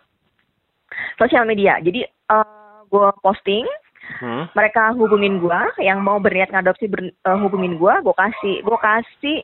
sosial 1.16 1.46
media 1.46 1.78
jadi 1.78 2.02
eh, 2.04 2.78
gue 2.86 3.08
posting 3.22 3.64
Hmm. 4.18 4.50
mereka 4.58 4.90
hubungin 4.98 5.38
gua 5.38 5.70
yang 5.78 6.02
mau 6.02 6.18
berniat 6.18 6.50
ngadopsi 6.50 6.90
ber, 6.90 7.14
eh, 7.14 7.38
hubungin 7.38 7.78
gua 7.78 8.02
gua 8.02 8.10
kasih 8.18 8.58
gua 8.66 8.74
kasih 8.82 9.38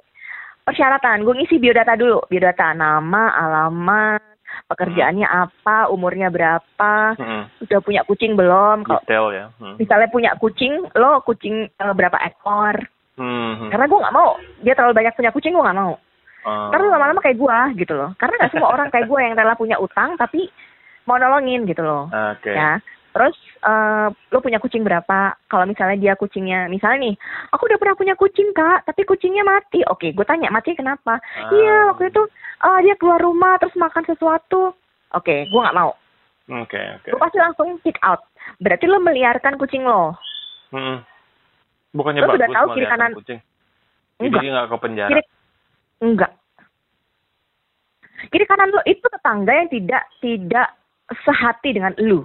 persyaratan 0.67 1.23
gua 1.23 1.39
ngisi 1.39 1.63
biodata 1.63 1.95
dulu 1.95 2.19
biodata 2.27 2.75
nama 2.75 3.31
alamat 3.31 4.36
pekerjaannya 4.65 5.25
apa 5.25 5.89
umurnya 5.89 6.29
berapa 6.29 6.93
Hmm. 7.15 7.45
udah 7.61 7.81
punya 7.81 8.03
kucing 8.03 8.33
belum 8.33 8.83
kalau 8.83 9.01
Detail 9.03 9.27
ya. 9.31 9.47
Hmm. 9.57 9.77
misalnya 9.77 10.09
punya 10.09 10.31
kucing 10.35 10.73
lo 10.93 11.21
kucing 11.21 11.69
eh, 11.69 11.93
berapa 11.93 12.17
ekor 12.25 12.77
Hmm. 13.15 13.69
karena 13.69 13.85
gua 13.87 13.99
nggak 14.03 14.13
mau 14.15 14.31
dia 14.61 14.73
terlalu 14.73 14.95
banyak 14.95 15.15
punya 15.15 15.31
kucing 15.31 15.53
gua 15.53 15.69
nggak 15.69 15.79
mau 15.79 15.95
Ah. 16.43 16.71
Ntar 16.71 16.79
lu 16.79 16.89
lama-lama 16.89 17.19
kayak 17.19 17.37
gua 17.37 17.75
gitu 17.75 17.91
loh 17.91 18.15
karena 18.15 18.39
nggak 18.39 18.53
semua 18.53 18.71
orang 18.71 18.87
kayak 18.87 19.05
gua 19.05 19.19
yang 19.19 19.35
rela 19.35 19.53
punya 19.53 19.77
utang 19.77 20.15
tapi 20.15 20.47
mau 21.03 21.17
nolongin 21.17 21.67
gitu 21.67 21.83
loh 21.83 22.07
Oke. 22.33 22.55
ya 22.55 22.79
terus 23.17 23.33
eh 23.59 24.07
lo 24.13 24.39
punya 24.39 24.61
kucing 24.61 24.85
berapa? 24.85 25.33
Kalau 25.49 25.65
misalnya 25.65 25.97
dia 25.97 26.13
kucingnya 26.13 26.69
misalnya 26.69 27.09
nih 27.09 27.15
aku 27.49 27.65
udah 27.65 27.81
pernah 27.81 27.97
punya 27.97 28.13
kucing 28.13 28.53
kak 28.53 28.85
tapi 28.85 29.09
kucingnya 29.09 29.41
mati. 29.41 29.81
Oke 29.89 30.13
gue 30.13 30.27
tanya 30.29 30.53
mati 30.53 30.77
kenapa? 30.77 31.17
Ah. 31.17 31.49
iya 31.49 31.89
waktu 31.89 32.13
itu 32.13 32.23
eh, 32.61 32.79
dia 32.85 32.95
keluar 32.95 33.17
rumah 33.19 33.57
terus 33.57 33.73
makan 33.75 34.05
sesuatu. 34.05 34.77
Oke 35.17 35.49
gue 35.49 35.57
nggak 35.59 35.73
mau. 35.75 35.97
Oke, 36.47 36.79
oke. 36.79 37.09
gue 37.11 37.19
pasti 37.19 37.39
langsung 37.41 37.75
pick 37.81 37.97
out. 38.05 38.23
Berarti 38.61 38.87
lo 38.87 39.01
meliarkan 39.01 39.57
kucing 39.57 39.83
lo? 39.83 40.15
Hmm. 40.71 41.03
Bukannya 41.91 42.23
Lo 42.23 42.29
bagus 42.29 42.39
sudah 42.39 42.51
tahu 42.53 42.67
kiri 42.77 42.87
kanan- 42.87 43.17
kucing. 43.17 43.41
enggak. 44.21 44.39
Jadi 44.39 44.53
nggak 44.53 44.67
ke 44.69 44.77
penjara. 44.79 45.11
Kiri- 45.11 45.31
enggak. 46.05 46.33
Kiri 48.29 48.45
kanan 48.45 48.71
lo 48.71 48.81
itu 48.85 49.03
tetangga 49.03 49.53
yang 49.53 49.69
tidak 49.73 50.03
tidak 50.21 50.69
sehati 51.23 51.71
dengan 51.73 51.95
lu 51.99 52.23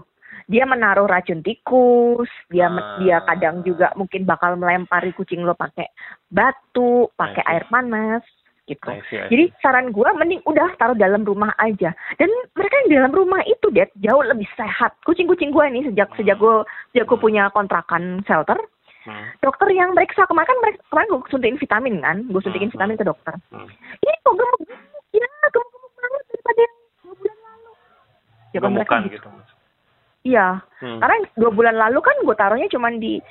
dia 0.52 0.68
menaruh 0.68 1.08
racun 1.08 1.40
tikus 1.40 2.28
dia 2.48 2.68
Ah. 2.68 3.00
dia 3.00 3.24
kadang 3.24 3.64
juga 3.64 3.96
mungkin 3.96 4.28
bakal 4.28 4.54
melempari 4.54 5.10
kucing 5.12 5.42
lo 5.42 5.56
pakai 5.56 5.88
batu 6.28 7.08
pakai 7.16 7.40
air 7.48 7.64
panas 7.66 8.20
gitu 8.68 8.84
I 8.86 9.00
see, 9.08 9.18
I 9.18 9.26
see. 9.26 9.30
jadi 9.32 9.44
saran 9.58 9.90
gua 9.90 10.12
mending 10.14 10.44
udah 10.44 10.76
taruh 10.76 10.94
dalam 10.94 11.24
rumah 11.24 11.50
aja 11.58 11.90
dan 12.16 12.30
mereka 12.52 12.76
yang 12.78 12.88
di 12.88 12.96
dalam 12.96 13.12
rumah 13.12 13.42
itu 13.44 13.68
deh 13.70 13.88
jauh 13.98 14.22
lebih 14.22 14.46
sehat 14.54 14.92
kucing-kucing 15.02 15.50
gua 15.50 15.66
ini 15.66 15.82
sejak 15.84 16.12
sejak 16.14 16.36
gua 16.36 16.62
sejak 16.92 17.08
gua 17.08 17.18
punya 17.18 17.44
kontrakan 17.50 18.20
shelter 18.24 18.60
Hmm. 19.02 19.34
dokter 19.42 19.66
yang 19.74 19.98
meriksa 19.98 20.30
kemarin 20.30 20.46
kan 20.46 20.58
mereka 20.62 20.78
kemarin 20.86 21.08
gue 21.10 21.20
suntikin 21.26 21.58
vitamin 21.58 21.96
kan 22.06 22.22
gue 22.22 22.38
suntikin 22.38 22.70
Hmm. 22.70 22.76
vitamin 22.78 22.96
ke 22.96 23.06
dokter 23.10 23.34
Hmm. 23.50 23.66
ini 23.98 24.14
kok 24.22 24.34
gemuk 24.38 24.62
ya 25.10 25.26
gemuk-gemuk 25.50 25.92
banget 25.98 26.22
daripada 26.30 26.60
yang 26.62 26.76
bulan 27.02 27.38
lalu 27.42 27.72
Jawaban 28.54 28.72
mereka 28.72 28.94
Gemukan 28.94 29.02
gitu. 29.10 29.18
gitu. 29.18 29.30
Iya. 30.24 30.62
Hmm. 30.82 30.98
karena 30.98 31.16
dua 31.38 31.52
bulan 31.54 31.76
lalu 31.78 32.00
kan 32.02 32.16
gue 32.26 32.36
taruhnya 32.36 32.70
cuman 32.70 32.98
di 32.98 33.22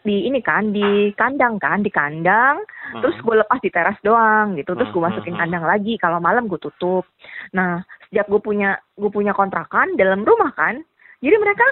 di 0.00 0.24
ini 0.24 0.40
kan 0.40 0.72
di 0.72 1.12
kandang 1.12 1.60
kan 1.60 1.84
di 1.84 1.90
kandang. 1.92 2.62
Hmm. 2.90 3.02
terus 3.04 3.18
gue 3.20 3.36
lepas 3.36 3.60
di 3.60 3.68
teras 3.68 3.98
doang 4.00 4.56
gitu. 4.56 4.72
Terus 4.72 4.88
gue 4.90 5.00
Hmm, 5.02 5.10
masukin 5.12 5.34
hmm, 5.36 5.42
kandang 5.44 5.64
lagi. 5.68 5.94
Kalau 6.00 6.18
malam 6.18 6.48
gue 6.48 6.56
tutup. 6.56 7.04
Nah 7.52 7.84
sejak 8.08 8.26
gue 8.26 8.40
punya 8.40 8.80
gue 8.96 9.10
punya 9.12 9.36
kontrakan 9.36 9.94
dalam 9.94 10.24
rumah 10.24 10.50
kan 10.56 10.80
jadi 11.20 11.36
mereka 11.36 11.66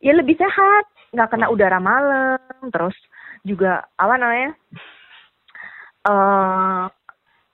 ya 0.00 0.16
lebih 0.16 0.34
sehat. 0.40 0.84
Nggak 1.12 1.28
kena 1.30 1.46
Hmm. 1.46 1.54
udara 1.54 1.78
malam. 1.78 2.40
Terus 2.72 2.96
juga 3.44 3.84
apa 4.00 4.14
namanya 4.16 4.50
eh 6.04 6.84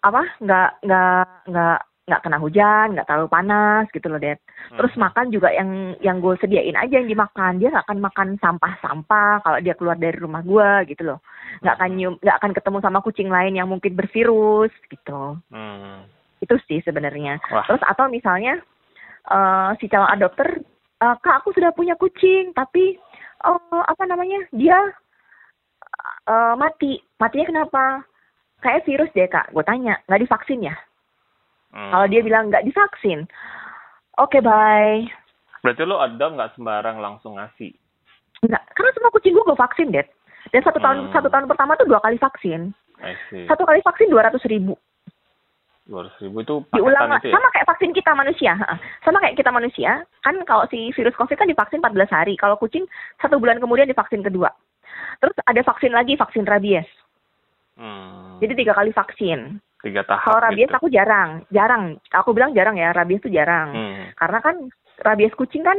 apa 0.01 0.23
nggak 0.41 0.71
nggak 0.87 1.27
nggak 1.51 1.79
nggak 2.11 2.27
kena 2.27 2.43
hujan 2.43 2.99
nggak 2.99 3.07
terlalu 3.07 3.31
panas 3.31 3.87
gitu 3.95 4.11
loh 4.11 4.19
Dad. 4.19 4.43
Hmm. 4.43 4.77
terus 4.83 4.95
makan 4.99 5.31
juga 5.31 5.55
yang 5.55 5.95
yang 6.03 6.19
gue 6.19 6.35
sediain 6.43 6.75
aja 6.75 6.99
yang 6.99 7.07
dimakan. 7.07 7.63
Dia 7.63 7.71
nggak 7.71 7.87
akan 7.87 8.01
makan 8.03 8.29
sampah-sampah 8.43 9.47
kalau 9.47 9.59
dia 9.63 9.79
keluar 9.79 9.95
dari 9.95 10.19
rumah 10.19 10.43
gue 10.43 10.91
gitu 10.91 11.07
loh. 11.07 11.23
Nggak 11.63 11.75
akan 11.79 11.91
nyium 11.95 12.15
nggak 12.19 12.37
akan 12.43 12.53
ketemu 12.59 12.79
sama 12.83 12.99
kucing 13.07 13.31
lain 13.31 13.55
yang 13.55 13.71
mungkin 13.71 13.95
bervirus 13.95 14.75
gitu. 14.91 15.39
Hmm. 15.55 16.03
itu 16.41 16.57
sih 16.65 16.81
sebenarnya. 16.81 17.37
Terus 17.69 17.85
atau 17.85 18.09
misalnya 18.11 18.59
eh 19.31 19.71
si 19.79 19.87
calon 19.87 20.09
adopter 20.11 20.65
eh, 20.99 21.17
kak 21.21 21.45
aku 21.45 21.53
sudah 21.53 21.71
punya 21.77 21.95
kucing 22.01 22.57
tapi 22.57 22.97
eh, 23.45 23.83
apa 23.87 24.03
namanya 24.11 24.43
dia 24.51 24.81
eh, 26.27 26.55
mati. 26.59 26.99
Matinya 27.21 27.47
kenapa? 27.47 28.03
Kayak 28.65 28.85
virus 28.89 29.13
deh 29.13 29.29
kak. 29.29 29.53
Gue 29.53 29.63
tanya 29.63 30.01
nggak 30.09 30.27
divaksin 30.27 30.65
ya 30.65 30.75
Hmm. 31.71 31.91
kalau 31.91 32.07
dia 32.07 32.19
bilang 32.21 32.51
nggak 32.51 32.67
divaksin 32.67 33.31
oke 34.17 34.39
bye 34.41 35.07
Berarti 35.61 35.85
lo 35.85 36.01
adopt 36.01 36.35
nggak 36.35 36.53
sembarang 36.57 36.97
langsung 36.99 37.37
ngasih. 37.37 37.69
Enggak, 38.41 38.65
karena 38.73 38.91
semua 38.97 39.13
kucing 39.13 39.37
gue 39.37 39.45
gue 39.45 39.53
vaksin, 39.53 39.93
Dad. 39.93 40.09
Dan 40.49 40.65
satu 40.65 40.81
tahun 40.81 40.99
Hmm. 41.05 41.13
satu 41.13 41.29
tahun 41.29 41.45
pertama 41.45 41.77
tuh 41.77 41.85
dua 41.85 42.01
kali 42.01 42.17
vaksin. 42.17 42.73
Satu 43.45 43.69
kali 43.69 43.85
vaksin 43.85 44.09
dua 44.09 44.25
ratus 44.25 44.41
ribu. 44.49 44.73
Dua 45.85 46.09
ratus 46.09 46.17
ribu 46.25 46.41
itu 46.41 46.65
Diulang 46.73 47.13
itu 47.13 47.29
ya? 47.29 47.37
sama 47.37 47.49
kayak 47.53 47.69
vaksin 47.69 47.93
kita 47.93 48.17
manusia. 48.17 48.57
Sama 49.05 49.21
kayak 49.21 49.37
kita 49.37 49.53
manusia. 49.53 50.01
Kan 50.25 50.41
kalau 50.49 50.65
si 50.73 50.97
virus 50.97 51.13
COVID 51.13 51.37
kan 51.37 51.45
divaksin 51.45 51.85
14 51.85 52.09
hari. 52.09 52.41
Kalau 52.41 52.57
kucing 52.57 52.89
satu 53.21 53.37
bulan 53.37 53.61
kemudian 53.61 53.85
divaksin 53.85 54.25
kedua. 54.25 54.49
Terus 55.21 55.37
ada 55.45 55.61
vaksin 55.61 55.93
lagi, 55.93 56.17
vaksin 56.17 56.49
rabies. 56.49 56.89
Hmm. 57.77 58.41
Jadi 58.41 58.65
tiga 58.65 58.73
kali 58.73 58.97
vaksin. 58.97 59.61
Tiga 59.81 60.05
tahap 60.05 60.29
Kalau 60.29 60.45
rabies 60.45 60.69
gitu. 60.69 60.77
aku 60.77 60.87
jarang, 60.93 61.31
jarang. 61.49 61.97
Aku 62.13 62.37
bilang 62.37 62.53
jarang 62.53 62.77
ya, 62.77 62.93
rabies 62.93 63.25
tuh 63.25 63.33
jarang. 63.33 63.73
Hmm. 63.73 64.03
Karena 64.13 64.39
kan 64.45 64.57
rabies 65.01 65.33
kucing 65.33 65.65
kan 65.65 65.77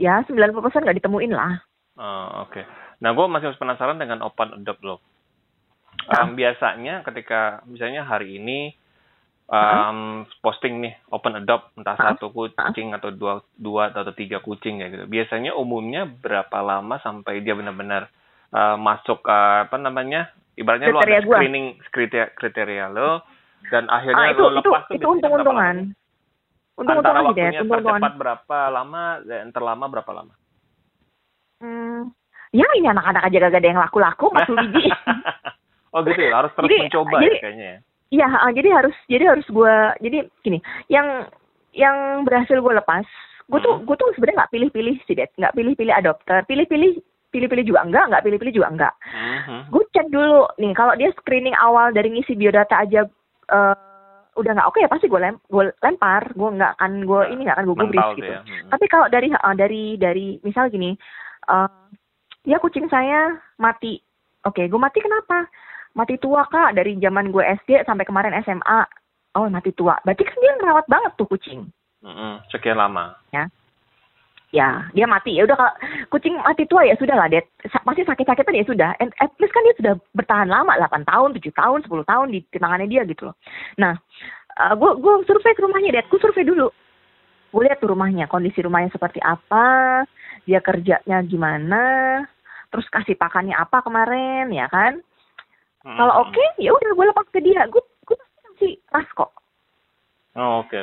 ya 0.00 0.24
90% 0.24 0.48
nggak 0.56 0.98
ditemuin 1.04 1.32
lah. 1.32 1.60
Oh, 2.00 2.48
Oke. 2.48 2.64
Nah, 3.04 3.12
gue 3.12 3.26
masih 3.28 3.52
penasaran 3.58 4.00
dengan 4.00 4.24
open 4.24 4.56
adopt 4.56 4.80
lo. 4.80 4.96
Ah. 6.08 6.24
Um, 6.24 6.34
biasanya 6.34 7.04
ketika 7.04 7.60
misalnya 7.68 8.02
hari 8.02 8.40
ini 8.40 8.72
um, 9.46 10.24
posting 10.40 10.80
nih 10.80 10.94
open 11.12 11.36
adopt 11.36 11.76
entah 11.76 11.94
Ah. 11.94 12.16
satu 12.16 12.32
kucing 12.32 12.96
atau 12.96 13.12
dua 13.12 13.44
dua 13.54 13.92
atau 13.92 14.14
tiga 14.16 14.40
kucing 14.40 14.80
ya 14.80 14.88
gitu. 14.88 15.04
Biasanya 15.04 15.52
umumnya 15.52 16.08
berapa 16.08 16.58
lama 16.64 16.96
sampai 16.98 17.44
dia 17.44 17.52
benar-benar 17.52 18.08
uh, 18.52 18.76
masuk 18.76 19.20
uh, 19.22 19.64
apa 19.64 19.76
namanya? 19.76 20.28
Ibaratnya 20.52 20.88
lo 20.88 21.00
Kriteria 21.00 21.16
ada 21.16 21.26
gua. 21.26 21.36
screening 21.36 21.66
kriteria 21.86 22.26
kriteria 22.32 22.84
lo 22.88 23.10
dan 23.68 23.88
akhirnya 23.88 24.20
Ah, 24.22 24.30
itu 24.30 24.42
lo 24.42 24.50
itu 24.54 24.68
lepas 24.68 24.84
tuh 24.84 24.92
itu 24.92 25.00
biasanya 25.00 25.02
berapa 25.02 25.10
untung-untungan. 25.10 25.76
Antara 26.72 26.78
Untung-untungan 26.78 27.14
Dad. 27.14 27.26
waktunya 27.26 27.50
Untung-untungan. 27.54 27.92
tercepat 27.98 28.14
berapa 28.16 28.58
lama 28.70 29.02
dan 29.22 29.44
terlama 29.50 29.84
berapa 29.88 30.12
lama? 30.14 30.34
Hmm, 31.58 32.00
ya 32.50 32.66
ini 32.74 32.86
anak-anak 32.86 33.22
aja 33.22 33.36
gak 33.44 33.54
ada 33.54 33.68
yang 33.68 33.80
laku-laku 33.80 34.26
40 34.34 34.72
biji. 34.72 34.90
oh 35.90 36.00
gitu 36.02 36.20
ya, 36.20 36.32
harus 36.34 36.52
terus 36.52 36.68
Jadi- 36.68 36.82
mencoba 36.82 37.16
jadi- 37.18 37.28
ya 37.30 37.40
kayaknya 37.40 37.66
ya. 37.66 37.78
Iya, 38.12 38.26
jadi 38.52 38.68
harus 38.74 38.96
jadi 39.06 39.24
harus 39.26 39.46
gua 39.48 39.96
jadi 39.98 40.28
gini, 40.42 40.60
yang 40.86 41.24
yang 41.72 41.96
berhasil 42.22 42.60
gue 42.60 42.74
lepas, 42.74 43.08
gue 43.48 43.56
tuh 43.58 43.72
Hmm. 43.72 43.88
gue 43.88 43.96
tuh 43.96 44.12
sebenarnya 44.12 44.44
nggak 44.44 44.52
pilih-pilih 44.52 44.96
sih, 45.02 45.16
Dad. 45.16 45.32
nggak 45.32 45.56
pilih-pilih 45.56 45.94
adopter, 45.96 46.44
pilih-pilih 46.44 47.00
pilih-pilih 47.32 47.64
juga 47.64 47.80
enggak, 47.82 48.04
nggak 48.12 48.24
pilih-pilih 48.28 48.54
juga 48.54 48.68
enggak. 48.68 48.94
Mhm. 49.08 49.58
Gue 49.72 49.84
cek 49.96 50.08
dulu 50.12 50.44
nih, 50.60 50.72
kalau 50.76 50.94
dia 50.94 51.08
screening 51.16 51.56
awal 51.56 51.90
dari 51.90 52.12
ngisi 52.12 52.36
biodata 52.36 52.76
aja 52.84 53.08
eh, 53.52 53.76
udah 54.32 54.52
nggak 54.56 54.68
oke 54.68 54.80
ya 54.80 54.88
pasti 54.88 55.08
gue 55.08 55.20
lem 55.20 55.36
gue 55.48 55.72
lempar, 55.84 56.32
gue 56.32 56.48
nggak 56.56 56.72
akan 56.78 56.92
gue 57.04 57.20
ini 57.32 57.40
nggak 57.48 57.56
akan 57.56 57.66
gue 57.68 57.76
gubris 57.76 58.08
gitu. 58.20 58.30
ya. 58.32 58.40
Mhm. 58.44 58.68
Tapi 58.68 58.84
kalau 58.88 59.06
dari 59.08 59.28
ah, 59.32 59.56
dari 59.56 59.84
dari 59.96 60.26
misal 60.44 60.68
gini, 60.68 60.92
eh 61.48 61.68
ya 62.44 62.56
kucing 62.60 62.86
saya 62.92 63.32
mati. 63.56 64.00
Oke, 64.42 64.66
gue 64.66 64.80
mati 64.80 64.98
kenapa? 65.00 65.46
Mati 65.92 66.16
tua 66.16 66.48
kak 66.48 66.74
dari 66.74 66.96
zaman 66.96 67.28
gue 67.28 67.44
SD 67.64 67.84
sampai 67.84 68.08
kemarin 68.08 68.36
SMA. 68.42 68.80
Oh 69.36 69.48
mati 69.48 69.72
tua. 69.72 69.96
Berarti 70.04 70.24
kan 70.24 70.36
dia 70.40 70.52
ngerawat 70.60 70.86
banget 70.88 71.12
tuh 71.16 71.28
kucing. 71.28 71.68
Mhm. 72.02 72.48
Sekian 72.50 72.80
lama. 72.80 73.14
Ya, 73.30 73.46
dia 74.92 75.08
mati. 75.08 75.32
Ya 75.34 75.48
udah 75.48 75.56
kalau 75.56 75.72
kucing 76.12 76.36
mati 76.44 76.68
tua 76.68 76.84
ya 76.84 76.94
sudah 77.00 77.16
lah. 77.16 77.26
Sa- 77.72 77.82
Pasti 77.82 78.04
sakit-sakitan 78.04 78.54
ya 78.54 78.64
sudah. 78.68 78.90
And 79.00 79.08
at 79.18 79.32
least 79.40 79.56
kan 79.56 79.64
dia 79.64 79.76
sudah 79.80 79.94
bertahan 80.12 80.52
lama, 80.52 80.76
8 80.76 81.08
tahun, 81.08 81.32
7 81.32 81.50
tahun, 81.56 81.78
10 81.88 82.04
tahun 82.04 82.26
di, 82.30 82.44
tangannya 82.60 82.86
dia 82.86 83.02
gitu 83.08 83.32
loh. 83.32 83.36
Nah, 83.80 83.96
gue 84.76 84.90
gue 85.00 85.12
survei 85.24 85.56
ke 85.56 85.64
rumahnya, 85.64 85.96
Dad. 85.96 86.06
Gue 86.12 86.20
survei 86.20 86.44
dulu. 86.44 86.68
Gue 87.52 87.62
lihat 87.68 87.80
tuh 87.80 87.92
rumahnya, 87.92 88.28
kondisi 88.28 88.64
rumahnya 88.64 88.92
seperti 88.92 89.20
apa, 89.20 90.04
dia 90.48 90.60
kerjanya 90.64 91.20
gimana, 91.20 91.84
terus 92.72 92.88
kasih 92.88 93.12
pakannya 93.12 93.52
apa 93.52 93.84
kemarin, 93.84 94.48
ya 94.48 94.68
kan? 94.72 95.00
Mhm. 95.84 95.96
Kalau 96.00 96.14
oke, 96.28 96.44
ya 96.56 96.72
udah 96.72 96.92
gue 96.96 97.06
lepas 97.12 97.26
ke 97.28 97.40
dia. 97.44 97.68
Gue 97.68 97.84
gue 98.08 98.16
kasih 98.56 98.80
ras 98.88 99.08
kok. 99.12 99.32
Oh, 100.32 100.64
oke 100.64 100.76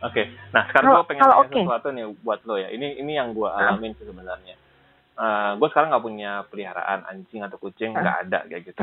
oke. 0.00 0.12
Oke. 0.12 0.22
Nah, 0.56 0.62
sekarang 0.72 0.96
gue 0.96 1.06
pengen 1.08 1.22
tanya 1.22 1.38
oke. 1.44 1.52
sesuatu 1.52 1.88
nih 1.92 2.06
buat 2.24 2.40
lo 2.48 2.56
ya. 2.56 2.68
Ini 2.72 3.00
ini 3.00 3.12
yang 3.16 3.36
gue 3.36 3.48
alamin 3.48 3.92
sih 3.96 4.08
sebenarnya. 4.08 4.56
gue 5.60 5.68
sekarang 5.68 5.92
nggak 5.92 6.04
punya 6.08 6.32
peliharaan 6.48 7.04
anjing 7.04 7.44
atau 7.44 7.60
kucing, 7.60 7.92
nggak 7.92 8.18
ada 8.24 8.38
kayak 8.48 8.72
gitu. 8.72 8.80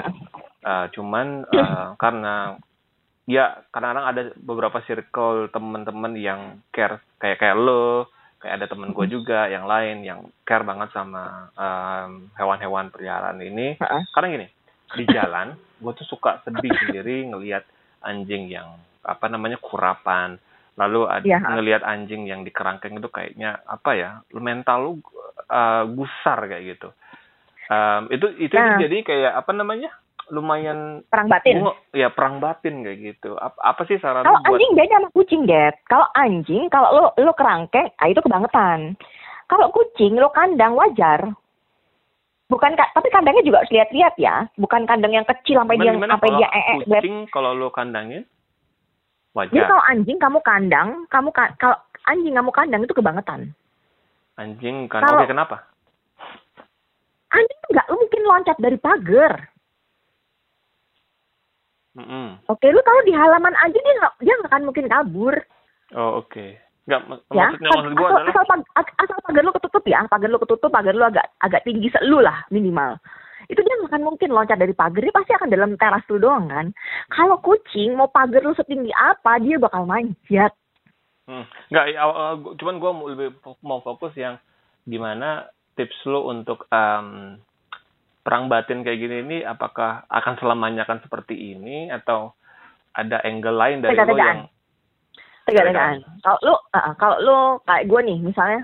Eh, 0.67 0.85
cuman 0.93 1.47
eh, 1.49 1.87
karena 2.03 2.53
ya 3.27 3.59
kadang-kadang 3.73 4.07
ada 4.07 4.21
beberapa 4.39 4.79
circle 4.87 5.51
teman-teman 5.51 6.13
yang 6.15 6.41
care 6.71 7.03
kayak 7.19 7.43
kayak 7.43 7.57
lo 7.59 8.07
kayak 8.39 8.63
ada 8.63 8.65
temen 8.71 8.95
gue 8.95 9.05
juga 9.11 9.51
yang 9.51 9.67
lain 9.67 10.05
yang 10.07 10.23
care 10.47 10.63
banget 10.63 10.93
sama 10.95 11.51
em, 11.57 12.31
hewan-hewan 12.39 12.87
peliharaan 12.87 13.41
ini 13.43 13.75
karena 14.15 14.27
gini 14.31 14.47
di 14.95 15.03
jalan 15.11 15.59
gue 15.83 15.91
tuh 15.91 16.07
suka 16.07 16.39
sedih 16.47 16.71
sendiri 16.71 17.27
ngelihat 17.27 17.67
anjing 18.07 18.47
yang 18.47 18.79
apa 19.03 19.27
namanya 19.27 19.59
kurapan 19.59 20.39
lalu 20.77 21.05
ada 21.05 21.25
Iya. 21.25 21.41
ngelihat 21.41 21.81
anjing 21.81 22.23
yang 22.23 22.41
di 22.41 22.49
kerangkeng 22.49 22.95
itu 22.95 23.09
kayaknya 23.09 23.59
apa 23.65 23.91
ya 23.91 24.09
mental 24.31 24.77
lu 24.79 24.91
uh, 25.47 25.83
gusar 25.87 26.39
kayak 26.43 26.65
gitu 26.71 26.89
Em, 27.67 28.07
itu 28.09 28.27
itu 28.39 28.55
Nah. 28.55 28.79
jadi 28.79 29.03
kayak 29.03 29.33
apa 29.35 29.51
namanya 29.51 29.91
lumayan 30.27 31.03
perang 31.03 31.27
batin. 31.27 31.59
bunga- 31.59 31.79
ya 31.91 32.07
perang 32.07 32.39
batin 32.39 32.79
kayak 32.79 32.99
gitu 33.01 33.35
apa, 33.35 33.59
apa 33.59 33.81
sih 33.83 33.95
saran 33.97 34.23
Kalau 34.23 34.39
lu 34.39 34.43
buat 34.45 34.55
anjing 34.55 34.71
beda 34.73 34.93
sama 34.93 35.09
kucing, 35.11 35.41
Dad. 35.43 35.75
Kalau 35.83 36.07
anjing, 36.13 36.63
kalau 36.67 36.89
lo 36.91 37.03
lo 37.17 37.31
kerangkeng, 37.31 37.91
ah 37.93 38.07
itu 38.07 38.19
kebangetan. 38.19 38.95
Kalau 39.45 39.67
kucing 39.69 40.15
lo 40.15 40.27
kandang 40.29 40.75
wajar. 40.75 41.31
Bukan 42.47 42.75
ka- 42.75 42.91
tapi 42.93 43.07
kandangnya 43.07 43.43
juga 43.43 43.59
harus 43.59 43.71
lihat-lihat 43.71 44.15
ya. 44.15 44.47
Bukan 44.55 44.83
kandang 44.83 45.11
yang 45.11 45.27
kecil 45.27 45.59
sampai 45.59 45.75
dia 45.75 45.91
sampai 45.91 46.29
dia 46.33 46.47
ee 46.49 46.63
ee. 46.69 46.75
kucing 46.85 47.27
kalau 47.27 47.51
lu 47.51 47.67
kandangin 47.67 48.23
Jadi 49.37 49.53
wajar 49.53 49.69
kalau 49.69 49.83
anjing 49.85 50.17
kamu 50.17 50.39
kandang, 50.41 50.89
kamu 51.07 51.29
ka- 51.29 51.53
kalau 51.55 51.77
anjing 52.03 52.33
kamu 52.33 52.49
kandang 52.49 52.81
itu 52.81 52.93
kebangetan. 52.93 53.53
anjing 54.35 54.85
kan 54.85 55.01
kalau- 55.01 55.21
oke 55.21 55.29
kenapa 55.29 55.57
Anjing 57.27 57.59
tuh 57.59 57.69
nggak 57.69 57.89
mungkin 57.91 58.21
loncat 58.23 58.57
dari 58.57 58.77
pagar. 58.79 59.33
Mm-mm. 61.91 62.39
Oke, 62.45 62.69
lu 62.69 62.79
tahu 62.79 62.99
di 63.03 63.11
halaman 63.11 63.51
anjing 63.57 63.81
dia 63.81 63.95
nggak 63.97 64.13
dia 64.21 64.33
nggak 64.37 64.51
akan 64.53 64.63
mungkin 64.63 64.85
kabur. 64.87 65.35
oh 65.91 66.19
oke 66.19 66.45
nggak 66.83 67.01
mak- 67.03 67.23
ya 67.31 67.47
maksudnya 67.51 67.69
maksud 67.69 67.93
gua 67.95 68.07
asal, 68.07 68.19
adalah 68.23 68.43
asal, 68.75 68.95
asal 68.99 69.17
pagar 69.23 69.43
lu 69.43 69.51
ketutup 69.51 69.83
ya 69.83 69.99
pagar 70.07 70.27
lu 70.27 70.39
ketutup 70.39 70.69
pagar 70.69 70.93
lu 70.95 71.03
agak 71.03 71.25
agak 71.39 71.63
tinggi 71.63 71.87
selu 71.91 72.19
lah 72.19 72.47
minimal 72.47 72.95
itu 73.47 73.59
dia 73.63 73.75
akan 73.87 74.03
mungkin 74.03 74.29
loncat 74.31 74.59
dari 74.59 74.75
pagar 74.75 75.01
dia 75.03 75.15
pasti 75.15 75.31
akan 75.35 75.49
dalam 75.49 75.71
teras 75.79 76.03
lu 76.11 76.19
doang 76.19 76.47
kan 76.51 76.67
kalau 77.11 77.39
kucing 77.39 77.95
mau 77.95 78.11
pagar 78.11 78.43
lu 78.43 78.55
setinggi 78.55 78.91
apa 78.95 79.39
dia 79.39 79.57
bakal 79.59 79.87
manjat 79.87 80.51
Hmm. 81.27 81.43
Nggak, 81.67 81.85
ya, 81.91 82.07
cuman 82.39 82.79
gue 82.79 82.91
mau 82.95 83.05
lebih 83.11 83.35
mau 83.59 83.83
fokus 83.83 84.15
yang 84.15 84.39
gimana 84.87 85.51
tips 85.75 86.07
lo 86.07 86.31
untuk 86.31 86.63
em, 86.71 87.35
perang 88.23 88.47
batin 88.47 88.79
kayak 88.79 88.99
gini 88.99 89.15
ini 89.27 89.37
apakah 89.43 90.07
akan 90.07 90.39
selamanya 90.39 90.87
akan 90.87 91.03
seperti 91.03 91.35
ini 91.35 91.91
atau 91.91 92.31
ada 92.95 93.19
angle 93.27 93.59
lain 93.59 93.83
dari 93.83 93.91
lo 93.91 93.99
Tega-tegaan. 93.99 94.23
yang 94.23 94.41
tega-tegaan 95.47 95.95
kalau 96.23 96.39
lu 96.43 96.55
uh, 96.55 96.91
kalau 96.95 97.17
lu 97.23 97.37
kayak 97.63 97.87
gue 97.87 98.01
nih 98.03 98.17
misalnya 98.19 98.61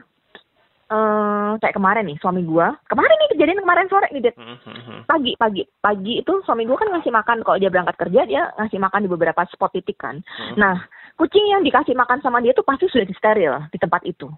eh 0.93 1.51
kayak 1.57 1.73
kemarin 1.73 2.05
nih 2.05 2.17
suami 2.21 2.45
gue 2.45 2.67
kemarin 2.85 3.17
nih 3.17 3.29
kejadian 3.33 3.59
kemarin 3.59 3.89
sore 3.89 4.05
nih 4.13 4.21
Dit. 4.21 4.35
Hmm, 4.37 4.61
hmm, 4.61 4.81
hmm. 4.85 4.99
pagi 5.09 5.33
pagi. 5.33 5.65
Pagi 5.81 6.13
itu 6.21 6.33
suami 6.45 6.63
gue 6.63 6.77
kan 6.77 6.93
ngasih 6.93 7.09
makan. 7.09 7.41
Kalau 7.41 7.57
dia 7.57 7.73
berangkat 7.73 7.97
kerja 7.97 8.21
dia 8.23 8.53
ngasih 8.55 8.77
makan 8.77 9.01
di 9.01 9.09
beberapa 9.09 9.41
spot 9.49 9.73
titik 9.73 9.97
kan. 9.97 10.21
Nah 10.53 10.77
kucing 11.17 11.49
yang 11.49 11.65
dikasih 11.65 11.97
makan 11.97 12.21
sama 12.21 12.37
dia 12.39 12.53
tuh 12.53 12.61
pasti 12.61 12.85
sudah 12.85 13.03
disteril 13.03 13.57
di 13.69 13.77
tempat 13.77 14.05
itu. 14.05 14.29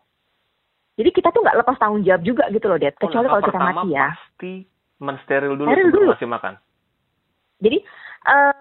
Jadi 0.95 1.11
kita 1.11 1.27
tuh 1.30 1.44
nggak 1.44 1.60
lepas 1.60 1.76
tanggung 1.76 2.07
jawab 2.07 2.23
juga 2.23 2.48
gitu 2.48 2.72
loh 2.72 2.80
Dad 2.80 2.95
Oh, 2.95 2.99
kecuali 3.03 3.27
nah, 3.27 3.32
kalau 3.36 3.44
kita 3.44 3.60
mati 3.60 3.88
ya. 3.91 4.07
pasti 4.15 4.53
mensteril 4.95 5.53
dulu 5.53 5.68
Steril 5.68 5.90
dulu. 5.91 6.10
ngasih 6.15 6.30
makan? 6.32 6.53
Jadi 7.60 7.77
eh 8.26 8.55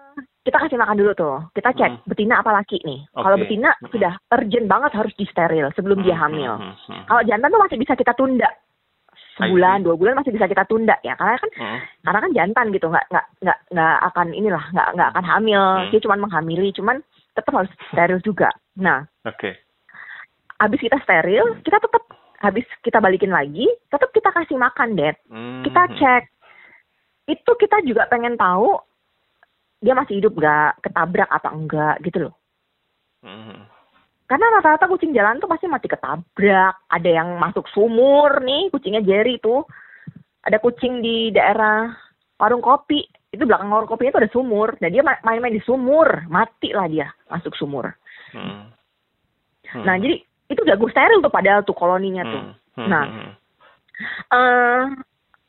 kita 0.45 0.57
kasih 0.57 0.77
makan 0.77 0.95
dulu 0.95 1.11
tuh 1.11 1.37
kita 1.51 1.73
cek 1.73 1.91
Hmm. 1.91 2.05
betina 2.05 2.39
apa 2.39 2.53
laki 2.53 2.77
nih 2.79 3.01
kalau 3.11 3.33
Oke. 3.33 3.43
betina 3.43 3.73
Hmm. 3.73 3.89
sudah 3.89 4.13
urgent 4.31 4.65
banget 4.65 4.91
harus 4.93 5.13
disteril 5.15 5.67
sebelum 5.73 5.99
dia 5.99 6.13
Hmm, 6.13 6.23
hamil 6.23 6.53
hmm, 6.53 6.63
hmm, 6.63 6.75
hmm. 6.87 7.03
kalau 7.05 7.21
jantan 7.23 7.49
tuh 7.49 7.59
masih 7.59 7.77
bisa 7.77 7.93
kita 7.93 8.13
tunda 8.13 8.49
sebulan 9.35 9.77
see. 9.77 9.83
dua 9.83 9.95
bulan 9.95 10.15
masih 10.15 10.31
bisa 10.31 10.45
kita 10.45 10.63
tunda 10.63 10.95
ya 11.01 11.13
karena 11.13 11.35
kan 11.35 11.51
Hmm. 11.51 11.79
karena 12.01 12.19
kan 12.21 12.31
jantan 12.31 12.65
gitu 12.69 12.87
nggak 12.87 13.05
nggak 13.09 13.25
nggak 13.41 13.59
nggak 13.69 13.97
akan 14.05 14.27
inilah 14.31 14.63
nggak 14.71 14.87
nggak 14.93 15.09
akan 15.11 15.25
hamil 15.25 15.63
Hmm. 15.75 15.89
dia 15.89 15.99
cuma 15.99 16.15
menghamili 16.15 16.69
cuman 16.71 16.97
tetap 17.33 17.51
harus 17.51 17.71
steril 17.89 18.21
juga 18.21 18.47
nah 18.75 19.03
Oke. 19.23 19.59
habis 20.55 20.79
kita 20.79 21.01
steril 21.01 21.57
kita 21.61 21.79
tetap 21.79 22.03
habis 22.37 22.63
kita 22.79 22.99
balikin 22.99 23.27
lagi 23.29 23.65
tetap 23.89 24.07
kita 24.11 24.29
kasih 24.31 24.55
makan 24.55 24.93
Dad 24.93 25.17
Hmm, 25.25 25.63
kita 25.63 25.83
cek 25.91 26.23
itu 27.27 27.51
kita 27.57 27.81
juga 27.81 28.05
pengen 28.05 28.37
tahu 28.37 28.77
dia 29.85 29.93
masih 29.93 30.17
hidup 30.17 30.33
nggak? 30.33 30.81
Ketabrak 30.81 31.29
apa 31.29 31.49
enggak? 31.53 31.95
Gitu 32.01 32.25
loh. 32.25 32.33
Hmm, 33.21 33.69
karena 34.25 34.45
rata-rata 34.57 34.89
kucing 34.89 35.13
jalan 35.13 35.37
tuh 35.37 35.45
pasti 35.45 35.69
mati 35.69 35.85
ketabrak. 35.85 36.73
Ada 36.89 37.09
yang 37.21 37.37
masuk 37.37 37.69
sumur 37.69 38.41
nih 38.41 38.73
kucingnya 38.73 39.05
Jerry 39.05 39.37
tuh. 39.37 39.69
Ada 40.41 40.57
kucing 40.57 41.05
di 41.05 41.29
daerah 41.29 41.93
warung 42.41 42.65
kopi. 42.65 43.05
Itu 43.29 43.45
belakang 43.45 43.69
warung 43.69 43.85
kopinya 43.85 44.17
tuh 44.17 44.21
ada 44.25 44.33
sumur. 44.33 44.73
Dan 44.81 44.89
dia 44.89 45.05
ma- 45.05 45.21
main-main 45.21 45.53
di 45.53 45.61
sumur. 45.61 46.25
Mati 46.25 46.73
lah 46.73 46.89
dia 46.89 47.13
masuk 47.29 47.53
sumur. 47.53 47.93
Hmm. 48.33 48.73
Hmm. 49.65 49.81
nah 49.81 49.97
jadi 49.97 50.21
itu 50.45 50.61
gue 50.61 50.91
steril 50.93 51.25
tuh 51.25 51.33
padahal 51.33 51.65
tuh 51.65 51.73
koloninya 51.73 52.21
tuh. 52.25 52.41
Hmm, 52.77 52.85
hmm, 52.85 52.89
Nah. 52.89 53.05
eh 54.29 54.83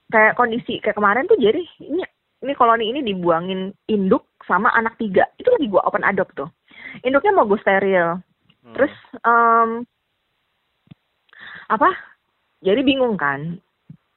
kayak 0.09 0.37
kondisi 0.39 0.79
kayak 0.81 0.97
kemarin 0.97 1.27
tuh 1.27 1.37
jadi 1.37 1.61
ini 1.83 2.01
ini 2.47 2.55
koloni 2.55 2.95
ini 2.95 3.01
dibuangin 3.03 3.75
induk 3.91 4.31
sama 4.47 4.71
anak 4.79 4.95
tiga. 5.03 5.27
Itu 5.37 5.51
lagi 5.51 5.67
gua 5.67 5.83
open 5.83 6.07
adopt 6.07 6.39
tuh. 6.39 6.49
Induknya 7.03 7.35
mau 7.35 7.49
gue 7.51 7.59
steril. 7.61 8.23
Hmm. 8.67 8.75
terus 8.75 8.95
em, 9.23 9.87
apa? 11.71 11.91
Jadi 12.67 12.83
bingung 12.83 13.15
kan. 13.15 13.63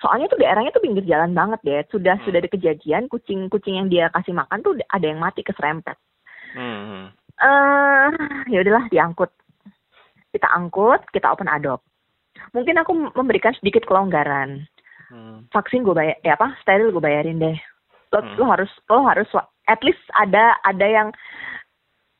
Soalnya 0.02 0.32
tuh 0.32 0.42
daerahnya 0.42 0.74
tuh 0.74 0.82
pinggir 0.82 1.06
jalan 1.06 1.38
banget 1.38 1.60
deh 1.62 1.82
sudah 1.94 2.18
Hmm. 2.18 2.26
sudah 2.26 2.40
ada 2.42 2.50
kejadian 2.50 3.06
kucing 3.12 3.46
kucing 3.52 3.78
yang 3.78 3.88
dia 3.92 4.10
kasih 4.10 4.34
makan 4.34 4.66
tuh 4.66 4.74
ada 4.90 5.06
yang 5.06 5.22
mati 5.22 5.46
keserempet. 5.46 5.98
Hmm, 6.58 6.82
hmm. 6.82 7.06
eh 7.46 8.10
ya 8.50 8.58
udahlah 8.66 8.90
diangkut. 8.90 9.30
Kita 10.34 10.48
angkut 10.50 11.02
kita 11.14 11.30
open 11.30 11.50
adopt. 11.52 11.86
Mungkin 12.56 12.80
aku 12.82 12.92
memberikan 13.14 13.54
sedikit 13.58 13.86
kelonggaran. 13.86 14.66
Hmm. 15.10 15.50
vaksin 15.50 15.82
gue 15.82 15.94
bayar 15.94 16.22
ya 16.22 16.38
apa? 16.38 16.54
Steril 16.62 16.94
gue 16.94 17.02
bayarin 17.02 17.42
deh 17.42 17.58
lo 18.10 18.20
Hmm. 18.20 18.36
lo 18.36 18.46
harus 18.50 18.72
lo 18.86 19.06
harus 19.06 19.30
at 19.66 19.82
least 19.82 20.02
ada 20.14 20.58
ada 20.64 20.86
yang 20.86 21.08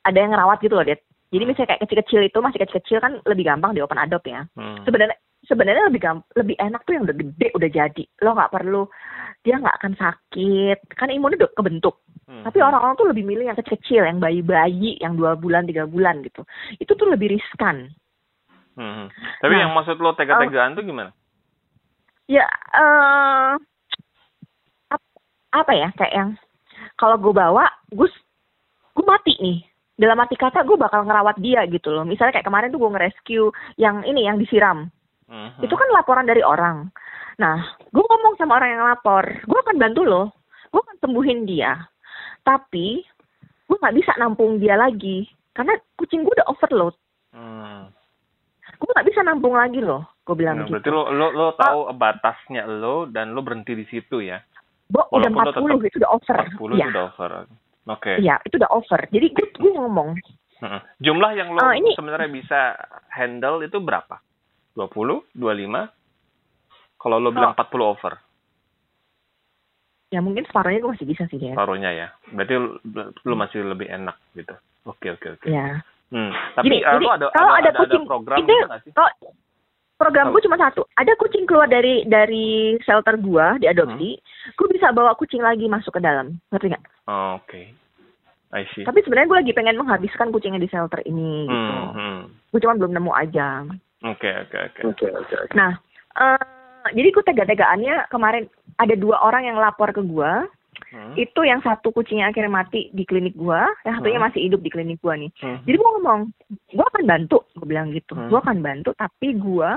ada 0.02 0.18
yang 0.18 0.32
ngerawat 0.32 0.60
gitu 0.60 0.74
loh 0.74 0.86
Dit. 0.86 1.02
jadi 1.30 1.44
misalnya 1.44 1.70
kayak 1.74 1.82
kecil-kecil 1.84 2.22
itu 2.24 2.38
masih 2.40 2.60
kecil-kecil 2.60 2.98
kan 3.00 3.14
lebih 3.26 3.46
gampang 3.46 3.74
di 3.74 3.82
open 3.82 3.98
adopt 3.98 4.26
ya 4.26 4.46
Hmm. 4.54 4.82
sebenarnya 4.84 5.18
sebenarnya 5.46 5.88
lebih 5.88 6.02
gamp 6.02 6.22
lebih 6.34 6.56
enak 6.56 6.82
tuh 6.84 6.94
yang 6.94 7.04
udah 7.04 7.16
gede 7.16 7.48
udah 7.54 7.70
jadi 7.70 8.04
lo 8.22 8.30
nggak 8.34 8.52
perlu 8.52 8.84
dia 9.40 9.56
nggak 9.56 9.78
akan 9.78 9.94
sakit 9.96 10.78
kan 10.94 11.10
imunnya 11.10 11.46
udah 11.46 11.52
kebentuk 11.54 11.96
Hmm. 12.30 12.46
tapi 12.46 12.62
orang-orang 12.62 12.94
tuh 12.94 13.10
lebih 13.10 13.26
milih 13.26 13.50
yang 13.50 13.58
kecil-kecil 13.58 14.06
yang 14.06 14.22
bayi-bayi 14.22 15.02
yang 15.02 15.18
dua 15.18 15.34
bulan 15.34 15.66
tiga 15.66 15.84
bulan 15.84 16.22
gitu 16.22 16.46
itu 16.76 16.92
tuh 16.92 17.10
lebih 17.10 17.34
riskan 17.34 17.90
Hmm. 18.80 19.12
Tapi 19.44 19.54
Nah, 19.54 19.60
yang 19.60 19.72
maksud 19.76 20.00
lo 20.00 20.16
tega-tegaan 20.16 20.72
tuh 20.72 20.88
gimana? 20.88 21.12
ya 22.30 22.48
eh 22.72 23.58
ap- 23.58 23.66
apa 25.50 25.72
ya 25.74 25.90
kayak 25.98 26.14
yang 26.14 26.30
kalau 26.96 27.18
gue 27.18 27.34
bawa 27.34 27.66
gue 27.90 28.08
gue 28.96 29.06
mati 29.06 29.34
nih. 29.40 29.60
Dalam 30.00 30.16
arti 30.16 30.40
kata 30.40 30.64
gue 30.64 30.80
bakal 30.80 31.04
ngerawat 31.04 31.44
dia 31.44 31.68
gitu 31.68 31.92
loh. 31.92 32.08
Misalnya 32.08 32.40
kayak 32.40 32.48
kemarin 32.48 32.72
tuh 32.72 32.80
gue 32.80 32.92
nge-rescue 32.96 33.52
yang 33.76 34.04
ini 34.08 34.28
yang 34.28 34.40
disiram. 34.40 34.88
Hmm. 35.30 35.54
itu 35.62 35.70
kan 35.78 35.86
laporan 35.94 36.26
dari 36.26 36.42
orang. 36.42 36.90
Nah 37.38 37.62
gue 37.94 38.02
ngomong 38.02 38.34
sama 38.42 38.58
orang 38.58 38.74
yang 38.74 38.84
lapor 38.90 39.22
gue 39.46 39.60
akan 39.62 39.78
bantu 39.78 40.02
lo 40.02 40.34
gue 40.74 40.82
akan 40.82 40.98
sembuhin 41.06 41.46
dia. 41.46 41.78
Tapi 42.42 43.06
gue 43.70 43.78
nggak 43.78 43.98
bisa 43.98 44.18
nampung 44.18 44.58
dia 44.58 44.74
lagi. 44.74 45.30
Karena 45.54 45.78
kucing 46.02 46.26
gue 46.26 46.34
udah 46.34 46.50
overload. 46.50 46.96
Hmm. 47.30 47.94
gue 48.80 48.90
nggak 48.90 49.08
bisa 49.12 49.22
nampung 49.22 49.54
lagi 49.54 49.86
loh. 49.86 50.02
Gue 50.26 50.34
bilang 50.34 50.66
Nah, 50.66 50.70
berarti 50.70 50.90
gitu 50.90 50.98
lo 50.98 51.14
lo 51.14 51.30
lo 51.30 51.48
tahu 51.54 51.94
batasnya 51.94 52.66
lo 52.66 53.06
dan 53.06 53.38
lo 53.38 53.46
berhenti 53.46 53.78
di 53.78 53.86
situ 53.86 54.26
ya. 54.26 54.42
Bo, 54.90 55.06
udah 55.14 55.30
walaupun 55.30 55.70
lo 55.70 55.78
40 55.78 55.80
tetap 55.80 55.86
itu 55.86 55.98
udah 56.02 56.12
over 56.12 56.38
40 56.50 56.74
Iya. 56.74 56.82
itu 56.82 56.90
udah 56.90 57.06
over. 57.06 57.32
Oke. 57.88 58.12
Iya, 58.18 58.36
itu 58.42 58.56
udah 58.58 58.72
over. 58.74 59.00
Jadi 59.08 59.28
gue, 59.30 59.48
gue 59.54 59.72
ngomong, 59.72 60.10
Heeh. 60.60 60.82
Jumlah 61.00 61.32
yang 61.34 61.50
lo 61.54 61.62
Eh, 61.62 61.74
ini- 61.78 61.96
sebenarnya 61.96 62.28
bisa 62.28 62.60
handle 63.10 63.62
itu 63.62 63.78
berapa? 63.78 64.20
20, 64.74 65.24
25? 65.32 65.88
Kalau 66.96 67.16
lo 67.16 67.32
bilang 67.32 67.54
40 67.54 67.86
over, 67.88 68.14
ya 70.10 70.20
mungkin 70.20 70.44
separuhnya 70.44 70.82
gue 70.82 70.92
masih 70.92 71.08
bisa 71.08 71.24
sih, 71.30 71.38
dia. 71.38 71.54
paruhnya 71.54 71.94
ya. 71.94 72.08
Berarti 72.28 72.54
lo, 72.56 72.76
lo 73.16 73.36
masih 73.38 73.62
lebih 73.64 73.88
enak 73.88 74.18
gitu. 74.34 74.52
Oke, 74.84 75.14
oke, 75.14 75.38
oke. 75.38 75.48
Ya. 75.48 75.80
Hmm. 76.10 76.34
Tapi 76.58 76.66
Gini, 76.66 76.82
eh, 76.82 76.90
jadi 76.90 77.06
lo 77.06 77.12
ada 77.14 77.26
kalau 77.30 77.54
ada, 77.54 77.70
ada 77.70 77.80
ada, 77.80 77.86
ada 77.88 77.98
program 78.04 78.38
itu- 78.42 78.50
gitu 78.50 78.78
sih? 78.84 78.92
Kalau 78.92 79.10
program 80.00 80.32
gue 80.32 80.42
cuma 80.48 80.56
satu, 80.56 80.88
ada 80.96 81.12
kucing 81.20 81.44
keluar 81.44 81.68
dari 81.68 82.08
dari 82.08 82.80
shelter 82.82 83.20
gue 83.20 83.60
diadopsi, 83.60 84.16
Hmm. 84.16 84.52
gue 84.56 84.68
bisa 84.72 84.96
bawa 84.96 85.12
kucing 85.14 85.44
lagi 85.44 85.68
masuk 85.68 86.00
ke 86.00 86.02
dalam, 86.02 86.40
ngerti 86.50 86.72
nggak? 86.72 86.86
Oh, 87.12 87.36
Oke. 87.36 87.76
I 88.50 88.66
see. 88.74 88.82
Tapi 88.82 89.06
sebenarnya 89.06 89.30
gue 89.30 89.40
lagi 89.46 89.54
pengen 89.54 89.78
menghabiskan 89.78 90.34
kucingnya 90.34 90.58
di 90.58 90.72
shelter 90.72 91.06
ini, 91.06 91.46
gitu. 91.46 91.54
Hmm, 91.54 91.94
hmm. 91.94 92.20
Gue 92.50 92.60
cuma 92.66 92.80
belum 92.80 92.98
nemu 92.98 93.12
aja. 93.14 93.62
Oke 94.02 94.26
oke 94.26 94.58
oke. 94.58 94.80
Oke 94.90 95.06
oke. 95.06 95.36
Nah, 95.54 95.78
eh, 96.18 96.42
jadi 96.96 97.14
gue 97.14 97.24
tega-tegaannya 97.30 98.10
kemarin 98.10 98.50
ada 98.82 98.96
dua 98.98 99.22
orang 99.22 99.46
yang 99.46 99.62
lapor 99.62 99.94
ke 99.94 100.02
gue. 100.02 100.34
Hmm. 100.90 101.14
Itu 101.14 101.46
yang 101.46 101.62
satu 101.62 101.94
kucingnya 101.94 102.34
akhirnya 102.34 102.50
mati 102.50 102.90
di 102.90 103.06
klinik 103.06 103.38
gue, 103.38 103.62
yang 103.86 104.02
satunya 104.02 104.18
Hmm. 104.18 104.26
masih 104.32 104.42
hidup 104.50 104.66
di 104.66 104.74
klinik 104.74 104.98
gue 104.98 105.14
nih. 105.14 105.32
Hmm. 105.46 105.60
Jadi 105.70 105.76
gue 105.78 105.90
ngomong, 106.00 106.22
gue 106.74 106.86
akan 106.90 107.04
bantu, 107.06 107.46
gue 107.54 107.68
bilang 107.70 107.94
gitu. 107.94 108.18
Hmm. 108.18 108.34
Gue 108.34 108.40
akan 108.42 108.66
bantu, 108.66 108.98
tapi 108.98 109.38
gue 109.38 109.70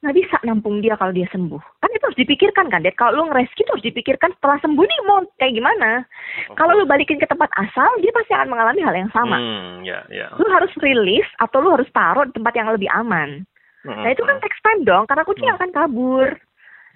nggak 0.00 0.16
bisa 0.16 0.36
nampung 0.48 0.80
dia 0.80 0.96
kalau 0.96 1.12
dia 1.12 1.28
sembuh. 1.28 1.60
Kan 1.84 1.90
itu 1.92 2.04
harus 2.08 2.20
dipikirkan 2.20 2.72
kan, 2.72 2.80
Dad. 2.80 2.96
Kalau 2.96 3.20
lu 3.20 3.28
ngerescue 3.28 3.64
itu 3.64 3.72
harus 3.76 3.84
dipikirkan 3.84 4.32
setelah 4.40 4.56
sembuh 4.64 4.80
nih 4.80 5.00
mau 5.04 5.20
kayak 5.36 5.52
gimana. 5.52 6.08
Kalau 6.56 6.72
lu 6.72 6.88
balikin 6.88 7.20
ke 7.20 7.28
tempat 7.28 7.52
asal, 7.60 7.88
dia 8.00 8.08
pasti 8.16 8.32
akan 8.32 8.48
mengalami 8.48 8.80
hal 8.80 8.94
yang 8.96 9.12
sama. 9.12 9.36
Hmm, 9.36 9.84
ya 9.84 10.00
ya. 10.08 10.32
Lu 10.40 10.48
harus 10.48 10.72
rilis 10.80 11.28
atau 11.36 11.60
lu 11.60 11.76
harus 11.76 11.88
taruh 11.92 12.24
di 12.24 12.32
tempat 12.32 12.54
yang 12.56 12.72
lebih 12.72 12.88
aman. 12.96 13.44
Hmm, 13.84 14.00
Nah 14.04 14.10
itu 14.12 14.24
kan 14.24 14.40
text 14.40 14.60
time 14.64 14.84
dong, 14.88 15.04
karena 15.04 15.24
kucing 15.24 15.48
Hmm. 15.52 15.56
akan 15.60 15.70
kabur. 15.72 16.28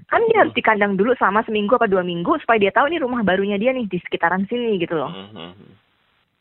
Kan 0.09 0.21
dia 0.29 0.45
harus 0.45 0.53
dikandang 0.57 0.97
dulu 0.97 1.17
selama 1.17 1.45
seminggu 1.45 1.77
apa 1.77 1.89
dua 1.89 2.05
minggu 2.05 2.37
supaya 2.41 2.61
dia 2.61 2.73
tahu 2.73 2.89
ini 2.93 3.01
rumah 3.01 3.25
barunya 3.25 3.57
dia 3.57 3.73
nih 3.73 3.89
di 3.89 4.01
sekitaran 4.01 4.45
sini 4.49 4.77
gitu 4.81 4.97
loh. 4.97 5.09
Hmm, 5.13 5.53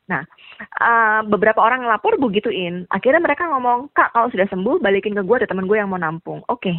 hmm. 0.09 0.25
Eh, 0.63 1.21
beberapa 1.31 1.59
orang 1.63 1.87
ngelapor 1.87 2.19
begituin. 2.19 2.85
Akhirnya 2.91 3.23
mereka 3.23 3.47
ngomong, 3.47 3.91
kak 3.95 4.11
kalau 4.11 4.27
sudah 4.29 4.47
sembuh 4.51 4.83
balikin 4.83 5.15
ke 5.15 5.23
gue 5.23 5.35
ada 5.39 5.49
teman 5.49 5.65
gue 5.65 5.77
yang 5.79 5.89
mau 5.89 6.01
nampung. 6.01 6.43
Oke, 6.51 6.73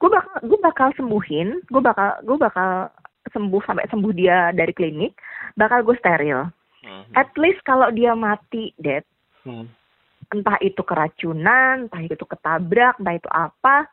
gue 0.00 0.08
bakal 0.10 0.34
gue 0.44 0.58
bakal 0.60 0.88
sembuhin, 0.96 1.68
gue 1.68 1.82
bakal 1.82 2.20
gue 2.24 2.36
bakal 2.40 2.88
sembuh 3.32 3.62
sampai 3.64 3.88
sembuh 3.88 4.12
dia 4.12 4.52
dari 4.52 4.72
klinik, 4.72 5.16
bakal 5.58 5.84
gue 5.84 5.96
steril. 6.00 6.48
Hmm, 6.84 7.04
At 7.16 7.32
least 7.40 7.64
kalau 7.64 7.88
dia 7.92 8.12
mati, 8.12 8.76
dead, 8.76 9.04
hmm. 9.48 9.64
entah 10.36 10.60
itu 10.60 10.84
keracunan, 10.84 11.88
entah 11.88 12.02
itu 12.04 12.24
ketabrak, 12.28 13.00
entah 13.00 13.14
itu 13.16 13.28
apa, 13.32 13.88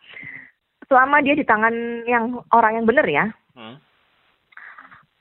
selama 0.92 1.24
dia 1.24 1.40
di 1.40 1.48
tangan 1.48 2.04
yang 2.04 2.44
orang 2.52 2.82
yang 2.82 2.86
bener 2.88 3.08
ya, 3.08 3.26
Hmm. 3.52 3.76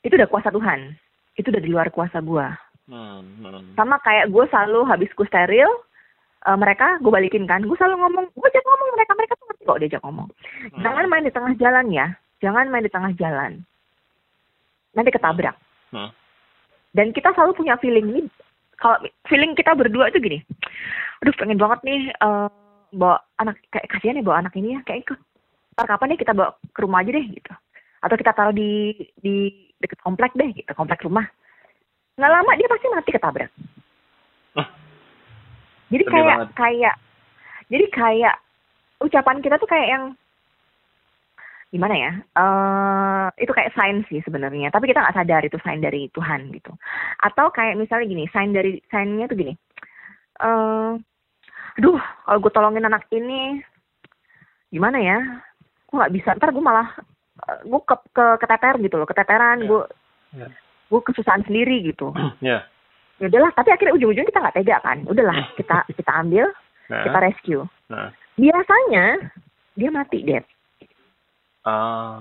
itu 0.07 0.15
udah 0.15 0.27
kuasa 0.31 0.55
Tuhan. 0.55 0.95
Itu 1.35 1.51
udah 1.51 1.63
di 1.63 1.67
luar 1.71 1.91
kuasa 1.91 2.23
gua. 2.23 2.55
Hmm, 2.89 3.21
hmm. 3.39 3.77
Sama 3.77 4.01
kayak 4.01 4.33
gue 4.33 4.45
selalu 4.49 4.79
habis 4.89 5.11
gue 5.13 5.27
steril, 5.29 5.69
eh, 6.47 6.57
mereka 6.57 6.97
gue 6.99 7.11
balikin 7.11 7.45
kan. 7.45 7.61
Gue 7.61 7.77
selalu 7.77 8.01
ngomong, 8.01 8.25
gue 8.33 8.47
ajak 8.49 8.65
ngomong 8.65 8.89
mereka, 8.97 9.11
mereka 9.13 9.33
tuh 9.37 9.45
ngerti 9.47 9.63
kok 9.63 9.79
diajak 9.79 10.01
ngomong. 10.01 10.27
Hmm. 10.73 10.81
Jangan 10.81 11.05
main 11.07 11.27
di 11.27 11.33
tengah 11.33 11.53
jalan 11.61 11.85
ya, 11.93 12.07
jangan 12.41 12.65
main 12.71 12.85
di 12.85 12.91
tengah 12.91 13.11
jalan. 13.15 13.51
Nanti 14.97 15.09
ketabrak. 15.13 15.55
Hmm. 15.93 16.11
Dan 16.91 17.15
kita 17.15 17.31
selalu 17.31 17.55
punya 17.55 17.79
feeling 17.79 18.07
ini, 18.11 18.21
kalau 18.75 18.99
feeling 19.29 19.55
kita 19.55 19.71
berdua 19.77 20.11
itu 20.11 20.19
gini, 20.19 20.39
aduh 21.23 21.35
pengen 21.37 21.61
banget 21.61 21.79
nih 21.85 22.01
eh, 22.11 22.49
bawa 22.91 23.17
anak, 23.39 23.55
kayak 23.71 23.87
kasihan 23.87 24.19
ya 24.19 24.25
bawa 24.25 24.43
anak 24.43 24.53
ini 24.59 24.75
ya, 24.75 24.81
kayak 24.83 25.07
ikut. 25.07 25.19
Ntar 25.71 25.87
kapan 25.87 26.07
nih 26.11 26.19
kita 26.19 26.35
bawa 26.35 26.51
ke 26.75 26.79
rumah 26.83 26.99
aja 26.99 27.15
deh 27.15 27.25
gitu. 27.31 27.53
Atau 28.03 28.15
kita 28.19 28.35
taruh 28.35 28.51
di 28.51 28.91
di 29.23 29.53
deket 29.79 30.01
komplek 30.03 30.35
deh 30.35 30.51
gitu, 30.51 30.67
komplek 30.75 30.99
rumah. 31.07 31.23
Nggak 32.21 32.33
lama 32.37 32.51
dia 32.53 32.69
pasti 32.69 32.85
mati 32.93 33.09
ketabrak. 33.09 33.49
Jadi 35.91 36.03
Sedih 36.05 36.13
kayak 36.13 36.37
banget. 36.37 36.49
kayak 36.53 36.95
jadi 37.73 37.85
kayak 37.89 38.35
ucapan 39.01 39.37
kita 39.41 39.57
tuh 39.57 39.65
kayak 39.65 39.87
yang 39.89 40.03
gimana 41.73 41.95
ya? 41.97 42.11
eh 42.37 43.27
itu 43.41 43.49
kayak 43.49 43.73
sign 43.73 44.05
sih 44.05 44.21
sebenarnya, 44.21 44.69
tapi 44.69 44.85
kita 44.91 45.01
nggak 45.01 45.17
sadar 45.17 45.41
itu 45.41 45.57
sign 45.65 45.81
dari 45.81 46.13
Tuhan 46.13 46.53
gitu. 46.53 46.69
Atau 47.25 47.49
kayak 47.49 47.79
misalnya 47.81 48.05
gini, 48.05 48.23
sign 48.29 48.53
dari 48.53 48.77
signnya 48.91 49.25
tuh 49.25 49.41
gini. 49.41 49.57
eh 50.45 50.91
aduh, 51.81 51.97
kalau 51.97 52.39
gue 52.43 52.51
tolongin 52.53 52.85
anak 52.85 53.09
ini 53.09 53.63
gimana 54.69 55.01
ya? 55.01 55.17
Gue 55.89 55.95
nggak 55.97 56.13
bisa. 56.13 56.29
Ntar 56.37 56.53
gue 56.53 56.61
malah 56.63 56.93
gue 57.65 57.81
ke, 57.81 57.95
ke 58.13 58.25
keteter 58.45 58.77
gitu 58.77 58.95
loh, 59.01 59.07
keteteran. 59.09 59.65
Ya. 59.65 59.67
Gue 59.67 59.83
Ya. 60.31 60.47
Gue 60.91 61.01
kesusahan 61.01 61.47
sendiri 61.47 61.87
gitu. 61.87 62.11
Ya. 62.43 62.67
Ya 63.21 63.29
udahlah, 63.29 63.53
tapi 63.53 63.69
akhirnya 63.69 63.93
ujung-ujungnya 63.93 64.33
kita 64.33 64.41
nggak 64.41 64.57
tega 64.57 64.77
kan. 64.81 64.97
Udahlah, 65.05 65.37
kita 65.59 65.87
kita 65.95 66.11
ambil, 66.11 66.45
Nah. 66.91 67.07
kita 67.07 67.17
rescue. 67.23 67.63
Nah. 67.87 68.11
Biasanya 68.35 69.31
dia 69.79 69.89
mati, 69.93 70.19
Dad. 70.27 70.43
Ah. 71.63 72.19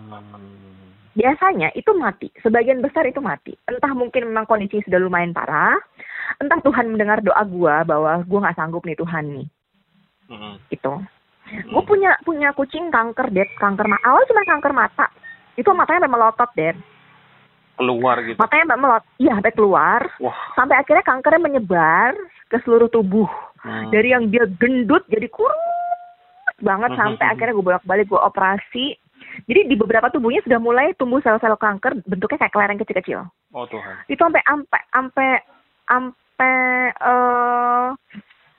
Biasanya 1.19 1.75
itu 1.75 1.91
mati. 1.99 2.31
Sebagian 2.39 2.79
besar 2.79 3.03
itu 3.11 3.19
mati. 3.19 3.57
Entah 3.67 3.91
mungkin 3.99 4.31
memang 4.31 4.47
kondisinya 4.47 4.87
sudah 4.87 5.01
lumayan 5.03 5.35
parah. 5.35 5.75
Entah 6.39 6.63
Tuhan 6.63 6.95
mendengar 6.95 7.19
doa 7.19 7.43
gua 7.51 7.83
bahwa 7.83 8.23
gua 8.31 8.39
nggak 8.47 8.59
sanggup 8.63 8.87
nih 8.87 8.95
Tuhan 8.95 9.25
nih. 9.35 9.47
Hmm. 10.31 10.55
Gitu. 10.71 10.93
Gue 11.51 11.83
punya 11.83 12.15
punya 12.23 12.55
kucing 12.55 12.95
kanker, 12.95 13.35
Dad. 13.35 13.51
Kanker 13.59 13.91
mata. 13.91 14.07
Awal 14.07 14.23
cuma 14.31 14.47
kanker 14.47 14.71
mata. 14.71 15.07
Itu 15.59 15.75
matanya 15.75 16.07
sampai 16.07 16.15
melotot, 16.15 16.51
Dad. 16.55 16.77
Keluar 17.79 18.17
gitu. 18.25 18.39
Matanya 18.39 18.77
melot. 18.77 19.05
Iya, 19.21 19.33
sampai 19.39 19.55
keluar. 19.55 20.01
Wah. 20.21 20.39
Sampai 20.57 20.77
akhirnya 20.79 21.05
kankernya 21.07 21.43
menyebar 21.43 22.13
ke 22.51 22.57
seluruh 22.67 22.91
tubuh. 22.91 23.29
Hmm. 23.61 23.93
Dari 23.93 24.13
yang 24.13 24.33
dia 24.33 24.49
gendut 24.59 25.05
jadi 25.13 25.29
kurus 25.29 25.57
banget 26.61 26.93
Hmm, 26.93 27.01
sampai 27.01 27.25
hmm, 27.25 27.33
akhirnya 27.37 27.57
gue 27.57 27.67
bolak-balik 27.73 28.07
gue 28.09 28.21
operasi. 28.21 28.87
Jadi 29.49 29.61
di 29.69 29.77
beberapa 29.77 30.13
tubuhnya 30.13 30.45
sudah 30.45 30.61
mulai 30.61 30.93
tumbuh 30.97 31.21
sel-sel 31.25 31.57
kanker 31.57 32.05
bentuknya 32.05 32.41
kayak 32.41 32.53
kelereng 32.53 32.81
kecil-kecil. 32.81 33.21
Oh 33.53 33.65
Tuhan. 33.69 33.95
Itu 34.09 34.21
sampai 34.21 34.43
sampai 34.45 34.81
sampai 34.93 35.29
sampai 35.89 36.57
eh 36.93 37.89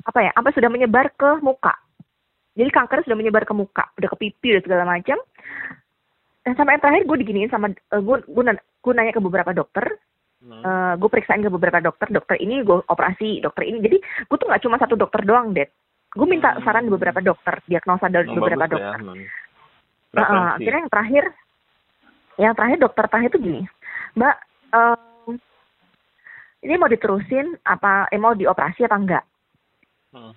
apa 0.01 0.19
ya? 0.21 0.31
Sampai 0.33 0.53
sudah 0.53 0.69
menyebar 0.69 1.13
ke 1.13 1.41
muka. 1.41 1.73
Jadi 2.57 2.67
kanker 2.67 3.05
sudah 3.07 3.17
menyebar 3.17 3.47
ke 3.47 3.53
muka, 3.55 3.87
udah 3.95 4.09
ke 4.11 4.17
pipi 4.27 4.59
dan 4.59 4.61
segala 4.65 4.83
macam. 4.83 5.17
Dan 6.41 6.57
sampai 6.57 6.73
yang 6.73 6.81
terakhir 6.81 7.03
gue 7.05 7.17
diginiin 7.21 7.49
sama 7.49 7.69
eh, 7.69 8.01
gue 8.01 8.17
gue 8.23 8.43
nan- 8.43 8.63
gue 8.81 8.93
nanya 8.93 9.13
ke 9.13 9.21
beberapa 9.21 9.53
dokter, 9.53 9.85
Hmm. 10.41 10.97
gue 10.97 11.05
periksain 11.05 11.37
ke 11.37 11.53
beberapa 11.53 11.77
dokter, 11.77 12.09
dokter 12.09 12.33
ini 12.41 12.65
gue 12.65 12.81
operasi, 12.81 13.37
dokter 13.39 13.61
ini. 13.61 13.77
Jadi 13.77 13.97
gue 14.01 14.37
tuh 14.37 14.49
nggak 14.49 14.63
cuma 14.65 14.81
satu 14.81 14.97
dokter 14.97 15.21
doang, 15.21 15.53
Det. 15.53 15.69
Gue 16.11 16.25
minta 16.25 16.57
Hmm. 16.57 16.65
saran 16.65 16.89
beberapa 16.89 17.21
dokter, 17.21 17.61
diagnosa 17.69 18.09
dari 18.09 18.25
Oh, 18.25 18.41
beberapa 18.41 18.65
bagus 18.65 18.73
dokter. 18.73 18.99
Ya. 18.99 19.05
Hmm. 19.05 19.21
Nah, 20.11 20.17
Referensi. 20.17 20.49
akhirnya 20.57 20.79
yang 20.81 20.91
terakhir, 20.91 21.23
yang 22.35 22.53
terakhir 22.57 22.77
dokter 22.81 23.05
terakhir 23.05 23.29
itu 23.31 23.39
gini, 23.39 23.61
Mbak, 24.11 24.35
em, 24.73 25.37
ini 26.61 26.73
mau 26.75 26.89
diterusin 26.89 27.47
apa, 27.63 28.09
eh, 28.09 28.17
mau 28.17 28.33
dioperasi 28.33 28.81
apa 28.83 28.97
enggak? 28.97 29.23
Hmm. 30.09 30.33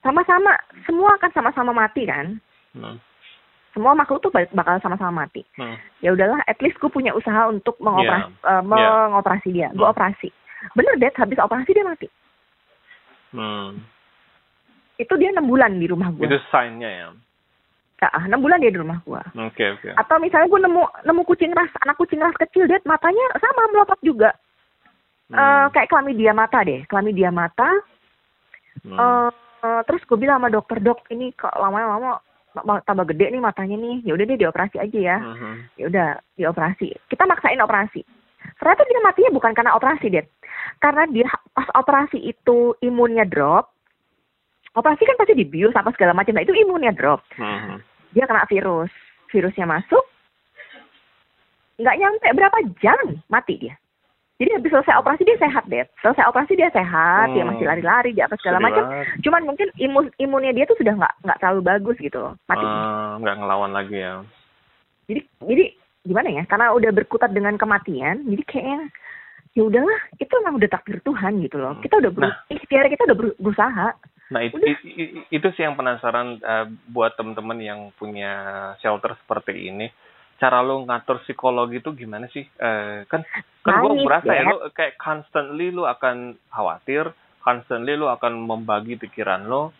Sama-sama, 0.00 0.54
semua 0.86 1.14
akan 1.14 1.30
sama-sama 1.30 1.72
mati 1.76 2.06
kan? 2.06 2.38
Hmm. 2.72 2.96
Semua 3.72 3.96
makhluk 3.96 4.20
tuh 4.20 4.28
bak- 4.28 4.52
bakal 4.52 4.76
sama-sama 4.78 5.24
mati. 5.24 5.40
Hmm. 5.56 5.80
Ya 6.00 6.12
udahlah, 6.12 6.44
at 6.44 6.60
least 6.60 6.76
gue 6.76 6.88
punya 6.88 7.16
usaha 7.16 7.48
untuk 7.48 7.80
mengoperasi, 7.80 8.28
Iya. 8.28 8.52
eh, 8.52 8.62
mengoperasi 8.62 9.48
dia. 9.48 9.68
Gue 9.72 9.88
Hmm. 9.88 9.94
operasi. 9.96 10.28
Bener, 10.76 10.94
Dad, 11.00 11.16
habis 11.16 11.40
operasi 11.40 11.70
dia 11.72 11.82
mati. 11.82 12.08
Hmm. 13.32 13.80
Itu 14.94 15.16
dia 15.16 15.32
enam 15.32 15.48
bulan 15.48 15.80
di 15.80 15.88
rumah 15.88 16.12
gue. 16.12 16.28
Itu 16.28 16.36
sign-nya 16.52 16.90
ya. 16.92 17.08
Ah, 18.02 18.26
enam 18.26 18.42
bulan 18.42 18.58
dia 18.58 18.68
di 18.68 18.76
rumah 18.76 18.98
gue. 19.00 19.22
Oke 19.40 19.64
oke. 19.72 19.88
Atau 19.94 20.18
misalnya 20.18 20.50
gue 20.50 20.60
nemu 20.60 20.82
nemu 21.06 21.22
kucing 21.22 21.54
ras, 21.54 21.70
anak 21.80 21.96
kucing 21.96 22.18
ras 22.18 22.34
kecil, 22.36 22.66
Dad, 22.66 22.82
matanya 22.84 23.24
sama 23.38 23.72
melotot 23.72 24.00
juga. 24.02 24.34
Eh, 25.32 25.38
Hmm. 25.38 25.70
kayak 25.72 25.88
klamidia 25.88 26.34
mata 26.36 26.60
deh, 26.60 26.84
klamidia 26.84 27.32
mata. 27.32 27.72
Hmm. 28.82 28.98
eh 28.98 29.30
eh, 29.62 29.80
terus 29.86 30.02
gue 30.02 30.18
bilang 30.18 30.42
sama 30.42 30.50
dokter 30.50 30.82
dok, 30.82 31.06
ini 31.08 31.30
kok 31.32 31.54
lama-lama 31.54 31.96
ma- 32.02 32.22
tambah 32.60 33.04
gede 33.08 33.32
nih 33.32 33.42
matanya 33.42 33.76
nih. 33.80 34.04
Ya 34.04 34.12
udah 34.14 34.24
deh 34.28 34.38
dioperasi 34.38 34.76
aja 34.78 34.98
ya. 34.98 35.16
Mhm. 35.18 35.52
Ya 35.80 35.84
udah 35.88 36.08
dioperasi. 36.36 36.92
Kita 37.08 37.24
maksain 37.24 37.60
operasi. 37.60 38.04
Ternyata 38.58 38.82
dia 38.86 39.00
matinya 39.02 39.30
bukan 39.34 39.52
karena 39.54 39.72
operasi, 39.74 40.06
Dad. 40.12 40.26
Karena 40.78 41.04
dia 41.10 41.26
pas 41.54 41.66
operasi 41.74 42.18
itu 42.18 42.74
imunnya 42.82 43.26
drop. 43.26 43.70
Operasi 44.72 45.04
kan 45.04 45.18
pasti 45.18 45.34
dibius 45.36 45.76
apa 45.76 45.90
segala 45.92 46.16
macam. 46.16 46.32
Nah 46.32 46.44
itu 46.44 46.54
imunnya 46.54 46.94
drop. 46.94 47.24
Mhm. 47.36 47.82
Dia 48.14 48.24
kena 48.28 48.46
virus. 48.46 48.92
Virusnya 49.32 49.64
masuk. 49.64 50.04
Nggak 51.80 51.98
nyampe 51.98 52.28
berapa 52.36 52.58
jam 52.78 53.00
mati 53.32 53.58
dia. 53.58 53.74
Jadi 54.42 54.58
habis 54.58 54.74
selesai 54.74 54.98
operasi 54.98 55.22
dia 55.22 55.38
sehat, 55.38 55.64
Dad. 55.70 55.86
Selesai 56.02 56.26
operasi 56.26 56.58
dia 56.58 56.66
sehat, 56.74 57.30
dia 57.30 57.46
Hmm. 57.46 57.54
masih 57.54 57.62
lari-lari, 57.62 58.10
dia 58.10 58.26
apa 58.26 58.34
segala 58.42 58.58
macam. 58.58 58.82
Cuman 59.22 59.46
mungkin 59.46 59.70
imun 59.78 60.10
imunnya 60.18 60.50
dia 60.50 60.66
tuh 60.66 60.74
sudah 60.82 60.98
nggak 60.98 61.14
nggak 61.22 61.38
terlalu 61.38 61.60
bagus 61.62 61.96
gitu 62.02 62.18
loh, 62.18 62.34
mati. 62.50 62.66
Eh, 62.66 63.12
nggak 63.22 63.38
ngelawan 63.38 63.70
lagi 63.70 64.02
ya. 64.02 64.26
Jadi 65.06 65.20
jadi 65.46 65.64
gimana 66.02 66.28
ya? 66.34 66.42
Karena 66.50 66.74
udah 66.74 66.90
berkutat 66.90 67.30
dengan 67.30 67.54
kematian, 67.54 68.26
jadi 68.26 68.42
kayaknya 68.42 68.90
ya 69.54 69.62
udahlah, 69.62 70.00
itu 70.18 70.32
memang 70.42 70.58
udah 70.58 70.70
takdir 70.74 70.98
Tuhan 71.06 71.32
gitu 71.46 71.56
loh. 71.62 71.78
Kita 71.78 72.02
udah 72.02 72.10
ikhtiar 72.50 72.90
kita 72.90 73.06
udah 73.06 73.16
beru- 73.22 73.38
berusaha. 73.38 73.94
Nah 74.32 74.42
itu, 74.42 74.58
itu 75.30 75.46
sih 75.54 75.62
yang 75.62 75.78
penasaran 75.78 76.42
eh, 76.42 76.66
buat 76.90 77.14
teman-teman 77.14 77.62
yang 77.62 77.94
punya 77.94 78.34
shelter 78.82 79.14
seperti 79.22 79.70
ini. 79.70 79.86
Cara 80.42 80.58
lo 80.58 80.82
ngatur 80.82 81.22
psikologi 81.22 81.78
itu 81.78 81.94
gimana 81.94 82.26
sih? 82.26 82.42
Eh, 82.42 83.06
kan 83.06 83.22
kan 83.62 83.78
gue 83.78 84.02
berasa 84.02 84.26
ya 84.26 84.42
Dad. 84.42 84.50
lo 84.50 84.56
kayak 84.68 84.98
constantly 84.98 85.70
lo 85.70 85.86
akan 85.86 86.34
khawatir, 86.50 87.14
constantly 87.38 87.94
lo 87.94 88.10
akan 88.10 88.42
membagi 88.42 88.98
pikiran 88.98 89.46
lo 89.46 89.70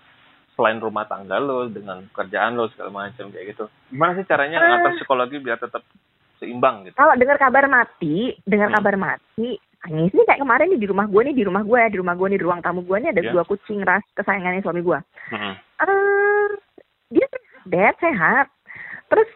selain 0.55 0.78
rumah 0.78 1.02
tangga 1.02 1.36
lo 1.36 1.66
dengan 1.66 2.06
kerjaan 2.09 2.55
lo 2.55 2.68
segala 2.68 2.93
macam 2.93 3.26
kayak 3.26 3.47
gitu 3.51 3.64
gimana 3.89 4.12
sih 4.14 4.22
caranya 4.22 4.56
Eh. 4.56 4.68
ngatur 4.68 4.93
psikologi 4.94 5.40
biar 5.40 5.56
tetap 5.56 5.80
seimbang 6.36 6.84
gitu 6.84 6.94
Kalau 6.94 7.16
dengar 7.16 7.40
kabar 7.40 7.66
mati, 7.66 8.36
dengar 8.44 8.68
Hmm. 8.68 8.76
kabar 8.76 8.94
mati, 8.97 9.48
nangis 9.82 10.12
nih 10.12 10.24
kayak 10.24 10.39
kemarin 10.39 10.68
nih 10.68 10.78
di 10.78 10.86
rumah 10.86 11.06
gue 11.06 11.20
nih, 11.24 11.34
di 11.34 11.43
rumah 11.43 11.62
gue 11.62 11.78
ya, 11.80 11.89
di 11.89 11.98
rumah 11.98 12.14
gue 12.14 12.26
nih, 12.28 12.39
di 12.39 12.44
ruang 12.44 12.60
tamu 12.60 12.80
gue 12.82 12.97
nih 12.98 13.10
ada 13.10 13.22
Iya. 13.24 13.32
dua 13.32 13.43
kucing 13.43 13.80
ras 13.80 14.05
kesayangannya 14.12 14.60
suami 14.60 14.78
gue. 14.80 14.98
Mm-mm. 15.32 15.55
Eh, 15.80 16.48
dia 17.10 17.26
sehat, 17.66 17.94
sehat. 17.98 18.47
Terus 19.09 19.28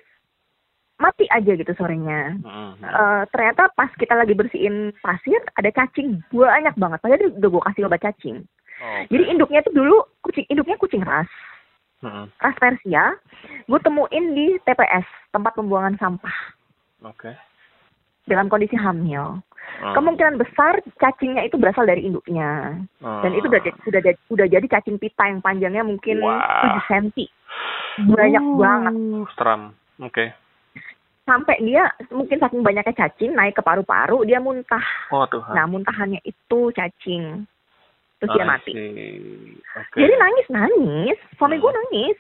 mati 0.97 1.29
aja 1.29 1.53
gitu 1.53 1.73
sorenya. 1.77 2.37
Mm-mm. 2.41 2.81
Eh, 2.81 3.23
ternyata 3.33 3.69
pas 3.77 3.93
kita 4.01 4.17
lagi 4.17 4.33
bersihin 4.33 4.93
pasir 5.05 5.39
ada 5.57 5.69
cacing 5.69 6.21
banyak 6.33 6.75
banget. 6.77 6.99
Padahal 7.05 7.33
udah 7.37 7.49
gue 7.53 7.63
kasih 7.73 7.83
obat 7.87 8.01
cacing. 8.01 8.37
Oh, 8.77 9.01
Jadi 9.09 9.25
induknya 9.33 9.65
tuh 9.65 9.73
dulu 9.73 10.05
kucing 10.21 10.45
induknya 10.53 10.77
kucing 10.77 11.01
ras, 11.01 11.29
Mm-mm. 12.05 12.29
ras 12.41 12.57
Persia. 12.61 13.17
Gue 13.65 13.81
temuin 13.81 14.37
di 14.37 14.61
TPS 14.65 15.05
tempat 15.33 15.57
pembuangan 15.57 15.97
sampah 15.97 16.37
oke 17.05 17.33
dalam 18.27 18.51
kondisi 18.51 18.77
hamil. 18.77 19.41
Mm. 19.83 19.95
Kemungkinan 19.99 20.35
besar 20.39 20.79
cacingnya 21.03 21.43
itu 21.43 21.59
berasal 21.59 21.85
dari 21.85 22.07
induknya. 22.07 22.79
Dan 23.03 23.35
itu 23.35 23.51
udah 23.51 23.61
udah 23.61 24.01
udah 24.31 24.47
jadi 24.47 24.67
cacing 24.71 24.97
pita 24.97 25.27
yang 25.27 25.43
panjangnya 25.43 25.83
mungkin 25.83 26.23
Wah. 26.23 26.81
7 26.87 27.13
cm. 27.13 27.29
Banyak 28.13 28.45
Uh, 28.45 28.57
banget. 28.61 28.95
Seram. 29.35 29.63
Oke. 30.05 30.33
Sampai 31.27 31.59
dia 31.59 31.91
mungkin 32.15 32.39
saking 32.39 32.63
banyaknya 32.63 32.95
cacing 32.95 33.35
naik 33.35 33.59
ke 33.59 33.63
paru-paru 33.67 34.23
dia 34.23 34.39
muntah. 34.39 34.87
Oh 35.11 35.27
Tuhan. 35.27 35.59
Nah, 35.59 35.67
muntahannya 35.67 36.23
itu 36.23 36.71
cacing. 36.71 37.43
Terus 38.23 38.31
dia 38.31 38.47
mati. 38.47 38.73
Oke. 39.75 39.99
Jadi 39.99 40.15
nangis 40.15 40.47
nangis, 40.49 41.19
suami 41.35 41.59
Hmm. 41.59 41.63
gue 41.67 41.73
nangis. 41.75 42.19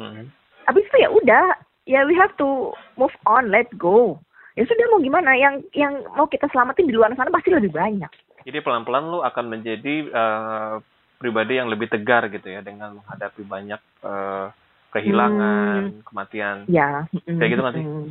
Mhm. 0.00 0.24
Habis 0.64 0.84
itu 0.88 0.96
ya 0.96 1.08
udah, 1.12 1.44
ya 1.84 2.00
we 2.08 2.16
have 2.16 2.32
to 2.40 2.72
move 2.96 3.12
on, 3.28 3.52
let 3.52 3.68
go. 3.76 4.16
Ya 4.56 4.64
sudah 4.64 4.88
mau 4.90 4.98
gimana? 4.98 5.36
Yang 5.36 5.68
yang 5.76 5.94
mau 6.16 6.26
kita 6.26 6.48
selamatin 6.50 6.88
di 6.88 6.96
luar 6.96 7.12
sana 7.14 7.30
pasti 7.30 7.52
lebih 7.52 7.70
banyak. 7.70 8.10
Jadi 8.48 8.58
pelan-pelan 8.64 9.12
lu 9.12 9.20
akan 9.20 9.44
menjadi 9.46 10.08
eh, 10.08 10.74
pribadi 11.20 11.60
yang 11.60 11.68
lebih 11.68 11.92
tegar 11.92 12.26
gitu 12.32 12.48
ya 12.48 12.64
dengan 12.64 12.96
menghadapi 12.96 13.44
banyak 13.44 13.80
eh, 14.02 14.46
kehilangan, 14.90 16.00
kematian. 16.08 16.64
Ya. 16.66 17.04
Kayak 17.28 17.50
gitu 17.52 17.60
nggak 17.62 17.76
sih? 17.76 17.84
mm. 17.84 18.08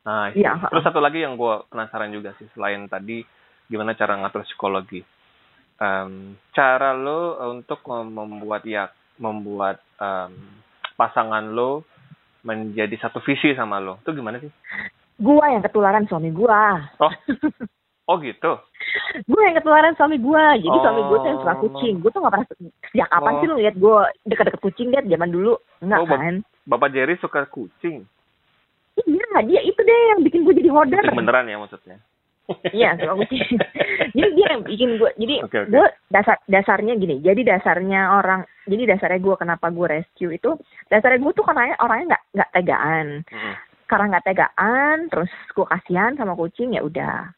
Nah, 0.00 0.32
Iya. 0.32 0.56
terus 0.66 0.80
satu 0.80 0.96
lagi 0.96 1.20
yang 1.20 1.36
gue 1.36 1.54
penasaran 1.68 2.08
juga 2.08 2.32
sih 2.36 2.48
selain 2.50 2.86
tadi 2.86 3.20
gimana 3.66 3.92
cara 3.92 4.16
ngatur 4.16 4.42
psikologi. 4.42 5.04
Em, 5.76 6.12
cara 6.50 6.92
lo 6.92 7.20
untuk 7.50 7.80
mem- 7.84 8.12
membuat 8.12 8.64
ya 8.64 8.88
membuat 9.16 9.80
em, 9.96 10.32
pasangan 10.94 11.44
lo 11.46 11.84
menjadi 12.40 12.96
satu 12.98 13.20
visi 13.20 13.52
sama 13.52 13.76
lo 13.76 14.00
itu 14.00 14.12
gimana 14.12 14.36
sih? 14.36 14.48
Gua 15.16 15.48
yang 15.48 15.60
ketularan 15.60 16.04
suami 16.04 16.28
gua. 16.30 16.80
Oh, 16.96 17.12
oh 18.06 18.16
gitu. 18.18 18.56
gue 19.22 19.40
yang 19.40 19.54
ketularan 19.54 19.94
suami 19.94 20.16
gue 20.16 20.44
jadi 20.58 20.72
Oh. 20.72 20.82
suami 20.82 21.00
gue 21.04 21.18
tuh 21.18 21.28
yang 21.28 21.38
suka 21.38 21.54
kucing 21.58 21.94
gue 22.00 22.10
tuh 22.10 22.20
gak 22.20 22.32
pernah 22.32 22.48
sejak 22.82 23.08
kapan 23.08 23.30
Oh. 23.30 23.38
sih 23.38 23.46
lu 23.46 23.56
lihat 23.56 23.76
gue 23.76 23.96
deket-deket 24.26 24.60
kucing 24.60 24.88
dia 24.88 25.04
zaman 25.06 25.30
dulu 25.30 25.52
enggak 25.78 26.00
Oh, 26.00 26.08
kan 26.08 26.34
Bapak 26.66 26.90
Jerry 26.90 27.14
suka 27.16 27.46
kucing. 27.46 28.02
Iya 29.06 29.38
dia 29.42 29.60
itu 29.62 29.80
deh 29.80 30.00
yang 30.12 30.20
bikin 30.20 30.42
gue 30.42 30.54
jadi 30.56 30.70
hoarder 30.70 31.00
Kucing 31.00 31.16
beneran 31.16 31.46
ya 31.46 31.56
maksudnya? 31.56 31.98
iya 32.74 32.98
suka 32.98 33.14
kucing 33.14 33.46
jadi 34.18 34.28
dia 34.34 34.46
yang 34.50 34.62
bikin 34.66 34.98
gue 34.98 35.10
jadi 35.14 35.34
Oke, 35.46 35.56
oke. 35.60 35.70
gue 35.70 35.86
dasar 36.08 36.36
dasarnya 36.44 36.94
gini 36.94 37.22
jadi 37.22 37.40
dasarnya 37.46 38.10
orang 38.12 38.42
jadi 38.66 38.90
dasarnya 38.90 39.22
gue 39.22 39.34
kenapa 39.36 39.70
gue 39.70 39.86
rescue 39.88 40.34
itu 40.34 40.58
dasarnya 40.88 41.22
gue 41.22 41.32
tuh 41.32 41.46
karena 41.46 41.78
orangnya 41.78 42.06
nggak 42.10 42.22
nggak 42.34 42.50
tegaan 42.50 43.06
Mm-mm. 43.22 43.54
karena 43.86 44.04
nggak 44.10 44.26
tegaan 44.26 44.96
terus 45.06 45.30
gue 45.48 45.62
kasihan 45.64 46.12
sama 46.14 46.34
kucing 46.34 46.74
ya 46.74 46.82
udah 46.82 47.30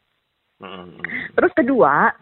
Mm-mm. 0.57 0.95
Terus 1.35 1.51
kedua, 1.51 2.13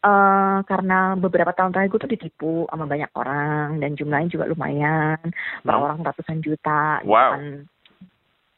eh 0.00 0.58
karena 0.62 1.12
beberapa 1.12 1.50
tahun 1.50 1.74
terakhir 1.74 1.90
gue 1.90 2.00
tuh 2.00 2.12
ditipu 2.12 2.54
sama 2.64 2.86
banyak 2.86 3.10
orang 3.12 3.82
dan 3.82 3.92
jumlahnya 3.92 4.30
juga 4.30 4.46
lumayan, 4.46 5.18
per 5.60 5.74
Hmm. 5.74 5.84
orang 5.84 5.98
ratusan 6.00 6.38
juta. 6.38 7.02
gitu 7.02 7.10
Wow. 7.10 7.32
kan. 7.34 7.42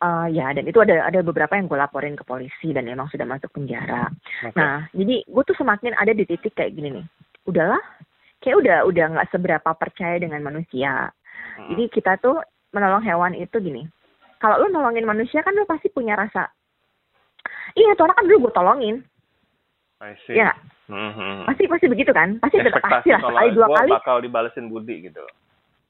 Eh, 0.02 0.26
ya 0.34 0.50
dan 0.50 0.66
itu 0.66 0.82
ada 0.82 1.06
ada 1.06 1.22
beberapa 1.22 1.54
yang 1.54 1.70
gue 1.70 1.78
laporin 1.78 2.18
ke 2.18 2.26
polisi 2.26 2.74
dan 2.74 2.90
emang 2.90 3.06
sudah 3.06 3.22
masuk 3.22 3.54
penjara. 3.54 4.10
Oke. 4.42 4.58
Nah 4.58 4.90
jadi 4.90 5.22
gue 5.22 5.42
tuh 5.46 5.54
semakin 5.54 5.94
ada 5.94 6.10
di 6.10 6.26
titik 6.26 6.58
kayak 6.58 6.74
gini 6.74 6.98
nih, 6.98 7.06
udahlah, 7.46 7.78
kayak 8.42 8.58
udah 8.58 8.78
udah 8.82 9.04
nggak 9.14 9.30
seberapa 9.30 9.70
percaya 9.78 10.18
dengan 10.18 10.42
manusia. 10.42 11.06
Mm-mm. 11.54 11.70
Jadi 11.70 11.84
kita 11.94 12.18
tuh 12.18 12.42
menolong 12.74 13.06
hewan 13.06 13.38
itu 13.38 13.62
gini. 13.62 13.86
Kalau 14.42 14.66
lu 14.66 14.74
nolongin 14.74 15.06
manusia 15.06 15.38
kan 15.46 15.54
lu 15.54 15.62
pasti 15.70 15.86
punya 15.86 16.18
rasa. 16.18 16.50
Iya, 17.78 17.94
tuh 17.94 18.10
anak 18.10 18.18
kan 18.18 18.26
dulu 18.26 18.50
gue 18.50 18.54
tolongin. 18.58 18.96
I 20.02 20.18
see. 20.26 20.34
Iya 20.34 20.50
nggak? 20.50 20.60
Mhm. 20.92 21.46
pasti 21.46 21.64
pasti 21.70 21.86
begitu 21.88 22.10
kan 22.12 22.36
pasti 22.42 22.58
ada 22.58 22.74
pasti 22.84 23.14
lah 23.14 23.22
kalau 23.22 23.38
sekali 23.38 23.54
dua 23.54 23.66
gua 23.70 23.76
kali 23.80 23.90
bakal 23.96 24.16
dibalesin 24.18 24.66
budi 24.66 25.08
gitu. 25.08 25.24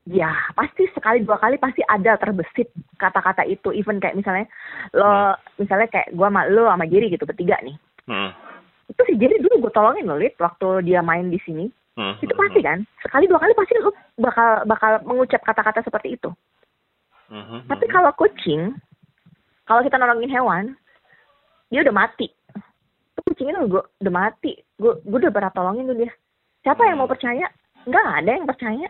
Ya 0.09 0.35
pasti 0.59 0.91
sekali 0.91 1.23
dua 1.23 1.39
kali 1.39 1.63
pasti 1.63 1.83
ada 1.87 2.19
terbesit 2.19 2.71
kata-kata 2.99 3.47
itu. 3.47 3.71
Even 3.71 4.03
kayak 4.03 4.19
misalnya 4.19 4.47
lo 4.97 5.39
misalnya 5.63 5.87
kayak 5.91 6.11
gua 6.15 6.31
sama 6.31 6.43
lo 6.51 6.67
sama 6.67 6.85
Jerry 6.91 7.13
gitu 7.13 7.27
bertiga 7.29 7.59
nih. 7.63 7.77
Hmm. 8.03 8.35
itu 8.91 8.99
si 9.09 9.15
Jerry 9.15 9.39
dulu 9.39 9.71
gue 9.71 9.73
tolongin 9.73 10.11
lo 10.11 10.19
Lid 10.19 10.35
waktu 10.43 10.83
dia 10.85 11.01
main 11.01 11.31
di 11.31 11.39
sini. 11.47 11.71
Hmm. 11.95 12.19
itu 12.19 12.35
pasti 12.35 12.61
kan? 12.65 12.83
Sekali 12.99 13.31
dua 13.31 13.39
kali 13.39 13.55
pasti 13.55 13.79
lo 13.79 13.95
bakal 14.19 14.67
bakal 14.67 14.93
mengucap 15.07 15.41
kata-kata 15.47 15.87
seperti 15.87 16.19
itu. 16.19 16.31
Mhm. 17.33 17.65
tapi 17.65 17.89
kalau 17.89 18.13
kucing 18.13 18.77
kalau 19.65 19.81
kita 19.81 19.97
nolongin 19.97 20.29
hewan 20.29 20.77
dia 21.73 21.81
udah 21.81 21.95
mati. 21.95 22.29
Tuh 23.17 23.23
kucing 23.33 23.49
itu 23.49 23.71
gue 23.71 23.83
udah 24.05 24.13
mati. 24.13 24.59
Gue 24.77 24.99
gue 25.01 25.19
udah 25.23 25.33
pernah 25.33 25.53
tolongin 25.55 25.89
tuh 25.89 25.97
dia. 25.97 26.13
Siapa 26.67 26.85
yang 26.85 27.01
mau 27.01 27.09
percaya? 27.09 27.49
Nggak 27.89 28.07
ada 28.21 28.31
yang 28.35 28.45
percaya 28.45 28.89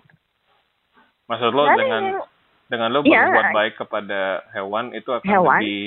Maksud 1.24 1.50
lo 1.50 1.64
dengan 1.72 2.02
yang- 2.10 2.26
dengan 2.66 2.88
lo 2.90 3.00
Iya. 3.00 3.20
berbuat 3.22 3.48
baik 3.52 3.74
kepada 3.76 4.20
hewan 4.50 4.90
itu 4.90 5.10
akan 5.10 5.24
Hewan. 5.24 5.60
lebih 5.60 5.80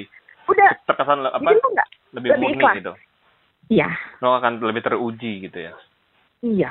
udah 0.46 0.70
terkesan 0.86 1.18
apa 1.24 1.42
lebih, 1.42 1.62
lebih 2.14 2.30
murni 2.38 2.54
ikhlas. 2.56 2.76
gitu. 2.78 2.94
iya 3.68 3.90
Lo 4.22 4.30
akan 4.34 4.62
lebih 4.62 4.82
teruji 4.84 5.32
gitu 5.42 5.58
ya. 5.60 5.74
iya 6.40 6.70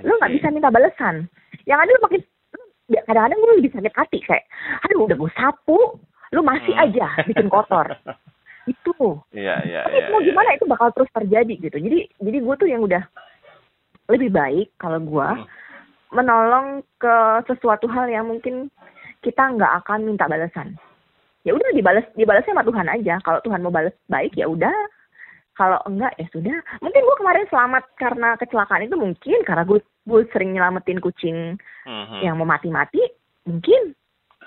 lu 0.00 0.16
nggak 0.16 0.32
bisa 0.32 0.48
minta 0.48 0.68
balasan 0.68 1.28
yang 1.62 1.76
ada 1.76 1.86
lu 1.86 2.00
makin 2.00 2.24
lu- 2.88 3.04
kadang-kadang 3.04 3.38
lu 3.38 3.54
lebih 3.54 3.68
sakit 3.70 3.92
hati 3.92 4.18
kayak 4.22 4.44
aduh 4.80 5.04
udah 5.04 5.14
gue 5.14 5.32
sapu 5.32 5.78
lu 6.30 6.40
masih 6.40 6.72
Hmm. 6.72 6.84
aja 6.88 7.06
bikin 7.22 7.46
kotor 7.46 7.84
itu 8.64 8.96
Iya 9.30 9.60
iya 9.62 9.80
tapi 9.84 9.98
iya. 9.98 10.08
mau 10.08 10.18
iya. 10.18 10.26
gimana 10.26 10.48
itu 10.50 10.64
bakal 10.64 10.88
terus 10.90 11.12
terjadi 11.12 11.54
gitu 11.60 11.76
jadi 11.76 11.98
jadi 12.16 12.38
gue 12.40 12.54
tuh 12.56 12.66
yang 12.66 12.80
udah 12.80 13.04
lebih 14.08 14.30
baik 14.30 14.72
kalau 14.74 14.96
gue 14.98 15.28
Hmm. 15.36 15.44
Menolong 16.12 16.84
ke 17.00 17.16
sesuatu 17.48 17.88
hal 17.88 18.06
yang 18.06 18.28
mungkin 18.28 18.68
kita 19.24 19.40
nggak 19.40 19.82
akan 19.82 20.04
minta 20.06 20.28
balasan. 20.28 20.76
Ya 21.42 21.56
udah 21.56 21.74
dibalas 21.74 22.06
dibalasnya 22.14 22.54
sama 22.54 22.62
Tuhan 22.62 22.86
aja. 22.86 23.18
Kalau 23.24 23.40
Tuhan 23.42 23.64
mau 23.64 23.74
balas 23.74 23.96
baik 24.06 24.36
ya 24.38 24.46
udah. 24.46 24.72
Kalau 25.52 25.76
enggak 25.84 26.14
ya 26.16 26.26
sudah. 26.32 26.54
Mungkin 26.80 27.02
gue 27.02 27.16
kemarin 27.18 27.44
selamat 27.50 27.84
karena 27.98 28.28
kecelakaan 28.38 28.86
itu 28.86 28.96
mungkin 28.96 29.38
karena 29.42 29.66
gue 29.66 29.82
gue 29.82 30.20
sering 30.30 30.54
nyelamatin 30.54 31.02
kucing 31.02 31.58
Mhm. 31.82 32.18
yang 32.22 32.34
mau 32.38 32.46
mati-mati 32.46 33.02
mungkin. 33.44 33.92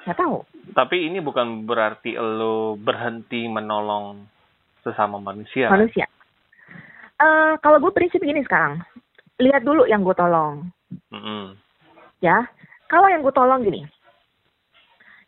Nggak 0.07 0.17
tahu. 0.17 0.45
Tapi 0.71 1.07
ini 1.07 1.19
bukan 1.19 1.67
berarti 1.67 2.15
lo 2.15 2.79
berhenti 2.79 3.45
menolong 3.45 4.23
sesama 4.81 5.17
manusia. 5.19 5.67
kan? 5.69 5.81
manusia. 5.81 6.05
Eh 7.15 7.53
kalau 7.59 7.79
gue 7.79 7.91
prinsip 7.91 8.21
gini 8.21 8.43
sekarang. 8.43 8.81
Lihat 9.35 9.67
dulu 9.67 9.83
yang 9.85 9.99
gue 10.01 10.15
tolong 10.15 10.63
Mhm. 11.11 11.55
ya 12.19 12.45
kalau 12.87 13.07
yang 13.09 13.21
gue 13.25 13.33
tolong 13.33 13.61
gini 13.61 13.83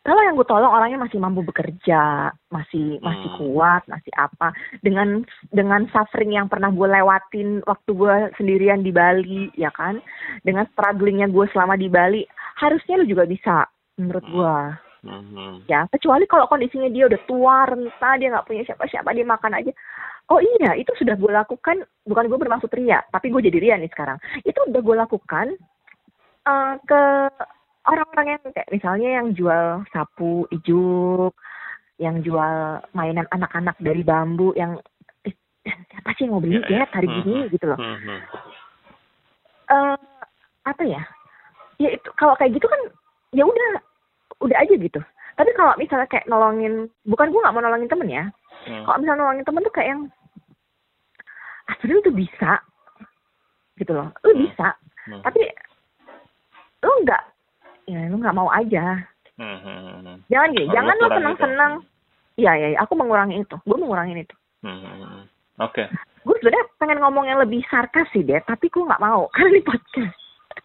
kalau 0.06 0.24
yang 0.24 0.40
gue 0.40 0.48
tolong 0.48 0.72
orangnya 0.72 1.04
masih 1.04 1.20
mampu 1.20 1.44
bekerja 1.44 2.32
masih 2.48 2.96
masih 3.04 3.28
Hmm. 3.28 3.38
kuat 3.38 3.82
masih 3.90 4.12
apa 4.16 4.56
dengan 4.80 5.20
dengan 5.52 5.84
suffering 5.92 6.32
yang 6.32 6.48
pernah 6.48 6.72
gue 6.72 6.88
lewatin 6.88 7.60
waktu 7.68 7.90
gue 7.92 8.14
sendirian 8.40 8.80
di 8.80 8.88
Bali 8.88 9.52
ya 9.52 9.68
kan 9.68 10.00
dengan 10.46 10.64
strugglingnya 10.72 11.28
gue 11.28 11.44
selama 11.52 11.76
di 11.76 11.92
Bali 11.92 12.24
harusnya 12.56 13.04
lu 13.04 13.06
juga 13.10 13.28
bisa 13.28 13.68
menurut 14.00 14.24
Hmm. 14.24 14.32
gue 14.32 14.56
Mhm. 14.98 15.68
ya 15.70 15.86
kecuali 15.92 16.24
kalau 16.26 16.50
kondisinya 16.50 16.88
dia 16.90 17.06
udah 17.06 17.20
tua 17.28 17.56
renta 17.68 18.10
dia 18.18 18.32
nggak 18.32 18.46
punya 18.48 18.62
siapa-siapa 18.64 19.14
dia 19.14 19.26
makan 19.28 19.60
aja 19.60 19.72
oh 20.28 20.40
iya 20.40 20.76
itu 20.76 20.92
sudah 20.96 21.16
gue 21.16 21.32
lakukan 21.32 21.80
bukan 22.04 22.24
gue 22.28 22.38
bermaksud 22.38 22.68
ria 22.72 23.00
tapi 23.08 23.28
gue 23.28 23.40
jadi 23.40 23.58
ria 23.58 23.76
nih 23.76 23.88
sekarang. 23.88 24.16
Itu 24.44 24.60
udah 24.64 24.80
gue 24.80 24.96
lakukan 24.98 25.46
eh, 26.44 26.74
ke 26.84 27.02
orang-orang 27.88 28.36
yang 28.36 28.42
kayak 28.52 28.68
misalnya 28.68 29.08
yang 29.20 29.26
jual 29.32 29.64
sapu 29.88 30.44
ijuk 30.52 31.32
yang 31.98 32.22
jual 32.22 32.78
mainan 32.92 33.26
anak-anak 33.32 33.74
dari 33.80 34.04
bambu 34.04 34.52
yang 34.54 34.76
eh, 35.24 35.34
siapa 35.64 36.12
sih 36.14 36.28
yang 36.28 36.36
mau 36.36 36.42
beli? 36.44 36.60
Iya. 36.62 36.84
ya. 36.84 36.92
Hari 36.92 37.08
gini 37.08 37.34
Mhm. 37.42 37.50
gitu 37.52 37.64
loh. 37.66 37.78
Eh 39.68 39.96
apa 40.64 40.82
ya? 40.84 41.02
Ya 41.78 41.88
itu 41.94 42.08
kalau 42.16 42.36
kayak 42.36 42.52
gitu 42.52 42.68
kan 42.68 42.80
ya 43.32 43.44
udah 43.44 43.68
udah 44.44 44.56
aja 44.60 44.74
gitu. 44.76 45.00
Tapi 45.38 45.50
kalau 45.54 45.72
misalnya 45.78 46.10
kayak 46.10 46.26
nolongin 46.26 46.90
bukan 47.06 47.30
gue 47.30 47.40
nggak 47.40 47.54
mau 47.54 47.62
nolongin 47.62 47.88
temen 47.88 48.10
ya. 48.10 48.24
Hmm. 48.58 48.82
kalau 48.82 48.98
misalnya 48.98 49.22
nolongin 49.22 49.46
temen 49.46 49.62
tuh 49.62 49.70
kayak 49.70 49.88
yang 49.94 50.02
sebenarnya 51.74 52.04
tuh 52.04 52.16
bisa. 52.16 52.52
Gitu 53.74 53.92
loh. 53.92 54.08
Lu 54.22 54.30
Hmm. 54.32 54.42
bisa. 54.42 54.68
Hmm. 55.08 55.24
tapi 55.24 55.40
lu 56.78 56.90
nggak 57.00 57.22
ya 57.86 58.00
lu 58.08 58.16
nggak 58.16 58.36
mau 58.36 58.48
aja. 58.48 59.00
Hmm, 59.38 59.56
hmm, 59.56 59.78
hmm, 59.80 59.98
hmm. 60.04 60.16
jangan 60.28 60.48
gini 60.52 60.66
Oh, 60.66 60.72
jangan 60.74 60.94
lu 60.94 61.08
senang 61.08 61.36
senang 61.38 61.72
iya 62.36 62.52
iya 62.54 62.68
iya, 62.74 62.78
aku 62.82 62.92
mengurangi 62.92 63.40
itu. 63.40 63.56
Gue 63.64 63.78
mengurangi 63.78 64.20
itu. 64.20 64.36
Hmm. 64.60 65.24
Oke. 65.58 65.88
gue 66.22 66.34
sebenarnya 66.38 66.64
pengen 66.76 67.00
ngomong 67.00 67.24
yang 67.24 67.40
lebih 67.40 67.64
sarkas 67.66 68.04
sih 68.12 68.20
deh 68.20 68.36
tapi 68.44 68.68
gue 68.68 68.84
nggak 68.84 69.00
mau 69.00 69.26
karena 69.32 69.48
ini 69.50 69.62
podcast. 69.64 70.14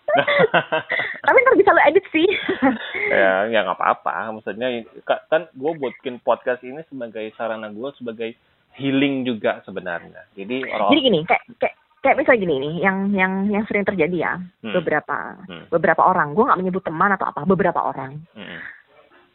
Tapi 1.23 1.37
ntar 1.39 1.55
bisa 1.55 1.71
lu 1.71 1.81
edit 1.87 2.05
sih. 2.11 2.27
Ya 3.13 3.45
ya 3.47 3.61
nggak 3.63 3.77
apa-apa. 3.77 4.33
Maksudnya 4.33 4.67
ka- 5.03 5.23
kan 5.29 5.47
gue 5.53 5.71
bikin 5.79 6.17
podcast 6.19 6.59
ini 6.61 6.81
sebagai 6.89 7.29
sarana 7.33 7.69
gue 7.69 7.89
sebagai 7.95 8.33
healing 8.73 9.23
juga 9.23 9.61
sebenarnya. 9.63 10.25
Jadi 10.33 10.65
orang 10.65 10.89
jadi 10.89 11.01
gini 11.01 11.19
kayak 11.25 11.43
kayak 11.57 11.75
kayak 12.03 12.17
misalnya 12.19 12.41
gini 12.41 12.55
nih 12.59 12.73
yang 12.83 12.97
yang 13.13 13.33
yang 13.47 13.63
sering 13.69 13.85
terjadi 13.85 14.17
ya 14.17 14.33
Hmm. 14.61 14.73
beberapa 14.75 15.17
Hmm, 15.47 15.65
beberapa 15.69 16.01
orang. 16.03 16.33
Gue 16.33 16.43
nggak 16.45 16.59
menyebut 16.59 16.83
teman 16.83 17.13
atau 17.13 17.29
apa 17.29 17.45
beberapa 17.45 17.79
orang. 17.79 18.19
Hmm, 18.33 18.59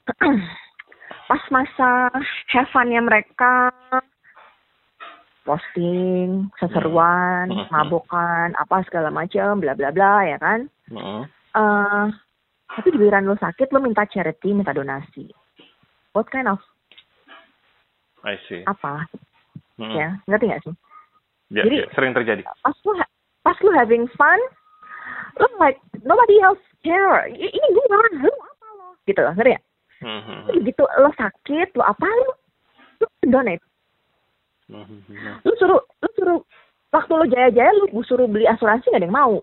pas 1.31 1.43
masa 1.49 2.11
have 2.51 2.69
fun-nya 2.73 3.01
mereka 3.01 3.71
posting 5.45 6.53
seseruan 6.61 7.49
Hmm. 7.49 7.67
mabokan 7.73 8.53
apa 8.55 8.85
segala 8.85 9.09
macam 9.09 9.61
bla 9.61 9.73
bla 9.73 9.89
bla 9.89 10.27
ya 10.27 10.37
kan? 10.37 10.69
Hmm, 10.93 11.25
eh 11.55 12.07
tapi 12.69 12.93
di 12.93 13.01
giliran 13.01 13.25
lo 13.25 13.35
sakit 13.35 13.73
lo 13.73 13.81
minta 13.81 14.05
charity 14.05 14.53
minta 14.53 14.77
donasi. 14.77 15.25
What 16.13 16.29
kind 16.29 16.53
of 16.53 16.61
I 18.27 18.37
see. 18.45 18.67
apa 18.67 19.07
Hmm. 19.79 19.95
ya 19.95 20.09
ngerti 20.27 20.45
nggak 20.51 20.63
sih? 20.67 20.75
Ya, 21.49 21.63
Jadi- 21.65 21.81
ya, 21.81 21.87
sering 21.95 22.13
terjadi. 22.13 22.43
pas 22.45 22.77
lo 22.85 22.93
ha- 22.99 23.13
pas 23.41 23.59
lo 23.63 23.71
having 23.73 24.05
fun 24.19 24.41
lo 25.39 25.47
like 25.63 25.79
nobody 26.03 26.43
else 26.43 26.61
care. 26.83 27.31
Ini 27.31 27.47
gue 27.73 27.85
lu 27.87 27.95
apa 27.95 28.67
lo? 28.77 28.87
Gitu 29.07 29.21
loh 29.23 29.33
ngerti 29.33 29.55
ya 29.55 29.61
Hmm, 29.99 30.47
begitu 30.47 30.83
lo 30.83 31.11
sakit 31.15 31.75
lo 31.75 31.83
apa 31.83 32.07
lo 32.07 32.31
lo 33.03 33.07
donate. 33.27 33.63
Hmm, 34.71 34.85
hmm, 34.87 35.43
lu 35.43 35.53
suruh 35.59 35.81
lu 35.81 36.09
suruh 36.15 36.39
waktu 36.93 37.13
lu 37.15 37.27
jaya 37.31 37.49
jaya 37.51 37.71
lu 37.75 38.03
suruh 38.05 38.29
beli 38.29 38.47
asuransi 38.47 38.91
gak 38.93 39.01
ada 39.03 39.07
yang 39.09 39.17
mau. 39.17 39.35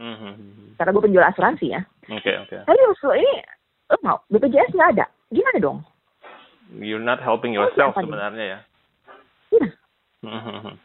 Hmm, 0.00 0.72
karena 0.80 0.92
gue 0.96 1.02
penjual 1.04 1.26
asuransi 1.28 1.76
ya. 1.76 1.80
Oke 2.08 2.32
oke. 2.40 2.56
Tapi 2.64 2.78
lu 2.78 2.94
ini 3.12 3.34
lu 3.92 3.96
mau 4.00 4.16
BPJS 4.32 4.72
nggak 4.72 4.90
ada. 4.96 5.04
Gimana 5.28 5.58
dong? 5.60 5.78
You're 6.72 7.02
not 7.04 7.20
helping 7.20 7.52
yourself 7.52 7.92
sebenarnya 7.92 8.44
ya. 8.44 8.58
Hmm, 10.22 10.78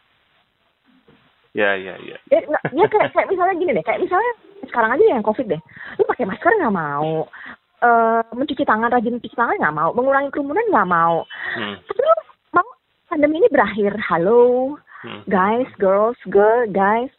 ya 1.53 1.77
ya 1.77 1.93
ya 2.01 2.17
ya, 2.33 2.39
nggak- 2.41 2.65
ya 2.73 2.85
kayak 2.89 3.13
kayak 3.13 3.29
misalnya 3.29 3.55
gini 3.61 3.71
deh 3.77 3.85
kayak 3.85 4.01
misalnya 4.01 4.31
sekarang 4.65 4.97
aja 4.97 5.03
yang 5.05 5.21
covid 5.21 5.45
deh. 5.45 5.61
Lu 6.01 6.03
pakai 6.09 6.25
masker 6.25 6.57
nggak 6.57 6.73
mau. 6.73 7.29
Eh 7.77 8.21
mencuci 8.33 8.65
tangan 8.65 8.89
rajin 8.89 9.21
mencuci 9.21 9.37
tangan 9.37 9.61
nggak 9.61 9.77
mau. 9.77 9.89
Mengurangi 9.93 10.33
kerumunan 10.33 10.65
nggak 10.73 10.89
mau. 10.89 11.21
Hmm, 11.53 11.77
tapi 11.85 12.01
lu 12.01 12.13
mau 12.57 12.67
pandemi 13.05 13.37
ini 13.37 13.49
berakhir. 13.53 13.93
Halo 14.01 14.73
hmm, 15.05 15.21
guys 15.29 15.69
girls 15.77 16.17
girl 16.33 16.65
guys. 16.73 17.13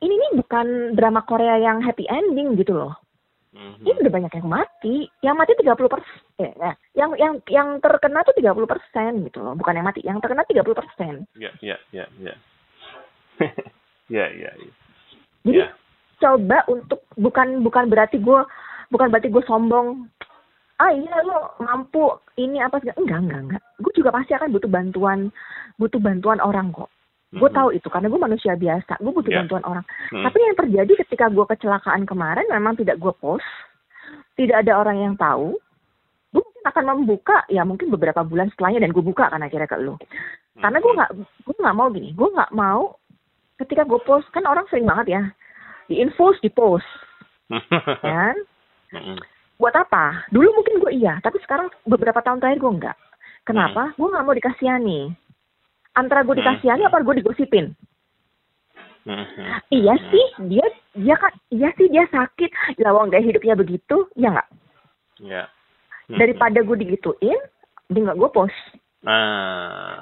Ini 0.00 0.08
nih 0.08 0.32
bukan 0.40 0.96
drama 0.96 1.20
Korea 1.28 1.60
yang 1.60 1.84
happy 1.84 2.08
ending 2.08 2.56
gitu 2.56 2.74
loh 2.74 3.01
hmm, 3.52 3.84
ini 3.84 3.98
udah 4.02 4.12
banyak 4.12 4.32
yang 4.36 4.48
mati. 4.48 4.96
Yang 5.20 5.36
mati 5.36 5.52
30 5.60 5.92
persen. 5.92 6.18
Eh, 6.40 6.52
nah, 6.58 6.74
yang 6.96 7.10
yang 7.16 7.34
yang 7.48 7.68
terkena 7.78 8.24
tuh 8.24 8.34
30 8.36 8.66
persen 8.68 9.10
gitu 9.28 9.38
loh. 9.40 9.54
Bukan 9.54 9.76
yang 9.76 9.86
mati 9.86 10.00
yang 10.02 10.18
terkena 10.18 10.44
30 10.44 10.74
persen. 10.74 11.14
Ya 11.36 11.50
ya 11.60 11.76
ya 11.94 12.04
ya. 12.20 12.34
Ya 14.10 14.28
ya 14.28 14.50
ya. 14.52 14.70
Jadi 15.46 15.56
Ya. 15.56 15.72
coba 16.20 16.68
untuk 16.68 17.02
bukan 17.16 17.64
bukan 17.64 17.88
berarti 17.88 18.20
gue 18.20 18.40
bukan 18.92 19.08
berarti 19.08 19.32
gue 19.32 19.40
sombong. 19.48 20.04
Ah 20.76 20.92
iya 20.92 21.22
lo 21.24 21.56
mampu 21.62 22.12
ini 22.36 22.60
apa 22.60 22.76
segala. 22.82 23.00
Enggak 23.00 23.20
enggak 23.24 23.40
enggak. 23.48 23.62
Gue 23.80 23.92
juga 23.96 24.10
pasti 24.12 24.36
akan 24.36 24.52
butuh 24.52 24.68
bantuan 24.68 25.32
butuh 25.80 26.00
bantuan 26.02 26.38
orang 26.44 26.70
kok 26.70 26.90
gue 27.32 27.48
Mhm. 27.48 27.56
tahu 27.56 27.68
itu 27.72 27.88
karena 27.88 28.06
gue 28.06 28.20
manusia 28.20 28.52
biasa 28.52 28.92
gue 28.96 29.08
butuh 29.08 29.32
Ya. 29.32 29.40
bantuan 29.40 29.64
orang 29.64 29.84
Hmm. 30.08 30.20
Tapi 30.22 30.38
yang 30.38 30.52
terjadi 30.54 30.92
ketika 31.00 31.26
gue 31.26 31.44
kecelakaan 31.46 32.04
kemarin 32.04 32.44
memang 32.46 32.76
tidak 32.76 32.96
gue 32.96 33.12
post, 33.14 33.48
tidak 34.34 34.60
ada 34.60 34.76
orang 34.76 35.00
yang 35.00 35.14
tahu. 35.16 35.56
Gue 36.28 36.40
mungkin 36.40 36.64
akan 36.64 36.84
membuka 36.94 37.44
ya 37.46 37.62
mungkin 37.62 37.88
beberapa 37.88 38.20
bulan 38.20 38.48
setelahnya 38.48 38.84
dan 38.84 38.92
gue 38.92 39.00
buka 39.00 39.26
kan 39.26 39.40
akhirnya 39.40 39.64
ke 39.66 39.76
lo. 39.76 39.96
Karena 40.54 40.78
gue 40.78 40.92
nggak 40.92 41.10
gue 41.42 41.54
nggak 41.56 41.76
mau 41.76 41.88
gini, 41.88 42.12
gue 42.12 42.28
nggak 42.30 42.52
mau 42.52 43.00
ketika 43.56 43.82
gue 43.82 44.00
post 44.02 44.28
kan 44.30 44.44
orang 44.44 44.68
sering 44.68 44.84
banget 44.84 45.06
ya 45.10 45.22
di 45.86 45.98
infos 45.98 46.36
di 46.40 46.48
post 46.48 46.84
kan. 48.04 48.36
Buat 49.56 49.74
apa? 49.78 50.26
Dulu 50.28 50.52
mungkin 50.52 50.80
gue 50.80 50.92
iya, 50.92 51.16
tapi 51.20 51.38
sekarang 51.40 51.70
beberapa 51.84 52.20
tahun 52.20 52.40
terakhir 52.40 52.60
gue 52.60 52.72
enggak. 52.72 52.96
Kenapa? 53.42 53.90
Gue 53.94 54.06
nggak 54.06 54.22
mau 54.22 54.34
dikasihani. 54.34 55.00
Antara 55.92 56.24
gue 56.24 56.32
Hmm. 56.32 56.40
dikasihani 56.40 56.82
apa 56.84 57.00
gue 57.00 57.20
digosipin? 57.20 57.76
hmm. 59.04 59.48
Iya 59.68 59.94
sih, 60.08 60.26
dia 60.46 60.66
dia 60.94 61.14
kan 61.16 61.32
iya 61.50 61.68
sih 61.74 61.88
dia 61.88 62.06
sakit. 62.08 62.80
Lawang 62.80 63.10
gaya 63.10 63.22
hidupnya 63.22 63.52
begitu, 63.52 64.08
ya 64.14 64.30
nggak? 64.30 64.48
ya 65.20 65.44
Daripada 66.08 66.60
gue 66.60 66.76
digituin, 66.76 67.38
dia 67.88 68.00
nggak 68.02 68.18
gue 68.18 68.30
post. 68.30 68.58
ah 69.04 70.00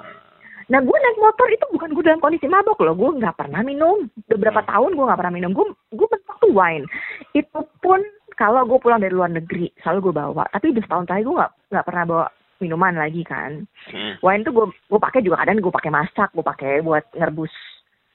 Nah 0.71 0.79
gue 0.79 0.95
naik 0.95 1.19
motor 1.19 1.51
itu 1.51 1.65
bukan 1.75 1.91
gue 1.91 2.03
dalam 2.05 2.23
kondisi 2.23 2.47
mabok 2.47 2.79
loh, 2.79 2.95
gue 2.95 3.19
nggak 3.19 3.35
pernah 3.35 3.59
minum. 3.59 4.07
Beberapa 4.31 4.63
Hmm. 4.63 4.69
tahun 4.71 4.91
gue 4.95 5.03
nggak 5.03 5.19
pernah 5.19 5.35
minum. 5.35 5.51
Gue 5.51 5.67
gue 5.91 6.07
mentok 6.07 6.37
tuh 6.39 6.51
wine. 6.55 6.87
Itu 7.35 7.59
pun 7.83 7.99
kalau 8.39 8.63
gue 8.63 8.79
pulang 8.79 9.03
dari 9.03 9.11
luar 9.11 9.27
negeri, 9.27 9.67
selalu 9.83 9.99
gue 10.09 10.13
bawa. 10.15 10.47
Tapi 10.47 10.71
udah 10.71 10.83
setahun 10.87 11.05
terakhir 11.11 11.25
gue 11.27 11.35
nggak 11.35 11.51
nggak 11.75 11.85
pernah 11.85 12.03
bawa 12.07 12.25
minuman 12.61 12.95
lagi 12.95 13.25
kan. 13.25 13.65
Hmm. 13.89 14.15
Wine 14.21 14.45
tuh 14.45 14.53
gue 14.53 14.65
gue 14.69 14.99
pakai 15.01 15.25
juga 15.25 15.41
kadang 15.41 15.59
gue 15.59 15.73
pakai 15.73 15.91
masak, 15.91 16.29
gue 16.31 16.45
pakai 16.45 16.85
buat 16.85 17.03
ngerebus 17.17 17.53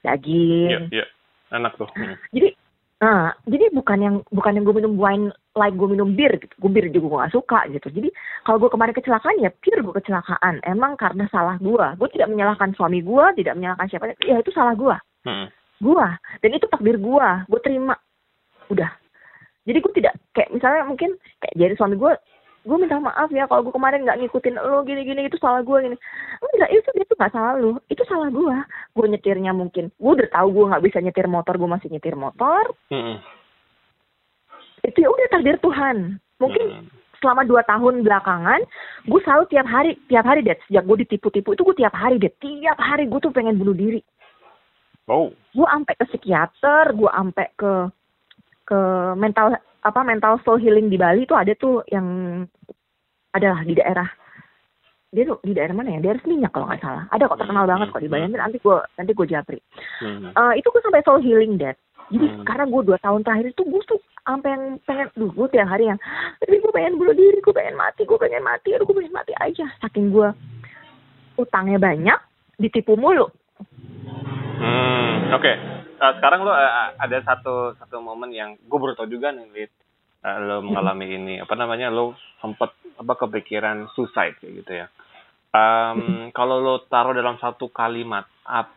ya 0.01 0.15
daging. 0.15 0.87
ya 0.89 1.05
enak 1.51 1.75
tuh. 1.75 1.89
Hmm. 1.95 2.15
jadi 2.31 2.55
nah 2.97 3.29
jadi 3.45 3.69
bukan 3.77 3.99
yang 4.01 4.15
bukan 4.33 4.57
yang 4.57 4.65
gue 4.65 4.75
minum 4.81 4.97
wine 4.97 5.29
like 5.53 5.75
gue 5.77 5.85
minum 5.85 6.15
bir 6.17 6.33
gitu. 6.39 6.53
Gue 6.57 6.71
bir 6.71 6.87
juga 6.89 7.07
gue 7.11 7.21
gak 7.27 7.35
suka 7.35 7.59
gitu. 7.69 7.87
Jadi 7.91 8.09
kalau 8.47 8.57
gue 8.57 8.69
kemarin 8.71 8.95
kecelakaan 8.95 9.37
ya 9.43 9.51
pure 9.53 9.81
gue 9.83 9.95
kecelakaan. 10.01 10.63
Emang 10.65 10.97
karena 10.97 11.29
salah 11.29 11.59
gue 11.61 11.85
gue 11.99 12.09
tidak 12.15 12.31
menyalahkan 12.31 12.73
suami 12.73 13.03
gue 13.03 13.25
tidak 13.37 13.53
menyalahkan 13.59 13.87
siapa. 13.91 14.15
Ya 14.23 14.39
itu 14.39 14.51
salah 14.55 14.73
gue 14.73 14.95
Hmm. 15.27 15.51
gue 15.83 16.07
dan 16.39 16.49
itu 16.55 16.65
takdir 16.71 16.95
gue 16.95 17.27
gue 17.51 17.59
terima. 17.59 17.99
Udah. 18.71 18.89
Jadi 19.67 19.77
gue 19.83 19.93
tidak 19.99 20.13
kayak 20.31 20.55
misalnya 20.55 20.87
mungkin 20.87 21.19
kayak 21.43 21.55
jadi 21.59 21.73
suami 21.75 21.99
gue 21.99 22.13
gue 22.67 22.77
minta 22.77 22.99
maaf 22.99 23.31
ya 23.31 23.47
kalau 23.47 23.63
gue 23.63 23.71
kemarin 23.71 24.03
nggak 24.03 24.19
ngikutin 24.19 24.59
lo 24.59 24.83
gini 24.83 25.07
gini 25.07 25.31
itu 25.31 25.39
salah 25.39 25.63
gue 25.63 25.77
gini. 25.87 25.97
Enggak 26.43 26.69
itu 26.75 26.89
dia 26.91 27.05
tuh 27.07 27.15
nggak 27.15 27.33
salah 27.33 27.55
lo 27.55 27.79
itu 27.87 28.03
salah 28.03 28.27
gue 28.27 28.55
gue 28.93 29.05
nyetirnya 29.07 29.55
mungkin. 29.55 29.87
Gue 29.95 30.11
udah 30.19 30.27
tahu 30.35 30.47
gue 30.51 30.65
nggak 30.69 30.83
bisa 30.83 30.97
nyetir 30.99 31.27
motor 31.31 31.55
gue 31.55 31.69
masih 31.71 31.87
nyetir 31.87 32.19
motor. 32.19 32.75
Hmm. 32.91 33.23
itu 34.85 35.03
ya 35.03 35.09
udah 35.11 35.27
takdir 35.31 35.57
Tuhan. 35.59 36.15
Mungkin 36.39 36.65
Hmm. 36.67 36.87
selama 37.19 37.43
dua 37.43 37.65
tahun 37.65 38.05
belakangan 38.05 38.61
gue 39.09 39.19
selalu 39.25 39.43
tiap 39.49 39.67
hari 39.67 39.91
tiap 40.07 40.23
hari 40.27 40.45
deh 40.45 40.55
sejak 40.67 40.83
gue 40.85 40.97
ditipu-tipu 41.07 41.55
itu 41.55 41.63
gue 41.63 41.77
tiap 41.79 41.95
hari 41.95 42.19
deh. 42.19 42.31
Tiap 42.39 42.77
hari 42.77 43.07
gue 43.07 43.19
tuh 43.19 43.31
pengen 43.31 43.55
bunuh 43.55 43.75
diri. 43.75 44.03
Oh. 45.07 45.31
Gue 45.55 45.67
ampe 45.71 45.95
ke 45.95 46.03
psikiater 46.11 46.91
gue 46.91 47.09
ampe 47.15 47.47
ke 47.55 47.71
ke 48.67 48.79
mental 49.15 49.55
apa 49.85 49.99
mental 50.01 50.41
soul 50.41 50.57
healing 50.57 50.89
di 50.89 50.97
Bali 50.97 51.23
itu 51.25 51.35
ada 51.37 51.53
tuh 51.53 51.85
yang 51.91 52.05
adalah 53.33 53.61
di 53.61 53.77
daerah 53.77 54.07
dia 55.07 55.23
tuh 55.23 55.39
di 55.39 55.55
daerah 55.55 55.71
mana 55.71 55.95
ya 55.95 55.99
daerah 56.03 56.19
Seminyak 56.19 56.51
kalau 56.51 56.67
nggak 56.67 56.83
salah 56.83 57.05
ada 57.13 57.29
kok 57.29 57.39
terkenal 57.39 57.63
Hmm, 57.63 57.71
banget 57.71 57.87
kok 57.95 58.03
di 58.03 58.09
Bali 58.11 58.23
hmm. 58.27 58.35
nanti 58.35 58.57
gue 58.59 58.77
nanti 58.99 59.11
gue 59.15 59.27
japri 59.29 59.59
Hmm. 60.03 60.29
Eh, 60.35 60.53
itu 60.59 60.67
gue 60.67 60.81
sampai 60.83 61.03
soul 61.07 61.23
healing 61.23 61.55
dad 61.55 61.77
jadi 62.11 62.27
Hmm. 62.27 62.43
karena 62.43 62.63
gue 62.67 62.81
dua 62.87 62.97
tahun 62.99 63.21
terakhir 63.23 63.47
itu 63.55 63.63
gue 63.63 63.81
tuh 63.87 63.99
sampai 64.27 64.51
yang 64.51 64.63
pengen 64.83 65.07
duh 65.15 65.31
gue 65.31 65.47
tiap 65.55 65.71
hari 65.71 65.87
yang 65.87 65.99
tapi 66.43 66.59
gue 66.59 66.71
pengen 66.75 66.99
bunuh 66.99 67.15
diri 67.15 67.39
gue 67.39 67.55
pengen 67.55 67.79
mati 67.79 68.03
gue 68.03 68.19
pengen 68.19 68.43
mati 68.43 68.75
aduh 68.75 68.83
gue 68.83 68.95
pengen 68.99 69.15
mati 69.15 69.31
aja 69.39 69.65
saking 69.79 70.11
gue 70.11 70.27
utangnya 71.39 71.79
banyak 71.79 72.19
ditipu 72.59 72.99
mulu 72.99 73.31
Hmm, 74.57 75.33
oke. 75.33 75.51
Eh, 75.97 76.11
sekarang 76.21 76.41
lo 76.41 76.53
eh, 76.53 76.71
ada 76.97 77.17
satu 77.23 77.73
satu 77.75 77.97
momen 77.97 78.29
yang 78.29 78.57
gue 78.57 78.77
baru 78.77 78.93
tau 78.93 79.05
juga 79.05 79.29
nih, 79.29 79.45
Lid. 79.49 79.71
Eh, 80.21 80.37
lo 80.41 80.61
mengalami 80.61 81.05
ini 81.09 81.33
apa 81.37 81.53
namanya 81.53 81.89
lo 81.89 82.13
sempet 82.37 82.69
apa 82.97 83.13
kepikiran 83.15 83.89
suicide 83.93 84.37
kayak 84.37 84.53
gitu 84.61 84.71
ya. 84.73 84.87
Em, 85.47 86.29
kalau 86.31 86.59
lo 86.59 86.85
taruh 86.85 87.13
dalam 87.13 87.37
satu 87.37 87.69
kalimat, 87.69 88.25
ap- 88.43 88.75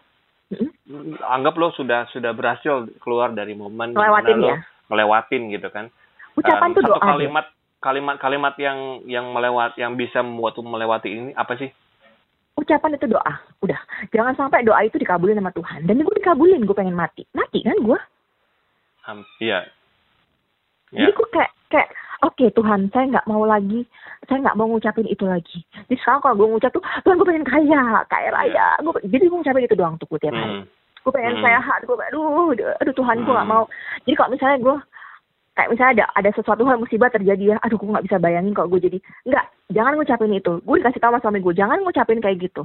anggap 1.24 1.55
lo 1.55 1.70
sudah 1.73 2.09
sudah 2.11 2.32
berhasil 2.32 2.89
keluar 2.98 3.31
dari 3.31 3.52
momen 3.55 3.94
mana 3.94 4.01
Ngelewatin 4.01 4.36
lo 4.39 4.48
ya? 4.48 4.59
ngelewatin 4.90 5.43
gitu 5.55 5.69
kan. 5.70 5.86
Ucapan 6.35 6.70
Um, 6.70 6.74
tuh 6.74 6.82
satu 6.82 6.93
doa. 6.94 7.01
deh. 7.01 7.09
kalimat 7.09 7.47
kalimat-kalimat 7.81 8.55
yang 8.61 8.78
yang 9.09 9.27
melewat 9.32 9.73
yang 9.81 9.97
bisa 9.97 10.20
membuat 10.20 10.59
melewati 10.61 11.09
ini 11.11 11.31
apa 11.32 11.57
sih? 11.57 11.70
Ucapan 12.61 12.93
itu 12.95 13.09
doa. 13.09 13.35
Udah. 13.65 13.81
Jangan 14.12 14.37
sampai 14.37 14.61
doa 14.61 14.85
itu 14.85 15.01
dikabulin 15.01 15.41
sama 15.41 15.49
Tuhan. 15.51 15.89
Dan 15.89 16.05
gue 16.05 16.15
dikabulin, 16.20 16.69
gue 16.69 16.77
pengen 16.77 16.93
mati. 16.93 17.24
Mati 17.32 17.65
kan 17.65 17.81
gue? 17.81 17.99
Um, 19.09 19.24
iya. 19.41 19.65
Ya. 20.93 21.09
Jadi 21.09 21.11
gue 21.16 21.28
kayak 21.32 21.51
kayak 21.73 21.89
oke 22.20 22.45
Tuhan, 22.53 22.93
saya 22.93 23.05
nggak 23.09 23.24
mau 23.24 23.47
lagi, 23.49 23.87
saya 24.28 24.45
nggak 24.45 24.59
mau 24.61 24.69
ngucapin 24.69 25.09
itu 25.09 25.24
lagi. 25.24 25.65
Jadi 25.89 25.97
sekarang 26.05 26.20
kalau 26.20 26.37
gue 26.37 26.49
ngucap 26.53 26.70
tuh, 26.74 26.85
Tuhan 27.01 27.16
gue 27.16 27.28
pengen 27.31 27.47
kaya, 27.49 27.82
kaya 28.12 28.28
raya. 28.28 28.66
Gua, 28.85 29.01
jadi 29.01 29.24
gue 29.24 29.39
ngucapin 29.41 29.65
itu 29.65 29.78
doang 29.78 29.97
tuh 29.97 30.05
gue 30.11 30.20
tiap 30.20 30.37
hari. 30.37 30.61
Hmm. 30.61 30.66
Gue 31.01 31.12
pengen 31.16 31.41
Hmm. 31.41 31.45
sehat, 31.49 31.81
gue 31.89 31.97
aduh, 31.97 32.53
aduh, 32.53 32.77
aduh 32.77 32.95
Tuhan 32.95 33.24
gue 33.24 33.32
nggak 33.32 33.49
Hmm. 33.49 33.57
mau. 33.57 33.65
Jadi 34.05 34.15
kalau 34.20 34.31
misalnya 34.37 34.59
gue 34.61 34.77
kayak 35.61 35.77
misalnya 35.77 35.93
ada 36.01 36.07
ada 36.16 36.31
sesuatu 36.32 36.65
hal 36.65 36.81
musibah 36.81 37.12
terjadi 37.12 37.53
ya, 37.53 37.57
aduh 37.61 37.77
gue 37.77 37.93
nggak 37.93 38.07
bisa 38.09 38.16
bayangin 38.16 38.57
kalau 38.57 38.73
gue 38.73 38.81
jadi 38.81 38.99
nggak, 39.28 39.45
jangan 39.77 39.93
ngucapin 40.01 40.32
itu. 40.32 40.53
Gue 40.65 40.81
dikasih 40.81 41.01
tahu 41.05 41.12
sama 41.12 41.20
suami 41.20 41.45
gue, 41.45 41.53
jangan 41.53 41.85
ngucapin 41.85 42.24
kayak 42.24 42.41
gitu. 42.41 42.65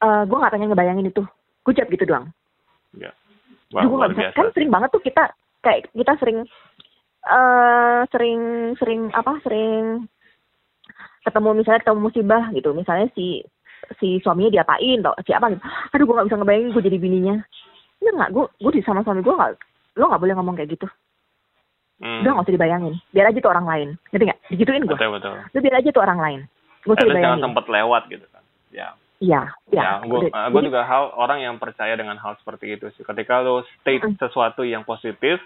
Eh 0.00 0.22
gue 0.24 0.38
nggak 0.40 0.52
pengen 0.56 0.72
ngebayangin 0.72 1.12
itu, 1.12 1.20
gue 1.60 1.72
ucap 1.76 1.92
gitu 1.92 2.08
doang. 2.08 2.32
Ya. 2.96 3.12
Wah, 3.76 3.84
gue 3.84 3.98
nggak 4.00 4.12
bisa. 4.16 4.22
biasa. 4.24 4.36
Kan 4.40 4.48
sering 4.56 4.70
banget 4.72 4.88
tuh 4.96 5.02
kita 5.04 5.22
kayak 5.60 5.92
kita 5.92 6.12
sering 6.16 6.38
eh 7.28 8.00
sering 8.08 8.40
sering 8.80 9.00
apa 9.12 9.36
sering 9.44 10.08
ketemu 11.28 11.60
misalnya 11.60 11.84
ketemu 11.84 12.00
musibah 12.00 12.44
gitu 12.56 12.72
misalnya 12.72 13.12
si 13.12 13.44
si 14.00 14.16
suaminya 14.24 14.48
diapain 14.48 15.04
atau 15.04 15.12
siapa 15.28 15.52
gitu 15.52 15.60
aduh 15.92 16.04
gue 16.08 16.14
nggak 16.16 16.28
bisa 16.32 16.38
ngebayangin 16.40 16.72
gue 16.72 16.86
jadi 16.88 16.98
bininya 16.98 17.36
ya 18.00 18.10
nggak 18.16 18.32
gue 18.32 18.44
gue 18.64 18.72
di 18.80 18.82
sama 18.86 19.04
suami 19.04 19.20
gue 19.20 19.34
nggak 19.34 19.52
lo 20.00 20.04
nggak 20.08 20.22
boleh 20.24 20.34
ngomong 20.40 20.56
kayak 20.56 20.72
gitu 20.72 20.88
Hmm. 21.98 22.22
udah 22.22 22.30
nggak 22.30 22.46
usah 22.46 22.54
dibayangin 22.54 22.94
biar 23.10 23.26
aja 23.26 23.38
tuh 23.38 23.50
orang 23.50 23.66
lain 23.66 23.88
ngerti 24.08 24.24
nggak 24.24 24.40
digituin 24.48 24.82
gue 24.82 24.94
Betul 24.94 25.10
betul. 25.12 25.34
lu 25.50 25.58
biar 25.58 25.74
aja 25.76 25.88
tuh 25.90 26.02
orang 26.02 26.18
lain 26.18 26.40
gue 26.78 26.92
usah 26.92 27.02
least 27.02 27.02
jangan 27.02 27.10
dibayangin 27.10 27.42
sempat 27.42 27.64
lewat 27.66 28.02
gitu 28.06 28.26
kan. 28.28 28.42
Ya. 28.68 28.88
iya 29.18 29.40
iya 29.68 29.82
Ya, 29.82 29.92
gue 30.00 30.18
Jadi, 30.54 30.66
juga 30.66 30.80
hal 30.84 31.04
orang 31.12 31.38
yang 31.40 31.54
percaya 31.56 31.94
dengan 31.94 32.14
hal 32.16 32.38
seperti 32.38 32.70
itu 32.72 32.86
sih. 32.92 33.02
Ketika 33.02 33.40
lo 33.40 33.60
state 33.74 34.04
Mm. 34.04 34.14
sesuatu 34.16 34.62
yang 34.62 34.82
positif, 34.82 35.42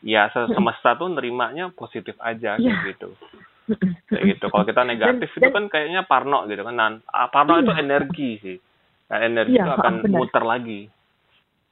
ya 0.00 0.28
se- 0.28 0.52
semesta 0.52 0.92
tuh 0.94 1.08
nerimanya 1.08 1.72
positif 1.72 2.12
aja 2.18 2.60
kayak 2.60 2.92
gitu. 2.92 3.08
Kayak 4.06 4.24
gitu. 4.30 4.44
Kalau 4.46 4.62
kita 4.62 4.82
negatif 4.82 5.26
Dan- 5.26 5.38
itu 5.38 5.42
dan- 5.42 5.54
kan 5.56 5.64
kayaknya 5.66 6.00
parno 6.04 6.44
gitu 6.44 6.60
kan. 6.60 6.74
Nah, 6.74 6.88
ah, 7.08 7.26
parno 7.26 7.56
itu 7.56 7.72
Iya. 7.72 7.80
energi 7.80 8.30
sih. 8.38 8.56
Nah, 9.06 9.18
energi 9.18 9.54
Iya, 9.54 9.64
itu 9.64 9.72
akan 9.72 9.94
benar. 10.02 10.12
muter 10.12 10.44
lagi. 10.44 10.80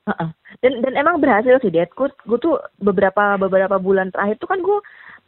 Heeh. 0.05 0.29
Dan 0.61 0.85
dan 0.85 0.95
emang 0.95 1.17
berhasil 1.17 1.57
sih, 1.59 1.73
Dad. 1.73 1.89
Gue 1.97 2.13
gue 2.25 2.39
tuh 2.39 2.57
beberapa 2.77 3.41
beberapa 3.41 3.77
bulan 3.77 4.13
terakhir 4.13 4.37
tuh 4.37 4.49
kan 4.49 4.61
gue 4.61 4.79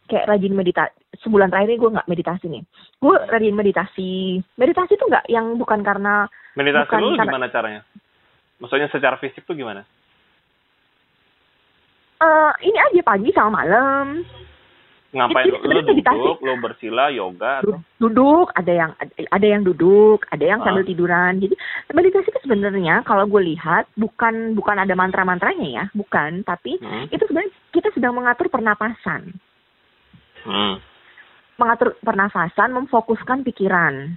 kayak 0.06 0.28
rajin 0.28 0.52
meditasi. 0.52 0.92
Sebulan 1.24 1.48
terakhir 1.48 1.72
ini 1.72 1.80
gue 1.80 1.94
nggak 1.96 2.08
meditasi 2.08 2.44
nih. 2.46 2.62
Gue 3.00 3.16
rajin 3.26 3.56
meditasi. 3.56 4.10
Meditasi 4.54 4.92
tuh 4.94 5.08
nggak 5.08 5.26
yang 5.28 5.56
bukan 5.56 5.80
karena 5.80 6.28
Meditasi 6.54 6.88
Bukan 6.88 7.00
lu 7.00 7.08
karena- 7.16 7.32
gimana 7.32 7.48
caranya? 7.48 7.80
Maksudnya 8.56 8.88
secara 8.88 9.16
fisik 9.16 9.44
tuh 9.44 9.52
gimana? 9.52 9.84
eh 12.16 12.52
ini 12.64 12.80
aja 12.80 13.00
pagi 13.04 13.28
sama 13.28 13.60
malam 13.60 14.24
Ngapain 15.14 15.46
Jadi 15.46 15.62
lu, 15.62 15.80
duduk, 16.02 16.38
lu 16.42 16.54
bersila, 16.58 17.08
yoga 17.08 17.62
atau 17.62 17.78
Du- 17.78 18.10
duduk. 18.10 18.50
Ada 18.52 18.72
yang 18.74 18.90
ada 19.30 19.46
yang 19.46 19.62
duduk, 19.62 20.26
ada 20.28 20.44
yang 20.44 20.60
Ah. 20.60 20.64
sambil 20.66 20.82
tiduran. 20.82 21.38
Jadi 21.38 21.54
meditasi 21.94 22.28
itu 22.28 22.40
sebenarnya 22.42 23.06
kalau 23.06 23.24
gue 23.24 23.54
lihat 23.54 23.86
bukan 23.94 24.52
bukan 24.52 24.76
ada 24.76 24.92
mantra-mantranya 24.92 25.68
ya, 25.68 25.84
bukan. 25.94 26.42
Tapi 26.42 26.82
Hmm. 26.82 27.06
itu 27.08 27.22
sebenarnya 27.22 27.54
kita 27.70 27.88
sedang 27.94 28.18
mengatur 28.18 28.50
pernapasan. 28.50 29.34
Hmm. 30.42 30.78
mengatur 31.56 31.96
pernafasan, 32.04 32.68
memfokuskan 32.68 33.40
pikiran. 33.40 34.12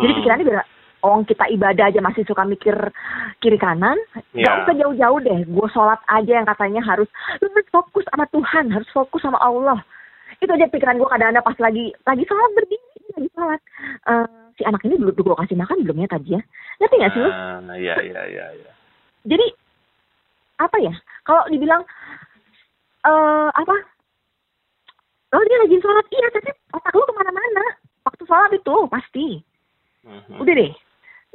Jadi 0.00 0.10
Hmm. 0.10 0.18
pikirannya 0.24 0.44
biar 0.48 0.64
orang 1.04 1.28
kita 1.28 1.44
ibadah 1.52 1.92
aja 1.92 2.00
masih 2.00 2.24
suka 2.24 2.40
mikir 2.44 2.72
kiri 3.36 3.60
kanan, 3.60 4.00
Ya. 4.32 4.48
nggak 4.48 4.56
usah 4.64 4.74
jauh-jauh 4.80 5.20
deh. 5.20 5.40
Gue 5.44 5.68
sholat 5.68 6.00
aja 6.08 6.40
yang 6.40 6.48
katanya 6.48 6.80
harus 6.80 7.04
lu 7.44 7.52
harus 7.52 7.68
fokus 7.68 8.08
sama 8.08 8.24
Tuhan, 8.32 8.72
harus 8.72 8.88
fokus 8.96 9.20
sama 9.20 9.36
Allah. 9.40 9.84
Itu 10.40 10.50
aja 10.50 10.66
pikiran 10.72 10.96
gue 10.96 11.08
kadang-kadang 11.08 11.44
pas 11.44 11.58
lagi 11.60 11.92
lagi 12.08 12.24
sholat 12.24 12.50
berdiri 12.56 13.08
lagi 13.16 13.28
sholat. 13.36 13.60
Eh, 14.08 14.26
si 14.56 14.62
anak 14.64 14.80
ini 14.88 14.96
dulu 14.96 15.12
gue 15.12 15.36
kasih 15.44 15.56
makan 15.60 15.84
belum 15.84 16.00
ya 16.00 16.08
tadi 16.08 16.28
ya? 16.36 16.40
Ngerti 16.80 16.94
nggak 16.96 17.12
sih 17.12 17.20
lu? 17.20 17.30
Ah, 17.30 17.60
iya 17.76 17.94
iya 18.00 18.22
iya 18.24 18.46
iya. 18.56 18.72
Jadi 19.28 19.46
apa 20.60 20.76
ya? 20.80 20.94
Kalau 21.28 21.44
dibilang 21.52 21.84
eh 23.04 23.48
apa? 23.52 23.76
Lo 25.30 25.44
dia 25.46 25.62
lagi 25.62 25.76
sholat, 25.78 26.06
iya 26.10 26.26
tapi 26.34 26.50
otak 26.74 26.92
lu 26.96 27.04
ke 27.06 27.14
mana-mana. 27.14 27.64
Waktu 28.02 28.22
sholat 28.24 28.50
itu 28.56 28.74
pasti. 28.90 29.26
Mhm. 30.08 30.40
Udah 30.40 30.54
deh, 30.56 30.72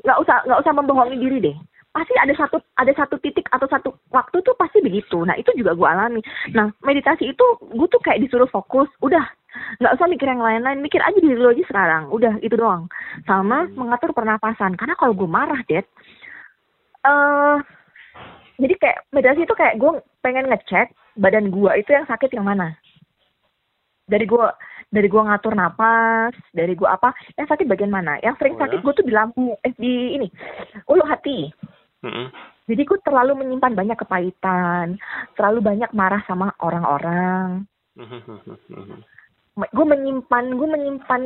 nggak 0.01 0.17
usah 0.25 0.37
nggak 0.49 0.61
usah 0.65 0.73
membohongi 0.73 1.21
diri 1.21 1.37
deh. 1.39 1.57
Pasti 1.95 2.11
ada 2.19 2.35
satu 2.35 2.59
ada 2.75 2.91
satu 2.91 3.15
titik 3.23 3.47
atau 3.55 3.71
satu 3.71 3.95
waktu 4.11 4.43
tuh 4.43 4.51
pasti 4.59 4.83
begitu. 4.83 5.23
Nah 5.23 5.39
itu 5.39 5.47
juga 5.55 5.71
gue 5.71 5.87
alami. 5.87 6.19
Nah 6.51 6.67
meditasi 6.83 7.31
itu 7.31 7.45
gue 7.63 7.87
tuh 7.87 8.03
kayak 8.03 8.19
disuruh 8.19 8.51
fokus. 8.51 8.91
Udah 8.99 9.23
nggak 9.79 9.95
usah 9.95 10.11
mikir 10.11 10.27
yang 10.27 10.43
lain-lain. 10.43 10.83
Mikir 10.83 10.99
aja 10.99 11.15
diri 11.15 11.39
lo 11.39 11.55
aja 11.55 11.63
sekarang. 11.63 12.11
Udah 12.11 12.35
itu 12.43 12.59
doang. 12.59 12.91
Sama 13.23 13.71
mengatur 13.71 14.11
pernapasan. 14.11 14.75
Karena 14.75 14.99
kalau 14.99 15.15
gue 15.15 15.29
marah, 15.29 15.63
Dad, 15.71 15.87
eh 17.07 17.57
jadi 18.59 18.75
kayak 18.75 18.97
meditasi 19.15 19.47
itu 19.47 19.55
kayak 19.55 19.79
gue 19.79 19.91
pengen 20.19 20.51
ngecek 20.51 20.91
badan 21.15 21.47
gue 21.47 21.71
itu 21.79 21.95
yang 21.95 22.03
sakit 22.11 22.27
yang 22.35 22.43
mana. 22.43 22.75
Dari 24.11 24.27
gue 24.27 24.45
dari 24.91 25.07
gue 25.11 25.17
ngatur 25.17 25.57
napas, 25.57 26.31
dari 26.55 26.71
gue 26.71 26.87
apa, 26.87 27.11
yang 27.35 27.47
sakit 27.49 27.67
bagian 27.67 27.91
mana? 27.91 28.15
Yang 28.23 28.39
sering 28.39 28.55
Oh, 28.55 28.61
sakit 28.63 28.79
ya? 28.79 28.83
gue 28.85 28.93
tuh 28.95 29.05
di 29.05 29.11
lambung, 29.11 29.57
eh 29.59 29.73
di 29.75 30.15
ini, 30.15 30.27
ulu 30.87 31.03
hati. 31.03 31.51
Mhm. 32.05 32.25
Jadi 32.65 32.81
gue 32.81 32.99
terlalu 33.01 33.33
menyimpan 33.35 33.73
banyak 33.73 33.97
kepahitan, 33.97 34.97
terlalu 35.33 35.59
banyak 35.61 35.89
marah 35.91 36.21
sama 36.25 36.53
orang-orang. 36.61 37.65
Mhm. 37.97 39.01
Gue 39.55 39.85
menyimpan, 39.85 40.45
gue 40.51 40.67
menyimpan 40.67 41.21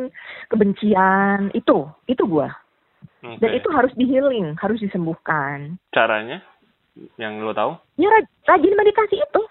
kebencian. 0.48 1.52
Itu, 1.52 1.92
itu 2.06 2.24
gue. 2.24 2.48
Dan 3.20 3.52
Oke. 3.52 3.58
itu 3.60 3.68
harus 3.72 3.92
di 3.96 4.06
healing, 4.06 4.56
harus 4.56 4.80
disembuhkan. 4.80 5.76
caranya 5.90 6.40
yang 7.16 7.40
lo 7.40 7.56
tahu 7.56 7.80
Ya 7.96 8.12
raj- 8.12 8.32
rajin 8.46 8.76
meditasi 8.76 9.16
itu. 9.16 9.42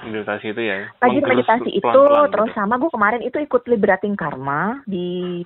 meditasi 0.00 0.56
itu 0.56 0.62
ya 0.64 0.88
Rajin 0.96 1.24
meditasi 1.24 1.70
itu, 1.76 1.84
terus 2.32 2.48
gitu. 2.48 2.56
sama 2.56 2.80
gue 2.80 2.88
kemarin 2.88 3.20
itu 3.20 3.36
ikut 3.36 3.68
liberating 3.68 4.16
karma 4.16 4.80
di 4.84 5.44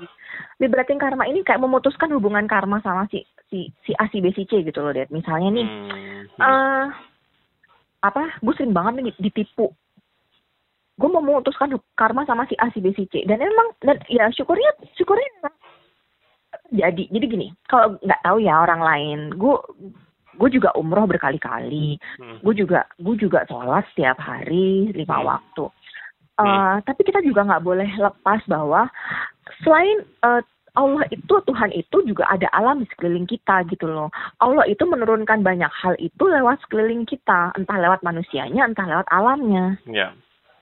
liberating 0.59 0.95
karma 0.95 1.27
ini 1.27 1.43
kayak 1.43 1.59
memutuskan 1.59 2.07
hubungan 2.15 2.47
karma 2.47 2.79
sama 2.79 3.07
si 3.11 3.27
si 3.49 3.69
si 3.85 3.93
A 3.97 4.09
si 4.09 4.21
B 4.21 4.33
si 4.33 4.45
C 4.45 4.63
gitu 4.63 4.81
loh, 4.81 4.93
Dad. 4.93 5.09
Misalnya 5.11 5.61
nih, 5.61 5.69
Hmm. 5.69 6.23
eh 6.41 6.87
apa 8.05 8.37
gue 8.45 8.53
sering 8.53 8.77
banget 8.77 9.01
nih 9.01 9.17
ditipu 9.17 9.73
gue 10.95 11.09
mau 11.09 11.25
memutuskan 11.25 11.73
karma 11.97 12.29
sama 12.29 12.45
si 12.47 12.55
A 12.61 12.69
si 12.69 12.85
B 12.85 12.93
si 12.93 13.09
C 13.09 13.25
dan 13.25 13.41
emang 13.41 13.73
dan 13.81 13.97
ya 14.13 14.29
syukurnya 14.29 14.69
syukurnya 14.95 15.25
emang 15.41 15.57
jadi 16.71 17.03
jadi 17.09 17.27
gini 17.27 17.49
kalau 17.67 17.97
nggak 18.05 18.23
tahu 18.23 18.39
ya 18.45 18.61
orang 18.61 18.85
lain 18.85 19.19
gue 19.35 19.57
gue 20.37 20.49
juga 20.53 20.71
umroh 20.77 21.09
berkali-kali 21.09 21.97
Hmm. 22.21 22.39
gue 22.45 22.55
juga 22.55 22.85
gue 23.01 23.17
juga 23.17 23.49
sholat 23.49 23.89
setiap 23.97 24.21
hari 24.21 24.93
lima 24.93 25.19
Hmm. 25.19 25.29
waktu 25.33 25.65
Eh, 26.35 26.77
tapi 26.83 27.07
kita 27.07 27.23
juga 27.23 27.47
nggak 27.47 27.63
boleh 27.63 27.87
lepas 27.95 28.43
bahwa 28.51 28.91
selain 29.63 30.03
eh, 30.03 30.43
Allah 30.75 31.07
itu 31.15 31.35
Tuhan 31.47 31.71
itu 31.71 31.97
juga 32.03 32.27
ada 32.27 32.51
alam 32.51 32.83
di 32.83 32.87
sekeliling 32.91 33.31
kita 33.31 33.63
gitu 33.71 33.87
loh. 33.87 34.11
Allah 34.43 34.67
itu 34.67 34.83
menurunkan 34.83 35.47
banyak 35.47 35.71
hal 35.71 35.95
itu 36.03 36.25
lewat 36.27 36.59
sekeliling 36.67 37.07
kita, 37.07 37.55
entah 37.55 37.79
lewat 37.79 38.03
manusianya, 38.03 38.67
entah 38.67 38.83
lewat 38.83 39.07
alamnya, 39.15 39.79
ya 39.87 40.11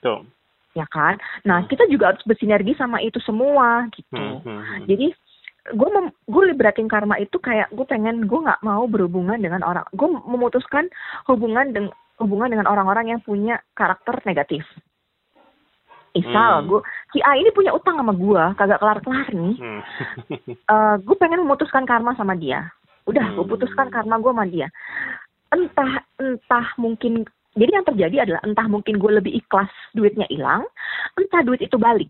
tuh 0.05 0.25
ya 0.73 0.85
kan? 0.89 1.17
Nah 1.45 1.65
Hmm. 1.65 1.69
kita 1.69 1.85
juga 1.89 2.13
harus 2.13 2.25
bersinergi 2.25 2.77
sama 2.77 3.01
itu 3.01 3.21
semua 3.25 3.89
gitu. 3.93 4.17
Hmm, 4.17 4.41
hmm, 4.45 4.61
hmm. 4.61 4.85
Jadi 4.89 5.07
gue 5.73 5.89
gue 6.27 6.45
liberating 6.51 6.91
karma 6.91 7.17
itu 7.23 7.39
kayak 7.39 7.71
gue 7.71 7.87
pengen 7.87 8.27
gue 8.27 8.41
nggak 8.41 8.67
mau 8.67 8.83
berhubungan 8.91 9.39
dengan 9.39 9.63
orang 9.63 9.87
gue 9.95 10.09
memutuskan 10.27 10.91
hubungan 11.31 11.71
dengan 11.71 11.95
hubungan 12.19 12.51
dengan 12.51 12.67
orang-orang 12.67 13.15
yang 13.15 13.21
punya 13.23 13.63
karakter 13.79 14.19
negatif. 14.27 14.67
Misal 16.13 16.53
Hmm. 16.61 16.69
gue 16.69 16.81
si 17.11 17.19
A 17.25 17.41
ini 17.41 17.49
punya 17.51 17.73
utang 17.73 17.97
sama 17.97 18.13
gue 18.13 18.43
kagak 18.61 18.81
kelar-kelar 18.85 19.29
nih. 19.33 19.57
Hmm. 19.57 19.81
Eh 20.73 20.95
gue 21.01 21.17
pengen 21.17 21.41
memutuskan 21.41 21.89
karma 21.89 22.13
sama 22.15 22.37
dia. 22.37 22.69
Udah, 23.09 23.33
gue 23.33 23.43
Hmm. 23.43 23.53
putuskan 23.57 23.89
karma 23.89 24.21
gue 24.21 24.33
sama 24.33 24.45
dia. 24.45 24.69
Entah 25.49 26.05
entah 26.21 26.67
mungkin 26.77 27.25
jadi 27.53 27.81
yang 27.81 27.85
terjadi 27.85 28.17
adalah 28.25 28.41
entah 28.45 28.65
mungkin 28.65 28.97
gue 28.97 29.13
lebih 29.13 29.33
ikhlas 29.37 29.69
duitnya 29.93 30.25
hilang, 30.29 30.65
entah 31.17 31.45
duit 31.45 31.61
itu 31.61 31.77
balik. 31.77 32.09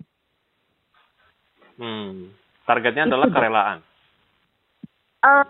Hmm. 1.78 2.30
targetnya 2.62 3.06
Itu 3.06 3.10
adalah 3.10 3.28
kerelaan 3.32 3.78
Eh 5.22 5.44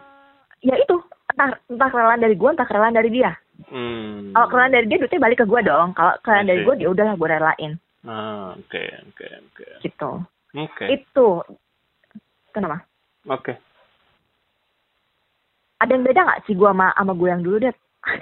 ya 0.64 0.76
itu 0.76 0.96
entah 1.32 1.56
entah 1.68 1.88
kerelaan 1.88 2.20
dari 2.20 2.36
gue, 2.36 2.48
entah 2.52 2.68
kerelaan 2.68 2.96
dari 2.96 3.08
dia. 3.08 3.32
hmm. 3.68 4.32
Kalau 4.32 4.48
kerelaan 4.48 4.72
dari 4.72 4.86
dia 4.88 5.00
duitnya 5.00 5.20
balik 5.20 5.40
ke 5.40 5.46
gue 5.48 5.60
dong. 5.64 5.92
Kalau 5.92 6.12
kerelaan 6.20 6.48
dari 6.48 6.60
gue 6.64 6.74
ya 6.76 6.88
udahlah 6.92 7.16
gue 7.16 7.28
relain. 7.28 7.72
Ah, 8.02 8.58
Oke, 8.58 8.82
oke, 9.08 9.26
oke. 9.46 9.66
gitu. 9.80 10.10
Oke, 10.52 10.84
Itu 10.90 11.46
kenapa? 12.50 12.82
oke. 13.24 13.54
Ada 15.78 15.94
yang 15.94 16.04
beda 16.06 16.20
nggak 16.22 16.42
sih 16.44 16.54
gua 16.54 16.70
sama 16.70 16.90
sama 16.94 17.12
gue 17.14 17.28
yang 17.30 17.42
dulu 17.42 17.56
deh? 17.58 17.74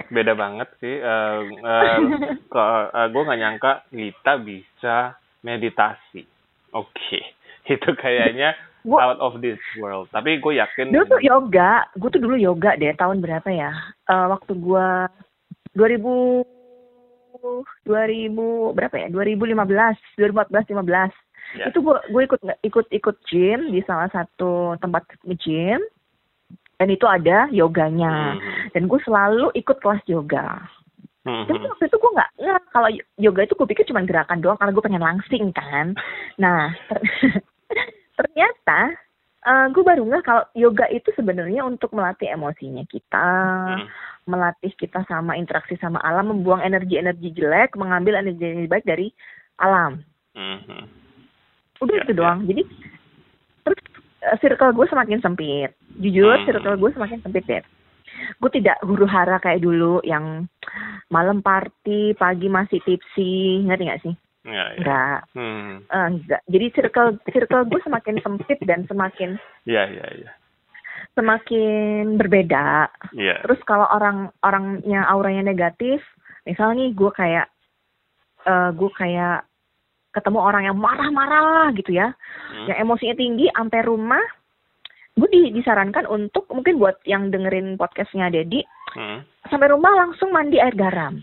Beda 0.09 0.33
banget 0.33 0.69
sih. 0.77 0.95
Eh, 0.97 1.39
ke- 2.53 2.89
eh, 2.89 3.07
gue 3.09 3.21
nggak 3.21 3.41
nyangka 3.41 3.71
Lita 3.91 4.33
bisa 4.37 4.95
meditasi. 5.41 6.25
Oke, 6.71 7.19
itu 7.73 7.89
kayaknya 7.97 8.53
Gua- 8.81 9.13
out 9.13 9.19
of 9.21 9.33
this 9.41 9.61
world. 9.77 10.09
Tapi 10.09 10.37
gue 10.37 10.57
yakin. 10.57 10.89
Dulu 10.89 11.05
tuh 11.05 11.21
yoga, 11.21 11.85
gue 11.93 12.09
tuh 12.09 12.21
dulu 12.21 12.37
yoga 12.37 12.77
deh 12.77 12.93
tahun 12.93 13.21
berapa 13.21 13.49
ya? 13.49 13.73
Eh, 14.09 14.25
waktu 14.29 14.53
gua 14.57 15.09
2000 15.73 16.45
2000 17.85 18.75
berapa 18.75 18.95
ya? 18.95 19.07
2015, 19.09 19.97
2014, 20.17 20.71
15. 20.71 21.11
Ya. 21.59 21.67
Itu 21.67 21.83
gue 21.83 21.97
gue 22.11 22.21
ikut 22.31 22.41
ikut 22.63 22.87
ikut 22.91 23.15
gym 23.27 23.75
di 23.75 23.83
salah 23.83 24.07
satu 24.07 24.79
tempat 24.79 25.03
gym 25.43 25.83
dan 26.79 26.87
itu 26.89 27.05
ada 27.05 27.51
yoganya. 27.51 28.39
Mhm. 28.39 28.73
Dan 28.73 28.83
gue 28.87 28.99
selalu 29.03 29.51
ikut 29.53 29.77
kelas 29.83 30.01
yoga. 30.07 30.63
Mhm. 31.27 31.45
Tapi 31.45 31.65
waktu 31.69 31.85
itu 31.85 31.97
gue 32.01 32.11
nggak 32.17 32.29
nggak 32.41 32.61
kalau 32.73 32.89
yoga 33.21 33.41
itu 33.45 33.53
gue 33.53 33.67
pikir 33.69 33.85
cuma 33.85 34.01
gerakan 34.01 34.41
doang 34.41 34.57
karena 34.57 34.73
gue 34.73 34.83
pengen 34.83 35.03
langsing 35.05 35.45
kan. 35.53 35.93
Nah 36.41 36.73
ter- 36.87 37.03
ternyata 39.41 39.73
gue 39.73 39.83
baru 39.83 40.01
nggak 40.05 40.23
kalau 40.23 40.43
yoga 40.53 40.85
itu 40.93 41.09
sebenarnya 41.17 41.65
untuk 41.65 41.89
melatih 41.97 42.29
emosinya 42.29 42.85
kita, 42.85 43.29
Hmm. 43.81 43.87
melatih 44.29 44.69
kita 44.77 45.01
sama 45.09 45.33
interaksi 45.33 45.73
sama 45.81 45.97
alam, 46.05 46.29
membuang 46.29 46.61
energi-energi 46.61 47.33
jelek, 47.33 47.73
mengambil 47.73 48.21
energi 48.21 48.69
baik 48.69 48.85
dari 48.85 49.09
alam. 49.57 50.05
Mhm. 50.37 50.85
Udah 51.81 51.95
Ya, 51.97 52.01
itu 52.05 52.13
ya. 52.13 52.17
doang. 52.21 52.39
Jadi 52.45 52.61
terus 53.65 53.79
eh, 54.21 54.37
circle 54.37 54.77
gue 54.77 54.85
semakin 54.85 55.19
sempit. 55.25 55.73
Jujur 55.97 56.37
Hmm. 56.37 56.45
circle 56.45 56.77
gue 56.77 56.91
semakin 56.93 57.19
sempit 57.25 57.43
deh. 57.49 57.65
Gue 58.37 58.53
tidak 58.53 58.77
huru 58.85 59.09
hara 59.09 59.41
kayak 59.41 59.65
dulu 59.65 59.97
yang 60.05 60.45
malam 61.09 61.41
party, 61.41 62.13
pagi 62.13 62.45
masih 62.45 62.77
tipsy, 62.85 63.65
ngerti 63.65 63.83
nggak 63.89 64.03
sih? 64.05 64.13
Ya, 64.41 64.73
ya. 64.73 64.77
Enggak, 64.77 65.19
Hmm. 65.37 65.85
Eh, 65.85 66.07
enggak. 66.17 66.41
Jadi 66.49 66.65
circle 66.73 67.09
circle 67.29 67.63
gue 67.69 67.81
semakin 67.81 68.15
sempit 68.19 68.57
dan 68.65 68.89
semakin 68.89 69.37
Ya, 69.63 69.85
ya, 69.85 70.05
ya. 70.17 70.31
semakin 71.13 72.17
berbeda. 72.17 72.89
Iya. 73.13 73.45
Terus 73.45 73.61
kalau 73.63 73.85
orang 73.85 74.33
orangnya 74.41 75.05
auranya 75.05 75.45
negatif, 75.45 76.01
misalnya 76.43 76.81
nih 76.81 76.91
gue 76.91 77.11
kayak 77.11 77.47
eh 78.41 78.69
gue 78.73 78.89
kayak 78.97 79.45
ketemu 80.11 80.39
orang 80.41 80.63
yang 80.65 80.75
marah-marah 80.75 81.69
gitu 81.71 81.93
ya, 81.93 82.11
Hmm. 82.51 82.67
yang 82.67 82.77
emosinya 82.81 83.15
tinggi, 83.15 83.47
sampai 83.47 83.85
rumah, 83.85 84.19
gue 85.13 85.29
di- 85.29 85.53
disarankan 85.53 86.03
untuk 86.03 86.49
mungkin 86.49 86.75
buat 86.75 86.99
yang 87.05 87.29
dengerin 87.29 87.77
podcastnya 87.77 88.27
Dedi, 88.27 88.59
Hmm. 88.91 89.21
sampai 89.47 89.69
rumah 89.69 89.93
langsung 89.95 90.33
mandi 90.33 90.57
air 90.57 90.73
garam, 90.73 91.21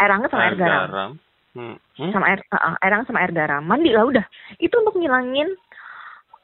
air 0.00 0.10
hangat 0.10 0.32
sama 0.32 0.50
air, 0.50 0.56
garam, 0.56 0.88
Hmm. 0.88 1.14
Hmm. 1.56 2.12
sama 2.12 2.28
air 2.28 2.44
uh, 2.52 2.56
uh, 2.60 2.74
air 2.84 2.92
hangat 2.92 3.08
sama 3.08 3.24
air 3.24 3.32
garam, 3.32 3.64
mandi 3.64 3.88
lah 3.88 4.04
udah. 4.04 4.24
Itu 4.60 4.76
untuk 4.76 5.00
ngilangin 5.00 5.48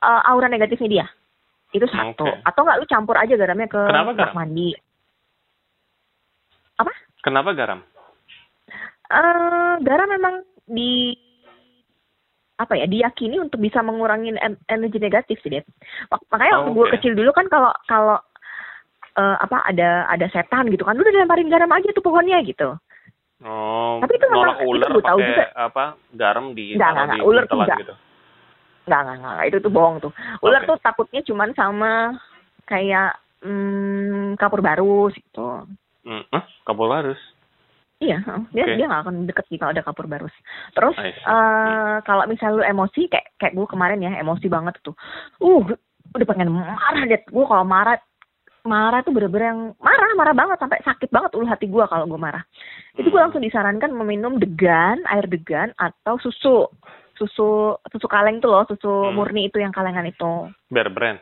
uh, 0.01 0.23
aura 0.25 0.49
negatifnya 0.49 0.89
dia. 0.89 1.07
Itu 1.71 1.85
satu. 1.85 2.25
Oke. 2.25 2.41
Atau 2.49 2.65
nggak 2.65 2.81
lu 2.81 2.87
campur 2.89 3.21
aja 3.21 3.37
garamnya 3.37 3.69
ke 3.69 3.77
Kenapa 3.77 4.13
garam? 4.17 4.33
mandi. 4.33 4.73
Apa? 6.81 6.93
Kenapa 7.21 7.53
garam? 7.53 7.81
eh 9.13 9.75
garam 9.85 10.09
memang 10.09 10.41
di 10.65 11.13
apa 12.57 12.81
ya 12.81 12.89
diyakini 12.89 13.37
untuk 13.37 13.61
bisa 13.61 13.85
mengurangi 13.85 14.33
en- 14.41 14.61
energi 14.73 14.97
negatif 14.97 15.37
sih. 15.45 15.61
Mak- 16.09 16.25
Makanya 16.33 16.53
waktu 16.57 16.71
Oh, 16.73 16.77
gue 16.81 16.87
kecil 16.97 17.13
dulu 17.13 17.29
kan 17.37 17.45
kalau 17.53 17.77
kalau 17.85 18.17
eh, 19.13 19.37
apa 19.37 19.69
ada 19.69 20.09
ada 20.09 20.27
setan 20.33 20.73
gitu 20.73 20.89
kan 20.89 20.97
udah 20.97 21.13
dilemparin 21.13 21.53
garam 21.53 21.69
aja 21.69 21.93
tuh 21.93 22.01
pohonnya 22.01 22.41
gitu. 22.41 22.73
Oh, 23.43 23.99
Tapi 23.99 24.13
itu 24.15 24.27
memang- 24.31 24.39
nolak 24.39 24.57
itu 24.57 24.69
ular 24.71 24.91
gue 24.91 25.03
tahu 25.03 25.19
pakai 25.19 25.31
juga. 25.35 25.47
apa? 25.59 25.85
Garam 26.15 26.47
di 26.55 26.65
Enggak, 26.79 26.91
enggak, 26.95 27.05
enggak. 27.05 27.27
Ular 27.27 27.45
enggak. 27.45 27.79
gitu. 27.83 27.95
Nggak, 28.83 29.01
nggak, 29.03 29.17
nggak, 29.19 29.47
itu 29.51 29.57
tuh 29.59 29.73
bohong 29.75 29.97
tuh. 29.99 30.13
Ular 30.43 30.61
Oke. 30.63 30.69
tuh 30.71 30.79
takutnya 30.79 31.21
cuman 31.27 31.51
sama 31.55 31.93
kayak 32.65 33.11
hmm, 33.43 34.39
kapur 34.39 34.63
barus 34.63 35.15
gitu. 35.19 35.67
Hmm. 36.07 36.23
Hah? 36.31 36.45
Kabul 36.67 36.91
harus. 36.91 37.19
Iya, 38.03 38.19
dia 38.51 38.67
Oke. 38.67 38.75
dia 38.75 38.87
nggak 38.91 39.03
akan 39.07 39.15
deket 39.31 39.47
kalau 39.63 39.71
ada 39.71 39.87
kapur 39.87 40.11
barus. 40.11 40.35
Terus 40.75 40.95
eh 40.99 41.15
kalau 42.03 42.27
misalnya 42.27 42.59
lu 42.59 42.65
emosi 42.67 43.07
kayak 43.07 43.39
kayak 43.39 43.55
gue 43.55 43.67
kemarin 43.71 44.03
ya 44.03 44.19
emosi 44.19 44.51
banget 44.51 44.75
tuh. 44.83 44.95
Uh, 45.39 45.63
udah 46.11 46.27
pengen 46.27 46.51
marah 46.51 47.03
deh. 47.07 47.23
Gue 47.31 47.47
kalau 47.47 47.63
marah 47.63 47.99
marah 48.63 49.03
tuh 49.03 49.11
bener-bener 49.11 49.51
yang 49.51 49.61
marah 49.83 50.15
marah 50.15 50.35
banget 50.35 50.59
sampai 50.63 50.79
sakit 50.87 51.11
banget 51.11 51.35
ulu 51.35 51.47
hati 51.47 51.67
gue 51.67 51.85
kalau 51.87 52.07
gue 52.07 52.21
marah. 52.21 52.47
Itu 52.95 53.11
gue 53.11 53.19
Hmm. 53.19 53.27
langsung 53.29 53.43
disarankan 53.43 53.91
meminum 53.91 54.39
degan, 54.39 55.03
air 55.11 55.27
degan 55.27 55.75
atau 55.75 56.19
susu 56.23 56.71
susu 57.19 57.77
susu 57.91 58.07
kaleng 58.07 58.39
tuh 58.39 58.51
loh, 58.51 58.63
susu 58.67 58.89
Hmm. 58.89 59.19
murni 59.19 59.51
itu 59.51 59.59
yang 59.59 59.75
kalengan 59.75 60.07
itu. 60.07 60.51
Bear 60.71 60.89
brand. 60.89 61.19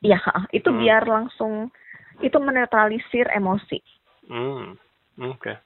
Iya, 0.00 0.18
itu 0.52 0.68
Hmm. 0.68 0.78
biar 0.78 1.02
langsung 1.08 1.72
itu 2.20 2.36
menetralisir 2.36 3.26
emosi. 3.32 3.80
Hmm. 4.28 4.76
Oke. 5.18 5.56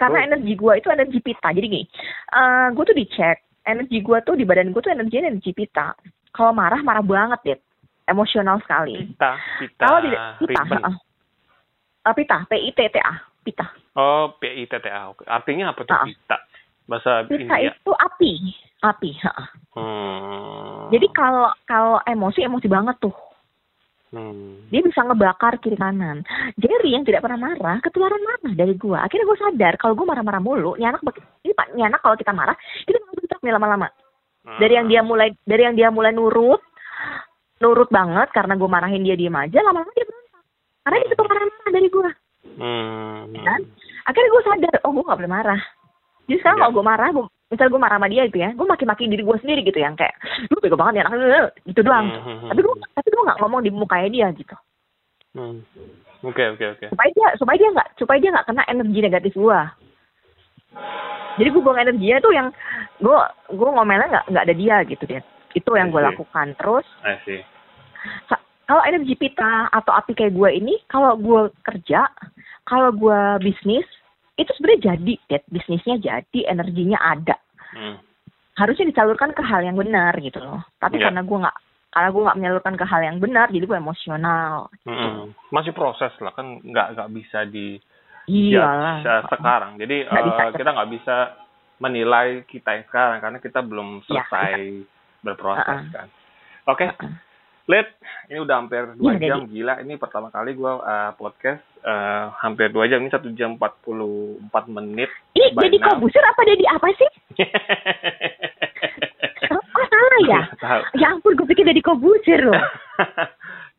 karena 0.00 0.24
Oh. 0.24 0.26
energi 0.32 0.56
gua 0.56 0.80
itu 0.80 0.88
energi 0.88 1.20
pita 1.20 1.52
jadi 1.52 1.60
gini 1.60 1.84
eh 2.32 2.66
gue 2.72 2.84
tuh 2.88 2.96
dicek 2.96 3.36
energi 3.68 4.00
gua 4.00 4.24
tuh 4.24 4.32
di 4.32 4.48
badan 4.48 4.72
gue 4.72 4.80
tuh 4.80 4.88
energinya 4.88 5.28
energi 5.28 5.52
pita 5.52 5.92
kalau 6.32 6.56
marah 6.56 6.80
marah 6.80 7.04
banget 7.04 7.40
deh 7.44 7.58
emosional 8.10 8.58
sekali 8.66 9.06
Pita, 9.14 9.32
pita, 9.62 9.84
kalau 9.86 9.98
tidak 10.02 10.20
pita. 10.42 10.90
Eh, 12.00 12.14
pita 12.16 12.36
p 12.44 12.52
i 12.58 12.70
t 12.74 12.80
t 12.90 12.96
a 12.98 13.12
pita 13.40 13.66
Oh, 13.98 14.38
P 14.38 14.46
I 14.46 14.64
T 14.70 14.74
T 14.78 14.86
A. 14.86 15.10
Artinya 15.26 15.74
apa 15.74 15.82
tuh 15.82 15.96
pita? 16.06 16.38
Bahasa 16.86 17.26
pita 17.26 17.58
India. 17.58 17.74
itu 17.74 17.90
api 17.90 18.32
api. 18.80 19.10
Hmm. 19.76 20.88
jadi 20.88 21.06
kalau 21.12 21.50
kalau 21.68 21.98
emosi 22.06 22.42
emosi 22.46 22.66
banget 22.70 22.96
tuh 23.02 23.14
Hmm. 24.10 24.66
dia 24.74 24.82
bisa 24.82 25.06
ngebakar 25.06 25.62
kiri 25.62 25.78
kanan. 25.78 26.26
Jerry 26.58 26.98
yang 26.98 27.06
tidak 27.06 27.22
pernah 27.22 27.46
marah, 27.46 27.78
ketularan 27.78 28.18
marah 28.18 28.58
dari 28.58 28.74
gua. 28.74 29.06
Akhirnya 29.06 29.22
gue 29.22 29.38
sadar 29.38 29.78
kalau 29.78 29.94
gue 29.94 30.02
marah-marah 30.02 30.42
mulu, 30.42 30.74
ini 30.74 30.90
anak 30.90 30.98
ini 31.46 31.54
pak, 31.54 31.70
ini 31.78 31.86
anak 31.86 32.02
kalau 32.02 32.18
kita 32.18 32.34
marah, 32.34 32.58
kita 32.82 32.98
bentrok 33.06 33.38
nih 33.38 33.54
lama-lama. 33.54 33.86
Dari 34.58 34.74
yang 34.74 34.90
dia 34.90 35.06
mulai 35.06 35.30
dari 35.46 35.62
yang 35.62 35.78
dia 35.78 35.94
mulai 35.94 36.10
nurut, 36.10 36.58
nurut 37.60 37.88
banget 37.92 38.28
karena 38.32 38.56
gue 38.56 38.68
marahin 38.68 39.04
dia 39.04 39.16
diem 39.16 39.36
aja, 39.36 39.60
lama-lama 39.60 39.92
dia 39.92 40.08
berontak. 40.08 40.42
Karena 40.80 40.96
dia 40.96 41.08
suka 41.12 41.22
marah-marah 41.28 41.72
dari 41.72 41.88
gua. 41.92 42.10
Hmm. 42.56 43.20
Kan? 43.36 43.60
Akhirnya 44.08 44.30
gue 44.32 44.42
sadar, 44.48 44.74
oh 44.88 44.90
gue 44.96 45.04
gak 45.04 45.18
boleh 45.20 45.32
marah. 45.32 45.60
Jadi 46.24 46.36
sekarang 46.40 46.58
Ya. 46.58 46.62
kalau 46.64 46.74
gue 46.80 46.84
marah, 46.84 47.08
gua, 47.12 47.24
misal 47.52 47.66
gue 47.68 47.80
marah 47.80 47.96
sama 48.00 48.08
dia 48.08 48.22
itu 48.24 48.38
ya, 48.40 48.50
gue 48.56 48.66
maki-maki 48.66 49.04
diri 49.06 49.22
gue 49.22 49.36
sendiri 49.44 49.60
gitu 49.66 49.78
yang 49.78 49.94
kayak, 49.94 50.16
lu 50.48 50.56
bego 50.58 50.80
banget 50.80 51.04
ya 51.04 51.12
anak, 51.12 51.52
gitu 51.68 51.80
doang. 51.84 52.06
Hmm. 52.08 52.48
Tapi 52.48 52.60
gue 52.64 52.74
tapi 52.96 53.08
gue 53.12 53.26
nggak 53.28 53.38
ngomong 53.44 53.60
di 53.60 53.70
mukanya 53.70 54.08
dia 54.08 54.26
gitu. 54.32 54.56
Hmm. 55.36 55.62
Oke, 56.20 56.44
oke, 56.52 56.64
oke. 56.76 56.86
supaya 56.92 57.08
dia 57.16 57.28
supaya 57.40 57.56
dia 57.56 57.70
nggak 57.72 57.88
supaya 57.96 58.18
dia 58.20 58.28
nggak 58.28 58.44
kena 58.44 58.62
energi 58.68 59.00
negatif 59.00 59.32
gua 59.32 59.72
jadi 61.40 61.48
gua 61.48 61.62
buang 61.64 61.80
energinya 61.80 62.20
tuh 62.20 62.32
yang 62.36 62.48
gua 63.00 63.32
gua 63.48 63.68
ngomelnya 63.72 64.06
nggak 64.12 64.24
nggak 64.28 64.44
ada 64.44 64.54
dia 64.54 64.76
gitu 64.84 65.04
deh 65.08 65.24
itu 65.54 65.70
yang 65.74 65.90
see. 65.90 66.00
lakukan 66.02 66.46
terus 66.56 66.86
kalau 68.64 68.82
energi 68.86 69.18
pita 69.18 69.66
atau 69.70 69.92
api 69.94 70.14
kayak 70.14 70.34
gua 70.34 70.50
ini 70.54 70.78
kalau 70.86 71.18
gua 71.18 71.50
kerja 71.66 72.06
kalau 72.64 72.94
gua 72.94 73.36
bisnis 73.42 73.86
itu 74.38 74.50
sebenarnya 74.56 74.94
jadi 74.94 75.14
deh 75.26 75.42
bisnisnya 75.50 75.96
jadi 75.98 76.40
energinya 76.48 76.98
ada 77.02 77.36
Hmm. 77.70 78.02
harusnya 78.58 78.90
disalurkan 78.90 79.30
ke 79.30 79.42
hal 79.46 79.62
yang 79.62 79.78
benar 79.78 80.10
gitu 80.18 80.42
loh 80.42 80.62
tapi 80.82 80.98
Iya. 80.98 81.10
karena 81.10 81.22
gua 81.22 81.38
nggak 81.46 81.56
karena 81.90 82.08
gua 82.10 82.22
nggak 82.26 82.38
menyalurkan 82.38 82.74
ke 82.78 82.84
hal 82.86 83.00
yang 83.02 83.18
benar 83.22 83.46
jadi 83.50 83.62
gua 83.66 83.78
emosional 83.78 84.66
Hmm. 84.86 85.30
Masih 85.54 85.70
proses 85.70 86.10
lah 86.18 86.34
kan 86.34 86.58
nggak 86.62 86.98
nggak 86.98 87.10
bisa 87.14 87.46
di 87.46 87.78
uh, 88.54 89.26
sekarang. 89.26 89.74
Jadi 89.80 90.06
Nggak 90.06 90.22
uh, 90.22 90.28
bisa, 90.30 90.42
kita 90.54 90.70
nggak 90.70 90.90
bisa 90.94 91.16
menilai 91.80 92.28
kita 92.46 92.68
yang 92.76 92.84
sekarang 92.86 93.18
karena 93.18 93.38
kita 93.40 93.60
belum 93.64 93.88
Iya, 93.98 94.04
selesai 94.06 94.58
berproses 95.20 95.66
Uh-uh. 95.66 95.92
kan. 95.92 96.08
Oke, 96.68 96.86
Uh-uh. 96.88 97.12
Lid, 97.70 97.86
ini 98.26 98.38
udah 98.42 98.56
hampir 98.58 98.82
dua 98.98 99.14
Iya, 99.14 99.30
jam 99.30 99.46
gila. 99.46 99.78
Ini 99.78 99.94
pertama 99.94 100.26
kali 100.34 100.58
gua 100.58 100.82
uh, 100.82 101.12
podcast 101.14 101.62
uh, 101.86 102.34
hampir 102.42 102.74
dua 102.74 102.90
jam. 102.90 102.98
Ini 102.98 103.14
satu 103.14 103.30
jam 103.38 103.54
44 103.54 104.50
menit. 104.74 105.06
Ini 105.38 105.54
jadi 105.54 105.78
now. 105.78 105.94
kobusir 105.94 106.18
apa 106.18 106.40
jadi 106.42 106.64
apa 106.66 106.86
sih? 106.98 107.10
Oh 109.50 109.86
salah 109.86 110.20
ya? 110.28 110.42
Tahu. 110.60 110.82
Ya 111.00 111.06
ampun, 111.14 111.32
gue 111.34 111.46
pikir 111.50 111.64
jadi 111.64 111.80
kobusir 111.80 112.42
loh. 112.42 112.54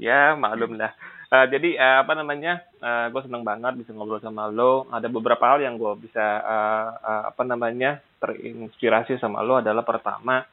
ya 0.01 0.34
maklum 0.34 0.76
lah. 0.76 0.91
Uh, 1.31 1.45
jadi 1.47 1.80
uh, 1.80 1.97
apa 2.03 2.11
namanya? 2.18 2.59
Uh, 2.81 3.07
gue 3.13 3.22
seneng 3.23 3.45
banget 3.45 3.76
bisa 3.80 3.93
ngobrol 3.93 4.19
sama 4.19 4.51
lo. 4.51 4.89
Ada 4.91 5.07
beberapa 5.07 5.45
hal 5.45 5.63
yang 5.63 5.80
gue 5.80 5.93
bisa 6.01 6.22
uh, 6.43 6.88
uh, 6.99 7.23
apa 7.31 7.43
namanya 7.45 8.01
terinspirasi 8.19 9.19
sama 9.22 9.45
lo 9.45 9.61
adalah 9.61 9.85
pertama 9.85 10.43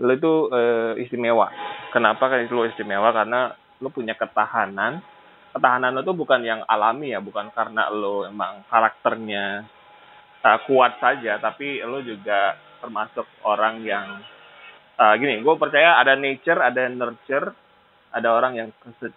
lo 0.00 0.12
itu 0.16 0.32
uh, 0.48 0.92
istimewa. 0.96 1.52
Kenapa 1.92 2.32
kan 2.32 2.42
lo 2.48 2.64
istimewa? 2.66 3.12
Karena 3.12 3.52
lo 3.80 3.88
punya 3.92 4.16
ketahanan. 4.16 5.04
Ketahanan 5.52 5.94
lo 5.94 6.02
tuh 6.02 6.16
bukan 6.16 6.40
yang 6.40 6.60
alami 6.64 7.12
ya, 7.12 7.20
bukan 7.20 7.52
karena 7.52 7.92
lo 7.92 8.24
emang 8.24 8.64
karakternya 8.66 9.68
uh, 10.42 10.58
kuat 10.64 10.98
saja, 10.98 11.36
tapi 11.38 11.84
lo 11.84 12.00
juga 12.00 12.56
termasuk 12.80 13.28
orang 13.44 13.84
yang 13.84 14.24
uh, 14.96 15.14
gini. 15.20 15.44
Gue 15.44 15.54
percaya 15.60 16.00
ada 16.00 16.16
nature, 16.16 16.60
ada 16.64 16.88
nurture 16.88 17.52
ada 18.10 18.28
orang 18.34 18.52
yang 18.58 18.68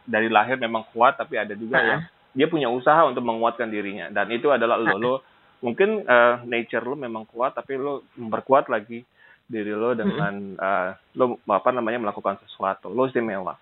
dari 0.06 0.30
lahir 0.30 0.62
memang 0.62 0.86
kuat 0.94 1.18
tapi 1.18 1.38
ada 1.38 1.58
juga 1.58 1.82
yang 1.82 2.02
dia 2.34 2.48
punya 2.50 2.70
usaha 2.70 3.06
untuk 3.10 3.26
menguatkan 3.26 3.70
dirinya 3.70 4.10
dan 4.14 4.30
itu 4.30 4.54
adalah 4.54 4.78
lo 4.78 4.96
lo 4.98 5.14
mungkin 5.66 6.06
uh, 6.06 6.46
nature 6.46 6.86
lo 6.86 6.94
memang 6.94 7.26
kuat 7.26 7.58
tapi 7.58 7.78
lo 7.78 8.06
memperkuat 8.18 8.70
lagi 8.70 9.02
diri 9.44 9.76
lo 9.76 9.94
dengan 9.94 10.56
uh, 10.58 10.90
lo 11.20 11.38
apa 11.52 11.70
namanya 11.76 12.00
melakukan 12.10 12.40
sesuatu. 12.48 12.90
Lo 12.90 13.08
istimewa. 13.08 13.60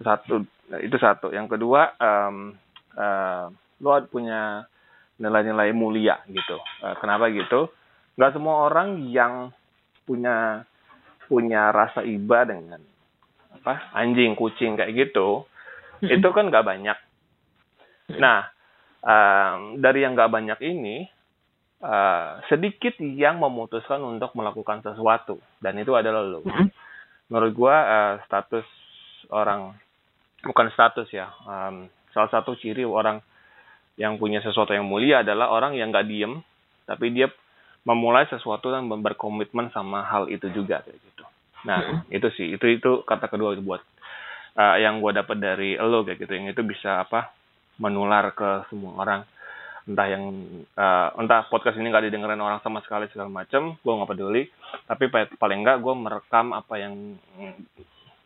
Satu 0.00 0.46
itu 0.80 0.96
satu. 0.96 1.34
Yang 1.34 1.58
kedua 1.58 1.94
um, 1.98 2.54
uh, 2.96 3.50
lo 3.82 3.90
punya 4.08 4.64
nilai-nilai 5.18 5.70
mulia 5.74 6.22
gitu. 6.30 6.58
Uh, 6.82 6.94
kenapa 6.98 7.30
gitu? 7.30 7.70
Nggak 8.14 8.32
semua 8.34 8.70
orang 8.70 9.10
yang 9.10 9.50
punya 10.06 10.62
punya 11.24 11.72
rasa 11.72 12.04
iba 12.04 12.44
dengan 12.44 12.80
apa 13.54 13.96
anjing 13.96 14.36
kucing 14.36 14.76
kayak 14.76 14.92
gitu 14.92 15.48
itu 16.04 16.28
kan 16.36 16.52
nggak 16.52 16.66
banyak. 16.68 16.98
Nah 18.20 18.52
um, 19.00 19.80
dari 19.80 20.04
yang 20.04 20.12
nggak 20.12 20.32
banyak 20.32 20.58
ini 20.60 21.08
uh, 21.84 22.40
sedikit 22.48 22.96
yang 23.04 23.36
memutuskan 23.36 24.00
untuk 24.00 24.32
melakukan 24.32 24.80
sesuatu. 24.80 25.36
Dan 25.60 25.76
itu 25.76 25.92
adalah 25.92 26.24
lo 26.24 26.40
menurut 27.28 27.52
gua 27.56 27.76
uh, 27.84 28.14
status 28.28 28.66
orang 29.32 29.72
bukan 30.44 30.68
status 30.76 31.08
ya 31.08 31.32
um, 31.48 31.88
salah 32.12 32.28
satu 32.28 32.52
ciri 32.60 32.84
orang 32.84 33.24
yang 33.96 34.20
punya 34.20 34.44
sesuatu 34.44 34.76
yang 34.76 34.84
mulia 34.84 35.24
adalah 35.24 35.48
orang 35.48 35.72
yang 35.72 35.88
nggak 35.88 36.04
diem 36.04 36.44
tapi 36.84 37.16
dia 37.16 37.32
memulai 37.84 38.24
sesuatu 38.28 38.72
dan 38.72 38.88
berkomitmen 38.88 39.68
sama 39.72 40.04
hal 40.08 40.28
itu 40.32 40.48
juga 40.52 40.80
kayak 40.84 40.98
gitu. 41.00 41.24
Nah, 41.68 41.78
mm 41.80 41.84
-hmm. 41.84 42.16
itu 42.16 42.28
sih, 42.36 42.46
itu 42.56 42.66
itu 42.80 42.90
kata 43.04 43.28
kedua 43.28 43.52
itu 43.52 43.60
buat 43.64 43.80
uh, 44.56 44.76
yang 44.80 45.00
gue 45.04 45.12
dapat 45.12 45.36
dari 45.36 45.76
lo 45.76 46.00
kayak 46.04 46.24
gitu, 46.24 46.32
yang 46.32 46.48
itu 46.48 46.64
bisa 46.64 47.04
apa? 47.04 47.32
Menular 47.76 48.32
ke 48.32 48.64
semua 48.72 48.96
orang. 49.04 49.20
Entah 49.84 50.08
yang 50.08 50.24
uh, 50.80 51.12
entah 51.20 51.44
podcast 51.52 51.76
ini 51.76 51.92
nggak 51.92 52.08
didengerin 52.08 52.40
orang 52.40 52.56
sama 52.64 52.80
sekali 52.80 53.04
segala 53.12 53.28
macam, 53.28 53.76
gue 53.76 53.92
nggak 53.92 54.10
peduli. 54.16 54.48
Tapi 54.88 55.12
paling 55.36 55.60
nggak 55.60 55.78
gue 55.84 55.94
merekam 55.94 56.56
apa 56.56 56.74
yang 56.80 57.20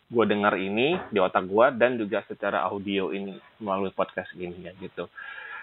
gue 0.08 0.24
dengar 0.24 0.54
ini 0.56 0.96
di 1.10 1.18
otak 1.18 1.50
gue 1.50 1.66
dan 1.76 1.98
juga 1.98 2.22
secara 2.30 2.62
audio 2.64 3.10
ini 3.10 3.34
melalui 3.58 3.90
podcast 3.90 4.30
ini 4.38 4.70
ya 4.70 4.72
gitu. 4.78 5.10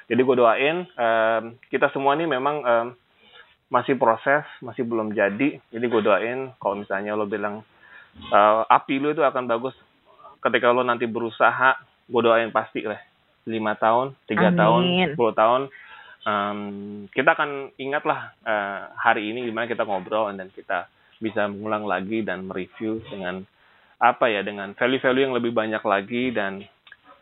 Jadi 0.05 0.21
gue 0.21 0.35
doain 0.35 0.83
um, 0.85 1.43
kita 1.71 1.89
semua 1.95 2.13
ini 2.13 2.27
memang 2.27 2.55
um, 2.61 2.87
masih 3.71 3.95
proses, 3.95 4.45
masih 4.61 4.83
belum 4.83 5.15
jadi. 5.15 5.57
Jadi 5.71 5.85
gue 5.87 6.01
doain 6.03 6.51
kalau 6.59 6.75
misalnya 6.77 7.15
lo 7.15 7.25
bilang 7.25 7.63
uh, 8.35 8.67
api 8.67 8.99
lo 8.99 9.15
itu 9.15 9.23
akan 9.23 9.47
bagus 9.47 9.73
ketika 10.43 10.69
lo 10.75 10.83
nanti 10.85 11.07
berusaha, 11.09 11.79
gue 12.05 12.21
doain 12.21 12.51
pasti 12.51 12.83
lah. 12.83 12.99
lima 13.45 13.77
tahun, 13.77 14.17
tiga 14.25 14.49
tahun, 14.57 15.13
sepuluh 15.13 15.29
tahun, 15.37 15.69
um, 16.25 16.59
kita 17.13 17.37
akan 17.37 17.71
ingat 17.77 18.03
lah 18.03 18.33
uh, 18.43 18.91
hari 18.97 19.31
ini 19.31 19.47
gimana 19.47 19.69
kita 19.69 19.85
ngobrol 19.85 20.33
dan 20.33 20.49
kita 20.51 20.89
bisa 21.21 21.47
mengulang 21.47 21.87
lagi 21.87 22.25
dan 22.25 22.43
mereview 22.43 22.99
dengan 23.07 23.45
apa 23.95 24.27
ya 24.27 24.43
dengan 24.43 24.75
value-value 24.75 25.23
yang 25.31 25.35
lebih 25.37 25.55
banyak 25.55 25.79
lagi 25.85 26.35
dan 26.35 26.59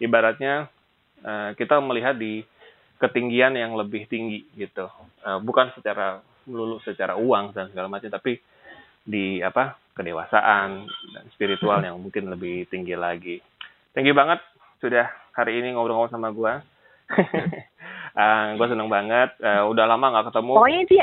ibaratnya 0.02 0.66
uh, 1.22 1.54
kita 1.54 1.78
melihat 1.84 2.18
di 2.18 2.42
ketinggian 2.98 3.54
yang 3.54 3.78
lebih 3.78 4.10
tinggi 4.10 4.42
gitu 4.58 4.90
uh, 5.22 5.38
bukan 5.44 5.70
secara 5.78 6.24
melulu 6.50 6.82
secara 6.84 7.16
uang 7.16 7.54
dan 7.54 7.70
segala 7.70 7.88
macam 7.88 8.10
tapi 8.10 8.42
di 9.04 9.44
apa 9.44 9.76
kedewasaan 9.94 10.88
dan 10.88 11.24
spiritual 11.36 11.78
yang 11.84 12.00
mungkin 12.02 12.32
lebih 12.32 12.66
tinggi 12.72 12.98
lagi. 12.98 13.38
Thank 13.94 14.10
you 14.10 14.18
banget 14.18 14.42
sudah 14.82 15.06
hari 15.38 15.62
ini 15.62 15.76
ngobrol-ngobrol 15.76 16.10
sama 16.10 16.34
gue. 16.34 16.54
Uh, 17.12 18.18
ah, 18.22 18.44
gue 18.56 18.68
seneng 18.70 18.88
banget. 18.88 19.30
Uh, 19.42 19.68
udah 19.72 19.86
lama 19.90 20.06
nggak 20.14 20.32
ketemu. 20.32 20.54
Pokoknya 20.56 20.82
sih, 20.88 21.00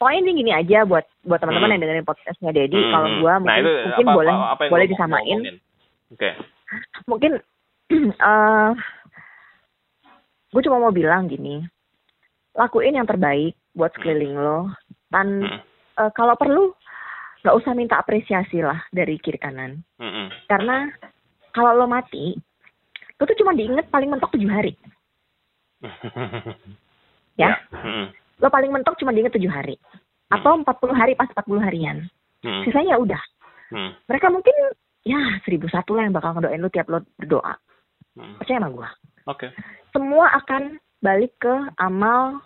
pokoknya 0.00 0.20
sih 0.24 0.34
gini 0.34 0.52
aja 0.52 0.78
buat 0.88 1.04
buat 1.26 1.38
teman-teman 1.42 1.66
hmm. 1.68 1.74
yang 1.76 1.82
dengerin 1.82 2.08
podcastnya 2.08 2.50
Dedi. 2.54 2.78
Hmm. 2.78 2.92
Kalau 2.92 3.08
gue 3.20 3.34
mungkin, 3.42 3.50
nah, 3.50 3.56
itu 3.60 3.72
mungkin 3.92 4.06
apa, 4.06 4.16
boleh 4.16 4.34
apa, 4.34 4.62
boleh 4.70 4.86
disamain. 4.88 5.38
Oke. 6.12 6.20
Okay. 6.20 6.32
Mungkin 7.10 7.32
uh, 8.32 8.70
gue 10.52 10.62
cuma 10.64 10.80
mau 10.80 10.92
bilang 10.92 11.28
gini, 11.28 11.64
lakuin 12.56 12.96
yang 12.96 13.08
terbaik 13.08 13.56
buat 13.72 13.92
sekeliling 13.96 14.36
lo 14.36 14.68
dan 15.08 15.44
hmm. 15.44 15.60
uh, 15.96 16.10
kalau 16.12 16.36
perlu 16.36 16.72
nggak 17.42 17.56
usah 17.58 17.72
minta 17.74 17.98
apresiasi 17.98 18.62
lah 18.62 18.78
dari 18.92 19.16
kiri 19.18 19.40
kanan 19.40 19.80
hmm. 19.98 20.28
karena 20.46 20.92
kalau 21.56 21.74
lo 21.74 21.86
mati 21.88 22.36
lo 23.16 23.24
tuh 23.24 23.38
cuma 23.40 23.56
diinget 23.56 23.88
paling 23.88 24.12
mentok 24.12 24.30
tujuh 24.36 24.52
hari 24.52 24.76
ya, 27.40 27.50
ya. 27.50 27.52
Hmm. 27.74 28.06
lo 28.38 28.48
paling 28.48 28.70
mentok 28.70 28.98
cuma 28.98 29.10
diinget 29.10 29.34
tujuh 29.34 29.50
hari 29.50 29.76
hmm. 29.76 30.36
atau 30.38 30.58
empat 30.58 30.76
puluh 30.78 30.94
hari 30.94 31.18
pas 31.18 31.30
empat 31.30 31.46
puluh 31.46 31.62
harian 31.62 32.06
hmm. 32.46 32.62
sisanya 32.66 32.98
udah 32.98 33.22
hmm. 33.74 33.90
mereka 34.06 34.30
mungkin 34.30 34.54
ya 35.02 35.18
seribu 35.42 35.66
satu 35.66 35.98
lah 35.98 36.06
yang 36.06 36.14
bakal 36.14 36.34
ngedoain 36.38 36.62
lo 36.62 36.70
tiap 36.70 36.86
lo 36.86 37.02
berdoa 37.18 37.54
hmm. 38.18 38.38
percaya 38.38 38.62
sama 38.62 38.70
gue 38.70 38.88
okay. 39.26 39.50
semua 39.90 40.30
akan 40.38 40.78
balik 41.02 41.34
ke 41.42 41.54
amal 41.82 42.38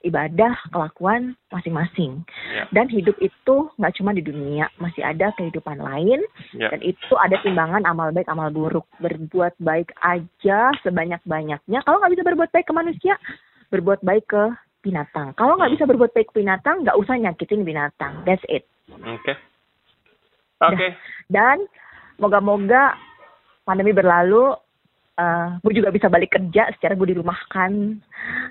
ibadah, 0.00 0.56
kelakuan 0.72 1.36
masing-masing. 1.52 2.24
Yeah. 2.52 2.66
Dan 2.72 2.88
hidup 2.88 3.16
itu 3.20 3.68
nggak 3.76 3.94
cuma 4.00 4.16
di 4.16 4.24
dunia, 4.24 4.68
masih 4.80 5.04
ada 5.04 5.32
kehidupan 5.36 5.80
lain. 5.80 6.20
Yeah. 6.56 6.72
Dan 6.72 6.80
itu 6.84 7.14
ada 7.20 7.36
timbangan 7.44 7.84
amal 7.84 8.12
baik, 8.12 8.28
amal 8.32 8.48
buruk. 8.48 8.88
Berbuat 9.00 9.56
baik 9.60 9.92
aja 10.00 10.72
sebanyak-banyaknya. 10.80 11.78
Kalau 11.84 11.96
nggak 12.00 12.12
bisa 12.16 12.24
berbuat 12.26 12.50
baik 12.52 12.66
ke 12.68 12.74
manusia, 12.74 13.14
berbuat 13.68 14.00
baik 14.00 14.24
ke 14.28 14.44
binatang. 14.80 15.36
Kalau 15.36 15.60
nggak 15.60 15.76
bisa 15.76 15.84
berbuat 15.84 16.12
baik 16.16 16.32
ke 16.32 16.40
binatang, 16.40 16.82
nggak 16.84 16.96
usah 16.96 17.14
nyakitin 17.20 17.62
binatang. 17.68 18.24
That's 18.24 18.44
it. 18.48 18.64
Oke. 18.88 19.04
Okay. 19.04 19.36
Oke. 20.60 20.76
Okay. 20.76 20.90
Dan 21.28 21.68
moga-moga 22.20 22.96
pandemi 23.64 23.92
berlalu, 23.92 24.56
uh, 25.18 25.58
gue 25.64 25.72
juga 25.80 25.90
bisa 25.90 26.06
balik 26.06 26.36
kerja 26.36 26.70
secara 26.76 26.94
gue 26.94 27.16
dirumahkan 27.16 27.98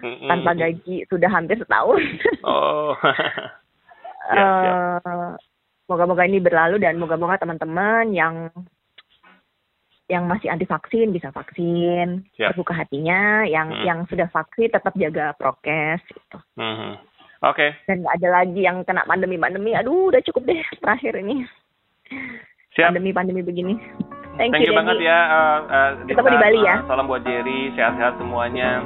mm-hmm. 0.03 0.27
tanpa 0.27 0.51
gaji 0.57 1.05
sudah 1.07 1.29
hampir 1.29 1.55
setahun. 1.61 2.03
oh. 2.43 2.97
ya, 4.35 4.45
uh, 5.01 5.33
moga-moga 5.89 6.27
ini 6.27 6.37
berlalu 6.37 6.77
dan 6.77 7.01
moga-moga 7.01 7.41
teman-teman 7.41 8.13
yang 8.13 8.53
yang 10.09 10.25
masih 10.25 10.49
anti 10.49 10.65
vaksin 10.65 11.13
bisa 11.13 11.29
vaksin, 11.29 12.25
Siap. 12.33 12.53
terbuka 12.53 12.73
hatinya. 12.73 13.45
Yang 13.45 13.67
hmm. 13.69 13.83
yang 13.85 13.99
sudah 14.09 14.27
vaksin 14.33 14.73
tetap 14.73 14.93
jaga 14.97 15.37
prokes 15.37 16.01
gitu. 16.09 16.37
Hmm. 16.57 16.97
Oke. 17.45 17.55
Okay. 17.55 17.69
Dan 17.85 18.01
nggak 18.01 18.17
ada 18.17 18.29
lagi 18.41 18.61
yang 18.65 18.81
kena 18.83 19.05
pandemi-pandemi. 19.05 19.77
Aduh, 19.77 20.09
udah 20.09 20.19
cukup 20.25 20.49
deh 20.49 20.61
terakhir 20.81 21.13
ini. 21.21 21.45
Pandemi-pandemi 22.73 23.45
begini. 23.45 23.77
Thank, 24.39 24.55
Thank 24.55 24.63
you, 24.63 24.71
you 24.71 24.79
banget 24.79 25.03
ya. 25.03 25.19
Uh, 25.27 25.59
uh, 25.67 25.89
Kita 26.07 26.23
di 26.23 26.39
Bali 26.39 26.59
ya. 26.63 26.79
Salam 26.87 27.11
buat 27.11 27.27
Jerry, 27.27 27.75
sehat-sehat 27.75 28.23
semuanya. 28.23 28.79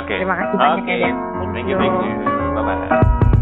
Oke. 0.00 0.16
Okay. 0.16 0.18
Terima 0.24 0.36
kasih 0.40 0.56
banyak 0.56 0.84
okay. 0.88 0.98
ya. 1.04 1.12
Thank 1.52 1.66
you, 1.68 1.76
thank 1.76 1.92
you. 1.92 2.12
Bye 2.56 2.64
bye. 2.64 3.32